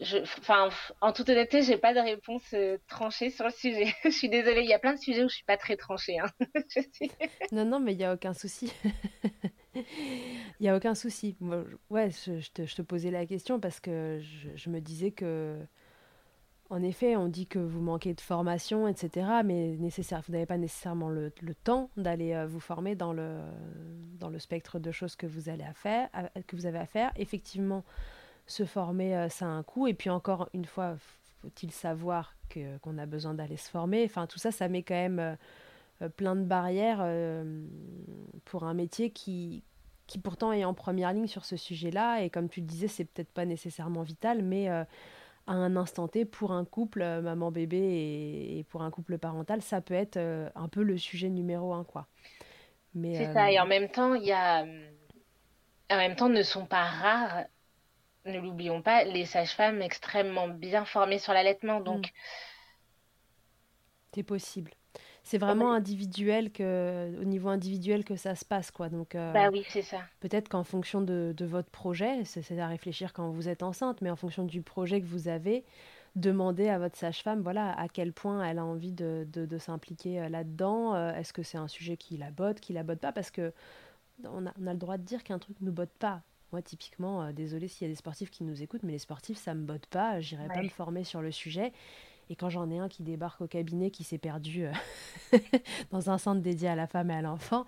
enfin, 0.02 0.70
en 1.02 1.14
toute 1.14 1.30
honnêteté, 1.30 1.62
j'ai 1.62 1.78
pas 1.78 1.94
de 1.94 2.00
réponse 2.00 2.44
euh, 2.54 2.78
tranchée 2.88 3.30
sur 3.30 3.46
le 3.46 3.52
sujet. 3.52 3.94
je 4.04 4.10
suis 4.10 4.30
désolée, 4.30 4.62
il 4.62 4.70
y 4.70 4.74
a 4.74 4.80
plein 4.80 4.94
de 4.94 5.00
sujets 5.00 5.24
où 5.24 5.30
je 5.30 5.36
suis 5.36 5.46
pas 5.46 5.58
très 5.58 5.78
tranchée. 5.78 6.20
Hein. 6.20 6.30
Non, 7.52 7.66
non, 7.66 7.80
mais 7.80 7.94
il 7.94 8.00
y 8.00 8.04
a 8.04 8.14
aucun 8.14 8.34
souci. 8.34 8.74
Il 10.60 10.66
y 10.66 10.70
a 10.70 10.76
aucun 10.76 10.96
souci. 10.96 11.36
ouais, 11.90 12.10
je, 12.10 12.50
te, 12.50 12.82
posais 12.82 13.12
la 13.12 13.26
question 13.26 13.60
parce 13.60 13.82
que 13.82 14.22
je, 14.56 14.70
me 14.70 14.80
disais 14.80 15.12
que, 15.12 15.60
en 16.70 16.82
effet, 16.82 17.18
on 17.18 17.28
dit 17.28 17.46
que 17.46 17.60
vous 17.60 17.82
manquez 17.82 18.14
de 18.14 18.22
formation, 18.22 18.88
etc. 18.88 19.28
Mais 19.44 19.76
nécessaire, 19.78 20.22
vous 20.26 20.32
n'avez 20.32 20.46
pas 20.46 20.58
nécessairement 20.58 21.10
le, 21.10 21.34
le 21.42 21.54
temps 21.56 21.90
d'aller 21.98 22.34
euh, 22.34 22.48
vous 22.48 22.62
former 22.62 22.96
dans 22.96 23.12
le, 23.12 23.42
dans 24.18 24.30
le 24.30 24.40
spectre 24.40 24.80
de 24.80 24.92
choses 24.92 25.18
que 25.18 25.28
vous, 25.28 25.50
allez 25.50 25.66
à 25.66 25.74
faire, 25.74 26.10
que 26.48 26.56
vous 26.56 26.66
avez 26.66 26.80
à 26.80 26.86
faire. 26.86 27.12
Effectivement, 27.18 27.84
se 28.48 28.66
former, 28.66 29.16
euh, 29.16 29.30
ça 29.30 29.46
a 29.46 29.50
un 29.50 29.64
coût. 29.64 29.88
Et 29.88 29.94
puis 29.94 30.10
encore 30.10 30.50
une 30.54 30.66
fois, 30.66 30.96
faut-il 31.42 31.72
savoir 31.72 32.34
que, 32.50 32.78
qu'on 32.80 32.98
a 32.98 33.06
besoin 33.06 33.34
d'aller 33.34 33.58
se 33.58 33.70
former? 33.70 34.04
Enfin, 34.06 34.28
tout 34.28 34.40
ça, 34.40 34.52
ça 34.52 34.68
met 34.68 34.84
quand 34.84 34.96
même 34.96 35.20
euh, 35.20 35.36
euh, 36.02 36.10
plein 36.10 36.36
de 36.36 36.44
barrières 36.44 37.06
pour 38.46 38.64
un 38.64 38.74
métier 38.74 39.10
qui, 39.10 39.64
qui 40.08 40.20
pourtant 40.20 40.52
est 40.52 40.66
en 40.66 40.74
première 40.74 41.14
ligne 41.14 41.28
sur 41.28 41.46
ce 41.46 41.58
sujet-là. 41.58 42.22
Et 42.22 42.30
comme 42.30 42.50
tu 42.50 42.62
le 42.62 42.68
disais, 42.68 42.88
c'est 42.88 43.06
peut-être 43.06 43.32
pas 43.32 43.46
nécessairement 43.46 44.04
vital, 44.04 44.44
mais 44.44 44.68
à 44.68 44.88
un 45.48 45.76
instant 45.76 46.08
T, 46.08 46.26
pour 46.26 46.52
un 46.52 46.66
couple, 46.66 47.00
maman-bébé 47.22 48.58
et, 48.58 48.64
pour 48.70 48.82
un 48.82 48.92
couple 48.92 49.18
parental, 49.18 49.62
ça 49.62 49.80
peut 49.80 49.94
être 49.94 50.18
un 50.18 50.68
peu 50.68 50.84
le 50.84 50.98
sujet 50.98 51.30
numéro 51.30 51.74
un, 51.74 51.84
quoi. 51.84 52.08
Mais, 52.94 53.16
c'est 53.16 53.34
ça, 53.34 53.52
et 53.52 53.60
en 53.60 53.66
même 53.66 53.90
temps, 53.90 54.16
il 54.16 54.24
y 54.24 54.32
a... 54.32 54.66
En 55.92 55.98
même 55.98 56.16
temps, 56.16 56.30
ne 56.30 56.42
sont 56.42 56.66
pas 56.66 56.84
rares 56.84 57.46
ne 58.26 58.40
l'oublions 58.40 58.82
pas, 58.82 59.04
les 59.04 59.26
sages-femmes 59.26 59.82
extrêmement 59.82 60.48
bien 60.48 60.86
formées 60.86 61.20
sur 61.20 61.34
l'allaitement. 61.34 61.80
Donc, 61.80 62.08
mm. 62.08 62.12
c'est 64.14 64.24
possible. 64.24 64.72
C'est 65.26 65.40
vraiment 65.40 65.74
individuel 65.74 66.52
que, 66.52 67.20
au 67.20 67.24
niveau 67.24 67.50
individuel 67.50 68.06
que 68.06 68.16
ça 68.16 68.36
se 68.36 68.46
passe, 68.46 68.70
quoi. 68.70 68.90
Donc, 68.90 69.16
euh, 69.16 69.34
bah 69.34 69.50
oui, 69.52 69.66
c'est 69.70 69.82
ça. 69.82 70.02
Peut-être 70.20 70.50
qu'en 70.50 70.64
fonction 70.64 71.02
de, 71.02 71.34
votre 71.40 71.72
projet, 71.72 72.24
c'est 72.26 72.60
à 72.60 72.68
réfléchir 72.68 73.12
quand 73.12 73.32
vous 73.32 73.50
êtes 73.50 73.64
enceinte, 73.64 74.02
mais 74.02 74.12
en 74.12 74.16
fonction 74.16 74.44
du 74.44 74.62
projet 74.62 75.02
que 75.02 75.08
vous 75.08 75.28
avez, 75.28 75.66
demandez 76.16 76.70
à 76.70 76.78
votre 76.78 76.96
sage-femme, 76.96 77.42
voilà, 77.42 77.72
à 77.72 77.88
quel 77.88 78.14
point 78.14 78.48
elle 78.48 78.60
a 78.60 78.66
envie 78.66 78.92
de, 78.92 79.28
de, 79.34 79.58
s'impliquer 79.58 80.22
euh, 80.22 80.30
là-dedans. 80.30 80.94
Euh, 80.94 81.16
est-ce 81.16 81.34
que 81.34 81.42
c'est 81.42 81.58
un 81.58 81.68
sujet 81.68 81.98
qui 81.98 82.18
la 82.18 82.30
botte, 82.30 82.60
qui 82.60 82.74
la 82.74 82.84
botte 82.84 83.00
pas? 83.00 83.12
Parce 83.12 83.32
que 83.32 83.52
on 84.26 84.46
a, 84.46 84.54
on 84.62 84.68
a 84.68 84.74
le 84.74 84.80
droit 84.80 84.98
de 84.98 85.04
dire 85.04 85.24
qu'un 85.24 85.40
truc 85.40 85.60
ne 85.60 85.72
botte 85.72 85.98
pas. 85.98 86.22
Moi, 86.56 86.62
typiquement, 86.62 87.22
euh, 87.22 87.34
désolé 87.34 87.68
s'il 87.68 87.86
y 87.86 87.90
a 87.90 87.92
des 87.92 87.98
sportifs 87.98 88.32
qui 88.32 88.46
nous 88.46 88.64
écoutent, 88.64 88.84
mais 88.84 88.94
les 88.94 89.00
sportifs, 89.00 89.38
ça 89.38 89.54
me 89.54 89.66
botte 89.66 89.88
pas. 89.88 90.22
J'irai 90.22 90.48
pas 90.48 90.64
me 90.64 90.70
former 90.70 91.04
sur 91.04 91.22
le 91.22 91.30
sujet. 91.30 91.74
Et 92.30 92.38
quand 92.38 92.48
j'en 92.48 92.70
ai 92.72 92.80
un 92.80 92.88
qui 92.88 93.04
débarque 93.04 93.42
au 93.42 93.48
cabinet, 93.48 93.92
qui 93.92 94.06
s'est 94.06 94.18
perdu 94.18 94.68
euh, 94.68 95.38
dans 95.92 96.10
un 96.10 96.18
centre 96.18 96.40
dédié 96.40 96.70
à 96.70 96.76
la 96.76 96.88
femme 96.88 97.12
et 97.12 97.14
à 97.14 97.22
l'enfant, 97.22 97.66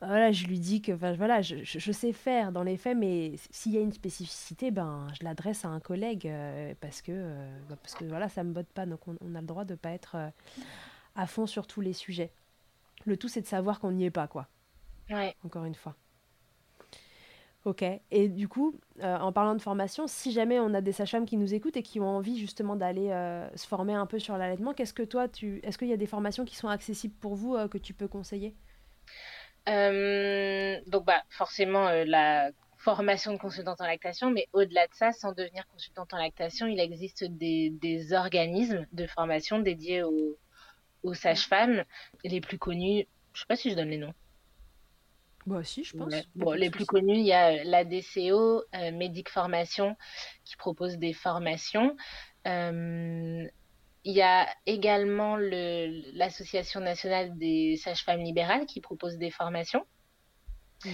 voilà, 0.00 0.30
je 0.30 0.46
lui 0.46 0.60
dis 0.60 0.80
que 0.80 0.92
voilà, 0.92 1.42
je, 1.42 1.64
je, 1.64 1.90
sais 1.90 2.12
faire 2.12 2.52
dans 2.52 2.62
les 2.62 2.76
faits, 2.76 2.96
mais 2.96 3.32
s'il 3.50 3.72
y 3.72 3.76
a 3.76 3.80
une 3.80 3.90
spécificité, 3.90 4.70
ben, 4.70 5.08
je 5.18 5.24
l'adresse 5.24 5.64
à 5.64 5.68
un 5.70 5.80
collègue 5.80 6.28
euh, 6.28 6.74
parce, 6.80 7.02
que, 7.02 7.34
bah, 7.68 7.76
parce 7.82 7.96
que 7.96 8.04
voilà, 8.04 8.28
ça 8.28 8.44
me 8.44 8.52
botte 8.52 8.68
pas. 8.68 8.86
Donc 8.86 9.00
on, 9.08 9.16
on 9.20 9.34
a 9.34 9.40
le 9.40 9.48
droit 9.48 9.64
de 9.64 9.74
pas 9.74 9.90
être 9.90 10.16
à 11.16 11.26
fond 11.26 11.48
sur 11.48 11.66
tous 11.66 11.80
les 11.80 11.92
sujets. 11.92 12.30
Le 13.04 13.16
tout, 13.16 13.26
c'est 13.26 13.42
de 13.42 13.48
savoir 13.48 13.80
qu'on 13.80 13.90
n'y 13.90 14.04
est 14.04 14.12
pas, 14.12 14.28
quoi. 14.28 14.46
Ouais. 15.10 15.34
Encore 15.44 15.64
une 15.64 15.74
fois. 15.74 15.96
Ok. 17.68 17.84
Et 18.10 18.28
du 18.30 18.48
coup, 18.48 18.80
euh, 19.02 19.18
en 19.18 19.30
parlant 19.30 19.54
de 19.54 19.60
formation, 19.60 20.06
si 20.06 20.32
jamais 20.32 20.58
on 20.58 20.72
a 20.72 20.80
des 20.80 20.92
sages-femmes 20.92 21.26
qui 21.26 21.36
nous 21.36 21.52
écoutent 21.52 21.76
et 21.76 21.82
qui 21.82 22.00
ont 22.00 22.08
envie 22.08 22.38
justement 22.38 22.76
d'aller 22.76 23.10
euh, 23.10 23.46
se 23.56 23.66
former 23.66 23.92
un 23.92 24.06
peu 24.06 24.18
sur 24.18 24.38
l'allaitement, 24.38 24.72
qu'est-ce 24.72 24.94
que 24.94 25.02
toi, 25.02 25.28
tu, 25.28 25.60
est-ce 25.62 25.76
qu'il 25.76 25.88
y 25.88 25.92
a 25.92 25.98
des 25.98 26.06
formations 26.06 26.46
qui 26.46 26.56
sont 26.56 26.68
accessibles 26.68 27.14
pour 27.20 27.34
vous 27.34 27.56
euh, 27.56 27.68
que 27.68 27.76
tu 27.76 27.92
peux 27.92 28.08
conseiller? 28.08 28.54
Donc, 29.66 31.04
bah, 31.04 31.22
forcément, 31.28 31.90
la 32.06 32.52
formation 32.78 33.34
de 33.34 33.38
consultante 33.38 33.82
en 33.82 33.86
lactation, 33.86 34.30
mais 34.30 34.48
au-delà 34.54 34.86
de 34.86 34.94
ça, 34.94 35.12
sans 35.12 35.34
devenir 35.34 35.68
consultante 35.68 36.14
en 36.14 36.16
lactation, 36.16 36.66
il 36.66 36.80
existe 36.80 37.22
des, 37.24 37.68
des 37.68 38.14
organismes 38.14 38.86
de 38.92 39.06
formation 39.06 39.58
dédiés 39.58 40.04
aux, 40.04 40.38
aux 41.02 41.12
sages-femmes. 41.12 41.84
Les 42.24 42.40
plus 42.40 42.56
connus, 42.56 43.06
je 43.34 43.40
sais 43.40 43.46
pas 43.46 43.56
si 43.56 43.68
je 43.70 43.76
donne 43.76 43.90
les 43.90 43.98
noms. 43.98 44.14
Bah 45.48 45.64
si, 45.64 45.82
je 45.82 45.96
pense. 45.96 46.12
Bon, 46.34 46.52
les 46.52 46.68
plus 46.68 46.84
connus, 46.84 47.16
il 47.16 47.24
y 47.24 47.32
a 47.32 47.64
la 47.64 47.82
DCO, 47.82 48.64
euh, 48.74 48.92
Médic 48.92 49.30
Formation, 49.30 49.96
qui 50.44 50.56
propose 50.56 50.98
des 50.98 51.14
formations. 51.14 51.96
Euh, 52.46 53.48
il 54.04 54.12
y 54.12 54.20
a 54.20 54.46
également 54.66 55.36
l'Association 55.38 56.80
nationale 56.80 57.36
des 57.38 57.76
sages-femmes 57.76 58.20
libérales 58.20 58.66
qui 58.66 58.82
propose 58.82 59.16
des 59.16 59.30
formations. 59.30 59.86
Mhm. 60.84 60.92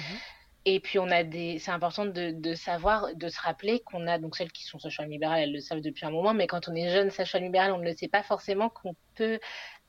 et 0.65 0.81
puis 0.81 0.99
on 0.99 1.11
a 1.11 1.25
des, 1.25 1.59
c'est 1.59 1.71
important 1.71 2.07
de, 2.07 2.31
de, 2.31 2.55
savoir, 2.55 3.15
de 3.15 3.29
se 3.29 3.39
rappeler 3.39 3.81
qu'on 3.81 4.07
a 4.07 4.19
donc 4.19 4.35
celles 4.35 4.51
qui 4.51 4.65
sont 4.65 4.79
sage-femme 4.79 5.11
libérales, 5.11 5.41
elles 5.43 5.53
le 5.53 5.61
savent 5.61 5.83
depuis 5.83 6.07
un 6.07 6.11
moment, 6.11 6.33
mais 6.33 6.47
quand 6.47 6.69
on 6.71 6.75
est 6.75 6.89
jeune 6.89 7.11
sage-femme 7.11 7.43
libérale, 7.43 7.73
on 7.73 7.81
ne 7.81 7.85
le 7.85 7.95
sait 7.95 8.09
pas 8.09 8.23
forcément 8.23 8.71
qu'on 8.71 8.95
peut 9.15 9.39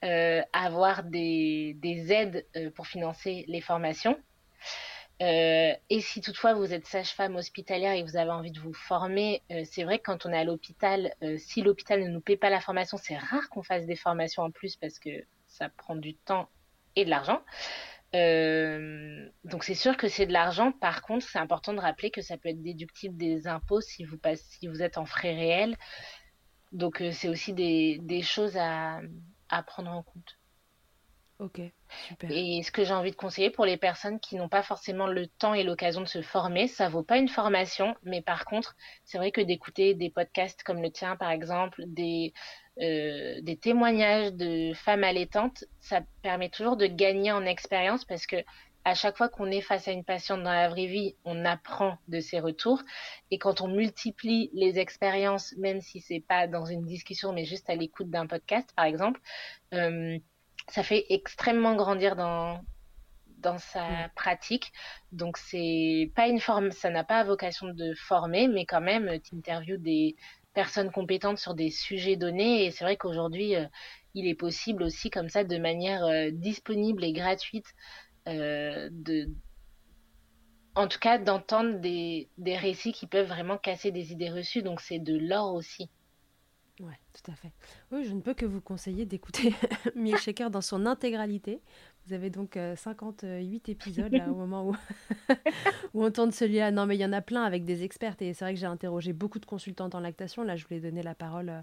euh, 0.03 0.41
avoir 0.51 1.03
des, 1.03 1.77
des 1.77 2.11
aides 2.11 2.45
euh, 2.57 2.71
pour 2.71 2.87
financer 2.87 3.45
les 3.47 3.61
formations. 3.61 4.17
Euh, 5.21 5.73
et 5.89 6.01
si 6.01 6.19
toutefois 6.19 6.53
vous 6.53 6.73
êtes 6.73 6.85
sage-femme 6.87 7.37
hospitalière 7.37 7.93
et 7.93 8.03
vous 8.03 8.17
avez 8.17 8.31
envie 8.31 8.51
de 8.51 8.59
vous 8.59 8.73
former, 8.73 9.41
euh, 9.51 9.63
c'est 9.63 9.83
vrai 9.83 9.99
que 9.99 10.03
quand 10.03 10.25
on 10.25 10.33
est 10.33 10.37
à 10.37 10.43
l'hôpital, 10.43 11.13
euh, 11.23 11.37
si 11.37 11.61
l'hôpital 11.61 12.03
ne 12.03 12.09
nous 12.09 12.19
paie 12.19 12.35
pas 12.35 12.49
la 12.49 12.59
formation, 12.59 12.97
c'est 12.97 13.17
rare 13.17 13.49
qu'on 13.49 13.63
fasse 13.63 13.85
des 13.85 13.95
formations 13.95 14.43
en 14.43 14.51
plus 14.51 14.75
parce 14.75 14.99
que 14.99 15.09
ça 15.47 15.69
prend 15.69 15.95
du 15.95 16.15
temps 16.15 16.49
et 16.97 17.05
de 17.05 17.09
l'argent. 17.09 17.41
Donc 19.43 19.65
c'est 19.65 19.75
sûr 19.75 19.97
que 19.97 20.07
c'est 20.07 20.25
de 20.25 20.33
l'argent. 20.33 20.71
Par 20.71 21.01
contre, 21.01 21.27
c'est 21.27 21.39
important 21.39 21.73
de 21.73 21.81
rappeler 21.81 22.11
que 22.11 22.21
ça 22.21 22.37
peut 22.37 22.49
être 22.49 22.61
déductible 22.61 23.17
des 23.17 23.47
impôts 23.47 23.81
si 23.81 24.05
vous, 24.05 24.81
êtes 24.81 24.97
en 24.97 25.05
frais 25.05 25.35
réels. 25.35 25.75
Donc 26.71 27.03
c'est 27.11 27.27
aussi 27.27 27.53
des, 27.53 28.21
choses 28.21 28.55
à 28.57 29.01
prendre 29.67 29.91
en 29.91 30.03
compte. 30.03 30.37
Ok, 31.37 31.59
super. 32.07 32.31
Et 32.31 32.63
ce 32.63 32.71
que 32.71 32.85
j'ai 32.85 32.93
envie 32.93 33.11
de 33.11 33.15
conseiller 33.17 33.49
pour 33.49 33.65
les 33.65 33.75
personnes 33.75 34.21
qui 34.21 34.37
n'ont 34.37 34.47
pas 34.47 34.63
forcément 34.63 35.05
le 35.05 35.27
temps 35.27 35.53
et 35.53 35.63
l'occasion 35.63 35.99
de 35.99 36.07
se 36.07 36.21
former, 36.21 36.69
ça 36.69 36.87
vaut 36.87 37.03
pas 37.03 37.17
une 37.17 37.27
formation, 37.27 37.93
mais 38.03 38.21
par 38.21 38.45
contre, 38.45 38.73
c'est 39.03 39.17
vrai 39.17 39.31
que 39.31 39.41
d'écouter 39.41 39.95
des 39.95 40.09
podcasts 40.09 40.63
comme 40.63 40.81
le 40.81 40.91
tien, 40.91 41.17
par 41.17 41.31
exemple, 41.31 41.83
des, 41.87 42.33
euh, 42.81 43.41
des 43.41 43.57
témoignages 43.57 44.31
de 44.33 44.73
femmes 44.75 45.03
allaitantes, 45.03 45.65
ça 45.81 46.01
permet 46.21 46.49
toujours 46.49 46.77
de 46.77 46.87
gagner 46.87 47.33
en 47.33 47.45
expérience 47.45 48.05
parce 48.05 48.25
que 48.25 48.37
à 48.85 48.93
chaque 48.93 49.17
fois 49.17 49.27
qu'on 49.29 49.47
est 49.51 49.61
face 49.61 49.87
à 49.87 49.91
une 49.91 50.03
patiente 50.05 50.43
dans 50.43 50.53
la 50.53 50.69
vraie 50.69 50.85
vie, 50.85 51.15
on 51.25 51.43
apprend 51.43 51.97
de 52.07 52.19
ses 52.19 52.39
retours. 52.39 52.81
Et 53.31 53.39
quand 53.39 53.59
on 53.61 53.67
multiplie 53.67 54.51
les 54.53 54.77
expériences, 54.77 55.55
même 55.57 55.81
si 55.81 55.99
c'est 55.99 56.19
pas 56.19 56.47
dans 56.47 56.65
une 56.65 56.85
discussion, 56.85 57.33
mais 57.33 57.45
juste 57.45 57.67
à 57.69 57.75
l'écoute 57.75 58.11
d'un 58.11 58.27
podcast, 58.27 58.69
par 58.75 58.85
exemple, 58.85 59.19
euh, 59.73 60.19
ça 60.69 60.83
fait 60.83 61.05
extrêmement 61.09 61.75
grandir 61.75 62.15
dans 62.15 62.61
dans 63.37 63.57
sa 63.59 63.87
mmh. 63.87 64.09
pratique. 64.15 64.73
Donc 65.11 65.37
c'est 65.37 66.11
pas 66.15 66.27
une 66.27 66.39
forme, 66.39 66.71
ça 66.71 66.89
n'a 66.89 67.03
pas 67.03 67.23
vocation 67.23 67.67
de 67.67 67.93
former, 67.93 68.47
mais 68.47 68.65
quand 68.65 68.81
même, 68.81 69.19
tu 69.21 69.35
interviews 69.35 69.77
des 69.77 70.15
personnes 70.53 70.91
compétentes 70.91 71.37
sur 71.37 71.53
des 71.53 71.69
sujets 71.69 72.15
donnés. 72.15 72.65
Et 72.65 72.71
c'est 72.71 72.83
vrai 72.83 72.97
qu'aujourd'hui, 72.97 73.55
euh, 73.55 73.65
il 74.15 74.27
est 74.27 74.35
possible 74.35 74.83
aussi 74.83 75.09
comme 75.09 75.29
ça, 75.29 75.43
de 75.43 75.57
manière 75.57 76.03
euh, 76.05 76.29
disponible 76.31 77.03
et 77.03 77.13
gratuite, 77.13 77.67
euh, 78.27 78.89
de 78.91 79.29
en 80.77 80.87
tout 80.87 80.99
cas 80.99 81.17
d'entendre 81.17 81.79
des, 81.79 82.29
des 82.37 82.57
récits 82.57 82.91
qui 82.91 83.07
peuvent 83.07 83.27
vraiment 83.27 83.57
casser 83.57 83.91
des 83.91 84.11
idées 84.11 84.31
reçues. 84.31 84.63
Donc 84.63 84.81
c'est 84.81 84.99
de 84.99 85.17
l'or 85.17 85.53
aussi. 85.53 85.89
Oui, 86.81 86.91
tout 87.13 87.31
à 87.31 87.35
fait. 87.35 87.51
Oui, 87.91 88.03
je 88.03 88.11
ne 88.11 88.19
peux 88.19 88.33
que 88.33 88.45
vous 88.45 88.59
conseiller 88.59 89.05
d'écouter 89.05 89.53
Milkshaker 89.95 90.51
dans 90.51 90.61
son 90.61 90.85
intégralité. 90.85 91.61
Vous 92.05 92.13
avez 92.13 92.29
donc 92.29 92.59
58 92.75 93.25
euh, 93.25 93.71
épisodes 93.71 94.11
là, 94.11 94.29
au 94.29 94.35
moment 94.35 94.69
où, 94.69 94.75
où 95.93 96.03
on 96.03 96.11
tourne 96.11 96.31
celui-là. 96.31 96.71
Non, 96.71 96.85
mais 96.85 96.97
il 96.97 96.99
y 96.99 97.05
en 97.05 97.13
a 97.13 97.21
plein 97.21 97.43
avec 97.43 97.63
des 97.63 97.83
expertes. 97.83 98.21
Et 98.21 98.33
c'est 98.33 98.43
vrai 98.43 98.53
que 98.53 98.59
j'ai 98.59 98.65
interrogé 98.65 99.13
beaucoup 99.13 99.39
de 99.39 99.45
consultantes 99.45 99.95
en 99.95 100.01
lactation. 100.01 100.43
Là, 100.43 100.57
je 100.57 100.65
voulais 100.65 100.81
donner 100.81 101.01
la 101.01 101.15
parole 101.15 101.49
euh, 101.49 101.61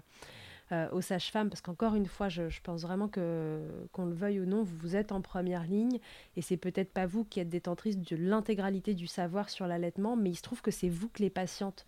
euh, 0.71 0.89
aux 0.91 1.01
sages-femmes 1.01 1.49
parce 1.49 1.61
qu'encore 1.61 1.93
une 1.93 2.07
fois, 2.07 2.29
je, 2.29 2.43
pense 2.63 2.81
vraiment 2.81 3.07
que, 3.07 3.61
qu'on 3.91 4.05
le 4.05 4.15
veuille 4.15 4.39
ou 4.39 4.45
non, 4.45 4.63
vous, 4.63 4.75
vous 4.77 4.95
êtes 4.95 5.11
en 5.11 5.21
première 5.21 5.63
ligne. 5.63 5.99
Et 6.35 6.41
c'est 6.41 6.57
peut-être 6.57 6.91
pas 6.91 7.05
vous 7.05 7.23
qui 7.23 7.39
êtes 7.39 7.49
détentrice 7.49 7.99
de 7.99 8.15
l'intégralité 8.15 8.95
du 8.95 9.05
savoir 9.05 9.49
sur 9.51 9.67
l'allaitement, 9.67 10.15
mais 10.15 10.31
il 10.31 10.35
se 10.35 10.41
trouve 10.41 10.63
que 10.63 10.71
c'est 10.71 10.89
vous 10.89 11.09
que 11.09 11.21
les 11.21 11.29
patientes 11.29 11.85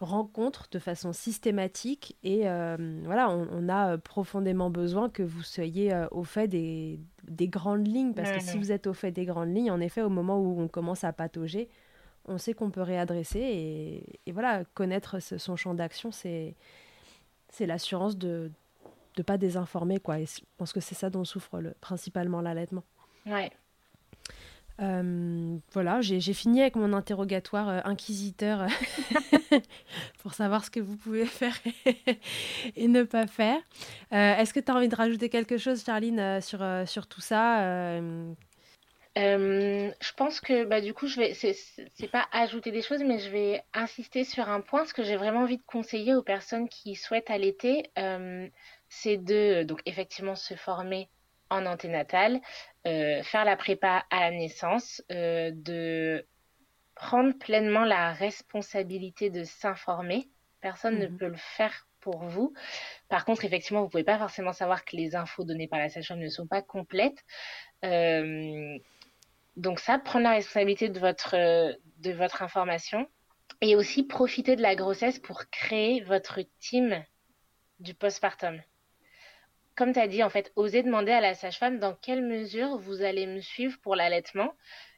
rencontre 0.00 0.68
de 0.70 0.78
façon 0.78 1.12
systématique 1.12 2.16
et 2.22 2.48
euh, 2.48 2.76
voilà, 3.04 3.30
on, 3.30 3.68
a 3.68 3.94
euh, 3.94 3.98
profondément 3.98 4.70
besoin 4.70 5.08
que 5.08 5.22
vous 5.22 5.42
soyez 5.42 5.92
euh, 5.92 6.06
au 6.10 6.24
fait 6.24 6.46
des, 6.46 7.00
des, 7.24 7.48
grandes 7.48 7.86
lignes 7.86 8.14
parce 8.14 8.30
que 8.30 8.40
si 8.40 8.58
vous 8.58 8.70
êtes 8.70 8.86
au 8.86 8.94
fait 8.94 9.10
des 9.10 9.24
grandes 9.24 9.54
lignes, 9.54 9.70
en 9.70 9.80
effet, 9.80 10.02
au 10.02 10.08
moment 10.08 10.38
où 10.38 10.60
on 10.60 10.68
commence 10.68 11.04
à 11.04 11.12
patauger, 11.12 11.68
on 12.26 12.38
sait 12.38 12.54
qu'on 12.54 12.70
peut 12.70 12.82
réadresser 12.82 13.40
et, 13.40 14.20
et 14.26 14.32
voilà, 14.32 14.64
connaître 14.74 15.20
son 15.20 15.56
champ 15.56 15.74
d'action, 15.74 16.12
c'est 16.12 16.54
c'est 17.50 17.66
l'assurance 17.66 18.16
de 18.18 18.52
ne 19.16 19.22
pas 19.22 19.38
désinformer 19.38 19.98
quoi. 19.98 20.20
Et 20.20 20.26
je 20.26 20.40
pense 20.58 20.72
que 20.72 20.80
c'est 20.80 20.94
ça 20.94 21.10
dont 21.10 21.24
souffre 21.24 21.60
le, 21.60 21.74
principalement 21.80 22.40
l'allaitement. 22.40 22.84
Ouais. 23.26 23.50
Euh, 24.80 25.58
voilà, 25.72 26.00
j'ai 26.00 26.32
fini 26.32 26.60
avec 26.60 26.76
mon 26.76 26.92
interrogatoire 26.92 27.68
euh, 27.68 27.80
inquisiteur 27.84 28.68
pour 30.22 30.34
savoir 30.34 30.64
ce 30.64 30.70
que 30.70 30.78
vous 30.78 30.96
pouvez 30.96 31.26
faire 31.26 31.56
et, 32.76 32.86
ne 32.86 33.02
pas 33.02 33.26
faire. 33.26 33.58
Euh, 34.12 34.36
est-ce 34.36 34.54
que 34.54 34.60
tu 34.60 34.70
as 34.70 34.76
envie 34.76 34.88
de 34.88 34.94
rajouter 34.94 35.30
quelque 35.30 35.58
chose, 35.58 35.84
Charline, 35.84 36.40
sur, 36.40 36.64
sur 36.86 37.06
tout 37.06 37.20
ça 37.20 38.00
je 39.16 40.12
pense 40.16 40.38
que 40.40 40.64
bah, 40.64 40.80
du 40.80 40.94
coup, 40.94 41.08
je 41.08 41.18
vais, 41.18 41.34
c'est 41.34 42.08
pas 42.08 42.28
ajouter 42.30 42.70
des 42.70 42.82
choses, 42.82 43.02
mais 43.02 43.18
je 43.18 43.30
vais 43.30 43.64
insister 43.74 44.22
sur 44.22 44.48
un 44.48 44.60
point. 44.60 44.84
Ce 44.84 44.94
que 44.94 45.02
j'ai 45.02 45.16
vraiment 45.16 45.40
envie 45.40 45.56
de 45.56 45.62
conseiller 45.66 46.14
aux 46.14 46.22
personnes 46.22 46.68
qui 46.68 46.94
souhaitent 46.94 47.28
allaiter, 47.28 47.90
c'est 48.88 49.16
de 49.16 49.64
donc 49.64 49.80
effectivement 49.86 50.36
se 50.36 50.54
former 50.54 51.08
en 51.50 51.66
anténatal, 51.66 52.40
euh, 52.86 53.22
faire 53.22 53.44
la 53.44 53.56
prépa 53.56 54.04
à 54.10 54.20
la 54.20 54.30
naissance, 54.30 55.02
euh, 55.10 55.50
de 55.54 56.26
prendre 56.94 57.36
pleinement 57.38 57.84
la 57.84 58.12
responsabilité 58.12 59.30
de 59.30 59.44
s'informer. 59.44 60.28
Personne 60.60 60.98
ne 60.98 61.06
mhm. 61.06 61.18
peut 61.18 61.28
le 61.28 61.36
faire 61.36 61.86
pour 62.00 62.24
vous. 62.24 62.52
Par 63.08 63.24
contre, 63.24 63.44
effectivement, 63.44 63.82
vous 63.82 63.88
pouvez 63.88 64.04
pas 64.04 64.18
forcément 64.18 64.52
savoir 64.52 64.84
que 64.84 64.96
les 64.96 65.14
infos 65.14 65.44
données 65.44 65.68
par 65.68 65.78
la 65.78 65.88
sage-femme 65.88 66.20
ne 66.20 66.28
sont 66.28 66.46
pas 66.46 66.62
complètes. 66.62 67.24
Euh, 67.84 68.78
donc 69.56 69.80
ça, 69.80 69.98
prendre 69.98 70.24
la 70.24 70.32
responsabilité 70.32 70.88
de 70.88 70.98
votre 71.00 71.34
de 71.98 72.12
votre 72.12 72.42
information 72.42 73.08
et 73.60 73.74
aussi 73.74 74.04
profiter 74.04 74.56
de 74.56 74.62
la 74.62 74.76
grossesse 74.76 75.18
pour 75.18 75.50
créer 75.50 76.00
votre 76.02 76.40
team 76.60 77.04
du 77.80 77.94
postpartum 77.94 78.60
comme 79.78 79.92
tu 79.92 80.00
as 80.00 80.08
dit, 80.08 80.24
en 80.24 80.28
fait, 80.28 80.52
osez 80.56 80.82
demander 80.82 81.12
à 81.12 81.20
la 81.20 81.34
sage-femme 81.34 81.78
dans 81.78 81.94
quelle 81.94 82.26
mesure 82.26 82.78
vous 82.78 83.02
allez 83.02 83.28
me 83.28 83.40
suivre 83.40 83.78
pour 83.80 83.94
l'allaitement. 83.94 84.52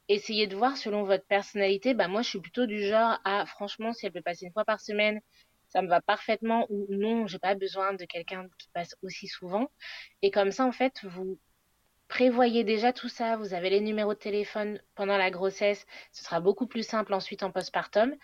Essayez 0.09 0.47
de 0.47 0.57
voir 0.57 0.79
selon 0.79 1.03
votre 1.03 1.27
personnalité. 1.27 1.93
Bah, 1.93 2.09
moi, 2.09 2.23
je 2.23 2.31
suis 2.31 2.41
plutôt 2.41 2.65
du 2.65 2.83
genre 2.83 3.19
à, 3.27 3.45
franchement, 3.45 3.93
si 3.93 4.07
elle 4.07 4.13
peut 4.13 4.23
passer 4.23 4.47
une 4.47 4.53
fois 4.53 4.65
par 4.65 4.81
semaine, 4.81 5.21
ça 5.69 5.83
me 5.83 5.89
va 5.89 6.01
parfaitement 6.01 6.67
ou 6.71 6.87
non, 6.89 7.27
j'ai 7.27 7.39
pas 7.39 7.55
besoin 7.55 7.93
de 7.93 8.07
quelqu'un 8.07 8.47
qui 8.59 8.71
passe 8.73 8.97
aussi 9.03 9.29
souvent. 9.29 9.69
Et 10.23 10.31
comme 10.31 10.51
ça, 10.51 10.65
en 10.65 10.73
fait, 10.73 11.05
vous 11.05 11.39
prévoyez 12.09 12.65
déjà 12.65 12.95
tout 12.95 13.11
ça. 13.11 13.37
Vous 13.37 13.53
avez 13.53 13.69
les 13.69 13.83
numéros 13.83 14.15
de 14.15 14.19
téléphone 14.19 14.81
pendant 14.95 15.19
la 15.19 15.31
grossesse. 15.31 15.85
Ce 16.11 16.25
sera 16.25 16.41
beaucoup 16.41 16.67
plus 16.67 16.87
simple 16.87 17.13
ensuite 17.13 17.43
en 17.43 17.51
postpartum. 17.51 18.17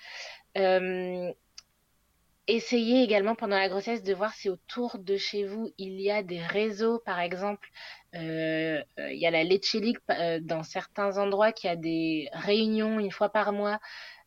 Euh, 0.57 1.31
Essayez 2.49 3.03
également 3.03 3.35
pendant 3.35 3.59
la 3.59 3.69
grossesse 3.69 4.05
de 4.05 4.15
voir 4.15 4.33
si 4.33 4.49
autour 4.49 4.99
de 4.99 5.17
chez 5.17 5.45
vous 5.45 5.73
il 5.79 6.01
y 6.01 6.13
a 6.13 6.23
des 6.23 6.39
réseaux, 6.39 7.01
par 7.01 7.19
exemple, 7.19 7.69
euh, 8.15 8.81
euh 9.01 9.13
il 9.13 9.19
y 9.19 9.27
a 9.27 9.33
la 9.33 9.43
Leche 9.43 9.75
League 9.75 9.99
euh, 10.11 10.39
dans 10.41 10.63
certains 10.63 11.19
endroits 11.19 11.51
qui 11.51 11.67
a 11.67 11.75
des 11.75 12.29
réunions 12.33 13.01
une 13.01 13.11
fois 13.11 13.31
par 13.31 13.53
mois 13.53 13.81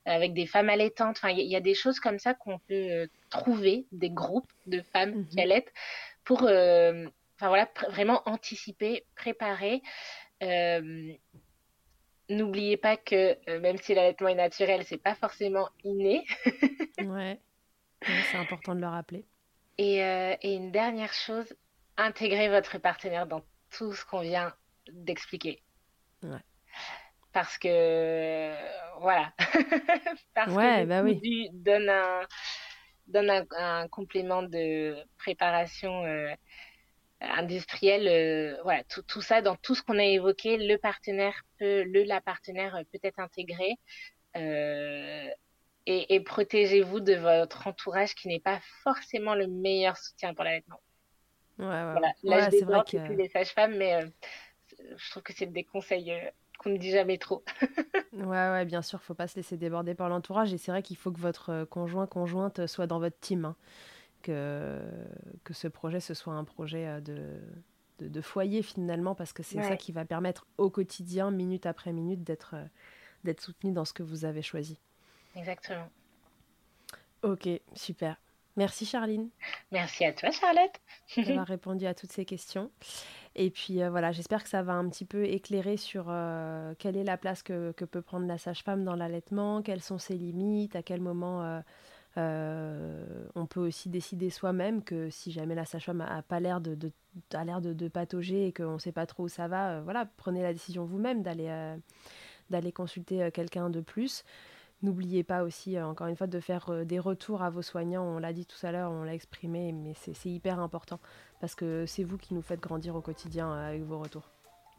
avec 0.04 0.34
des 0.34 0.48
femmes 0.48 0.70
allaitantes. 0.70 1.18
Enfin, 1.18 1.30
il 1.30 1.48
y, 1.48 1.56
a 1.56 1.62
des 1.62 1.74
choses 1.74 2.00
comme 2.02 2.20
ça 2.20 2.34
qu'on 2.34 2.58
peut 2.60 2.74
euh, 2.74 3.08
trouver, 3.30 3.86
des 3.94 4.10
groupes 4.10 4.52
de 4.66 4.82
femmes 4.82 5.20
mmh 5.20 5.28
qui 5.28 5.42
allaitent 5.42 5.74
pour, 6.26 6.44
enfin 6.44 7.48
voilà, 7.48 7.70
vraiment 7.90 8.22
anticiper, 8.26 9.06
préparer. 9.16 9.82
N'oubliez 12.30 12.78
pas 12.78 12.98
que 12.98 13.38
même 13.60 13.78
si 13.78 13.94
l'allaitement 13.96 14.28
est 14.28 14.36
naturel, 14.36 14.84
c'est 14.84 15.02
pas 15.02 15.16
forcément 15.16 15.70
inné. 15.84 16.26
ouais 17.00 17.40
c'est 18.02 18.38
important 18.38 18.76
de 18.76 18.82
le 18.82 18.88
rappeler. 18.88 19.26
Et, 19.78 20.04
euh, 20.04 20.36
et, 20.42 20.56
une 20.56 20.72
dernière 20.72 21.14
chose, 21.14 21.56
intégrez 21.98 22.50
votre 22.50 22.78
partenaire 22.78 23.28
dans 23.28 23.42
tout 23.72 23.94
ce 23.94 24.06
qu'on 24.06 24.22
vient 24.22 24.54
d'expliquer. 24.92 25.64
Ouais. 26.24 26.44
Parce 27.32 27.58
que, 27.58 28.54
voilà. 29.00 29.34
Parce 30.34 30.54
ouais, 30.54 30.82
que 30.82 30.86
bah 30.86 31.04
oui. 31.04 31.50
donne, 31.54 31.90
un, 31.90 32.22
donne 33.08 33.30
un, 33.30 33.46
un, 33.58 33.88
complément 33.88 34.44
de 34.44 34.98
préparation 35.18 36.04
euh, 36.06 36.34
industrielle. 37.22 38.08
Euh, 38.08 38.62
voilà, 38.64 38.84
tout, 38.86 39.04
tout, 39.04 39.22
ça, 39.22 39.42
dans 39.42 39.56
tout 39.56 39.76
ce 39.76 39.84
qu'on 39.84 40.00
a 40.00 40.04
évoqué, 40.06 40.58
le 40.58 40.78
partenaire 40.78 41.44
peut, 41.60 41.84
le, 41.84 42.04
la 42.04 42.22
partenaire 42.22 42.82
peut 42.92 43.00
être 43.04 43.20
intégré. 43.20 43.76
Euh, 44.36 45.30
et, 45.90 46.20
protégez-vous 46.20 47.00
de 47.00 47.16
votre 47.16 47.66
entourage 47.66 48.14
qui 48.14 48.28
n'est 48.28 48.40
pas 48.40 48.60
forcément 48.84 49.34
le 49.34 49.48
meilleur 49.48 49.98
soutien 49.98 50.36
pour 50.36 50.44
l'allaitement. 50.44 50.80
Ouais, 51.58 51.66
ouais. 51.66 51.92
Voilà. 51.92 52.14
Là, 52.24 52.50
je 52.50 52.58
c'est 52.58 52.66
vrai 52.66 52.82
que... 52.88 53.14
les 53.14 53.28
sages-femmes, 53.28 53.76
mais 53.76 53.96
euh, 53.96 54.08
je 54.96 55.10
trouve 55.10 55.24
que 55.24 55.34
c'est 55.34 55.48
des 55.48 55.64
conseils 55.64 56.12
euh, 56.12 56.30
qu'on 56.60 56.70
ne 56.70 56.78
dit 56.78 56.92
jamais 56.92 57.18
trop. 57.18 57.44
ouais, 58.14 58.24
ouais, 58.24 58.66
bien 58.66 58.84
sûr, 58.84 59.02
faut 59.02 59.16
pas 59.16 59.28
se 59.28 59.36
laisser 59.36 59.58
déborder 59.58 59.96
par 59.96 60.10
l'entourage. 60.10 60.54
Et 60.54 60.58
c'est 60.60 60.72
vrai 60.72 60.84
qu'il 60.84 60.96
faut 60.96 61.12
que 61.12 61.20
votre 61.20 61.64
conjoint, 61.66 62.06
conjointe 62.06 62.68
soit 62.68 62.88
dans 62.88 63.00
votre 63.00 63.20
team. 63.20 63.46
Hein. 63.46 63.56
Que, 64.22 64.82
que 65.46 65.54
ce 65.54 65.70
projet, 65.70 66.02
ce 66.02 66.14
soit 66.14 66.34
un 66.34 66.44
projet 66.44 67.00
de, 67.00 67.40
de, 68.00 68.22
foyer 68.22 68.62
finalement, 68.62 69.16
parce 69.16 69.32
que 69.32 69.44
c'est 69.44 69.64
ça 69.64 69.78
qui 69.78 69.94
va 69.94 70.04
permettre 70.04 70.46
au 70.58 70.70
quotidien, 70.70 71.32
minute 71.32 71.66
après 71.66 71.94
minute, 71.94 72.22
d'être 72.24 72.56
d'être 73.24 73.42
soutenu 73.42 73.72
dans 73.72 73.86
ce 73.86 73.94
que 73.94 74.04
vous 74.04 74.26
avez 74.26 74.42
choisi. 74.42 74.78
Exactement. 75.36 75.90
Ok, 77.24 77.48
super. 77.74 78.18
Merci 78.60 78.86
Charline. 78.86 79.30
Merci 79.72 80.04
à 80.04 80.12
toi 80.12 80.32
Charlotte. 80.32 80.82
d'avoir 81.18 81.48
répondu 81.48 81.86
à 81.86 81.94
toutes 81.94 82.12
ces 82.12 82.26
questions. 82.26 82.72
Et 83.36 83.52
puis 83.52 83.82
euh, 83.82 83.90
voilà, 83.90 84.12
j'espère 84.12 84.44
que 84.44 84.50
ça 84.50 84.64
va 84.64 84.74
un 84.74 84.90
petit 84.90 85.06
peu 85.06 85.24
éclairer 85.24 85.78
sur 85.78 86.08
euh, 86.10 86.74
quelle 86.78 86.98
est 86.98 87.06
la 87.06 87.16
place 87.16 87.42
que, 87.42 87.72
peut 87.72 88.02
prendre 88.02 88.28
la 88.28 88.38
sage-femme 88.38 88.84
dans 88.84 88.96
l'allaitement, 88.96 89.62
quelles 89.62 89.82
sont 89.82 89.98
ses 89.98 90.16
limites, 90.16 90.76
à 90.76 90.84
quel 90.84 91.00
moment 91.00 91.62
euh, 92.18 93.06
on 93.36 93.46
peut 93.46 93.62
aussi 93.62 93.88
décider 93.88 94.30
soi-même 94.30 94.84
que 94.84 95.10
si 95.10 95.32
jamais 95.32 95.56
la 95.56 95.64
sage-femme 95.64 96.00
n'a 96.00 96.22
pas 96.22 96.42
l'air 96.42 96.60
de, 96.60 96.76
de, 96.76 96.92
l'air 97.46 97.62
de, 97.62 97.72
de, 97.72 97.88
patauger 97.88 98.48
et 98.48 98.52
qu'on 98.52 98.74
ne 98.74 98.80
sait 98.80 98.92
pas 98.92 99.06
trop 99.06 99.24
où 99.24 99.30
ça 99.30 99.48
va, 99.48 99.80
voilà, 99.82 100.06
prenez 100.18 100.42
la 100.42 100.52
décision 100.52 100.84
vous-même 100.84 101.24
d'aller 101.24 101.76
d'aller 102.50 102.72
consulter 102.72 103.30
quelqu'un 103.32 103.70
de 103.70 103.80
plus. 103.80 104.26
N'oubliez 104.82 105.24
pas 105.24 105.44
aussi, 105.44 105.76
euh, 105.76 105.86
encore 105.86 106.08
une 106.08 106.16
fois, 106.16 106.28
de 106.28 106.40
faire 106.40 106.70
euh, 106.70 106.86
des 106.86 107.00
retours 107.00 107.42
à 107.42 107.50
vos 107.50 107.62
soignants. 107.62 108.04
On 108.04 108.18
l'a 108.18 108.32
dit 108.32 108.46
tout 108.46 108.66
à 108.66 108.72
l'heure, 108.72 108.92
on 108.92 109.04
l'a 109.04 109.14
exprimé, 109.14 109.74
mais 109.74 109.94
c'est 109.94 110.30
hyper 110.30 110.60
important 110.60 111.00
parce 111.42 111.54
que 111.54 111.86
c'est 111.86 112.04
vous 112.04 112.18
qui 112.18 112.34
nous 112.34 112.42
faites 112.42 112.62
grandir 112.62 112.96
au 112.96 113.02
quotidien 113.02 113.52
euh, 113.52 113.70
avec 113.70 113.84
vos 113.84 114.00
retours. 114.00 114.30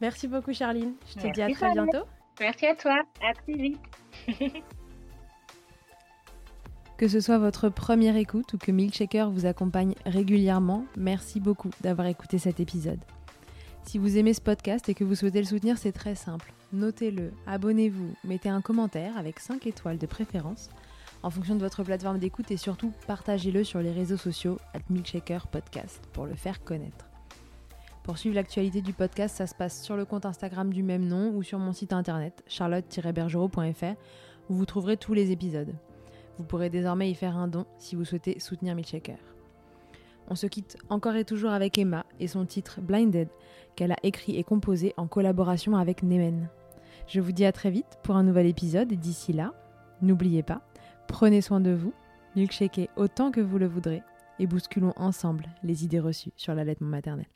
Merci 0.01 0.27
beaucoup, 0.27 0.55
Charline. 0.55 0.95
Je 1.07 1.21
te 1.21 1.33
dis 1.33 1.43
à 1.43 1.51
très 1.51 1.73
bientôt. 1.73 2.07
Merci 2.41 2.67
à 2.67 2.75
toi. 2.75 3.03
À 3.23 3.35
très 3.35 3.53
vite. 3.53 3.81
que 6.97 7.09
ce 7.09 7.21
soit 7.21 7.39
votre 7.39 7.69
première 7.69 8.17
écoute 8.17 8.55
ou 8.55 8.59
que 8.59 8.73
Milkshaker 8.73 9.31
vous 9.31 9.45
accompagne 9.45 9.95
régulièrement, 10.07 10.87
merci 10.97 11.41
beaucoup 11.41 11.71
d'avoir 11.83 12.07
écouté 12.07 12.39
cet 12.39 12.61
épisode. 12.61 13.01
Si 13.85 13.99
vous 13.99 14.17
aimez 14.19 14.35
ce 14.35 14.41
podcast 14.41 14.89
et 14.89 14.95
que 14.95 15.05
vous 15.05 15.15
souhaitez 15.15 15.41
le 15.41 15.47
soutenir, 15.47 15.79
c'est 15.79 15.93
très 15.93 16.15
simple 16.15 16.53
notez-le, 16.73 17.33
abonnez-vous, 17.47 18.15
mettez 18.25 18.49
un 18.49 18.61
commentaire 18.61 19.17
avec 19.17 19.41
5 19.41 19.67
étoiles 19.67 19.99
de 19.99 20.07
préférence 20.07 20.71
en 21.23 21.31
fonction 21.31 21.55
de 21.55 21.61
votre 21.61 21.83
plateforme 21.83 22.19
d'écoute 22.19 22.51
et 22.51 22.57
surtout 22.57 22.93
partagez-le 23.07 23.65
sur 23.65 23.81
les 23.81 23.93
réseaux 23.93 24.17
sociaux 24.17 24.59
at 24.75 24.81
Milkshaker 24.89 25.49
Podcast 25.49 26.01
pour 26.13 26.27
le 26.27 26.35
faire 26.35 26.63
connaître. 26.65 27.07
Pour 28.03 28.17
suivre 28.17 28.35
l'actualité 28.35 28.81
du 28.81 28.95
podcast, 28.95 29.37
ça 29.37 29.47
se 29.47 29.55
passe 29.55 29.83
sur 29.83 29.97
le 29.97 30.07
compte 30.07 30.25
Instagram 30.25 30.73
du 30.73 30.83
même 30.83 31.07
nom 31.07 31.35
ou 31.35 31.43
sur 31.43 31.59
mon 31.59 31.73
site 31.73 31.93
internet 31.93 32.43
charlotte-bergerot.fr 32.47 33.95
où 34.49 34.55
vous 34.55 34.67
trouverez 34.67 34.97
tous 34.97 35.13
les 35.13 35.31
épisodes. 35.31 35.75
Vous 36.39 36.45
pourrez 36.45 36.71
désormais 36.71 37.11
y 37.11 37.15
faire 37.15 37.37
un 37.37 37.49
don 37.49 37.67
si 37.79 37.97
vous 37.97 38.07
souhaitez 38.07 38.41
soutenir 38.41 38.75
Milkshaker. 38.75 39.19
On 40.31 40.37
se 40.37 40.47
quitte 40.47 40.79
encore 40.89 41.17
et 41.17 41.25
toujours 41.25 41.51
avec 41.51 41.77
Emma 41.77 42.07
et 42.21 42.29
son 42.29 42.47
titre 42.47 42.81
Blinded 42.81 43.29
qu'elle 43.75 43.91
a 43.91 43.99
écrit 44.05 44.37
et 44.37 44.45
composé 44.45 44.95
en 44.97 45.09
collaboration 45.09 45.77
avec 45.77 46.05
Nemen. 46.05 46.49
Je 47.09 47.21
vous 47.21 47.33
dis 47.33 47.45
à 47.45 47.51
très 47.51 47.71
vite 47.71 47.99
pour 48.05 48.15
un 48.15 48.23
nouvel 48.23 48.47
épisode 48.47 48.93
et 48.93 48.97
d'ici 48.97 49.33
là, 49.33 49.53
n'oubliez 50.03 50.45
pas, 50.45 50.63
prenez 51.09 51.41
soin 51.41 51.59
de 51.59 51.73
vous, 51.73 51.93
milkshakez 52.37 52.91
autant 52.97 53.33
que 53.33 53.41
vous 53.41 53.59
le 53.59 53.67
voudrez 53.67 54.03
et 54.39 54.47
bousculons 54.47 54.95
ensemble 54.97 55.49
les 55.65 55.85
idées 55.85 55.99
reçues 55.99 56.33
sur 56.37 56.55
l'allaitement 56.55 56.89
maternel. 56.89 57.27